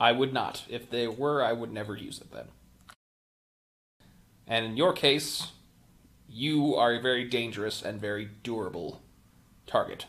I 0.00 0.10
would 0.10 0.32
not. 0.32 0.64
If 0.68 0.90
they 0.90 1.06
were, 1.06 1.42
I 1.42 1.52
would 1.52 1.72
never 1.72 1.96
use 1.96 2.20
it 2.20 2.32
then. 2.32 2.46
And 4.46 4.64
in 4.64 4.76
your 4.76 4.92
case, 4.92 5.48
you 6.28 6.74
are 6.76 6.94
a 6.94 7.00
very 7.00 7.24
dangerous 7.24 7.82
and 7.82 8.00
very 8.00 8.30
durable 8.42 9.00
target. 9.66 10.06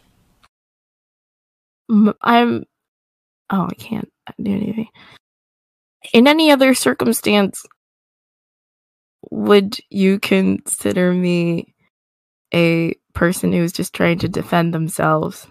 I'm. 2.22 2.66
Oh, 3.50 3.68
I 3.72 3.74
can't 3.76 4.10
do 4.42 4.52
anything. 4.52 4.90
In 6.14 6.28
any 6.28 6.52
other 6.52 6.74
circumstance, 6.74 7.66
would 9.32 9.78
you 9.90 10.20
consider 10.20 11.14
me 11.14 11.74
a 12.54 12.96
person 13.14 13.52
who's 13.52 13.74
just 13.74 13.94
trying 13.94 14.20
to 14.20 14.30
defend 14.30 14.74
themselves 14.74 15.48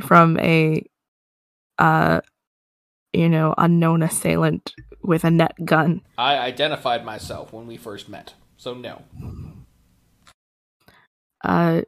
from 0.00 0.38
a 0.40 0.84
uh 1.78 2.20
you 3.12 3.28
know 3.28 3.54
unknown 3.58 4.02
assailant 4.02 4.72
with 5.02 5.24
a 5.24 5.30
net 5.30 5.54
gun 5.64 6.00
I 6.18 6.36
identified 6.38 7.04
myself 7.04 7.52
when 7.52 7.66
we 7.66 7.76
first 7.76 8.08
met, 8.08 8.34
so 8.56 8.74
no. 8.74 9.02
uh 11.44 11.82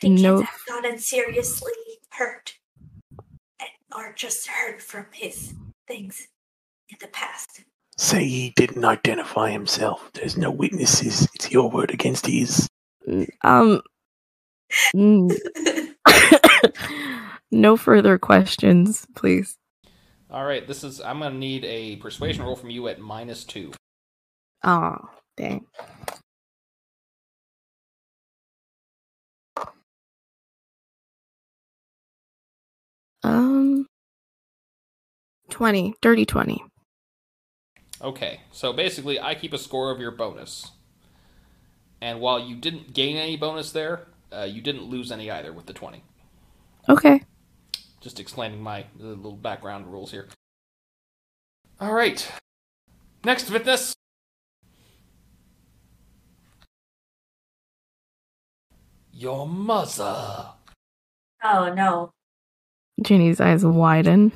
think 0.00 0.20
No. 0.20 0.38
kids 0.38 0.50
have 0.50 0.60
gotten 0.82 0.98
seriously 0.98 1.72
hurt 2.12 2.54
and, 3.60 3.70
or 3.94 4.12
just 4.14 4.46
hurt 4.48 4.80
from 4.82 5.06
his 5.12 5.54
things 5.88 6.28
in 6.88 6.96
the 7.00 7.08
past. 7.08 7.62
Say 7.98 8.24
he 8.28 8.52
didn't 8.56 8.84
identify 8.84 9.50
himself. 9.50 10.10
There's 10.12 10.36
no 10.36 10.50
witnesses. 10.50 11.26
It's 11.34 11.50
your 11.50 11.70
word 11.70 11.90
against 11.92 12.26
his. 12.26 12.68
um 13.42 13.80
no 17.50 17.76
further 17.76 18.18
questions 18.18 19.06
please 19.14 19.56
All 20.30 20.44
right, 20.44 20.66
this 20.66 20.82
is. 20.84 21.00
I'm 21.00 21.20
gonna 21.20 21.36
need 21.36 21.64
a 21.64 21.96
persuasion 21.96 22.44
roll 22.44 22.56
from 22.56 22.70
you 22.70 22.88
at 22.88 23.00
minus 23.00 23.44
two. 23.44 23.72
oh 24.64 24.96
dang 25.36 25.66
um 33.22 33.86
20 35.50 35.94
dirty 36.00 36.24
20 36.26 36.62
Okay, 38.02 38.42
so 38.52 38.74
basically, 38.74 39.18
I 39.18 39.34
keep 39.34 39.54
a 39.54 39.58
score 39.58 39.90
of 39.90 39.98
your 40.00 40.10
bonus, 40.10 40.72
and 41.98 42.20
while 42.20 42.38
you 42.38 42.54
didn't 42.54 42.92
gain 42.92 43.16
any 43.16 43.38
bonus 43.38 43.72
there, 43.72 44.08
uh, 44.30 44.42
you 44.42 44.60
didn't 44.60 44.82
lose 44.82 45.10
any 45.10 45.30
either 45.30 45.50
with 45.50 45.64
the 45.64 45.72
twenty. 45.72 46.04
okay 46.90 47.22
Just 48.06 48.20
explaining 48.20 48.62
my 48.62 48.82
uh, 49.02 49.04
little 49.18 49.32
background 49.32 49.88
rules 49.88 50.12
here. 50.12 50.28
All 51.80 51.92
right, 51.92 52.24
next 53.24 53.50
witness. 53.50 53.96
Your 59.10 59.48
mother. 59.48 60.50
Oh 61.42 61.74
no. 61.74 62.12
Ginny's 63.02 63.40
eyes 63.40 63.64
widen 63.64 64.30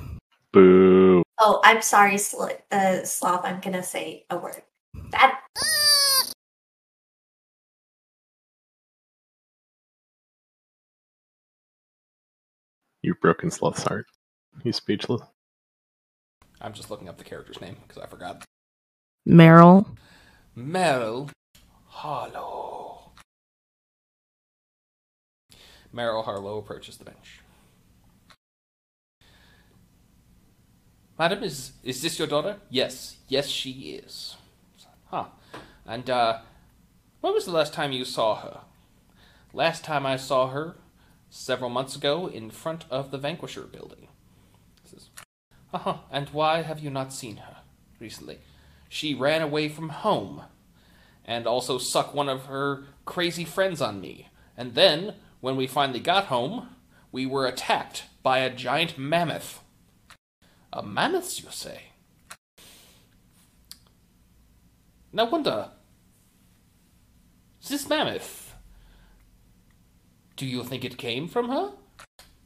Boo. 0.53 1.23
Oh, 1.39 1.61
I'm 1.63 1.81
sorry, 1.81 2.19
Sl- 2.19 2.47
uh, 2.73 3.05
Slav. 3.05 3.45
I'm 3.45 3.61
gonna 3.61 3.85
say 3.85 4.27
a 4.31 4.37
word. 4.37 4.63
You've 13.03 13.21
broken 13.21 13.51
Sloth's 13.51 13.83
heart. 13.83 14.07
He's 14.63 14.77
speechless. 14.77 15.23
I'm 16.61 16.75
just 16.75 16.91
looking 16.91 17.09
up 17.09 17.17
the 17.17 17.25
character's 17.25 17.61
name 17.61 17.77
because 17.87 18.03
I 18.03 18.07
forgot. 18.07 18.45
meryl 19.27 19.87
Meryl 20.57 21.31
Harlow. 21.87 23.13
Meryl 25.95 26.25
Harlow 26.25 26.59
approaches 26.59 26.99
the 26.99 27.05
bench. 27.05 27.41
Madam, 31.19 31.43
is 31.43 31.73
is 31.83 32.03
this 32.03 32.19
your 32.19 32.29
daughter? 32.29 32.57
Yes, 32.69 33.17
yes, 33.29 33.47
she 33.47 33.71
is. 34.03 34.37
Huh. 35.11 35.27
And 35.87 36.09
uh, 36.09 36.41
when 37.21 37.35
was 37.35 37.45
the 37.45 37.51
last 37.51 37.73
time 37.73 37.93
you 37.93 38.05
saw 38.05 38.37
her? 38.37 38.61
Last 39.53 39.85
time 39.85 40.07
I 40.07 40.17
saw 40.17 40.49
her, 40.49 40.77
several 41.31 41.71
months 41.71 41.97
ago, 41.97 42.27
in 42.27 42.51
front 42.51 42.85
of 42.91 43.11
the 43.11 43.19
Vanquisher 43.19 43.63
building. 43.63 44.09
Says, 44.85 45.09
uh-huh. 45.73 45.99
And 46.11 46.29
why 46.31 46.63
have 46.63 46.81
you 46.81 46.91
not 46.91 47.13
seen 47.13 47.39
her 47.39 47.59
recently? 47.99 48.41
She 48.89 49.15
ran 49.15 49.41
away 49.41 49.69
from 49.69 49.91
home 49.91 50.43
and 51.25 51.47
also 51.47 51.79
suck 51.79 52.13
one 52.13 52.29
of 52.29 52.47
her 52.47 52.85
crazy 53.05 53.45
friends 53.45 53.81
on 53.81 54.01
me. 54.01 54.29
And 54.57 54.75
then, 54.75 55.15
when 55.41 55.57
we 55.57 55.67
finally 55.67 56.01
got 56.01 56.25
home, 56.25 56.71
we 57.13 57.25
were 57.25 57.47
attacked 57.47 58.05
by 58.23 58.39
a 58.39 58.55
giant 58.55 58.99
mammoth. 58.99 59.61
A 60.73 60.83
mammoth, 60.83 61.43
you 61.43 61.49
say? 61.51 61.83
No 65.13 65.25
wonder. 65.25 65.71
This 67.69 67.89
mammoth. 67.89 68.50
Do 70.41 70.47
you 70.47 70.65
think 70.65 70.87
it 70.87 70.97
came 70.97 71.29
from 71.29 71.51
her? 71.51 71.73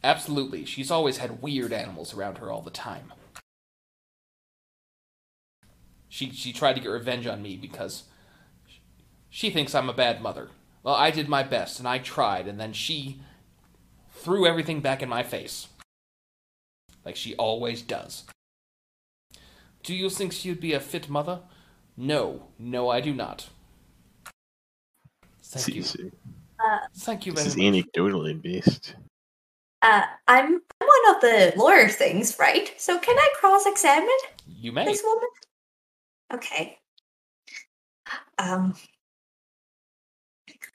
Absolutely. 0.03 0.65
She's 0.65 0.91
always 0.91 1.19
had 1.19 1.41
weird 1.41 1.73
animals 1.73 2.13
around 2.13 2.39
her 2.39 2.51
all 2.51 2.61
the 2.61 2.73
time. 2.73 3.13
She 6.09 6.33
she 6.33 6.53
tried 6.53 6.73
to 6.73 6.81
get 6.81 6.89
revenge 6.89 7.25
on 7.29 7.41
me 7.41 7.57
because 7.57 8.03
she 9.31 9.49
thinks 9.49 9.77
I'm 9.77 9.89
a 9.89 9.93
bad 9.93 10.21
mother. 10.21 10.49
Well, 10.83 10.97
I 10.97 11.13
did 11.13 11.29
my 11.29 11.45
best 11.45 11.79
and 11.79 11.87
I 11.87 11.99
tried, 11.99 12.49
and 12.49 12.59
then 12.59 12.73
she 12.73 13.21
threw 14.13 14.45
everything 14.45 14.81
back 14.81 15.01
in 15.01 15.09
my 15.09 15.23
face. 15.23 15.69
Like 17.05 17.15
she 17.15 17.37
always 17.37 17.81
does. 17.81 18.25
Do 19.85 19.95
you 19.95 20.11
think 20.11 20.33
she'd 20.33 20.59
be 20.59 20.73
a 20.73 20.81
fit 20.81 21.09
mother? 21.09 21.43
No, 21.97 22.49
no, 22.59 22.89
I 22.89 23.01
do 23.01 23.15
not. 23.15 23.51
Thank 25.45 25.77
you. 25.77 26.11
See, 26.61 26.67
uh, 26.67 26.79
Thank 26.97 27.27
you 27.27 27.33
This 27.33 27.47
is 27.47 27.57
much. 27.57 27.65
anecdotally 27.65 28.41
based. 28.41 28.95
uh, 29.83 30.03
I'm 30.29 30.61
I'm 30.81 30.89
one 30.89 31.15
of 31.17 31.21
the 31.21 31.53
lawyer 31.57 31.89
things, 31.89 32.37
right? 32.39 32.73
So 32.79 32.99
can 32.99 33.17
I 33.19 33.29
cross-examine 33.39 34.09
You 34.47 34.73
may. 34.73 34.85
this 34.87 35.03
woman? 35.05 35.29
Okay. 36.33 36.79
Um, 38.39 38.75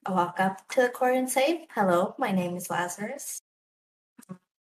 I 0.05 0.11
walk 0.11 0.39
up 0.39 0.67
to 0.69 0.81
the 0.83 0.89
court 0.89 1.15
and 1.15 1.29
say, 1.29 1.67
"Hello, 1.75 2.15
my 2.17 2.31
name 2.31 2.55
is 2.55 2.69
Lazarus. 2.69 3.39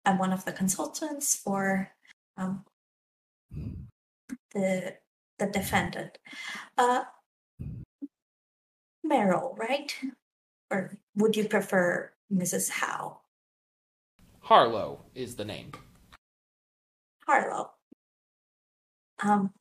I'm 0.05 0.19
one 0.19 0.33
of 0.33 0.45
the 0.45 0.53
consultants 0.53 1.37
for 1.37 1.91
um, 2.37 2.65
the 4.55 4.97
the 5.39 5.47
defendant. 5.47 6.19
Uh, 6.79 7.05
Meryl, 9.05 9.57
right? 9.59 9.95
Or 10.71 10.93
would 11.15 11.37
you 11.37 11.49
prefer 11.49 12.13
Mrs. 12.33 12.71
Howe? 12.71 13.21
Harlow 14.41 15.03
is 15.15 15.37
the 15.37 15.45
name. 15.45 15.73
Harlow. 17.27 17.71
Um, 19.23 19.53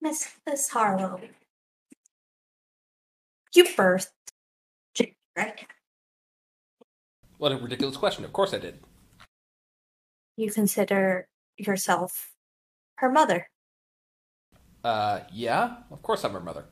Miss 0.00 0.30
Miss 0.46 0.68
Harlow, 0.68 1.20
you 3.54 3.64
birthed 3.64 4.10
Jake, 4.94 5.16
right? 5.36 5.66
What 7.38 7.52
a 7.52 7.56
ridiculous 7.56 7.96
question. 7.96 8.24
Of 8.24 8.32
course 8.32 8.54
I 8.54 8.58
did. 8.58 8.80
You 10.36 10.50
consider 10.50 11.28
yourself 11.56 12.30
her 12.96 13.10
mother. 13.10 13.48
Uh, 14.82 15.20
yeah, 15.32 15.78
of 15.90 16.02
course 16.02 16.24
I'm 16.24 16.32
her 16.32 16.40
mother. 16.40 16.64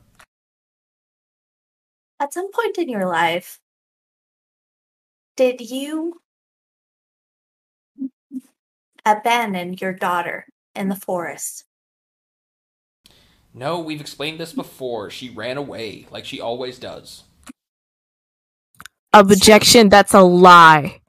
At 2.19 2.33
some 2.33 2.51
point 2.51 2.77
in 2.77 2.89
your 2.89 3.07
life, 3.07 3.59
did 5.35 5.61
you 5.61 6.21
abandon 9.05 9.75
your 9.79 9.93
daughter 9.93 10.47
in 10.75 10.89
the 10.89 10.95
forest? 10.95 11.63
No, 13.53 13.79
we've 13.79 14.01
explained 14.01 14.39
this 14.39 14.53
before. 14.53 15.09
She 15.09 15.29
ran 15.29 15.57
away, 15.57 16.07
like 16.11 16.25
she 16.25 16.41
always 16.41 16.79
does. 16.79 17.23
objection 19.13 19.89
that's 19.89 20.13
a 20.13 20.21
lie 20.21 21.01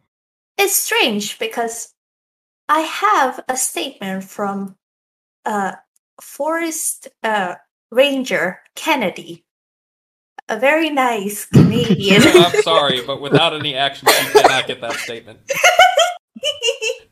It's 0.56 0.82
strange 0.82 1.38
because 1.38 1.92
I 2.68 2.80
have 2.80 3.44
a 3.48 3.56
statement 3.56 4.24
from 4.24 4.76
uh, 5.44 5.72
Forest 6.20 7.08
uh, 7.22 7.54
Ranger 7.90 8.60
Kennedy, 8.74 9.44
a 10.48 10.58
very 10.58 10.90
nice 10.90 11.46
Canadian. 11.52 12.22
I'm 12.24 12.62
sorry, 12.62 13.02
but 13.06 13.20
without 13.20 13.54
any 13.54 13.74
action, 13.74 14.08
you 14.08 14.32
did 14.32 14.48
not 14.48 14.66
get 14.66 14.80
that 14.80 14.94
statement. 14.94 15.40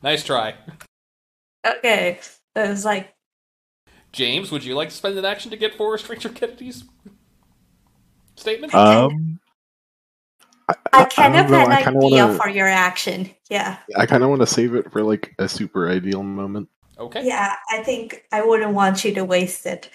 Nice 0.03 0.23
try. 0.23 0.53
okay, 1.65 2.19
it 2.55 2.67
was 2.69 2.85
like 2.85 3.13
James, 4.13 4.51
would 4.51 4.63
you 4.63 4.75
like 4.75 4.89
to 4.89 4.95
spend 4.95 5.17
an 5.17 5.25
action 5.25 5.49
to 5.51 5.57
get 5.57 5.73
Forest 5.75 6.07
Ranger 6.07 6.29
Kennedy's 6.29 6.83
statement? 8.35 8.73
Um, 8.75 9.39
I, 10.69 10.75
I 10.93 11.05
kind 11.05 11.35
of 11.35 11.47
don't 11.47 11.69
had 11.71 11.87
an 11.87 11.97
idea 11.97 12.25
wanna- 12.27 12.37
for 12.37 12.47
your 12.47 12.67
action. 12.67 13.29
Yeah, 13.49 13.77
I 13.97 14.05
kind 14.05 14.23
of 14.23 14.29
want 14.29 14.41
to 14.41 14.47
save 14.47 14.75
it 14.75 14.91
for 14.91 15.03
like 15.03 15.33
a 15.39 15.49
super 15.49 15.89
ideal 15.89 16.21
moment. 16.23 16.69
okay. 16.99 17.25
yeah. 17.25 17.55
I 17.71 17.81
think 17.83 18.23
I 18.31 18.45
wouldn't 18.45 18.73
want 18.73 19.03
you 19.03 19.13
to 19.15 19.25
waste 19.25 19.65
it. 19.65 19.89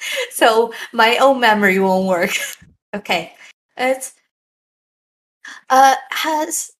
so 0.30 0.72
my 0.92 1.16
own 1.18 1.40
memory 1.40 1.78
won't 1.78 2.06
work. 2.06 2.30
okay, 2.94 3.34
it's 3.76 4.14
uh 5.70 5.94
has 6.10 6.72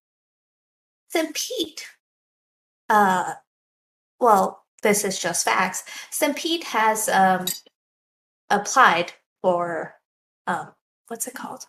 St. 1.09 1.35
Pete. 1.35 1.85
Uh, 2.87 3.33
well, 4.19 4.63
this 4.83 5.03
is 5.03 5.19
just 5.19 5.45
facts. 5.45 5.83
St. 6.11 6.35
Pete 6.35 6.63
has 6.65 7.09
um 7.09 7.45
applied 8.49 9.13
for 9.41 9.95
um 10.47 10.71
what's 11.07 11.27
it 11.27 11.33
called 11.33 11.65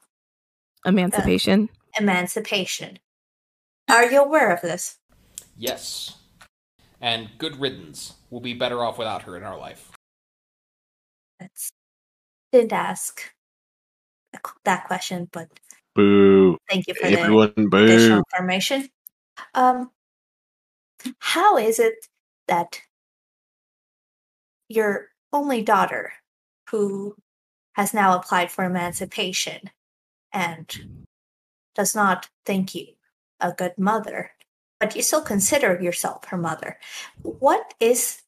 Emancipation. 0.84 1.68
emancipation. 1.98 2.98
Are 3.88 4.10
you 4.10 4.22
aware 4.22 4.52
of 4.52 4.62
this? 4.62 4.96
Yes. 5.58 6.16
And 7.00 7.30
good 7.38 7.60
riddance. 7.60 8.14
We'll 8.30 8.40
be 8.40 8.54
better 8.54 8.84
off 8.84 8.98
without 8.98 9.22
her 9.22 9.36
in 9.36 9.42
our 9.42 9.58
life. 9.58 9.90
That's 11.40 11.72
didn't 12.52 12.72
ask 12.72 13.22
that 14.64 14.86
question, 14.86 15.28
but 15.32 15.48
Boo. 15.94 16.58
thank 16.68 16.86
you 16.86 16.94
for 16.94 17.08
the 17.08 17.16
boo. 17.16 17.84
additional 17.84 18.22
information. 18.32 18.88
Um, 19.54 19.90
how 21.18 21.56
is 21.56 21.78
it 21.78 21.94
that 22.46 22.80
your 24.68 25.08
only 25.32 25.62
daughter, 25.62 26.12
who 26.70 27.16
has 27.72 27.94
now 27.94 28.16
applied 28.16 28.50
for 28.50 28.64
emancipation 28.64 29.70
and 30.32 31.04
does 31.74 31.94
not 31.94 32.28
think 32.44 32.74
you 32.74 32.86
a 33.40 33.52
good 33.52 33.76
mother, 33.78 34.32
but 34.78 34.94
you 34.94 35.02
still 35.02 35.22
consider 35.22 35.80
yourself 35.80 36.24
her 36.26 36.36
mother, 36.36 36.78
what 37.22 37.74
is 37.80 38.22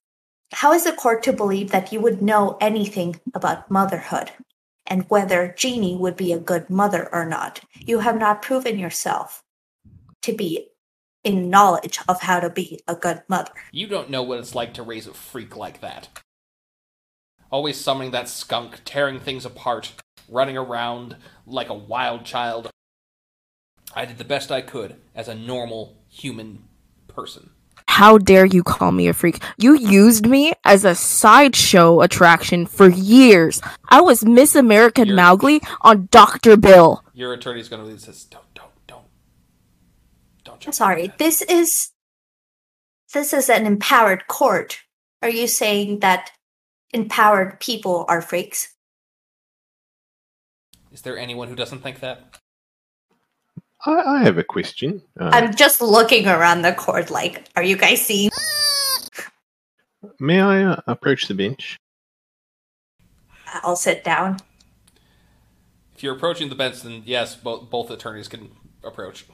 how 0.52 0.72
is 0.72 0.84
the 0.84 0.92
court 0.92 1.22
to 1.24 1.32
believe 1.32 1.70
that 1.70 1.92
you 1.92 2.00
would 2.00 2.22
know 2.22 2.56
anything 2.60 3.20
about 3.34 3.70
motherhood 3.70 4.30
and 4.86 5.08
whether 5.08 5.54
Jeannie 5.56 5.96
would 5.96 6.16
be 6.16 6.32
a 6.32 6.38
good 6.38 6.68
mother 6.68 7.08
or 7.12 7.24
not? 7.24 7.60
You 7.80 8.00
have 8.00 8.18
not 8.18 8.42
proven 8.42 8.78
yourself 8.78 9.42
to 10.22 10.32
be 10.32 10.68
in 11.24 11.50
knowledge 11.50 11.98
of 12.08 12.20
how 12.20 12.40
to 12.40 12.50
be 12.50 12.80
a 12.86 12.94
good 12.94 13.22
mother. 13.28 13.52
You 13.70 13.86
don't 13.86 14.10
know 14.10 14.22
what 14.22 14.38
it's 14.38 14.54
like 14.54 14.74
to 14.74 14.82
raise 14.82 15.06
a 15.06 15.14
freak 15.14 15.56
like 15.56 15.80
that. 15.80 16.08
Always 17.50 17.80
summoning 17.80 18.12
that 18.12 18.28
skunk, 18.28 18.80
tearing 18.84 19.20
things 19.20 19.44
apart, 19.44 19.92
running 20.28 20.56
around 20.56 21.16
like 21.46 21.68
a 21.68 21.74
wild 21.74 22.24
child. 22.24 22.70
I 23.94 24.04
did 24.04 24.18
the 24.18 24.24
best 24.24 24.50
I 24.50 24.62
could 24.62 24.96
as 25.14 25.28
a 25.28 25.34
normal 25.34 25.98
human 26.08 26.64
person. 27.08 27.50
How 27.92 28.16
dare 28.16 28.46
you 28.46 28.62
call 28.62 28.90
me 28.90 29.06
a 29.06 29.12
freak? 29.12 29.42
You 29.58 29.76
used 29.76 30.26
me 30.26 30.54
as 30.64 30.86
a 30.86 30.94
sideshow 30.94 32.00
attraction 32.00 32.64
for 32.64 32.88
years. 32.88 33.60
I 33.90 34.00
was 34.00 34.24
Miss 34.24 34.54
American 34.54 35.08
You're- 35.08 35.16
Mowgli 35.16 35.60
on 35.82 36.08
Dr. 36.10 36.56
Bill. 36.56 37.04
Your 37.12 37.34
attorney's 37.34 37.68
gonna 37.68 37.84
leave 37.84 38.00
this. 38.00 38.24
Don't, 38.24 38.46
don't, 38.54 38.70
don't, 38.86 39.04
don't. 40.42 40.58
Jump 40.60 40.74
sorry, 40.74 41.12
this 41.18 41.42
is 41.42 41.92
this 43.12 43.34
is 43.34 43.50
an 43.50 43.66
empowered 43.66 44.26
court. 44.26 44.80
Are 45.20 45.28
you 45.28 45.46
saying 45.46 46.00
that 46.00 46.30
empowered 46.94 47.60
people 47.60 48.06
are 48.08 48.22
freaks? 48.22 48.74
Is 50.90 51.02
there 51.02 51.18
anyone 51.18 51.48
who 51.48 51.54
doesn't 51.54 51.82
think 51.82 52.00
that? 52.00 52.38
I, 53.86 53.92
I 53.92 54.22
have 54.22 54.38
a 54.38 54.44
question. 54.44 55.02
Uh, 55.18 55.30
I'm 55.32 55.54
just 55.54 55.80
looking 55.80 56.26
around 56.26 56.62
the 56.62 56.72
court 56.72 57.10
like, 57.10 57.48
are 57.56 57.62
you 57.62 57.76
guys 57.76 58.04
seeing? 58.04 58.30
may 60.18 60.40
I 60.40 60.62
uh, 60.64 60.80
approach 60.86 61.26
the 61.28 61.34
bench? 61.34 61.76
I'll 63.62 63.76
sit 63.76 64.02
down. 64.04 64.38
If 65.94 66.02
you're 66.02 66.16
approaching 66.16 66.48
the 66.48 66.54
bench, 66.54 66.82
then 66.82 67.02
yes, 67.04 67.36
both 67.36 67.70
both 67.70 67.90
attorneys 67.90 68.28
can 68.28 68.50
approach. 68.82 69.26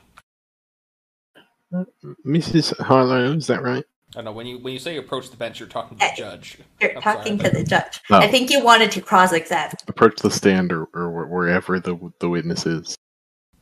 Mrs. 2.26 2.78
Harlow, 2.80 3.32
is 3.34 3.46
that 3.46 3.62
right? 3.62 3.84
I 4.16 4.22
know 4.22 4.32
when 4.32 4.46
you 4.46 4.58
when 4.58 4.72
you 4.72 4.78
say 4.78 4.96
approach 4.96 5.30
the 5.30 5.36
bench, 5.36 5.60
you're 5.60 5.68
talking 5.68 5.98
to 5.98 6.04
the 6.04 6.10
Eh, 6.12 6.14
judge. 6.16 6.58
You're 6.80 6.96
I'm 6.96 7.02
talking 7.02 7.38
sorry. 7.38 7.50
to 7.50 7.56
the 7.58 7.64
judge. 7.64 8.00
Oh. 8.10 8.18
I 8.18 8.26
think 8.28 8.50
you 8.50 8.64
wanted 8.64 8.90
to 8.92 9.02
cross-examine. 9.02 9.76
Approach 9.86 10.16
the 10.20 10.30
stand 10.30 10.72
or, 10.72 10.86
or 10.94 11.26
wherever 11.26 11.78
the 11.78 11.96
the 12.18 12.28
witness 12.28 12.64
is. 12.66 12.96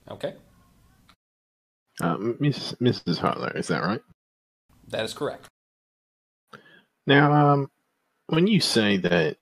Okay, 0.09 0.35
Uh, 2.01 2.17
Miss, 2.39 2.73
Mrs. 2.75 3.19
Harlow, 3.19 3.53
is 3.55 3.69
that 3.69 3.83
right? 3.83 4.03
that 4.89 5.05
is 5.05 5.15
correct. 5.15 5.49
Now, 7.07 7.33
um, 7.33 7.71
when 8.29 8.47
you 8.47 8.61
say 8.61 8.97
that 8.99 9.37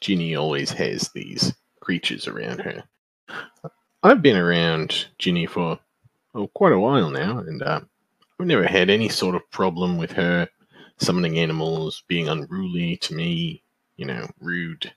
Ginny 0.00 0.36
always 0.36 0.70
has 0.70 1.10
these 1.10 1.54
creatures 1.80 2.28
around 2.28 2.60
her, 2.60 2.84
I've 4.02 4.22
been 4.22 4.36
around 4.36 5.06
Ginny 5.18 5.46
for 5.46 5.78
oh, 6.34 6.46
quite 6.48 6.72
a 6.72 6.78
while 6.78 7.10
now, 7.10 7.38
and 7.38 7.62
uh, 7.62 7.80
I've 8.38 8.46
never 8.46 8.66
had 8.66 8.90
any 8.90 9.08
sort 9.08 9.34
of 9.34 9.50
problem 9.50 9.96
with 9.96 10.12
her 10.12 10.48
summoning 10.98 11.38
animals, 11.38 12.04
being 12.08 12.28
unruly 12.28 12.96
to 12.98 13.14
me, 13.14 13.62
you 13.96 14.06
know, 14.06 14.28
rude. 14.40 14.92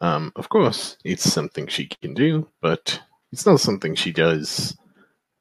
Um, 0.00 0.32
of 0.36 0.48
course, 0.48 0.96
it's 1.04 1.30
something 1.30 1.66
she 1.66 1.86
can 1.86 2.14
do, 2.14 2.48
but 2.60 3.00
it's 3.32 3.44
not 3.44 3.60
something 3.60 3.94
she 3.94 4.12
does 4.12 4.76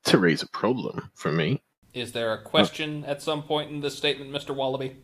to 0.06 0.18
raise 0.18 0.42
a 0.42 0.50
problem 0.50 1.12
for 1.16 1.32
me. 1.32 1.62
Is 1.94 2.12
there 2.12 2.34
a 2.34 2.42
question 2.42 3.04
at 3.06 3.22
some 3.22 3.44
point 3.44 3.72
in 3.72 3.82
this 3.82 3.98
statement, 3.98 4.32
Mr. 4.32 4.56
Wallaby? 4.56 4.98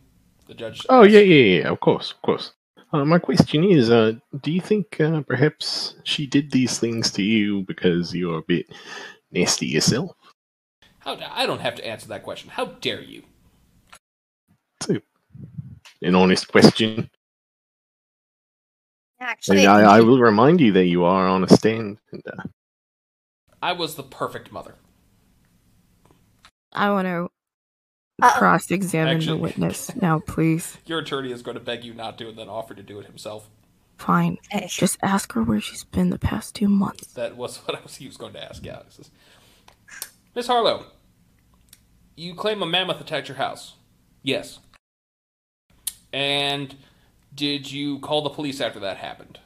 The 0.46 0.54
judge. 0.54 0.86
Oh 0.88 1.02
yeah, 1.02 1.20
yeah, 1.20 1.60
yeah. 1.60 1.68
Of 1.68 1.80
course, 1.80 2.12
of 2.12 2.22
course. 2.22 2.52
Uh, 2.92 3.04
my 3.04 3.18
question 3.18 3.64
is, 3.64 3.90
uh, 3.90 4.12
do 4.42 4.52
you 4.52 4.60
think 4.60 5.00
uh, 5.00 5.20
perhaps 5.22 5.96
she 6.04 6.26
did 6.26 6.52
these 6.52 6.78
things 6.78 7.10
to 7.10 7.22
you 7.22 7.62
because 7.62 8.14
you're 8.14 8.38
a 8.38 8.42
bit 8.42 8.66
nasty 9.32 9.66
yourself? 9.66 10.12
How, 11.00 11.18
I 11.30 11.46
don't 11.46 11.60
have 11.60 11.74
to 11.76 11.86
answer 11.86 12.06
that 12.08 12.22
question. 12.22 12.50
How 12.50 12.66
dare 12.66 13.02
you? 13.02 13.22
It's 14.80 14.90
a, 14.90 15.02
an 16.02 16.14
honest 16.14 16.48
question. 16.48 17.10
Actually, 19.18 19.64
And 19.64 19.68
I, 19.68 19.96
I 19.96 20.00
will 20.02 20.20
remind 20.20 20.60
you 20.60 20.72
that 20.72 20.86
you 20.86 21.04
are 21.04 21.26
on 21.26 21.42
a 21.42 21.48
stand. 21.48 21.98
And, 22.12 22.22
uh, 22.26 22.42
I 23.60 23.72
was 23.72 23.96
the 23.96 24.02
perfect 24.04 24.52
mother. 24.52 24.76
I 26.76 26.90
want 26.90 27.06
to 27.06 27.28
cross 28.38 28.70
examine 28.70 29.14
the 29.18 29.24
Actually- 29.24 29.40
witness 29.40 29.94
now, 30.00 30.18
please. 30.20 30.76
Your 30.86 30.98
attorney 31.00 31.32
is 31.32 31.42
going 31.42 31.56
to 31.56 31.62
beg 31.62 31.84
you 31.84 31.94
not 31.94 32.18
to, 32.18 32.28
and 32.28 32.38
then 32.38 32.48
offer 32.48 32.74
to 32.74 32.82
do 32.82 32.98
it 33.00 33.06
himself. 33.06 33.48
Fine. 33.98 34.36
Hey, 34.50 34.66
Just 34.68 34.98
ask 35.02 35.32
her 35.32 35.42
where 35.42 35.60
she's 35.60 35.84
been 35.84 36.10
the 36.10 36.18
past 36.18 36.54
two 36.54 36.68
months. 36.68 37.06
That 37.14 37.36
was 37.36 37.56
what 37.66 37.76
I 37.78 37.82
was, 37.82 37.96
he 37.96 38.06
was 38.06 38.16
going 38.16 38.34
to 38.34 38.44
ask. 38.44 38.64
Yeah, 38.64 38.80
this 38.86 38.98
is- 38.98 39.10
Miss 40.34 40.46
Harlow, 40.48 40.84
you 42.14 42.34
claim 42.34 42.60
a 42.62 42.66
mammoth 42.66 43.00
attacked 43.00 43.28
your 43.28 43.38
house. 43.38 43.74
Yes. 44.22 44.58
And 46.12 46.74
did 47.34 47.70
you 47.72 47.98
call 48.00 48.22
the 48.22 48.30
police 48.30 48.60
after 48.60 48.80
that 48.80 48.98
happened? 48.98 49.38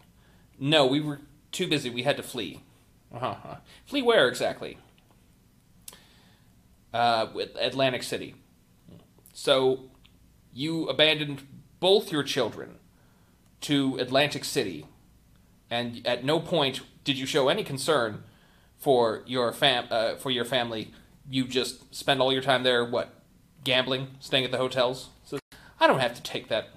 No, 0.59 0.87
we 0.87 1.01
were 1.01 1.21
too 1.53 1.67
busy. 1.69 1.91
We 1.91 2.03
had 2.03 2.17
to 2.17 2.23
flee. 2.23 2.61
Uh-huh. 3.13 3.57
Flee 3.87 4.03
where 4.03 4.29
exactly? 4.29 4.79
Uh, 6.93 7.29
with 7.33 7.55
Atlantic 7.55 8.03
City. 8.03 8.35
So 9.33 9.91
you 10.53 10.89
abandoned 10.89 11.47
both 11.79 12.11
your 12.11 12.25
children 12.25 12.79
to 13.61 13.97
Atlantic 13.99 14.45
City, 14.45 14.87
and 15.71 16.05
at 16.05 16.25
no 16.25 16.41
point 16.41 16.81
did 17.05 17.17
you 17.17 17.27
show 17.27 17.49
any 17.49 17.63
concern 17.63 18.25
for 18.77 19.23
your 19.25 19.53
fam 19.53 19.87
uh, 19.89 20.17
for 20.17 20.33
your 20.33 20.45
family. 20.45 20.93
You 21.31 21.45
just 21.45 21.95
spend 21.95 22.21
all 22.21 22.33
your 22.33 22.43
time 22.43 22.65
there, 22.65 22.85
what, 22.85 23.15
gambling, 23.63 24.09
staying 24.19 24.45
at 24.45 24.51
the 24.51 24.59
hotels. 24.59 25.11
So 25.25 25.39
I 25.79 25.87
don't 25.87 26.01
have 26.01 26.15
to 26.15 26.23
take 26.23 26.49
that. 26.49 26.71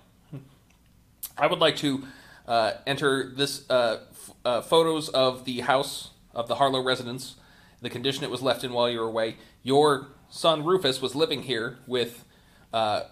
I 1.36 1.48
would 1.48 1.60
like 1.60 1.76
to 1.78 2.04
uh, 2.48 2.74
enter 2.86 3.32
this 3.36 3.68
uh, 3.68 4.02
f- 4.12 4.32
uh, 4.46 4.62
photos 4.62 5.10
of 5.10 5.46
the 5.46 5.62
house 5.62 6.12
of 6.36 6.48
the 6.48 6.56
Harlow 6.56 6.84
residence, 6.84 7.36
the 7.82 7.90
condition 7.90 8.24
it 8.24 8.30
was 8.30 8.44
left 8.44 8.64
in 8.64 8.74
while 8.74 8.88
you 8.90 9.00
were 9.00 9.08
away. 9.08 9.38
Your 9.64 10.10
son 10.30 10.66
Rufus 10.66 11.02
was 11.02 11.16
living 11.16 11.44
here 11.44 11.78
with 11.88 12.26
uh, 12.74 13.04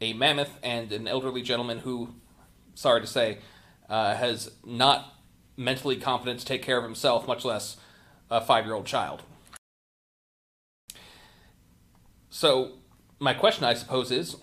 a 0.00 0.12
mammoth 0.12 0.58
and 0.62 0.92
an 0.92 1.06
elderly 1.06 1.40
gentleman 1.40 1.78
who, 1.78 2.14
sorry 2.74 3.00
to 3.00 3.06
say, 3.06 3.38
uh, 3.88 4.16
has 4.16 4.50
not 4.64 5.14
mentally 5.56 5.96
competent 5.96 6.40
to 6.40 6.46
take 6.46 6.62
care 6.62 6.78
of 6.78 6.84
himself, 6.84 7.28
much 7.28 7.44
less 7.44 7.76
a 8.28 8.40
five-year-old 8.40 8.86
child. 8.86 9.22
So, 12.28 12.72
my 13.20 13.32
question, 13.32 13.62
I 13.64 13.74
suppose, 13.74 14.10
is 14.10 14.36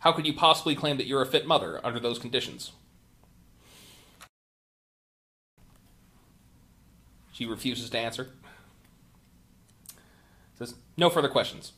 how 0.00 0.12
could 0.12 0.26
you 0.26 0.32
possibly 0.32 0.76
claim 0.76 0.96
that 0.98 1.06
you're 1.06 1.22
a 1.22 1.26
fit 1.26 1.46
mother 1.46 1.84
under 1.84 1.98
those 1.98 2.20
conditions? 2.20 2.70
She 7.32 7.44
refuses 7.44 7.90
to 7.90 7.98
answer. 7.98 8.30
Says, 10.58 10.74
no 10.96 11.08
further 11.08 11.28
questions. 11.28 11.72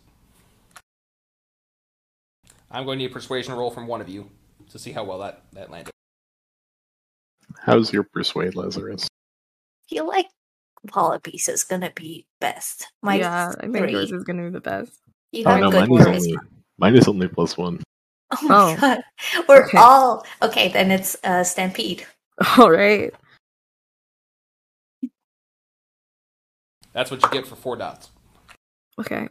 I'm 2.70 2.84
going 2.84 2.98
to 2.98 3.04
need 3.04 3.10
a 3.10 3.14
persuasion 3.14 3.52
roll 3.54 3.70
from 3.70 3.86
one 3.86 4.00
of 4.00 4.08
you. 4.08 4.30
to 4.70 4.78
see 4.78 4.92
how 4.92 5.04
well 5.04 5.18
that 5.18 5.42
that 5.52 5.70
landed. 5.70 5.90
How's 7.60 7.92
your 7.92 8.04
persuade, 8.04 8.54
Lazarus? 8.54 9.06
I 9.06 9.94
feel 9.94 10.06
like 10.06 10.26
Wallabies 10.94 11.48
is 11.48 11.64
gonna 11.64 11.90
be 11.94 12.24
best. 12.40 12.86
My 13.02 13.16
yeah, 13.16 13.52
I 13.58 13.62
think 13.62 13.76
three. 13.76 13.92
yours 13.92 14.12
is 14.12 14.22
gonna 14.24 14.44
be 14.44 14.50
the 14.50 14.60
best. 14.60 14.92
You 15.32 15.44
Oh 15.46 15.58
no, 15.58 15.70
good 15.70 15.88
mine 15.90 16.00
is 16.00 16.06
only 16.06 16.38
mine 16.78 16.96
is 16.96 17.08
only 17.08 17.28
plus 17.28 17.58
one. 17.58 17.82
Oh 18.32 18.38
my 18.48 18.54
Oh. 18.54 18.76
god. 18.80 19.02
We're 19.48 19.64
Okay. 19.66 19.78
all 19.78 20.24
okay, 20.40 20.68
then 20.68 20.90
it's 20.92 21.16
uh 21.24 21.42
Stampede. 21.44 22.06
All 22.58 22.70
right. 22.70 23.12
That's 26.92 27.10
what 27.10 27.22
you 27.22 27.28
get 27.30 27.46
for 27.46 27.56
four 27.56 27.76
dots. 27.76 28.10
Okay. 29.00 29.28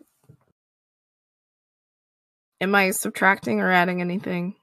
Am 2.59 2.73
I 2.73 2.89
subtracting 2.91 3.59
or 3.61 3.71
adding 3.71 4.01
anything? 4.01 4.55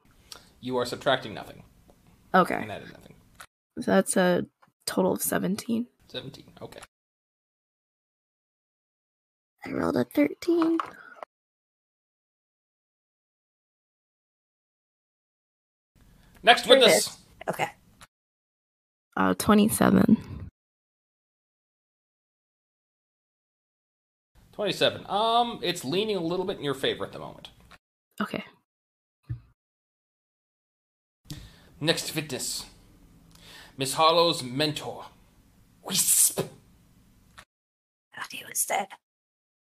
You 0.60 0.76
are 0.78 0.84
subtracting 0.84 1.32
nothing 1.32 1.62
Okay. 2.34 2.56
and 2.56 2.72
adding 2.72 2.88
nothing. 2.88 3.14
That's 3.76 4.16
a 4.16 4.46
total 4.84 5.12
of 5.12 5.22
17. 5.22 5.86
17. 6.08 6.44
Okay. 6.60 6.80
I 9.64 9.70
rolled 9.70 9.96
a 9.96 10.04
13. 10.04 10.78
Next 16.42 16.64
Here 16.64 16.76
witness. 16.76 17.16
Okay. 17.48 17.68
Uh, 19.16 19.34
27. 19.34 20.16
27. 24.56 25.04
Um, 25.10 25.60
it's 25.62 25.84
leaning 25.84 26.16
a 26.16 26.20
little 26.20 26.46
bit 26.46 26.56
in 26.56 26.64
your 26.64 26.72
favor 26.72 27.04
at 27.04 27.12
the 27.12 27.18
moment. 27.18 27.50
Okay. 28.18 28.42
Next 31.78 32.14
witness. 32.16 32.64
Miss 33.76 33.92
Harlow's 33.92 34.42
mentor. 34.42 35.04
Wisp. 35.84 36.40
thought 38.16 38.32
he 38.32 38.44
was 38.48 38.64
dead. 38.64 38.88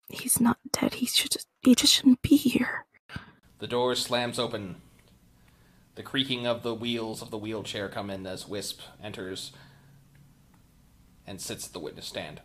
He's 0.10 0.42
not 0.42 0.58
dead. 0.74 0.96
He 0.96 1.06
should 1.06 1.32
just, 1.32 1.48
he 1.62 1.76
just 1.76 1.94
shouldn't 1.94 2.22
be 2.22 2.36
here. 2.36 2.86
The 3.60 3.68
door 3.68 3.96
slams 3.96 4.38
open. 4.38 4.82
The 5.96 6.04
creaking 6.04 6.46
of 6.46 6.62
the 6.62 6.76
wheels 6.76 7.22
of 7.22 7.32
the 7.32 7.38
wheelchair 7.38 7.88
come 7.88 8.10
in 8.10 8.28
as 8.28 8.50
Wisp 8.50 8.82
enters 9.02 9.54
and 11.26 11.40
sits 11.40 11.68
at 11.68 11.72
the 11.72 11.80
witness 11.80 12.08
stand. 12.08 12.42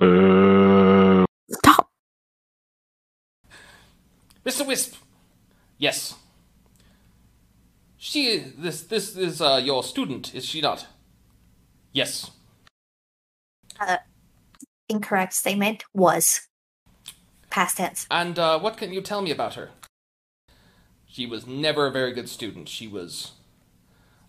Uh, 0.00 1.24
Stop. 1.50 1.90
Mr. 4.48 4.66
Wisp. 4.66 4.94
Yes. 5.76 6.14
She 7.98 8.38
this 8.38 8.82
this 8.82 9.14
is 9.14 9.42
uh, 9.42 9.60
your 9.62 9.84
student, 9.84 10.34
is 10.34 10.46
she 10.46 10.62
not? 10.62 10.86
Yes. 11.92 12.30
Incorrect 14.88 15.34
statement 15.34 15.84
was 15.92 16.48
past 17.50 17.76
tense. 17.76 18.06
And 18.10 18.38
uh, 18.38 18.58
what 18.58 18.78
can 18.78 18.90
you 18.90 19.02
tell 19.02 19.20
me 19.20 19.30
about 19.30 19.54
her? 19.54 19.68
She 21.06 21.26
was 21.26 21.46
never 21.46 21.86
a 21.86 21.90
very 21.90 22.12
good 22.12 22.30
student. 22.30 22.70
She 22.70 22.88
was 22.88 23.32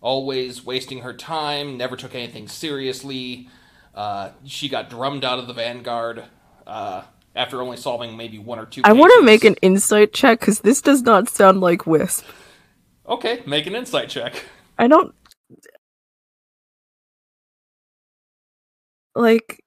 always 0.02 0.66
wasting 0.66 1.00
her 1.00 1.14
time, 1.14 1.78
never 1.78 1.96
took 1.96 2.14
anything 2.14 2.50
seriously. 2.50 3.48
Uh, 3.96 4.32
she 4.44 4.68
got 4.68 4.90
drummed 4.90 5.24
out 5.24 5.40
of 5.40 5.48
the 5.48 5.54
Vanguard 5.54 6.26
uh, 6.68 7.04
after 7.40 7.62
only 7.62 7.78
solving 7.78 8.18
maybe 8.18 8.38
one 8.38 8.60
or 8.60 8.66
two. 8.66 8.82
I 8.84 8.92
want 8.92 9.14
to 9.18 9.24
make 9.24 9.46
an 9.46 9.56
insight 9.62 10.12
check 10.12 10.42
because 10.42 10.60
this 10.60 10.82
does 10.82 11.04
not 11.04 11.30
sound 11.30 11.62
like 11.62 11.88
Wisp. 11.88 12.26
Okay, 13.08 13.42
make 13.48 13.66
an 13.66 13.76
insight 13.76 14.10
check. 14.10 14.44
I 14.78 14.88
don't. 14.88 15.16
Like, 19.16 19.64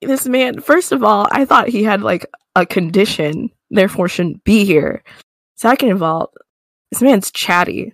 this 0.00 0.26
man, 0.26 0.60
first 0.60 0.92
of 0.92 1.02
all, 1.02 1.26
I 1.32 1.44
thought 1.44 1.68
he 1.68 1.82
had, 1.82 2.00
like, 2.00 2.26
a 2.54 2.64
condition, 2.64 3.50
therefore 3.70 4.08
shouldn't 4.08 4.44
be 4.44 4.64
here. 4.64 5.02
Second 5.56 5.90
of 5.90 6.02
all, 6.02 6.32
this 6.90 7.02
man's 7.02 7.30
chatty. 7.32 7.92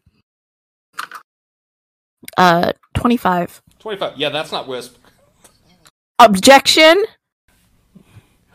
Uh, 2.37 2.73
25. 2.95 3.63
25. 3.79 4.19
Yeah, 4.19 4.29
that's 4.29 4.53
not 4.53 4.69
Wisp. 4.69 4.97
Objection? 6.19 7.05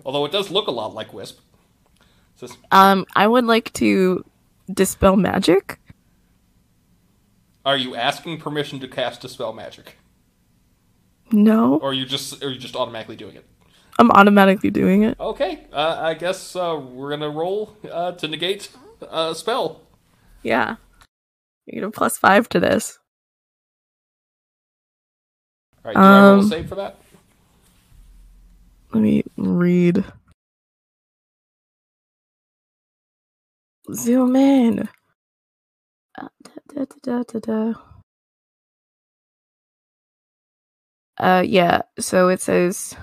Although 0.06 0.26
it 0.26 0.32
does 0.32 0.50
look 0.52 0.68
a 0.68 0.72
lot 0.72 0.94
like 0.94 1.14
Wisp. 1.14 1.40
Um, 2.72 3.06
I 3.16 3.28
would 3.28 3.46
like 3.46 3.72
to 3.74 4.26
dispel 4.74 5.16
magic. 5.16 5.80
are 7.66 7.78
you 7.78 7.96
asking 7.96 8.40
permission 8.40 8.80
to 8.80 8.88
cast 8.88 9.22
Dispel 9.22 9.54
Magic? 9.54 9.98
No, 11.32 11.76
Or 11.78 11.92
are 11.92 11.94
you 11.94 12.06
just, 12.06 12.44
are 12.44 12.50
you 12.50 12.58
just 12.60 12.76
automatically 12.76 13.16
doing 13.16 13.36
it? 13.36 13.46
I'm 14.00 14.10
automatically 14.12 14.72
doing 14.72 15.04
it. 15.04 15.20
Okay, 15.20 15.66
uh, 15.72 15.98
I 16.02 16.16
guess 16.16 16.56
uh, 16.56 16.82
we're 16.84 17.12
gonna 17.12 17.30
roll 17.30 17.76
uh, 17.90 18.14
to 18.14 18.28
negate 18.28 18.70
a 19.10 19.36
spell. 19.36 19.82
Yeah. 20.42 20.78
You 21.68 21.74
get 21.76 21.84
a 21.84 21.92
plus 21.92 22.18
five 22.18 22.50
to 22.50 22.60
this. 22.60 22.98
All 25.86 25.92
right, 25.92 25.96
do 25.96 26.00
I 26.02 26.22
roll 26.22 26.36
a 26.36 26.40
Um, 26.40 26.50
save 26.50 26.68
for 26.68 26.76
that? 26.76 26.98
Let 28.94 29.02
me 29.02 29.24
read. 29.38 30.04
Zoom 33.94 34.36
in. 34.36 34.90
Uh, 36.20 36.28
da, 36.44 36.52
da, 36.74 36.86
da, 37.02 37.24
da, 37.24 37.40
da. 37.40 37.74
Uh, 41.18 41.42
yeah. 41.42 41.82
So 42.00 42.30
it 42.30 42.42
says. 42.42 42.96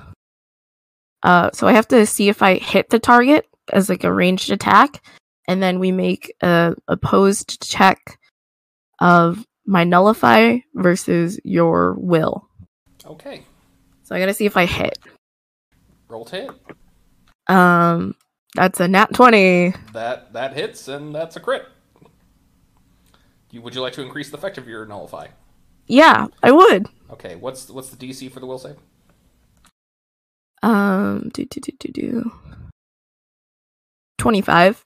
Uh, 1.23 1.51
so 1.53 1.67
I 1.67 1.73
have 1.73 1.89
to 1.89 2.07
see 2.07 2.29
if 2.29 2.43
I 2.43 2.55
hit 2.57 2.91
the 2.91 2.99
target 2.99 3.47
as 3.73 3.89
like 3.89 4.05
a 4.05 4.13
ranged 4.13 4.51
attack, 4.53 5.05
and 5.49 5.63
then 5.63 5.79
we 5.79 5.91
make 5.91 6.33
a 6.43 6.75
opposed 6.87 7.61
check 7.69 8.19
of 9.01 9.45
my 9.67 9.85
nullify 9.85 10.59
versus 10.75 11.41
your 11.45 11.95
will. 11.99 12.49
Okay, 13.05 13.43
So 14.05 14.15
I 14.15 14.21
gotta 14.21 14.35
see 14.35 14.47
if 14.47 14.57
I 14.57 14.67
hit. 14.67 14.99
Roll 16.09 16.25
to 16.27 16.37
hit. 16.37 16.51
Um, 17.49 18.15
that's 18.55 18.81
a 18.81 18.89
nat 18.89 19.15
twenty. 19.15 19.75
That 19.93 20.33
that 20.33 20.55
hits, 20.55 20.89
and 20.89 21.15
that's 21.15 21.37
a 21.37 21.41
crit. 21.41 21.67
You, 23.51 23.63
would 23.63 23.75
you 23.75 23.81
like 23.81 23.95
to 23.95 24.03
increase 24.03 24.31
the 24.31 24.37
effect 24.37 24.59
of 24.59 24.69
your 24.69 24.85
nullify? 24.85 25.29
Yeah, 25.87 26.27
I 26.43 26.51
would. 26.51 26.87
Okay, 27.11 27.37
what's 27.37 27.71
what's 27.71 27.91
the 27.91 27.97
DC 27.97 28.31
for 28.31 28.41
the 28.41 28.47
will 28.47 28.59
save? 28.59 28.77
Um, 30.63 31.31
do 31.33 31.45
do 31.45 31.61
do 31.61 31.73
do 31.79 31.93
do. 31.93 32.33
Twenty-five. 34.19 34.85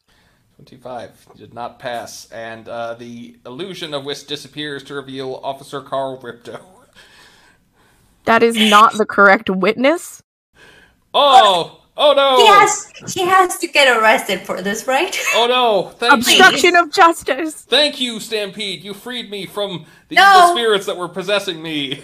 Twenty-five 0.57 1.27
did 1.37 1.55
not 1.55 1.79
pass, 1.81 2.31
and 2.31 2.69
uh, 2.69 2.95
the 2.95 3.37
illusion 3.45 3.95
of 3.95 4.05
which 4.05 4.27
disappears 4.27 4.85
to 4.85 4.95
reveal 4.95 5.41
Officer 5.43 5.81
Carl 5.81 6.21
Ripto. 6.21 6.61
That 8.25 8.45
is 8.45 8.57
not 8.57 8.97
the 8.97 9.07
correct 9.07 9.51
witness. 9.51 10.23
Oh, 11.15 11.83
oh 11.97 12.15
no! 12.15 12.37
He 12.39 12.47
has 12.47 13.15
he 13.15 13.27
has 13.27 13.59
to 13.59 13.67
get 13.67 13.97
arrested 13.97 14.41
for 14.41 14.63
this, 14.63 14.87
right? 14.87 15.17
Oh 15.35 15.47
no! 15.47 15.91
Thank 15.99 16.13
you. 16.13 16.19
Obstruction 16.19 16.77
of 16.77 16.91
justice. 16.93 17.63
Thank 17.63 18.01
you, 18.01 18.19
Stampede. 18.21 18.83
You 18.83 18.95
freed 18.95 19.31
me 19.31 19.47
from 19.47 19.85
the 20.09 20.17
No. 20.17 20.37
evil 20.45 20.57
spirits 20.57 20.87
that 20.87 20.97
were 20.97 21.09
possessing 21.09 21.63
me. 21.63 22.03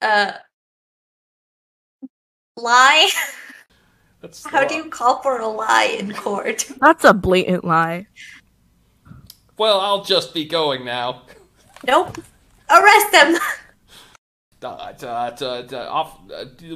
Uh 0.00 0.32
lie? 2.56 3.10
That's 4.20 4.46
How 4.46 4.66
do 4.66 4.74
you 4.74 4.84
call 4.90 5.22
for 5.22 5.38
a 5.40 5.48
lie 5.48 5.96
in 5.98 6.12
court? 6.12 6.70
That's 6.80 7.04
a 7.04 7.14
blatant 7.14 7.64
lie. 7.64 8.06
Well, 9.58 9.80
I'll 9.80 10.04
just 10.04 10.32
be 10.34 10.44
going 10.44 10.84
now. 10.84 11.22
Nope. 11.86 12.16
Arrest 12.70 13.12
them. 13.12 13.36
Off, 14.62 16.18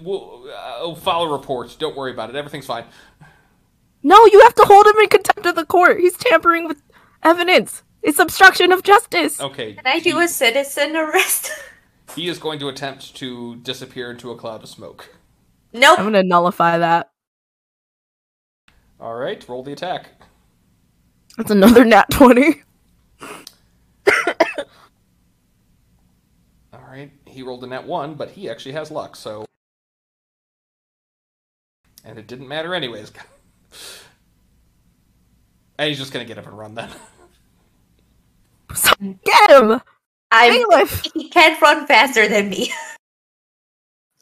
we'll, 0.03 0.97
file 0.97 1.23
a 1.23 1.33
report. 1.33 1.77
Don't 1.79 1.97
worry 1.97 2.13
about 2.13 2.31
it. 2.31 2.37
Everything's 2.37 2.67
fine. 2.67 2.85
No, 4.03 4.25
you 4.27 4.41
have 4.41 4.55
to 4.55 4.65
hold 4.65 4.87
him 4.87 4.99
in 4.99 5.09
contempt 5.09 5.47
of 5.47 5.55
the 5.55 5.67
court. 5.67 5.99
He's 5.99 6.17
tampering 6.17 6.67
with 6.67 6.83
evidence. 7.23 7.83
It's 8.03 8.19
obstruction 8.19 8.71
of 8.71 8.83
justice. 8.83 9.41
Okay. 9.41 9.75
Can 9.75 9.87
I 9.87 9.99
do 9.99 10.19
he, 10.19 10.25
a 10.25 10.29
citizen 10.29 10.95
arrest? 10.95 11.51
he 12.15 12.29
is 12.29 12.39
going 12.39 12.59
to 12.61 12.69
attempt 12.69 13.17
to 13.17 13.57
disappear 13.57 14.11
into 14.11 14.31
a 14.31 14.37
cloud 14.37 14.63
of 14.63 14.69
smoke. 14.69 15.17
No. 15.73 15.81
Nope. 15.81 15.99
I'm 15.99 16.05
going 16.05 16.23
to 16.23 16.29
nullify 16.29 16.79
that. 16.79 17.11
All 19.01 19.15
right, 19.15 19.47
roll 19.49 19.63
the 19.63 19.73
attack. 19.73 20.11
That's 21.37 21.51
another 21.51 21.85
nat 21.85 22.11
20. 22.11 22.63
He 27.35 27.43
rolled 27.43 27.65
a 27.65 27.67
net 27.67 27.85
one, 27.85 28.15
but 28.15 28.31
he 28.31 28.49
actually 28.49 28.73
has 28.73 28.91
luck, 28.91 29.17
so. 29.17 29.45
And 32.05 32.19
it 32.19 32.27
didn't 32.27 32.49
matter 32.49 32.75
anyways. 32.75 33.13
And 35.77 35.89
he's 35.89 35.99
just 35.99 36.13
gonna 36.13 36.25
get 36.25 36.39
up 36.39 36.47
and 36.47 36.57
run 36.57 36.77
then. 36.77 36.89
Get 39.25 39.51
him! 39.51 39.81
I'm, 40.31 40.53
Bailiff! 40.53 41.05
he 41.15 41.29
can't 41.29 41.61
run 41.61 41.85
faster 41.87 42.29
than 42.29 42.49
me. 42.49 42.73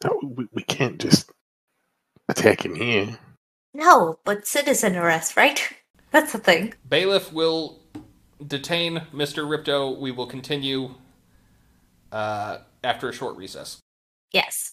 No, 0.03 0.19
we, 0.23 0.49
we 0.53 0.63
can't 0.63 0.99
just 0.99 1.31
attack 2.29 2.65
him 2.65 2.75
here. 2.75 3.19
No, 3.75 4.19
but 4.25 4.47
citizen 4.47 4.97
arrest, 4.97 5.37
right? 5.37 5.61
That's 6.11 6.33
the 6.33 6.39
thing. 6.39 6.75
Bailiff 6.89 7.33
will 7.33 7.81
detain 8.47 9.03
Mr. 9.13 9.45
Ripto. 9.47 9.99
We 9.99 10.11
will 10.11 10.27
continue 10.27 10.95
uh, 12.11 12.59
after 12.85 13.09
a 13.09 13.13
short 13.13 13.37
recess. 13.37 13.79
Yes. 14.33 14.73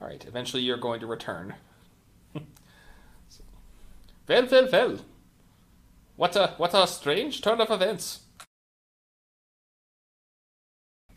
All 0.00 0.08
right. 0.08 0.24
Eventually, 0.26 0.62
you're 0.62 0.76
going 0.76 1.00
to 1.00 1.06
return. 1.06 1.54
well, 2.34 2.44
well, 4.28 4.68
well. 4.72 4.98
What 6.16 6.36
a 6.36 6.48
what 6.58 6.74
a 6.74 6.86
strange 6.86 7.40
turn 7.42 7.60
of 7.60 7.70
events. 7.70 8.20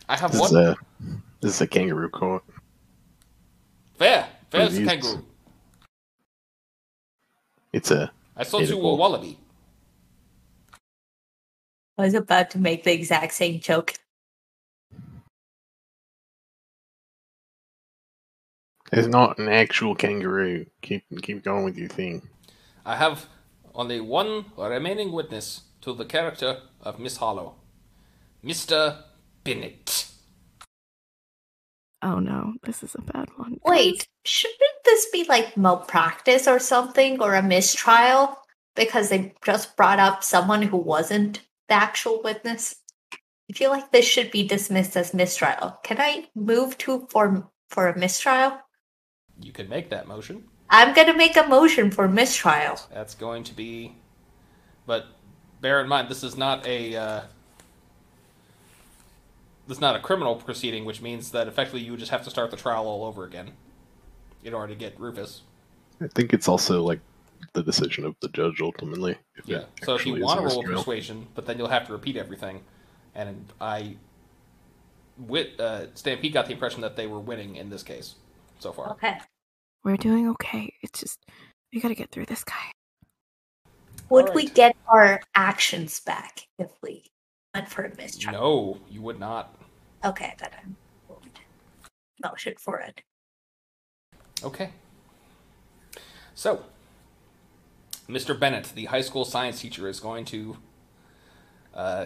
I 0.10 0.18
have 0.18 0.32
This 0.32 0.42
is 0.46 0.52
one. 0.52 0.64
a 0.66 0.76
this 1.42 1.56
is 1.56 1.62
a 1.62 1.68
kangaroo 1.68 2.10
court. 2.10 2.44
Where? 3.98 4.28
Where's 4.52 4.74
the 4.74 4.80
Reviews. 4.82 4.90
kangaroo? 5.04 5.26
It's 7.74 7.92
a 7.92 8.12
I 8.36 8.44
thought 8.44 8.68
you 8.68 8.78
were 8.78 8.92
a 8.92 8.96
wallaby. 8.96 9.38
I 12.00 12.04
was 12.04 12.14
about 12.14 12.50
to 12.52 12.60
make 12.60 12.84
the 12.84 12.94
exact 12.94 13.34
same 13.34 13.60
joke. 13.60 13.94
It's 18.92 19.08
not 19.08 19.38
an 19.38 19.50
actual 19.50 19.96
kangaroo. 19.96 20.66
Keep 20.82 21.04
keep 21.22 21.44
going 21.44 21.66
with 21.66 21.78
your 21.78 21.90
thing. 21.90 22.28
I 22.86 22.96
have 22.96 23.26
only 23.76 24.00
one 24.00 24.46
remaining 24.58 25.12
witness 25.12 25.62
to 25.82 25.94
the 25.94 26.06
character 26.06 26.62
of 26.82 27.00
Miss 27.00 27.18
Harlow, 27.18 27.56
Mr. 28.44 29.04
Bennett. 29.44 30.08
Oh 32.02 32.20
no, 32.20 32.54
this 32.64 32.84
is 32.84 32.96
a 32.96 33.02
bad 33.02 33.28
one. 33.38 33.60
Wait, 33.66 34.08
shouldn't 34.24 34.84
this 34.86 35.08
be 35.12 35.26
like 35.26 35.58
malpractice 35.58 36.48
or 36.48 36.60
something 36.60 37.22
or 37.22 37.36
a 37.36 37.44
mistrial? 37.44 38.38
Because 38.76 39.10
they 39.10 39.34
just 39.44 39.76
brought 39.76 40.00
up 40.00 40.24
someone 40.24 40.62
who 40.62 40.78
wasn't 40.78 41.42
the 41.68 41.74
actual 41.74 42.22
witness. 42.24 42.76
I 43.14 43.54
feel 43.54 43.72
like 43.72 43.92
this 43.92 44.06
should 44.06 44.32
be 44.32 44.48
dismissed 44.48 44.96
as 44.96 45.14
mistrial. 45.14 45.80
Can 45.84 46.00
I 46.00 46.28
move 46.36 46.78
to 46.80 47.08
for 47.10 47.50
for 47.70 47.88
a 47.88 47.98
mistrial? 47.98 48.60
You 49.42 49.52
can 49.52 49.70
make 49.70 49.90
that 49.90 50.08
motion. 50.08 50.44
I'm 50.70 50.94
gonna 50.94 51.16
make 51.16 51.38
a 51.38 51.48
motion 51.48 51.92
for 51.92 52.08
mistrial. 52.08 52.80
That's 52.94 53.16
going 53.16 53.44
to 53.46 53.54
be. 53.54 53.96
But 54.86 55.08
bear 55.62 55.82
in 55.82 55.88
mind, 55.88 56.10
this 56.10 56.24
is 56.24 56.38
not 56.38 56.66
a. 56.66 56.96
Uh, 56.96 57.22
this 59.68 59.78
is 59.78 59.82
not 59.82 59.96
a 59.96 60.00
criminal 60.00 60.36
proceeding, 60.36 60.86
which 60.86 61.02
means 61.02 61.32
that 61.32 61.48
effectively 61.48 61.82
you 61.82 61.92
would 61.92 62.00
just 62.00 62.12
have 62.12 62.24
to 62.24 62.30
start 62.30 62.52
the 62.52 62.58
trial 62.58 62.88
all 62.88 63.04
over 63.04 63.26
again 63.26 63.52
in 64.44 64.54
order 64.54 64.74
to 64.74 64.80
get 64.80 64.98
Rufus. 65.00 65.42
I 66.00 66.08
think 66.08 66.34
it's 66.34 66.48
also 66.48 66.82
like 66.84 67.02
the 67.54 67.64
decision 67.64 68.06
of 68.06 68.16
the 68.22 68.30
judge 68.30 68.62
ultimately. 68.62 69.18
Yeah. 69.46 69.64
So 69.84 69.96
if 69.96 70.06
you 70.06 70.22
want 70.22 70.40
a 70.40 70.44
to 70.44 70.48
roll 70.48 70.58
mistrial. 70.58 70.80
persuasion, 70.80 71.28
but 71.36 71.46
then 71.46 71.58
you'll 71.58 71.68
have 71.68 71.86
to 71.88 71.92
repeat 71.92 72.16
everything, 72.16 72.62
and 73.14 73.46
I, 73.60 73.98
wit, 75.18 75.60
uh, 75.60 75.88
Stampede 75.96 76.34
got 76.34 76.46
the 76.46 76.54
impression 76.54 76.82
that 76.82 76.96
they 76.96 77.08
were 77.08 77.20
winning 77.20 77.58
in 77.58 77.70
this 77.70 77.84
case 77.84 78.16
so 78.60 78.72
far. 78.72 78.92
Okay. 78.92 79.18
We're 79.84 79.98
doing 79.98 80.30
okay. 80.30 80.74
It's 80.82 81.00
just 81.00 81.20
we 81.74 81.80
gotta 81.80 81.96
get 81.96 82.12
through 82.12 82.26
this 82.26 82.44
guy. 82.44 82.72
Would 84.10 84.34
we 84.34 84.48
get 84.48 84.76
our 84.88 85.22
actions 85.36 86.00
back 86.00 86.48
if 86.58 86.72
we 86.82 87.04
went 87.54 87.70
for 87.70 87.84
a 87.84 87.96
mistrial? 87.96 88.40
No, 88.40 88.78
you 88.90 89.02
would 89.02 89.20
not. 89.20 89.54
Okay, 90.06 90.34
then 90.40 90.50
I'm 90.64 90.76
motion 92.24 92.54
for 92.58 92.80
it. 92.80 93.02
Okay. 94.44 94.70
So, 96.36 96.64
Mr. 98.08 98.40
Bennett, 98.40 98.72
the 98.76 98.86
high 98.86 99.02
school 99.02 99.26
science 99.26 99.62
teacher, 99.62 99.88
is 99.88 100.00
going 100.00 100.26
to 100.26 100.58
uh, 101.74 102.06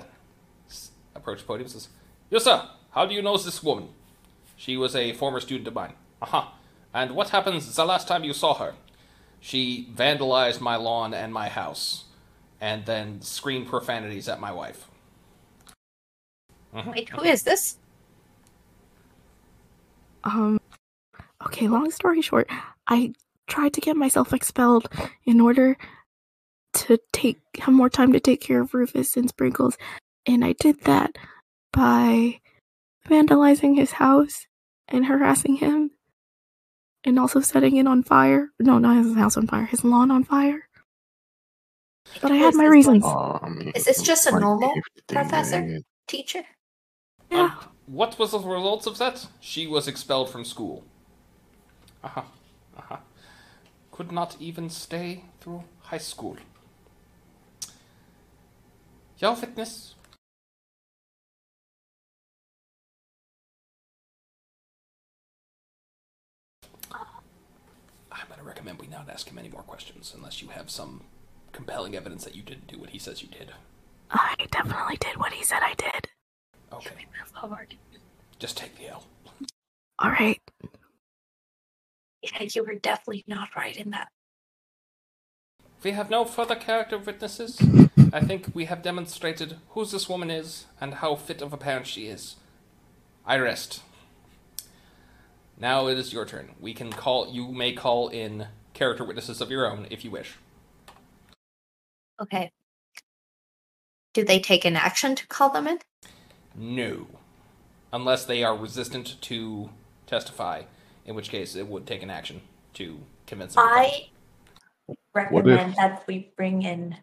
approach 1.15 1.39
the 1.39 1.45
podium 1.45 1.65
and 1.65 1.71
says, 1.71 1.89
Yes, 2.29 2.45
sir. 2.45 2.67
How 2.91 3.05
do 3.05 3.13
you 3.13 3.21
know 3.21 3.37
this 3.37 3.63
woman? 3.63 3.89
She 4.55 4.77
was 4.77 4.95
a 4.95 5.13
former 5.13 5.39
student 5.39 5.67
of 5.67 5.73
mine. 5.73 5.93
Aha. 6.21 6.53
And 6.93 7.11
what 7.11 7.29
happens 7.29 7.73
the 7.75 7.85
last 7.85 8.07
time 8.07 8.23
you 8.23 8.33
saw 8.33 8.53
her? 8.55 8.73
She 9.39 9.89
vandalized 9.95 10.61
my 10.61 10.75
lawn 10.75 11.13
and 11.13 11.33
my 11.33 11.49
house, 11.49 12.05
and 12.59 12.85
then 12.85 13.21
screamed 13.21 13.67
profanities 13.67 14.29
at 14.29 14.39
my 14.39 14.51
wife. 14.51 14.87
Mhm. 16.73 16.93
Wait, 16.93 17.09
who 17.09 17.23
is 17.23 17.43
this? 17.43 17.77
Um 20.23 20.59
okay, 21.45 21.67
long 21.67 21.89
story 21.91 22.21
short, 22.21 22.49
I 22.87 23.13
tried 23.47 23.73
to 23.73 23.81
get 23.81 23.95
myself 23.97 24.31
expelled 24.31 24.87
in 25.25 25.41
order 25.41 25.75
to 26.73 26.99
take 27.11 27.41
have 27.57 27.73
more 27.73 27.89
time 27.89 28.13
to 28.13 28.19
take 28.19 28.41
care 28.41 28.61
of 28.61 28.73
Rufus 28.73 29.17
and 29.17 29.27
Sprinkles, 29.27 29.77
and 30.25 30.45
I 30.45 30.53
did 30.53 30.81
that 30.81 31.17
by 31.73 32.39
vandalizing 33.07 33.75
his 33.75 33.93
house 33.93 34.45
and 34.87 35.07
harassing 35.07 35.55
him 35.55 35.91
and 37.03 37.19
also 37.19 37.39
setting 37.39 37.77
it 37.77 37.87
on 37.87 38.03
fire. 38.03 38.49
No, 38.59 38.77
not 38.77 38.97
his 38.97 39.15
house 39.15 39.37
on 39.37 39.47
fire, 39.47 39.65
his 39.65 39.83
lawn 39.83 40.11
on 40.11 40.23
fire. 40.23 40.67
But 42.21 42.31
I 42.31 42.35
had 42.35 42.55
my 42.55 42.65
reasons. 42.65 43.03
one? 43.03 43.39
Um, 43.43 43.71
Is 43.75 43.85
this 43.85 44.01
just 44.01 44.27
a 44.27 44.39
normal 44.39 44.73
professor? 45.07 45.79
Teacher? 46.07 46.43
Yeah. 47.29 47.43
Um, 47.43 47.51
what 47.85 48.19
was 48.19 48.31
the 48.31 48.39
results 48.39 48.85
of 48.85 48.97
that? 48.97 49.27
She 49.39 49.67
was 49.67 49.87
expelled 49.87 50.29
from 50.29 50.45
school. 50.45 50.83
Aha, 52.03 52.25
aha. 52.77 52.99
Could 53.91 54.11
not 54.11 54.35
even 54.39 54.69
stay 54.69 55.23
through 55.39 55.63
high 55.83 55.99
school. 55.99 56.37
Your 59.19 59.35
witness? 59.35 59.95
Recommend 68.61 68.79
we 68.79 68.95
not 68.95 69.09
ask 69.09 69.27
him 69.27 69.39
any 69.39 69.49
more 69.49 69.63
questions 69.63 70.13
unless 70.15 70.39
you 70.39 70.49
have 70.49 70.69
some 70.69 71.01
compelling 71.51 71.95
evidence 71.95 72.23
that 72.23 72.35
you 72.35 72.43
didn't 72.43 72.67
do 72.67 72.77
what 72.77 72.91
he 72.91 72.99
says 72.99 73.23
you 73.23 73.27
did. 73.27 73.51
I 74.11 74.35
definitely 74.51 74.97
did 74.97 75.17
what 75.17 75.33
he 75.33 75.43
said 75.43 75.61
I 75.63 75.73
did. 75.73 76.09
Okay, 76.71 77.07
Move 77.19 77.67
just 78.37 78.57
take 78.57 78.77
the 78.77 78.89
L. 78.89 79.05
All 79.97 80.11
right. 80.11 80.39
Yeah, 82.21 82.47
you 82.53 82.63
were 82.63 82.75
definitely 82.75 83.23
not 83.27 83.49
right 83.55 83.75
in 83.75 83.89
that. 83.89 84.09
We 85.83 85.91
have 85.91 86.11
no 86.11 86.23
further 86.23 86.55
character 86.55 86.99
witnesses. 86.99 87.59
I 88.13 88.19
think 88.19 88.51
we 88.53 88.65
have 88.65 88.83
demonstrated 88.83 89.57
who 89.69 89.85
this 89.85 90.07
woman 90.07 90.29
is 90.29 90.65
and 90.79 90.95
how 90.95 91.15
fit 91.15 91.41
of 91.41 91.51
a 91.51 91.57
parent 91.57 91.87
she 91.87 92.05
is. 92.05 92.35
I 93.25 93.39
rest. 93.39 93.81
Now 95.61 95.85
it 95.85 95.97
is 95.99 96.11
your 96.11 96.25
turn. 96.25 96.49
We 96.59 96.73
can 96.73 96.91
call. 96.91 97.31
You 97.31 97.51
may 97.51 97.71
call 97.73 98.07
in 98.07 98.47
character 98.73 99.05
witnesses 99.05 99.41
of 99.41 99.51
your 99.51 99.71
own 99.71 99.85
if 99.91 100.03
you 100.03 100.09
wish. 100.09 100.33
Okay. 102.19 102.51
Do 104.15 104.25
they 104.25 104.39
take 104.39 104.65
an 104.65 104.75
action 104.75 105.13
to 105.13 105.27
call 105.27 105.51
them 105.51 105.67
in? 105.67 105.77
No, 106.55 107.05
unless 107.93 108.25
they 108.25 108.43
are 108.43 108.57
resistant 108.57 109.21
to 109.21 109.69
testify, 110.07 110.63
in 111.05 111.13
which 111.13 111.29
case 111.29 111.55
it 111.55 111.67
would 111.67 111.85
take 111.85 112.01
an 112.01 112.09
action 112.09 112.41
to 112.73 112.99
convince 113.27 113.53
them. 113.53 113.63
I 113.67 114.09
recommend 115.13 115.75
that 115.75 116.03
we 116.07 116.31
bring 116.35 116.63
in 116.63 116.95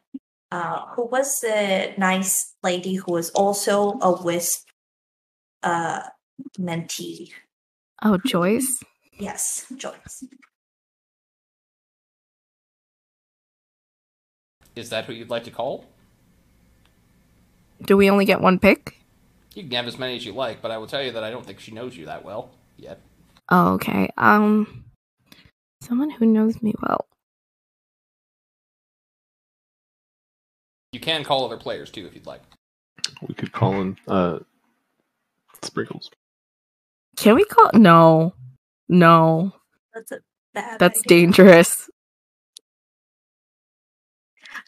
uh 0.51 0.86
who 0.97 1.05
was 1.06 1.40
the 1.40 1.94
nice 1.97 2.55
lady 2.64 2.94
who 2.94 3.12
was 3.12 3.30
also 3.30 3.98
a 4.01 4.20
wisp 4.20 4.66
uh 5.62 6.01
mentee. 6.59 7.30
Oh, 8.03 8.19
Joyce. 8.25 8.83
Yes, 9.20 9.66
Joyce. 9.77 10.23
Is 14.77 14.91
that 14.91 15.07
who 15.07 15.12
you'd 15.12 15.29
like 15.29 15.43
to 15.43 15.51
call? 15.51 15.87
Do 17.83 17.97
we 17.97 18.09
only 18.09 18.25
get 18.25 18.41
one 18.41 18.61
pick? 18.61 18.97
You 19.57 19.65
can 19.65 19.73
have 19.73 19.89
as 19.89 19.99
many 19.99 20.15
as 20.15 20.25
you 20.25 20.33
like, 20.33 20.62
but 20.62 20.70
I 20.70 20.79
will 20.79 20.87
tell 20.87 21.03
you 21.03 21.11
that 21.11 21.25
I 21.25 21.31
don't 21.33 21.45
think 21.45 21.59
she 21.59 21.73
knows 21.73 21.97
you 21.97 22.07
that 22.07 22.25
well 22.25 22.51
yet. 22.77 23.01
Oh, 23.49 23.73
okay. 23.73 24.09
Um, 24.16 24.85
someone 25.81 26.11
who 26.11 26.27
knows 26.27 26.62
me 26.62 26.75
well. 26.81 27.07
You 30.93 31.01
can 31.01 31.25
call 31.25 31.45
other 31.45 31.57
players 31.57 31.91
too 31.91 32.07
if 32.07 32.15
you'd 32.15 32.27
like. 32.27 32.43
We 33.27 33.35
could 33.35 33.51
call 33.51 33.81
in 33.81 33.97
uh, 34.07 34.39
Sprinkles. 35.62 36.11
Can 37.19 37.35
we 37.35 37.45
call? 37.45 37.70
No, 37.74 38.35
no. 38.89 39.53
That's 39.93 40.12
a 40.12 40.19
bad 40.55 40.78
That's 40.78 41.01
idea. 41.01 41.19
dangerous. 41.19 41.90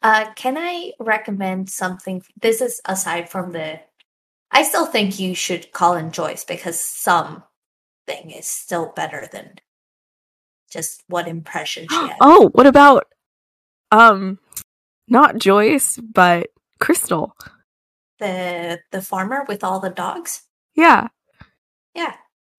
Uh, 0.02 0.32
can 0.34 0.58
I 0.58 0.92
recommend 0.98 1.70
something? 1.70 2.22
This 2.40 2.60
is 2.60 2.80
aside 2.84 3.28
from 3.28 3.52
the. 3.52 3.80
I 4.50 4.64
still 4.64 4.86
think 4.86 5.20
you 5.20 5.34
should 5.36 5.70
call 5.70 5.94
in 5.94 6.10
Joyce 6.10 6.44
because 6.44 6.84
something 6.84 7.44
is 8.08 8.48
still 8.48 8.92
better 8.96 9.28
than 9.30 9.54
just 10.72 11.04
what 11.06 11.28
impression 11.28 11.86
she 11.88 11.94
had. 11.94 12.16
oh, 12.20 12.50
what 12.52 12.66
about 12.66 13.06
um 13.92 14.40
not 15.06 15.38
Joyce, 15.38 15.98
but 15.98 16.48
Crystal? 16.80 17.36
The 18.18 18.80
the 18.90 19.02
farmer 19.02 19.44
with 19.46 19.62
all 19.62 19.78
the 19.78 19.90
dogs. 19.90 20.42
Yeah. 20.74 21.08
Yeah. 21.94 22.14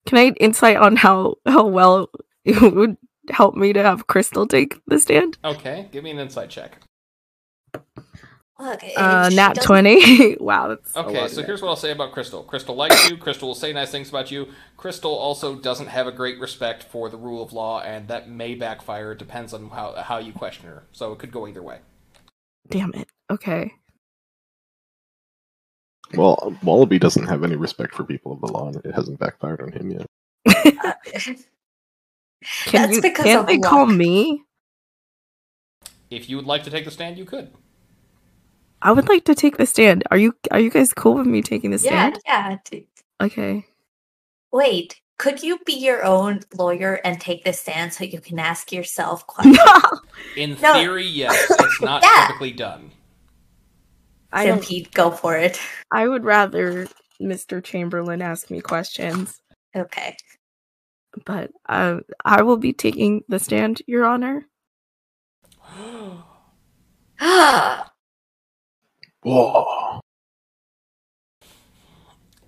Can 0.06 0.18
I 0.18 0.28
insight 0.40 0.76
on 0.76 0.96
how 0.96 1.36
how 1.46 1.66
well 1.66 2.10
it 2.44 2.74
would 2.74 2.96
help 3.30 3.54
me 3.54 3.72
to 3.72 3.82
have 3.82 4.06
Crystal 4.06 4.46
take 4.46 4.80
the 4.86 4.98
stand? 4.98 5.38
Okay, 5.44 5.88
give 5.92 6.02
me 6.04 6.10
an 6.10 6.18
insight 6.18 6.50
check. 6.50 6.78
Look, 8.58 8.80
Uh, 8.96 9.28
nat 9.32 9.54
doesn't- 9.54 9.64
twenty. 9.64 10.36
wow, 10.40 10.68
that's 10.68 10.96
Okay, 10.96 11.26
so 11.28 11.42
here's 11.42 11.60
what 11.62 11.68
I'll 11.68 11.76
say 11.76 11.90
about 11.90 12.12
Crystal. 12.12 12.44
Crystal 12.44 12.76
likes 12.76 13.10
you. 13.10 13.16
Crystal 13.16 13.48
will 13.48 13.54
say 13.56 13.72
nice 13.72 13.90
things 13.90 14.08
about 14.08 14.30
you. 14.30 14.48
Crystal 14.76 15.12
also 15.12 15.56
doesn't 15.56 15.88
have 15.88 16.06
a 16.06 16.12
great 16.12 16.38
respect 16.38 16.84
for 16.84 17.08
the 17.08 17.16
rule 17.16 17.42
of 17.42 17.52
law, 17.52 17.80
and 17.80 18.06
that 18.08 18.28
may 18.28 18.54
backfire. 18.54 19.12
It 19.12 19.18
depends 19.18 19.52
on 19.52 19.70
how 19.70 19.94
how 20.02 20.18
you 20.18 20.32
question 20.32 20.66
her. 20.68 20.84
So 20.92 21.12
it 21.12 21.18
could 21.18 21.32
go 21.32 21.48
either 21.48 21.62
way. 21.62 21.78
Damn 22.68 22.92
it. 22.94 23.08
Okay. 23.30 23.72
Well, 26.18 26.54
Wallaby 26.62 26.98
doesn't 26.98 27.26
have 27.26 27.44
any 27.44 27.56
respect 27.56 27.94
for 27.94 28.04
people 28.04 28.32
of 28.32 28.40
the 28.40 28.48
law, 28.48 28.68
and 28.68 28.76
it 28.84 28.94
hasn't 28.94 29.18
backfired 29.18 29.60
on 29.60 29.72
him 29.72 29.90
yet. 29.90 30.06
Can 32.64 32.82
That's 32.82 32.96
you 32.96 33.02
because 33.02 33.24
can't 33.24 33.40
of 33.40 33.46
they 33.46 33.58
call 33.58 33.86
me? 33.86 34.42
If 36.10 36.28
you 36.28 36.36
would 36.36 36.46
like 36.46 36.64
to 36.64 36.70
take 36.70 36.84
the 36.84 36.90
stand, 36.90 37.16
you 37.16 37.24
could. 37.24 37.52
I 38.82 38.90
would 38.92 39.08
like 39.08 39.24
to 39.26 39.34
take 39.34 39.56
the 39.58 39.66
stand. 39.66 40.02
Are 40.10 40.16
you 40.16 40.34
are 40.50 40.58
you 40.58 40.68
guys 40.70 40.92
cool 40.92 41.14
with 41.14 41.26
me 41.26 41.40
taking 41.40 41.70
the 41.70 41.78
stand? 41.78 42.18
yeah. 42.26 42.58
d- 42.68 42.88
Okay. 43.20 43.64
Wait, 44.52 45.00
could 45.18 45.40
you 45.42 45.60
be 45.64 45.74
your 45.74 46.04
own 46.04 46.40
lawyer 46.58 46.94
and 47.04 47.20
take 47.20 47.44
the 47.44 47.52
stand 47.52 47.92
so 47.92 48.02
you 48.02 48.20
can 48.20 48.40
ask 48.40 48.72
yourself 48.72 49.24
questions? 49.28 49.56
In 50.36 50.58
No. 50.60 50.72
theory, 50.74 51.06
yes. 51.06 51.46
It's 51.48 51.80
not 51.80 52.02
Yeah. 52.16 52.26
typically 52.26 52.50
done. 52.52 52.90
I 54.32 54.46
don't 54.46 54.62
Pete, 54.62 54.92
go 54.92 55.10
for 55.10 55.36
it. 55.36 55.60
I 55.92 56.08
would 56.08 56.24
rather 56.24 56.86
Mr. 57.20 57.62
Chamberlain 57.62 58.22
ask 58.22 58.50
me 58.50 58.60
questions, 58.60 59.40
Okay. 59.76 60.16
but 61.24 61.50
uh, 61.68 61.98
I 62.24 62.42
will 62.42 62.56
be 62.56 62.72
taking 62.72 63.22
the 63.28 63.38
stand, 63.38 63.82
Your 63.86 64.04
Honor. 64.04 64.46
Whoa! 69.22 70.00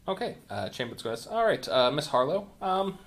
Okay, 0.06 0.36
uh, 0.50 0.68
Chamberlain 0.70 1.02
goes. 1.02 1.26
All 1.26 1.44
right, 1.44 1.66
uh, 1.68 1.90
Miss 1.90 2.08
Harlow. 2.08 2.48
Um, 2.60 2.98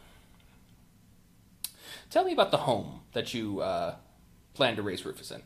tell 2.09 2.23
me 2.23 2.31
about 2.31 2.51
the 2.51 2.57
home 2.57 3.01
that 3.13 3.33
you 3.33 3.59
uh, 3.61 3.95
plan 4.53 4.75
to 4.77 4.81
raise 4.81 5.05
Rufus 5.05 5.29
in. 5.31 5.41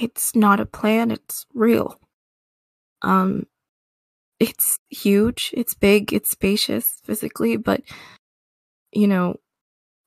It's 0.00 0.34
not 0.34 0.60
a 0.60 0.66
plan, 0.66 1.10
it's 1.10 1.44
real. 1.54 1.98
Um 3.02 3.46
it's 4.40 4.78
huge, 4.90 5.50
it's 5.52 5.74
big, 5.74 6.12
it's 6.12 6.30
spacious 6.30 6.86
physically, 7.04 7.56
but 7.56 7.82
you 8.92 9.08
know, 9.08 9.36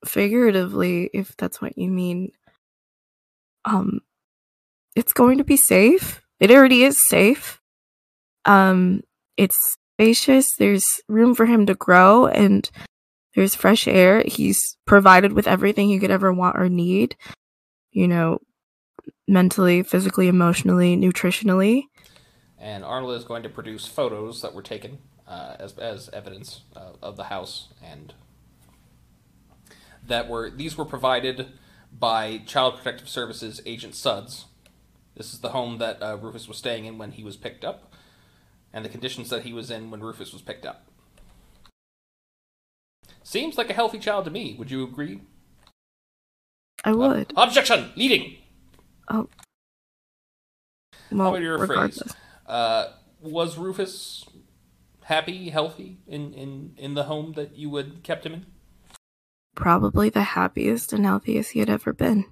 figuratively, 0.05 1.09
if 1.13 1.35
that's 1.37 1.61
what 1.61 1.77
you 1.77 1.89
mean, 1.89 2.31
um 3.65 3.99
it's 4.95 5.13
going 5.13 5.37
to 5.37 5.43
be 5.43 5.57
safe. 5.57 6.21
It 6.39 6.51
already 6.51 6.83
is 6.83 7.05
safe. 7.05 7.59
Um 8.45 9.01
it's 9.37 9.77
spacious, 9.95 10.55
there's 10.57 10.85
room 11.09 11.35
for 11.35 11.45
him 11.45 11.65
to 11.65 11.75
grow 11.75 12.27
and 12.27 12.69
there's 13.35 13.55
fresh 13.55 13.87
air. 13.87 14.23
He's 14.25 14.77
provided 14.85 15.33
with 15.33 15.47
everything 15.47 15.89
he 15.89 15.99
could 15.99 16.11
ever 16.11 16.31
want 16.33 16.57
or 16.57 16.69
need. 16.69 17.15
You 17.91 18.07
know, 18.07 18.39
mentally, 19.31 19.81
physically, 19.81 20.27
emotionally, 20.27 20.95
nutritionally. 20.95 21.85
And 22.59 22.83
Arnold 22.83 23.17
is 23.17 23.23
going 23.23 23.41
to 23.43 23.49
produce 23.49 23.87
photos 23.87 24.41
that 24.41 24.53
were 24.53 24.61
taken 24.61 24.99
uh, 25.27 25.55
as 25.57 25.77
as 25.79 26.09
evidence 26.09 26.61
uh, 26.75 26.91
of 27.01 27.17
the 27.17 27.25
house, 27.25 27.69
and 27.83 28.13
that 30.05 30.29
were 30.29 30.51
these 30.51 30.77
were 30.77 30.85
provided 30.85 31.47
by 31.91 32.41
Child 32.45 32.77
Protective 32.77 33.09
Services 33.09 33.61
Agent 33.65 33.95
Suds. 33.95 34.45
This 35.15 35.33
is 35.33 35.39
the 35.39 35.49
home 35.49 35.77
that 35.79 36.01
uh, 36.01 36.17
Rufus 36.17 36.47
was 36.47 36.57
staying 36.57 36.85
in 36.85 36.97
when 36.97 37.11
he 37.11 37.23
was 37.23 37.37
picked 37.37 37.65
up, 37.65 37.93
and 38.71 38.85
the 38.85 38.89
conditions 38.89 39.29
that 39.29 39.43
he 39.43 39.53
was 39.53 39.71
in 39.71 39.89
when 39.89 40.01
Rufus 40.01 40.31
was 40.31 40.41
picked 40.41 40.65
up. 40.65 40.85
Seems 43.23 43.57
like 43.57 43.69
a 43.69 43.73
healthy 43.73 43.99
child 43.99 44.25
to 44.25 44.31
me. 44.31 44.55
Would 44.59 44.71
you 44.71 44.83
agree? 44.83 45.21
I 46.83 46.91
would. 46.91 47.33
Objection! 47.37 47.91
Leading! 47.95 48.40
Well, 51.11 51.29
about 51.29 51.41
your 51.41 51.57
phrase? 51.57 51.69
regardless. 51.69 52.15
Uh, 52.47 52.87
was 53.21 53.57
Rufus 53.57 54.25
happy, 55.03 55.49
healthy 55.49 55.99
in, 56.07 56.33
in, 56.33 56.73
in 56.77 56.93
the 56.93 57.03
home 57.03 57.33
that 57.33 57.55
you 57.55 57.75
had 57.75 58.03
kept 58.03 58.25
him 58.25 58.33
in? 58.33 58.45
Probably 59.55 60.09
the 60.09 60.23
happiest 60.23 60.93
and 60.93 61.05
healthiest 61.05 61.51
he 61.51 61.59
had 61.59 61.69
ever 61.69 61.93
been. 61.93 62.25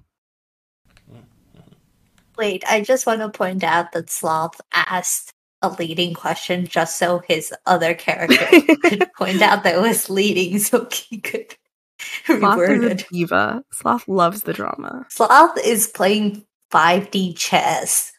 Wait, 2.38 2.64
I 2.66 2.80
just 2.80 3.06
want 3.06 3.20
to 3.20 3.28
point 3.28 3.62
out 3.62 3.92
that 3.92 4.08
Sloth 4.08 4.60
asked 4.72 5.32
a 5.60 5.68
leading 5.68 6.14
question 6.14 6.66
just 6.66 6.96
so 6.96 7.20
his 7.28 7.52
other 7.66 7.92
character 7.92 8.46
could 8.82 9.06
point 9.18 9.42
out 9.42 9.62
that 9.64 9.74
it 9.74 9.80
was 9.80 10.08
leading 10.08 10.58
so 10.58 10.88
he 10.90 11.18
could 11.18 11.54
Sloth 12.24 12.70
is 12.70 12.84
a 12.84 12.94
diva. 12.94 13.62
Sloth 13.72 14.08
loves 14.08 14.42
the 14.42 14.52
drama. 14.52 15.06
Sloth 15.10 15.58
is 15.64 15.86
playing 15.86 16.44
5D 16.72 17.36
chess. 17.36 18.12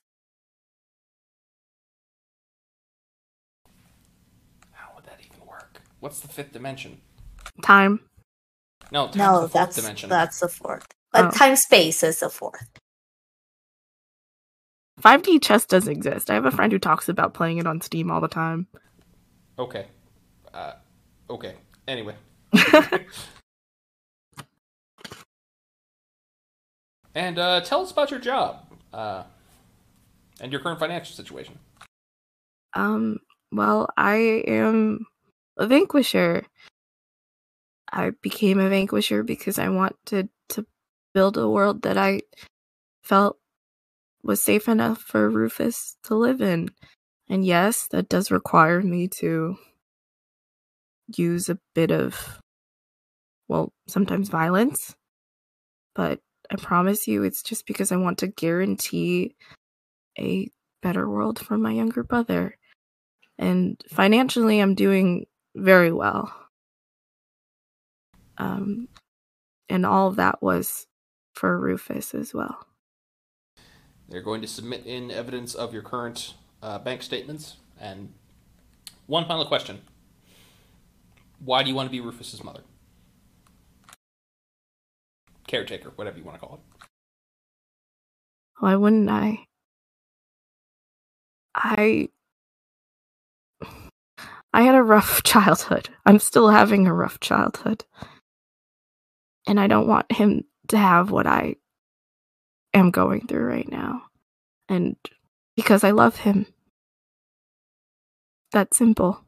How 4.73 4.89
would 4.95 5.05
that 5.05 5.19
even 5.25 5.45
work? 5.47 5.81
What's 5.99 6.19
the 6.19 6.27
fifth 6.27 6.51
dimension? 6.51 7.01
Time. 7.63 8.01
No, 8.91 9.05
time's 9.05 9.15
No, 9.15 9.33
the 9.41 9.47
fourth 9.47 9.53
that's 9.53 9.75
dimension. 9.75 10.09
that's 10.09 10.39
the 10.39 10.49
fourth. 10.49 10.85
But 11.11 11.25
Oh. 11.25 11.31
time 11.31 11.55
space 11.55 12.03
is 12.03 12.19
the 12.19 12.29
fourth. 12.29 12.67
5D 15.01 15.39
chess 15.39 15.65
does 15.65 15.87
exist. 15.87 16.29
I 16.29 16.35
have 16.35 16.45
a 16.45 16.51
friend 16.51 16.71
who 16.71 16.77
talks 16.79 17.09
about 17.09 17.33
playing 17.33 17.57
it 17.57 17.65
on 17.65 17.81
Steam 17.81 18.11
all 18.11 18.21
the 18.21 18.27
time. 18.27 18.67
Okay. 19.57 19.87
Uh, 20.53 20.73
okay. 21.29 21.55
Anyway. 21.87 22.15
and 27.15 27.37
uh, 27.37 27.61
tell 27.61 27.81
us 27.81 27.91
about 27.91 28.11
your 28.11 28.19
job 28.19 28.65
uh, 28.93 29.23
and 30.39 30.51
your 30.51 30.61
current 30.61 30.79
financial 30.79 31.15
situation. 31.15 31.57
Um, 32.73 33.19
well, 33.51 33.89
I 33.97 34.43
am 34.47 35.05
a 35.57 35.67
vanquisher. 35.67 36.45
I 37.91 38.11
became 38.21 38.59
a 38.59 38.69
vanquisher 38.69 39.23
because 39.23 39.59
I 39.59 39.69
wanted 39.69 40.29
to 40.49 40.65
build 41.13 41.37
a 41.37 41.49
world 41.49 41.81
that 41.81 41.97
I 41.97 42.21
felt 43.03 43.37
was 44.23 44.41
safe 44.41 44.69
enough 44.69 44.99
for 45.01 45.29
Rufus 45.29 45.97
to 46.03 46.15
live 46.15 46.41
in. 46.41 46.69
And 47.27 47.45
yes, 47.45 47.87
that 47.89 48.07
does 48.07 48.31
require 48.31 48.81
me 48.81 49.07
to 49.19 49.57
use 51.15 51.49
a 51.49 51.59
bit 51.73 51.91
of, 51.91 52.39
well, 53.47 53.73
sometimes 53.87 54.29
violence. 54.29 54.95
But 55.95 56.19
I 56.51 56.57
promise 56.57 57.07
you, 57.07 57.23
it's 57.23 57.43
just 57.43 57.67
because 57.67 57.91
I 57.91 57.97
want 57.97 58.19
to 58.19 58.27
guarantee 58.27 59.35
a 60.19 60.49
better 60.81 61.09
world 61.09 61.39
for 61.39 61.57
my 61.57 61.71
younger 61.71 62.03
brother 62.03 62.57
and 63.37 63.81
financially 63.89 64.59
i'm 64.59 64.75
doing 64.75 65.25
very 65.55 65.91
well 65.91 66.33
um 68.37 68.87
and 69.69 69.85
all 69.85 70.07
of 70.07 70.17
that 70.17 70.41
was 70.41 70.87
for 71.35 71.59
rufus 71.59 72.13
as 72.13 72.33
well 72.33 72.57
They're 74.09 74.21
going 74.21 74.41
to 74.41 74.47
submit 74.47 74.85
in 74.85 75.09
evidence 75.09 75.55
of 75.55 75.73
your 75.73 75.83
current 75.83 76.33
uh, 76.61 76.79
bank 76.79 77.01
statements. 77.01 77.57
And 77.79 78.13
one 79.07 79.25
final 79.25 79.45
question 79.45 79.81
Why 81.39 81.63
do 81.63 81.69
you 81.69 81.75
want 81.75 81.87
to 81.87 81.91
be 81.91 82.01
Rufus's 82.01 82.43
mother? 82.43 82.61
Caretaker, 85.51 85.93
whatever 85.97 86.17
you 86.19 86.25
want 86.25 86.41
to 86.41 86.47
call 86.47 86.55
it. 86.55 86.61
why 88.59 88.75
wouldn't 88.75 89.09
i 89.09 89.39
i 91.55 92.09
i 94.53 94.63
had 94.63 94.75
a 94.75 94.83
rough 94.83 95.23
childhood 95.25 95.89
i'm 96.05 96.19
still 96.19 96.49
having 96.49 96.87
a 96.87 96.93
rough 96.93 97.19
childhood 97.19 97.85
and 99.47 99.59
i 99.59 99.67
don't 99.67 99.87
want 99.87 100.11
him 100.11 100.43
to 100.69 100.77
have 100.77 101.11
what 101.11 101.27
i 101.27 101.55
am 102.75 102.91
going 102.91 103.27
through 103.27 103.45
right 103.45 103.71
now. 103.71 104.03
And 104.69 104.97
because 105.57 105.85
I 105.85 105.91
love 105.91 106.17
him. 106.17 106.47
That 108.53 108.73
simple. 108.75 109.23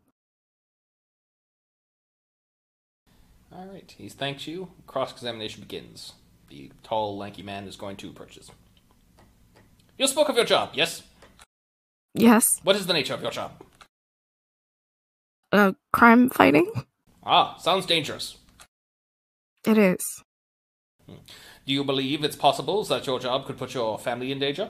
All 3.56 3.68
right. 3.68 3.94
He 3.98 4.10
thanks 4.10 4.48
you. 4.48 4.70
Cross 4.88 5.12
examination 5.12 5.62
begins. 5.62 6.14
The 6.50 6.72
tall, 6.84 7.18
lanky 7.18 7.44
man 7.44 7.68
is 7.68 7.76
going 7.76 7.98
to 7.98 8.10
approach 8.10 8.36
this. 8.36 8.50
You 9.98 10.08
spoke 10.08 10.30
of 10.30 10.36
your 10.36 10.46
job, 10.46 10.72
yes? 10.74 11.04
Yes. 12.16 12.60
What 12.64 12.76
is 12.76 12.88
the 12.88 12.94
nature 12.94 13.14
of 13.14 13.22
your 13.22 13.32
job? 13.32 13.52
Uh, 15.52 15.74
crime 15.92 16.30
fighting? 16.30 16.72
Ah, 17.24 17.58
sounds 17.58 17.86
dangerous. 17.86 18.38
It 19.66 19.78
is. 19.78 20.24
Do 21.08 21.74
you 21.74 21.84
believe 21.84 22.24
it's 22.24 22.36
possible 22.36 22.84
that 22.86 23.06
your 23.06 23.20
job 23.20 23.46
could 23.46 23.58
put 23.58 23.74
your 23.74 24.00
family 24.00 24.32
in 24.32 24.40
danger? 24.40 24.70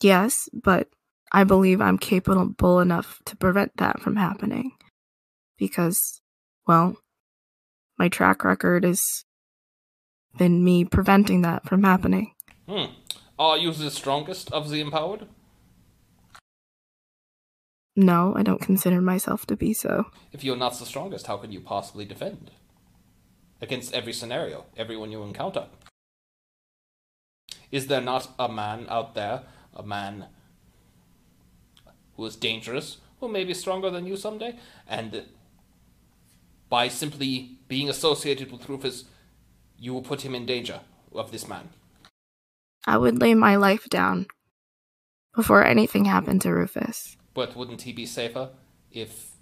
Yes, 0.00 0.48
but 0.52 0.88
I 1.32 1.44
believe 1.44 1.80
I'm 1.80 1.98
capable 1.98 2.80
enough 2.80 3.20
to 3.24 3.36
prevent 3.36 3.76
that 3.78 4.00
from 4.00 4.16
happening. 4.16 4.72
Because, 5.58 6.20
well, 6.66 6.96
my 7.98 8.08
track 8.08 8.44
record 8.44 8.84
has 8.84 9.00
been 10.36 10.62
me 10.62 10.84
preventing 10.84 11.42
that 11.42 11.66
from 11.66 11.84
happening. 11.84 12.34
Hmm. 12.68 12.92
Are 13.38 13.56
you 13.56 13.72
the 13.72 13.90
strongest 13.90 14.52
of 14.52 14.68
the 14.68 14.80
empowered? 14.80 15.26
No, 17.96 18.34
I 18.36 18.42
don't 18.42 18.60
consider 18.60 19.00
myself 19.00 19.46
to 19.46 19.56
be 19.56 19.74
so. 19.74 20.06
If 20.32 20.44
you're 20.44 20.56
not 20.56 20.78
the 20.78 20.86
strongest, 20.86 21.26
how 21.26 21.38
can 21.38 21.52
you 21.52 21.60
possibly 21.60 22.04
defend? 22.04 22.50
Against 23.60 23.94
every 23.94 24.12
scenario, 24.12 24.64
everyone 24.76 25.10
you 25.10 25.22
encounter. 25.22 25.66
Is 27.70 27.86
there 27.86 28.00
not 28.00 28.28
a 28.38 28.48
man 28.48 28.86
out 28.88 29.14
there, 29.14 29.42
a 29.74 29.82
man 29.82 30.26
who 32.16 32.24
is 32.26 32.36
dangerous, 32.36 32.98
who 33.20 33.28
may 33.28 33.44
be 33.44 33.54
stronger 33.54 33.90
than 33.90 34.06
you 34.06 34.16
someday, 34.16 34.56
and 34.88 35.24
by 36.68 36.88
simply 36.88 37.58
being 37.68 37.88
associated 37.88 38.50
with 38.50 38.68
Rufus, 38.68 39.04
you 39.78 39.92
will 39.92 40.02
put 40.02 40.22
him 40.22 40.34
in 40.34 40.46
danger 40.46 40.80
of 41.14 41.30
this 41.30 41.48
man? 41.48 41.70
I 42.86 42.96
would 42.96 43.20
lay 43.20 43.34
my 43.34 43.56
life 43.56 43.88
down 43.88 44.26
before 45.34 45.64
anything 45.64 46.06
happened 46.06 46.40
to 46.42 46.50
Rufus. 46.52 47.16
But 47.34 47.56
wouldn't 47.56 47.82
he 47.82 47.92
be 47.92 48.06
safer 48.06 48.50
if 48.90 49.32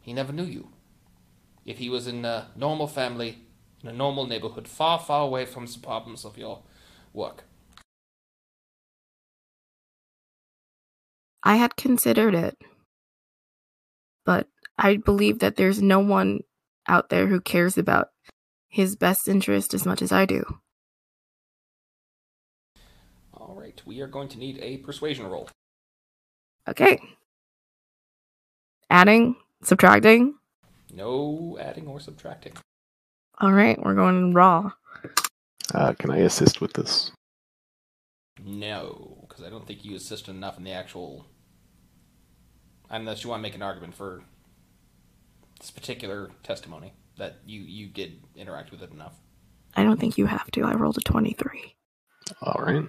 he 0.00 0.12
never 0.12 0.32
knew 0.32 0.44
you? 0.44 0.68
If 1.64 1.78
he 1.78 1.88
was 1.88 2.06
in 2.06 2.24
a 2.24 2.48
normal 2.56 2.86
family, 2.86 3.38
in 3.82 3.88
a 3.88 3.92
normal 3.92 4.26
neighborhood, 4.26 4.68
far, 4.68 4.98
far 4.98 5.22
away 5.22 5.46
from 5.46 5.66
the 5.66 5.78
problems 5.78 6.24
of 6.24 6.36
your 6.36 6.62
work? 7.12 7.44
I 11.44 11.56
had 11.56 11.76
considered 11.76 12.34
it. 12.34 12.56
But 14.24 14.48
I 14.78 14.96
believe 14.96 15.38
that 15.40 15.56
there's 15.56 15.82
no 15.82 16.00
one 16.00 16.40
out 16.88 17.10
there 17.10 17.26
who 17.26 17.40
cares 17.40 17.78
about 17.78 18.08
his 18.68 18.96
best 18.96 19.28
interest 19.28 19.74
as 19.74 19.86
much 19.86 20.02
as 20.02 20.10
I 20.10 20.24
do. 20.24 20.42
All 23.34 23.54
right, 23.54 23.80
we 23.84 24.00
are 24.00 24.06
going 24.06 24.28
to 24.28 24.38
need 24.38 24.58
a 24.60 24.78
persuasion 24.78 25.26
roll. 25.26 25.48
Okay. 26.66 26.98
Adding, 28.88 29.36
subtracting. 29.62 30.34
No 30.92 31.58
adding 31.60 31.86
or 31.86 32.00
subtracting. 32.00 32.54
All 33.40 33.52
right, 33.52 33.78
we're 33.82 33.94
going 33.94 34.32
raw. 34.32 34.72
Uh, 35.74 35.92
can 35.98 36.10
I 36.10 36.18
assist 36.18 36.60
with 36.60 36.72
this? 36.72 37.10
No, 38.42 39.26
because 39.28 39.44
I 39.44 39.50
don't 39.50 39.66
think 39.66 39.84
you 39.84 39.96
assisted 39.96 40.34
enough 40.34 40.58
in 40.58 40.64
the 40.64 40.72
actual. 40.72 41.26
Unless 42.90 43.24
you 43.24 43.30
want 43.30 43.40
to 43.40 43.42
make 43.42 43.54
an 43.54 43.62
argument 43.62 43.94
for 43.94 44.22
this 45.58 45.70
particular 45.70 46.30
testimony 46.42 46.92
that 47.16 47.38
you 47.46 47.60
you 47.60 47.86
did 47.88 48.22
interact 48.36 48.70
with 48.70 48.82
it 48.82 48.92
enough. 48.92 49.14
I 49.76 49.82
don't 49.82 49.98
think 49.98 50.18
you 50.18 50.26
have 50.26 50.50
to. 50.52 50.64
I 50.64 50.74
rolled 50.74 50.98
a 50.98 51.00
23. 51.00 51.74
All 52.42 52.62
right. 52.64 52.88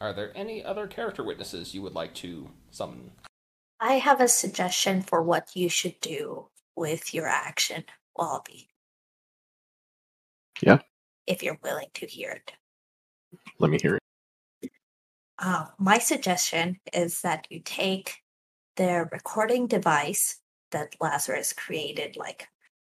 Are 0.00 0.12
there 0.12 0.32
any 0.36 0.62
other 0.62 0.86
character 0.86 1.24
witnesses 1.24 1.74
you 1.74 1.80
would 1.82 1.94
like 1.94 2.14
to 2.16 2.50
summon? 2.70 3.12
I 3.80 3.94
have 3.94 4.20
a 4.20 4.28
suggestion 4.28 5.02
for 5.02 5.22
what 5.22 5.48
you 5.54 5.68
should 5.68 6.00
do 6.00 6.48
with 6.74 7.14
your 7.14 7.26
action, 7.26 7.84
Wallaby. 8.16 8.68
Yeah. 10.60 10.78
If 11.26 11.42
you're 11.42 11.58
willing 11.62 11.88
to 11.94 12.06
hear 12.06 12.30
it. 12.30 12.52
Let 13.58 13.70
me 13.70 13.78
hear 13.80 13.96
it. 13.96 14.02
Uh, 15.38 15.66
my 15.78 15.98
suggestion 15.98 16.80
is 16.92 17.20
that 17.20 17.46
you 17.50 17.60
take 17.60 18.16
the 18.76 19.08
recording 19.12 19.66
device 19.66 20.40
that 20.70 20.94
Lazarus 21.00 21.52
created, 21.52 22.16
like 22.16 22.48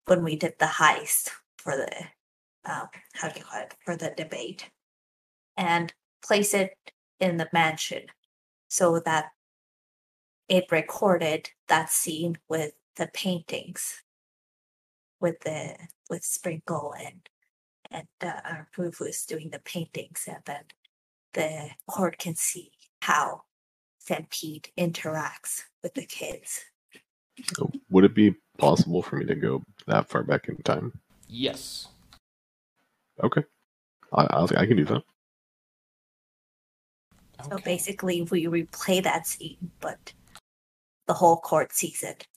when 0.05 0.23
we 0.23 0.35
did 0.35 0.53
the 0.59 0.65
heist 0.65 1.29
for 1.57 1.75
the, 1.75 1.91
um, 2.69 2.87
how 3.13 3.29
do 3.29 3.39
you 3.39 3.45
call 3.45 3.61
it, 3.61 3.75
for 3.85 3.95
the 3.95 4.13
debate, 4.15 4.69
and 5.57 5.93
place 6.25 6.53
it 6.53 6.71
in 7.19 7.37
the 7.37 7.49
mansion 7.53 8.03
so 8.67 8.99
that 8.99 9.27
it 10.49 10.71
recorded 10.71 11.49
that 11.67 11.89
scene 11.89 12.37
with 12.49 12.73
the 12.95 13.07
paintings 13.13 14.03
with 15.23 15.39
the 15.39 15.75
with 16.09 16.23
sprinkle 16.23 16.93
and 16.99 17.29
and 17.89 18.07
uh, 18.21 18.63
Rufus 18.77 19.25
doing 19.25 19.49
the 19.51 19.59
paintings 19.59 20.25
and 20.27 20.43
then 20.45 20.63
the 21.33 21.69
court 21.87 22.17
can 22.17 22.35
see 22.35 22.71
how 23.01 23.41
Stampede 23.99 24.69
interacts 24.77 25.61
with 25.81 25.93
the 25.93 26.05
kids. 26.05 26.61
Would 27.89 28.03
it 28.03 28.15
be 28.15 28.35
possible 28.57 29.01
for 29.01 29.17
me 29.17 29.25
to 29.25 29.35
go 29.35 29.63
that 29.87 30.09
far 30.09 30.23
back 30.23 30.47
in 30.47 30.57
time? 30.57 30.93
Yes. 31.27 31.87
Okay. 33.23 33.43
I, 34.13 34.27
I'll, 34.29 34.49
I 34.57 34.65
can 34.65 34.77
do 34.77 34.85
that. 34.85 35.03
So 37.43 37.55
Okay. 37.55 37.63
basically, 37.63 38.21
we 38.23 38.45
replay 38.45 39.03
that 39.03 39.27
scene, 39.27 39.71
but 39.79 40.13
the 41.07 41.13
whole 41.13 41.37
court 41.37 41.73
sees 41.73 42.03
it. 42.03 42.27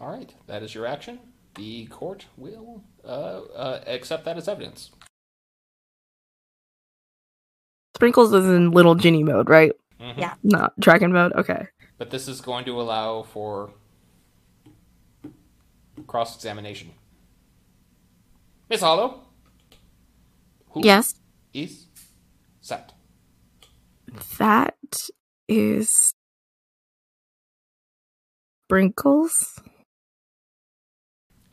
All 0.00 0.08
right, 0.10 0.32
that 0.46 0.62
is 0.62 0.74
your 0.74 0.86
action. 0.86 1.20
The 1.54 1.86
court 1.86 2.26
will 2.36 2.82
uh, 3.04 3.08
uh, 3.08 3.84
accept 3.86 4.24
that 4.24 4.36
as 4.36 4.48
evidence. 4.48 4.90
Sprinkles 7.96 8.32
is 8.32 8.46
in 8.46 8.70
little 8.70 8.94
Ginny 8.94 9.22
mode, 9.24 9.48
right? 9.50 9.72
Mhm. 10.00 10.16
Yeah. 10.16 10.34
Not 10.42 10.78
dragon 10.80 11.12
mode. 11.12 11.32
Okay. 11.34 11.66
But 11.98 12.10
this 12.10 12.28
is 12.28 12.40
going 12.40 12.64
to 12.64 12.80
allow 12.80 13.22
for 13.24 13.72
cross 16.06 16.34
examination. 16.36 16.92
Miss 18.70 18.80
Harlow? 18.80 19.20
Who 20.70 20.82
Yes, 20.84 21.14
is 21.52 21.86
set. 22.60 22.92
that 24.38 24.76
is 25.48 25.90
Sprinkles. 28.66 29.60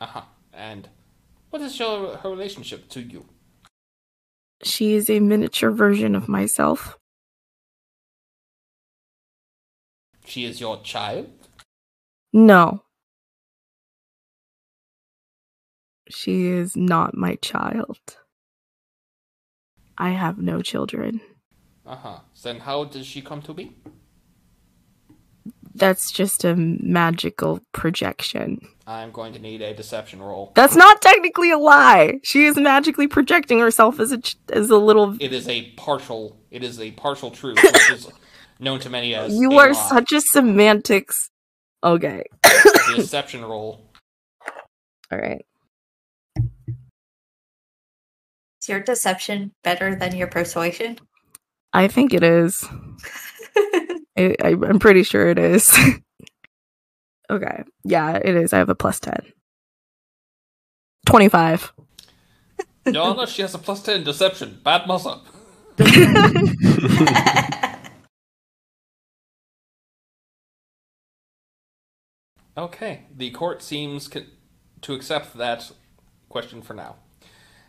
Uh 0.00 0.06
huh. 0.06 0.22
And 0.52 0.88
what 1.50 1.62
is 1.62 1.78
your 1.78 2.16
her 2.18 2.30
relationship 2.30 2.88
to 2.90 3.00
you? 3.00 3.24
She 4.62 4.94
is 4.94 5.08
a 5.08 5.20
miniature 5.20 5.70
version 5.70 6.14
of 6.14 6.28
myself. 6.28 6.98
She 10.24 10.44
is 10.44 10.60
your 10.60 10.82
child? 10.82 11.30
No. 12.32 12.82
She 16.10 16.46
is 16.46 16.76
not 16.76 17.16
my 17.16 17.36
child. 17.36 17.98
I 19.96 20.10
have 20.10 20.38
no 20.38 20.62
children. 20.62 21.20
Uh 21.86 21.96
huh. 21.96 22.18
Then 22.42 22.60
how 22.60 22.84
does 22.84 23.06
she 23.06 23.22
come 23.22 23.42
to 23.42 23.54
be? 23.54 23.74
That's 25.74 26.10
just 26.10 26.44
a 26.44 26.56
magical 26.56 27.60
projection. 27.72 28.68
I'm 28.88 29.10
going 29.10 29.34
to 29.34 29.38
need 29.38 29.60
a 29.60 29.74
deception 29.74 30.22
roll. 30.22 30.50
That's 30.54 30.74
not 30.74 31.02
technically 31.02 31.50
a 31.50 31.58
lie. 31.58 32.20
She 32.22 32.46
is 32.46 32.56
magically 32.56 33.06
projecting 33.06 33.58
herself 33.58 34.00
as 34.00 34.12
a 34.12 34.20
as 34.50 34.70
a 34.70 34.78
little. 34.78 35.14
It 35.20 35.34
is 35.34 35.46
a 35.46 35.70
partial. 35.72 36.40
It 36.50 36.64
is 36.64 36.80
a 36.80 36.92
partial 36.92 37.30
truth, 37.30 37.58
which 37.62 37.90
is 37.90 38.08
known 38.60 38.80
to 38.80 38.88
many 38.88 39.14
as 39.14 39.34
You 39.34 39.58
are 39.58 39.74
lie. 39.74 39.88
such 39.90 40.12
a 40.12 40.22
semantics. 40.22 41.28
Okay. 41.84 42.24
The 42.42 42.94
deception 42.96 43.44
roll. 43.44 43.92
All 45.12 45.18
right. 45.18 45.44
Is 48.62 48.68
your 48.70 48.80
deception 48.80 49.52
better 49.62 49.94
than 49.94 50.16
your 50.16 50.28
persuasion? 50.28 50.98
I 51.74 51.88
think 51.88 52.14
it 52.14 52.22
is. 52.22 52.64
I, 54.16 54.34
I, 54.42 54.48
I'm 54.48 54.78
pretty 54.78 55.02
sure 55.02 55.28
it 55.28 55.38
is. 55.38 55.70
Okay. 57.30 57.64
Yeah, 57.84 58.16
it 58.16 58.34
is. 58.36 58.52
I 58.52 58.58
have 58.58 58.68
a 58.68 58.74
plus 58.74 59.00
10. 59.00 59.32
25. 61.06 61.72
No, 62.86 63.12
no, 63.12 63.26
she 63.26 63.42
has 63.42 63.54
a 63.54 63.58
plus 63.58 63.82
10 63.82 64.02
deception. 64.02 64.60
Bad 64.64 64.86
muzzle. 64.86 65.22
Okay, 72.56 73.04
the 73.14 73.30
court 73.30 73.62
seems 73.62 74.08
co- 74.08 74.24
to 74.80 74.94
accept 74.94 75.36
that 75.38 75.70
question 76.28 76.60
for 76.60 76.74
now. 76.74 76.96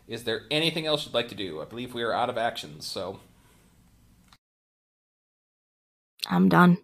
Is 0.08 0.24
there 0.24 0.42
anything 0.50 0.84
else 0.86 1.04
you'd 1.06 1.14
like 1.14 1.28
to 1.28 1.36
do? 1.36 1.60
I 1.60 1.64
believe 1.64 1.94
we 1.94 2.02
are 2.02 2.12
out 2.12 2.28
of 2.28 2.36
actions, 2.36 2.86
so 2.86 3.20
I'm 6.28 6.48
done. 6.48 6.78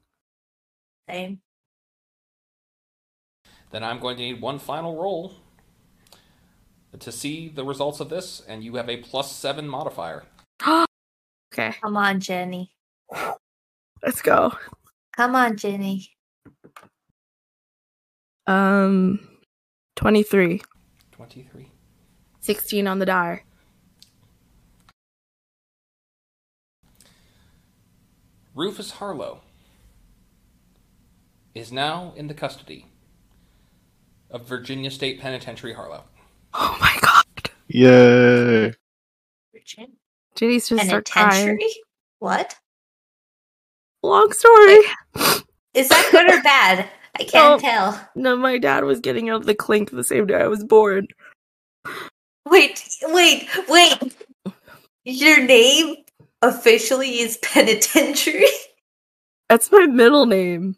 Same. 1.11 1.40
Then 3.70 3.82
I'm 3.82 3.98
going 3.98 4.16
to 4.16 4.22
need 4.22 4.40
one 4.40 4.59
final 4.59 4.97
roll 4.97 5.34
to 6.98 7.12
see 7.12 7.48
the 7.48 7.64
results 7.64 8.01
of 8.01 8.09
this, 8.09 8.43
and 8.48 8.64
you 8.64 8.76
have 8.76 8.88
a 8.88 8.98
plus 8.98 9.30
seven 9.32 9.68
modifier. 9.68 10.24
okay. 11.52 11.74
Come 11.82 11.97
on, 11.97 12.20
Ginny. 12.20 12.70
Let's 14.02 14.22
go. 14.22 14.52
Come 15.16 15.34
on, 15.34 15.56
Ginny. 15.56 16.09
Um 18.47 19.18
23. 19.97 20.62
23. 21.10 21.72
16 22.40 22.86
on 22.86 22.98
the 22.98 23.06
die. 23.06 23.43
Rufus 28.55 28.93
Harlow 28.93 29.43
is 31.55 31.72
now 31.72 32.12
in 32.16 32.28
the 32.28 32.34
custody 32.34 32.86
of 34.31 34.47
Virginia 34.47 34.90
State 34.90 35.20
Penitentiary 35.20 35.73
Harlow. 35.73 36.05
Oh 36.55 36.77
my 36.81 36.97
god. 37.01 37.51
Yay! 37.69 38.73
Virgin. 39.53 39.93
Ginny's 40.35 40.69
just 40.69 40.86
start 40.86 41.09
crying. 41.11 41.31
Penitentiary? 41.47 41.73
What? 42.19 42.57
Long 44.03 44.32
story. 44.32 44.78
Is 45.74 45.89
that 45.89 46.09
good 46.11 46.31
or 46.32 46.43
bad? 46.43 46.89
I 47.19 47.24
can't 47.24 47.55
Oh. 47.55 47.59
tell. 47.59 48.09
No, 48.15 48.36
my 48.36 48.59
dad 48.59 48.85
was 48.85 49.01
getting 49.01 49.28
out 49.31 49.40
of 49.40 49.47
the 49.47 49.55
clink 49.55 49.90
the 49.90 50.05
same 50.05 50.27
day 50.27 50.36
I 50.36 50.47
was 50.47 50.65
born. 50.65 51.09
Wait, 52.48 52.89
wait, 53.09 53.48
wait. 53.69 53.98
Your 55.05 55.43
name 55.44 55.97
officially 56.43 57.19
is 57.20 57.39
Penitentiary? 57.39 58.47
That's 59.48 59.70
my 59.73 59.86
middle 59.86 60.27
name. 60.27 60.77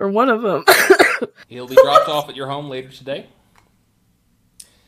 Or 0.00 0.08
one 0.08 0.28
of 0.30 0.42
them. 0.42 0.64
He'll 1.48 1.68
be 1.68 1.76
dropped 1.76 2.08
off 2.08 2.28
at 2.28 2.36
your 2.36 2.48
home 2.48 2.68
later 2.68 2.88
today, 2.88 3.26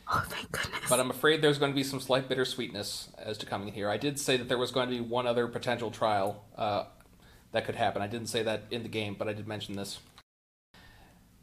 oh, 0.11 0.23
thank 0.27 0.51
goodness. 0.51 0.81
but 0.89 0.99
I'm 0.99 1.09
afraid 1.09 1.41
there's 1.41 1.57
going 1.57 1.71
to 1.71 1.75
be 1.75 1.83
some 1.83 1.99
slight 1.99 2.29
bittersweetness 2.29 3.09
as 3.17 3.37
to 3.39 3.45
coming 3.45 3.73
here. 3.73 3.89
I 3.89 3.97
did 3.97 4.19
say 4.19 4.37
that 4.37 4.49
there 4.49 4.57
was 4.57 4.71
going 4.71 4.89
to 4.89 4.95
be 4.95 5.01
one 5.01 5.27
other 5.27 5.47
potential 5.47 5.91
trial 5.91 6.45
uh, 6.57 6.85
that 7.51 7.65
could 7.65 7.75
happen. 7.75 8.01
I 8.01 8.07
didn't 8.07 8.27
say 8.27 8.43
that 8.43 8.63
in 8.71 8.83
the 8.83 8.89
game, 8.89 9.15
but 9.17 9.27
I 9.27 9.33
did 9.33 9.47
mention 9.47 9.75
this. 9.75 9.99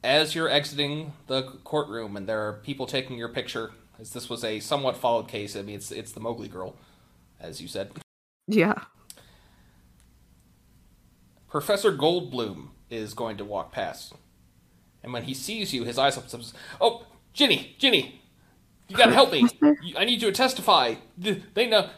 As 0.02 0.34
you're 0.34 0.48
exiting 0.48 1.12
the 1.26 1.42
courtroom 1.64 2.16
and 2.16 2.26
there 2.26 2.46
are 2.48 2.54
people 2.54 2.86
taking 2.86 3.18
your 3.18 3.28
picture, 3.28 3.72
as 3.98 4.12
this 4.12 4.30
was 4.30 4.44
a 4.44 4.60
somewhat 4.60 4.96
followed 4.96 5.28
case, 5.28 5.56
I 5.56 5.62
mean, 5.62 5.76
it's, 5.76 5.90
it's 5.90 6.12
the 6.12 6.20
Mowgli 6.20 6.48
girl, 6.48 6.76
as 7.38 7.60
you 7.60 7.68
said. 7.68 7.92
yeah. 8.46 8.74
Professor 11.48 11.92
Goldblum 11.92 12.68
is 12.90 13.12
going 13.12 13.36
to 13.36 13.44
walk 13.44 13.72
past. 13.72 14.14
And 15.02 15.12
when 15.12 15.24
he 15.24 15.34
sees 15.34 15.72
you, 15.72 15.84
his 15.84 15.98
eyes 15.98 16.16
up 16.18 16.28
says, 16.28 16.52
Oh, 16.80 17.06
Ginny, 17.32 17.74
Ginny, 17.78 18.20
you 18.88 18.96
gotta 18.96 19.12
help 19.12 19.32
me. 19.32 19.46
You- 19.82 19.94
I 19.96 20.04
need 20.04 20.20
you 20.22 20.30
to 20.30 20.36
testify. 20.36 20.96
They 21.18 21.66
know. 21.68 21.88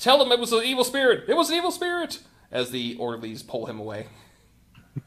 Tell 0.00 0.18
them 0.18 0.30
it 0.32 0.38
was 0.40 0.52
an 0.52 0.62
evil 0.64 0.84
spirit. 0.84 1.24
It 1.28 1.34
was 1.36 1.50
an 1.50 1.56
evil 1.56 1.70
spirit. 1.72 2.20
As 2.50 2.70
the 2.70 2.96
orderlies 2.96 3.42
pull 3.42 3.64
him 3.64 3.80
away, 3.80 4.08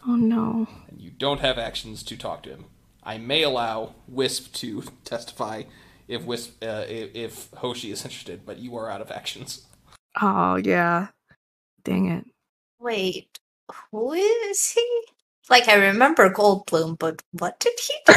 Oh 0.07 0.15
no. 0.15 0.67
and 0.89 0.99
you 0.99 1.11
don't 1.11 1.41
have 1.41 1.59
actions 1.59 2.01
to 2.01 2.17
talk 2.17 2.41
to 2.43 2.49
him. 2.49 2.65
I 3.03 3.19
may 3.19 3.43
allow 3.43 3.93
Wisp 4.07 4.51
to 4.55 4.81
testify 5.05 5.63
if 6.07 6.23
Wisp, 6.23 6.63
uh, 6.63 6.85
if, 6.89 7.15
if 7.15 7.49
Hoshi 7.57 7.91
is 7.91 8.03
interested, 8.03 8.47
but 8.47 8.57
you 8.57 8.75
are 8.75 8.89
out 8.89 8.99
of 9.01 9.11
actions. 9.11 9.67
Oh 10.19 10.55
yeah. 10.55 11.09
Dang 11.83 12.07
it. 12.09 12.25
Wait, 12.79 13.39
who 13.91 14.13
is 14.13 14.71
he? 14.71 15.01
Like, 15.49 15.67
I 15.67 15.75
remember 15.75 16.29
Goldblum, 16.29 16.97
but 16.97 17.21
what 17.31 17.59
did 17.59 17.73
he 17.79 17.93
do? 18.07 18.13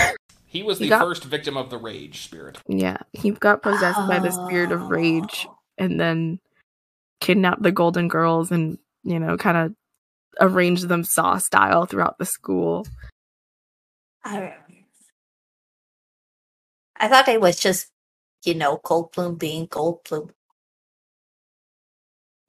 He 0.46 0.62
was 0.62 0.78
He 0.78 0.86
the 0.86 0.90
got- 0.90 1.02
first 1.02 1.24
victim 1.24 1.56
of 1.56 1.68
the 1.68 1.76
rage 1.76 2.22
spirit. 2.22 2.59
Yeah. 2.66 2.96
He 3.12 3.32
got 3.32 3.62
possessed 3.62 3.98
by 4.09 4.18
the 4.18 4.30
spirit 4.30 4.72
of 4.72 4.88
rage 4.88 5.46
oh. 5.46 5.59
and 5.76 6.00
then 6.00 6.40
kidnapped 7.20 7.62
the 7.62 7.72
golden 7.72 8.09
girls 8.09 8.50
and, 8.50 8.78
you 9.05 9.20
know, 9.20 9.36
kind 9.36 9.56
of 9.59 9.74
arranged 10.40 10.88
them 10.88 11.05
saw 11.05 11.36
style 11.36 11.84
throughout 11.84 12.16
the 12.18 12.24
school. 12.24 12.86
I 14.24 14.36
remember. 14.36 14.55
I 17.00 17.09
thought 17.09 17.28
it 17.28 17.40
was 17.40 17.60
just, 17.60 17.90
you 18.44 18.55
know, 18.55 18.78
Goldblum 18.78 19.38
being 19.38 19.68
Goldblum. 19.68 20.30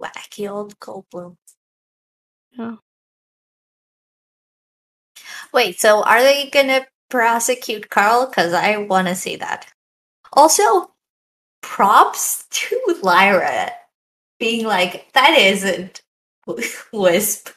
Wacky 0.01 0.49
old 0.49 0.79
Goldblum. 0.79 1.35
Yeah. 2.57 2.75
Wait, 5.53 5.79
so 5.79 6.03
are 6.03 6.21
they 6.21 6.49
gonna 6.49 6.85
prosecute 7.09 7.89
Carl? 7.89 8.27
Because 8.27 8.53
I 8.53 8.77
want 8.77 9.07
to 9.07 9.15
see 9.15 9.35
that. 9.37 9.67
Also, 10.33 10.91
props 11.61 12.45
to 12.51 12.79
Lyra 13.01 13.71
being 14.39 14.65
like, 14.65 15.11
that 15.13 15.37
isn't 15.37 16.01
Wisp. 16.93 17.49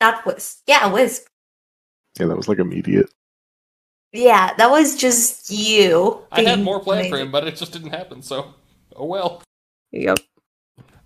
Not 0.00 0.26
Wisp. 0.26 0.62
Yeah, 0.66 0.92
Wisp. 0.92 1.26
Yeah, 2.18 2.26
that 2.26 2.36
was 2.36 2.48
like 2.48 2.58
immediate. 2.58 3.10
Yeah, 4.12 4.54
that 4.54 4.70
was 4.70 4.96
just 4.96 5.50
you. 5.50 6.22
I 6.32 6.42
had 6.42 6.60
more 6.60 6.80
planned 6.80 7.10
for 7.10 7.18
him, 7.18 7.30
but 7.30 7.46
it 7.46 7.56
just 7.56 7.72
didn't 7.72 7.90
happen. 7.90 8.22
So, 8.22 8.54
oh 8.94 9.04
well. 9.04 9.42
Yep. 9.92 10.18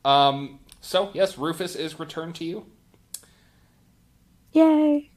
Um. 0.04 0.60
So 0.80 1.10
yes, 1.12 1.36
Rufus 1.36 1.74
is 1.74 1.98
returned 1.98 2.36
to 2.36 2.44
you. 2.44 2.66
Yay. 4.52 5.10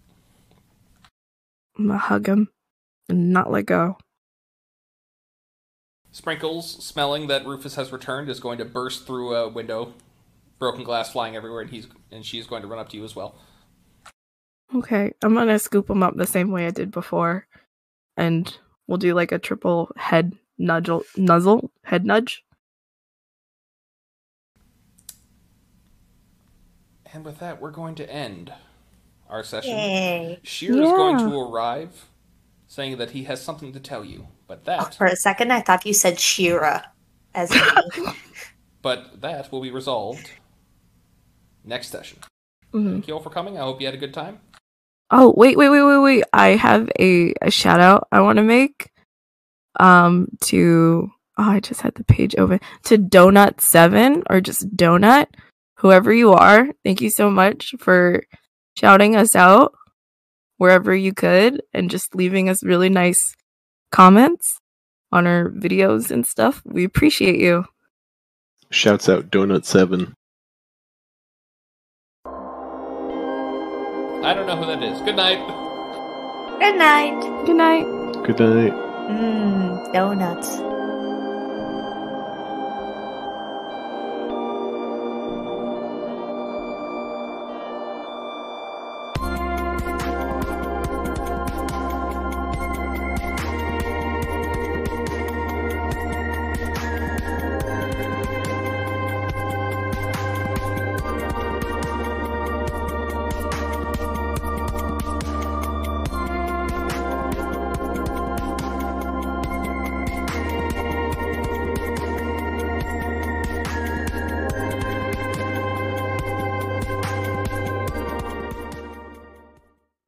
I'm 1.78 1.88
gonna 1.88 2.00
hug 2.00 2.28
him 2.28 2.50
and 3.10 3.32
not 3.32 3.52
let 3.52 3.66
go. 3.66 3.98
Sprinkles, 6.12 6.84
smelling 6.86 7.28
that 7.28 7.46
Rufus 7.46 7.76
has 7.76 7.92
returned, 7.92 8.30
is 8.30 8.40
going 8.40 8.60
to 8.60 8.66
burst 8.66 9.08
through 9.08 9.36
a 9.36 9.50
window, 9.50 9.94
broken 10.60 10.84
glass 10.84 11.12
flying 11.12 11.36
everywhere, 11.36 11.62
and 11.62 11.72
he's 11.72 11.88
and 12.12 12.26
she's 12.26 12.46
going 12.46 12.62
to 12.62 12.68
run 12.68 12.80
up 12.80 12.90
to 12.90 12.98
you 12.98 13.04
as 13.04 13.16
well. 13.16 13.36
Okay, 14.76 15.14
I'm 15.24 15.34
gonna 15.34 15.60
scoop 15.60 15.90
him 15.90 16.04
up 16.04 16.16
the 16.16 16.28
same 16.28 16.52
way 16.52 16.68
I 16.68 16.72
did 16.72 16.92
before, 16.92 17.48
and 18.16 18.56
we'll 18.88 18.98
do 18.98 19.14
like 19.14 19.32
a 19.32 19.40
triple 19.40 19.92
head 19.96 20.38
nudge, 20.58 20.90
nuzzle, 21.18 21.72
head 21.84 22.06
nudge. 22.06 22.44
And 27.12 27.24
with 27.24 27.40
that, 27.40 27.62
we're 27.62 27.72
going 27.72 27.96
to 27.96 28.12
end 28.12 28.52
our 29.30 29.44
session. 29.44 29.72
Yay. 29.72 30.40
Sheer 30.44 30.72
is 30.74 30.90
going 30.90 31.18
to 31.18 31.40
arrive, 31.40 32.06
saying 32.68 32.98
that 32.98 33.12
he 33.12 33.24
has 33.24 33.42
something 33.42 33.74
to 33.74 33.80
tell 33.80 34.04
you. 34.06 34.28
But 34.48 34.60
Oh, 34.60 34.66
that, 34.66 34.96
for 34.96 35.06
a 35.06 35.16
second, 35.16 35.52
I 35.52 35.62
thought 35.62 35.86
you 35.86 35.94
said 35.94 36.20
Shira. 36.20 36.92
As 37.34 37.52
in 37.52 37.62
but 38.82 39.22
that 39.22 39.52
will 39.52 39.62
be 39.62 39.72
resolved 39.72 40.30
next 41.64 41.90
session. 41.90 42.20
Mhm. 42.74 42.92
Thank 42.92 43.08
you 43.08 43.14
all 43.16 43.22
for 43.22 43.30
coming. 43.30 43.58
I 43.58 43.62
hope 43.62 43.80
you 43.82 43.88
had 43.88 43.96
a 43.96 44.00
good 44.00 44.14
time. 44.14 44.40
Oh 45.10 45.34
wait, 45.36 45.58
wait, 45.58 45.70
wait, 45.70 45.84
wait, 45.84 45.98
wait! 46.00 46.24
I 46.34 46.50
have 46.50 46.90
a, 47.00 47.34
a 47.42 47.52
shout 47.52 47.80
out 47.80 48.08
I 48.12 48.22
want 48.22 48.38
to 48.38 48.44
make. 48.44 48.90
Um, 49.80 50.28
to 50.42 51.12
oh, 51.38 51.44
I 51.50 51.60
just 51.60 51.82
had 51.82 51.96
the 51.96 52.04
page 52.04 52.36
open 52.38 52.60
to 52.86 52.98
Donut 52.98 53.60
Seven 53.62 54.24
or 54.30 54.40
just 54.42 54.70
Donut, 54.76 55.28
whoever 55.78 56.14
you 56.14 56.32
are. 56.34 56.68
Thank 56.84 57.02
you 57.02 57.10
so 57.10 57.32
much 57.32 57.74
for 57.80 58.24
shouting 58.78 59.16
us 59.16 59.36
out 59.36 59.74
wherever 60.58 60.96
you 60.96 61.14
could 61.14 61.62
and 61.74 61.90
just 61.90 62.16
leaving 62.16 62.50
us 62.50 62.64
really 62.64 62.90
nice 62.90 63.22
comments 63.92 64.60
on 65.12 65.28
our 65.28 65.50
videos 65.50 66.10
and 66.12 66.26
stuff. 66.26 66.62
We 66.66 66.84
appreciate 66.84 67.40
you. 67.40 67.66
Shouts 68.72 69.08
out 69.08 69.30
Donut 69.30 69.66
Seven. 69.66 70.14
I 74.26 74.34
don't 74.34 74.48
know 74.48 74.56
who 74.56 74.66
that 74.66 74.82
is. 74.82 75.00
Good 75.02 75.18
night. 75.18 75.38
Good 76.60 76.78
night. 76.78 77.46
Good 77.46 77.56
night. 77.58 77.86
Good 78.26 78.40
night. 78.40 78.74
Mmm, 78.74 79.94
donuts. 79.94 80.73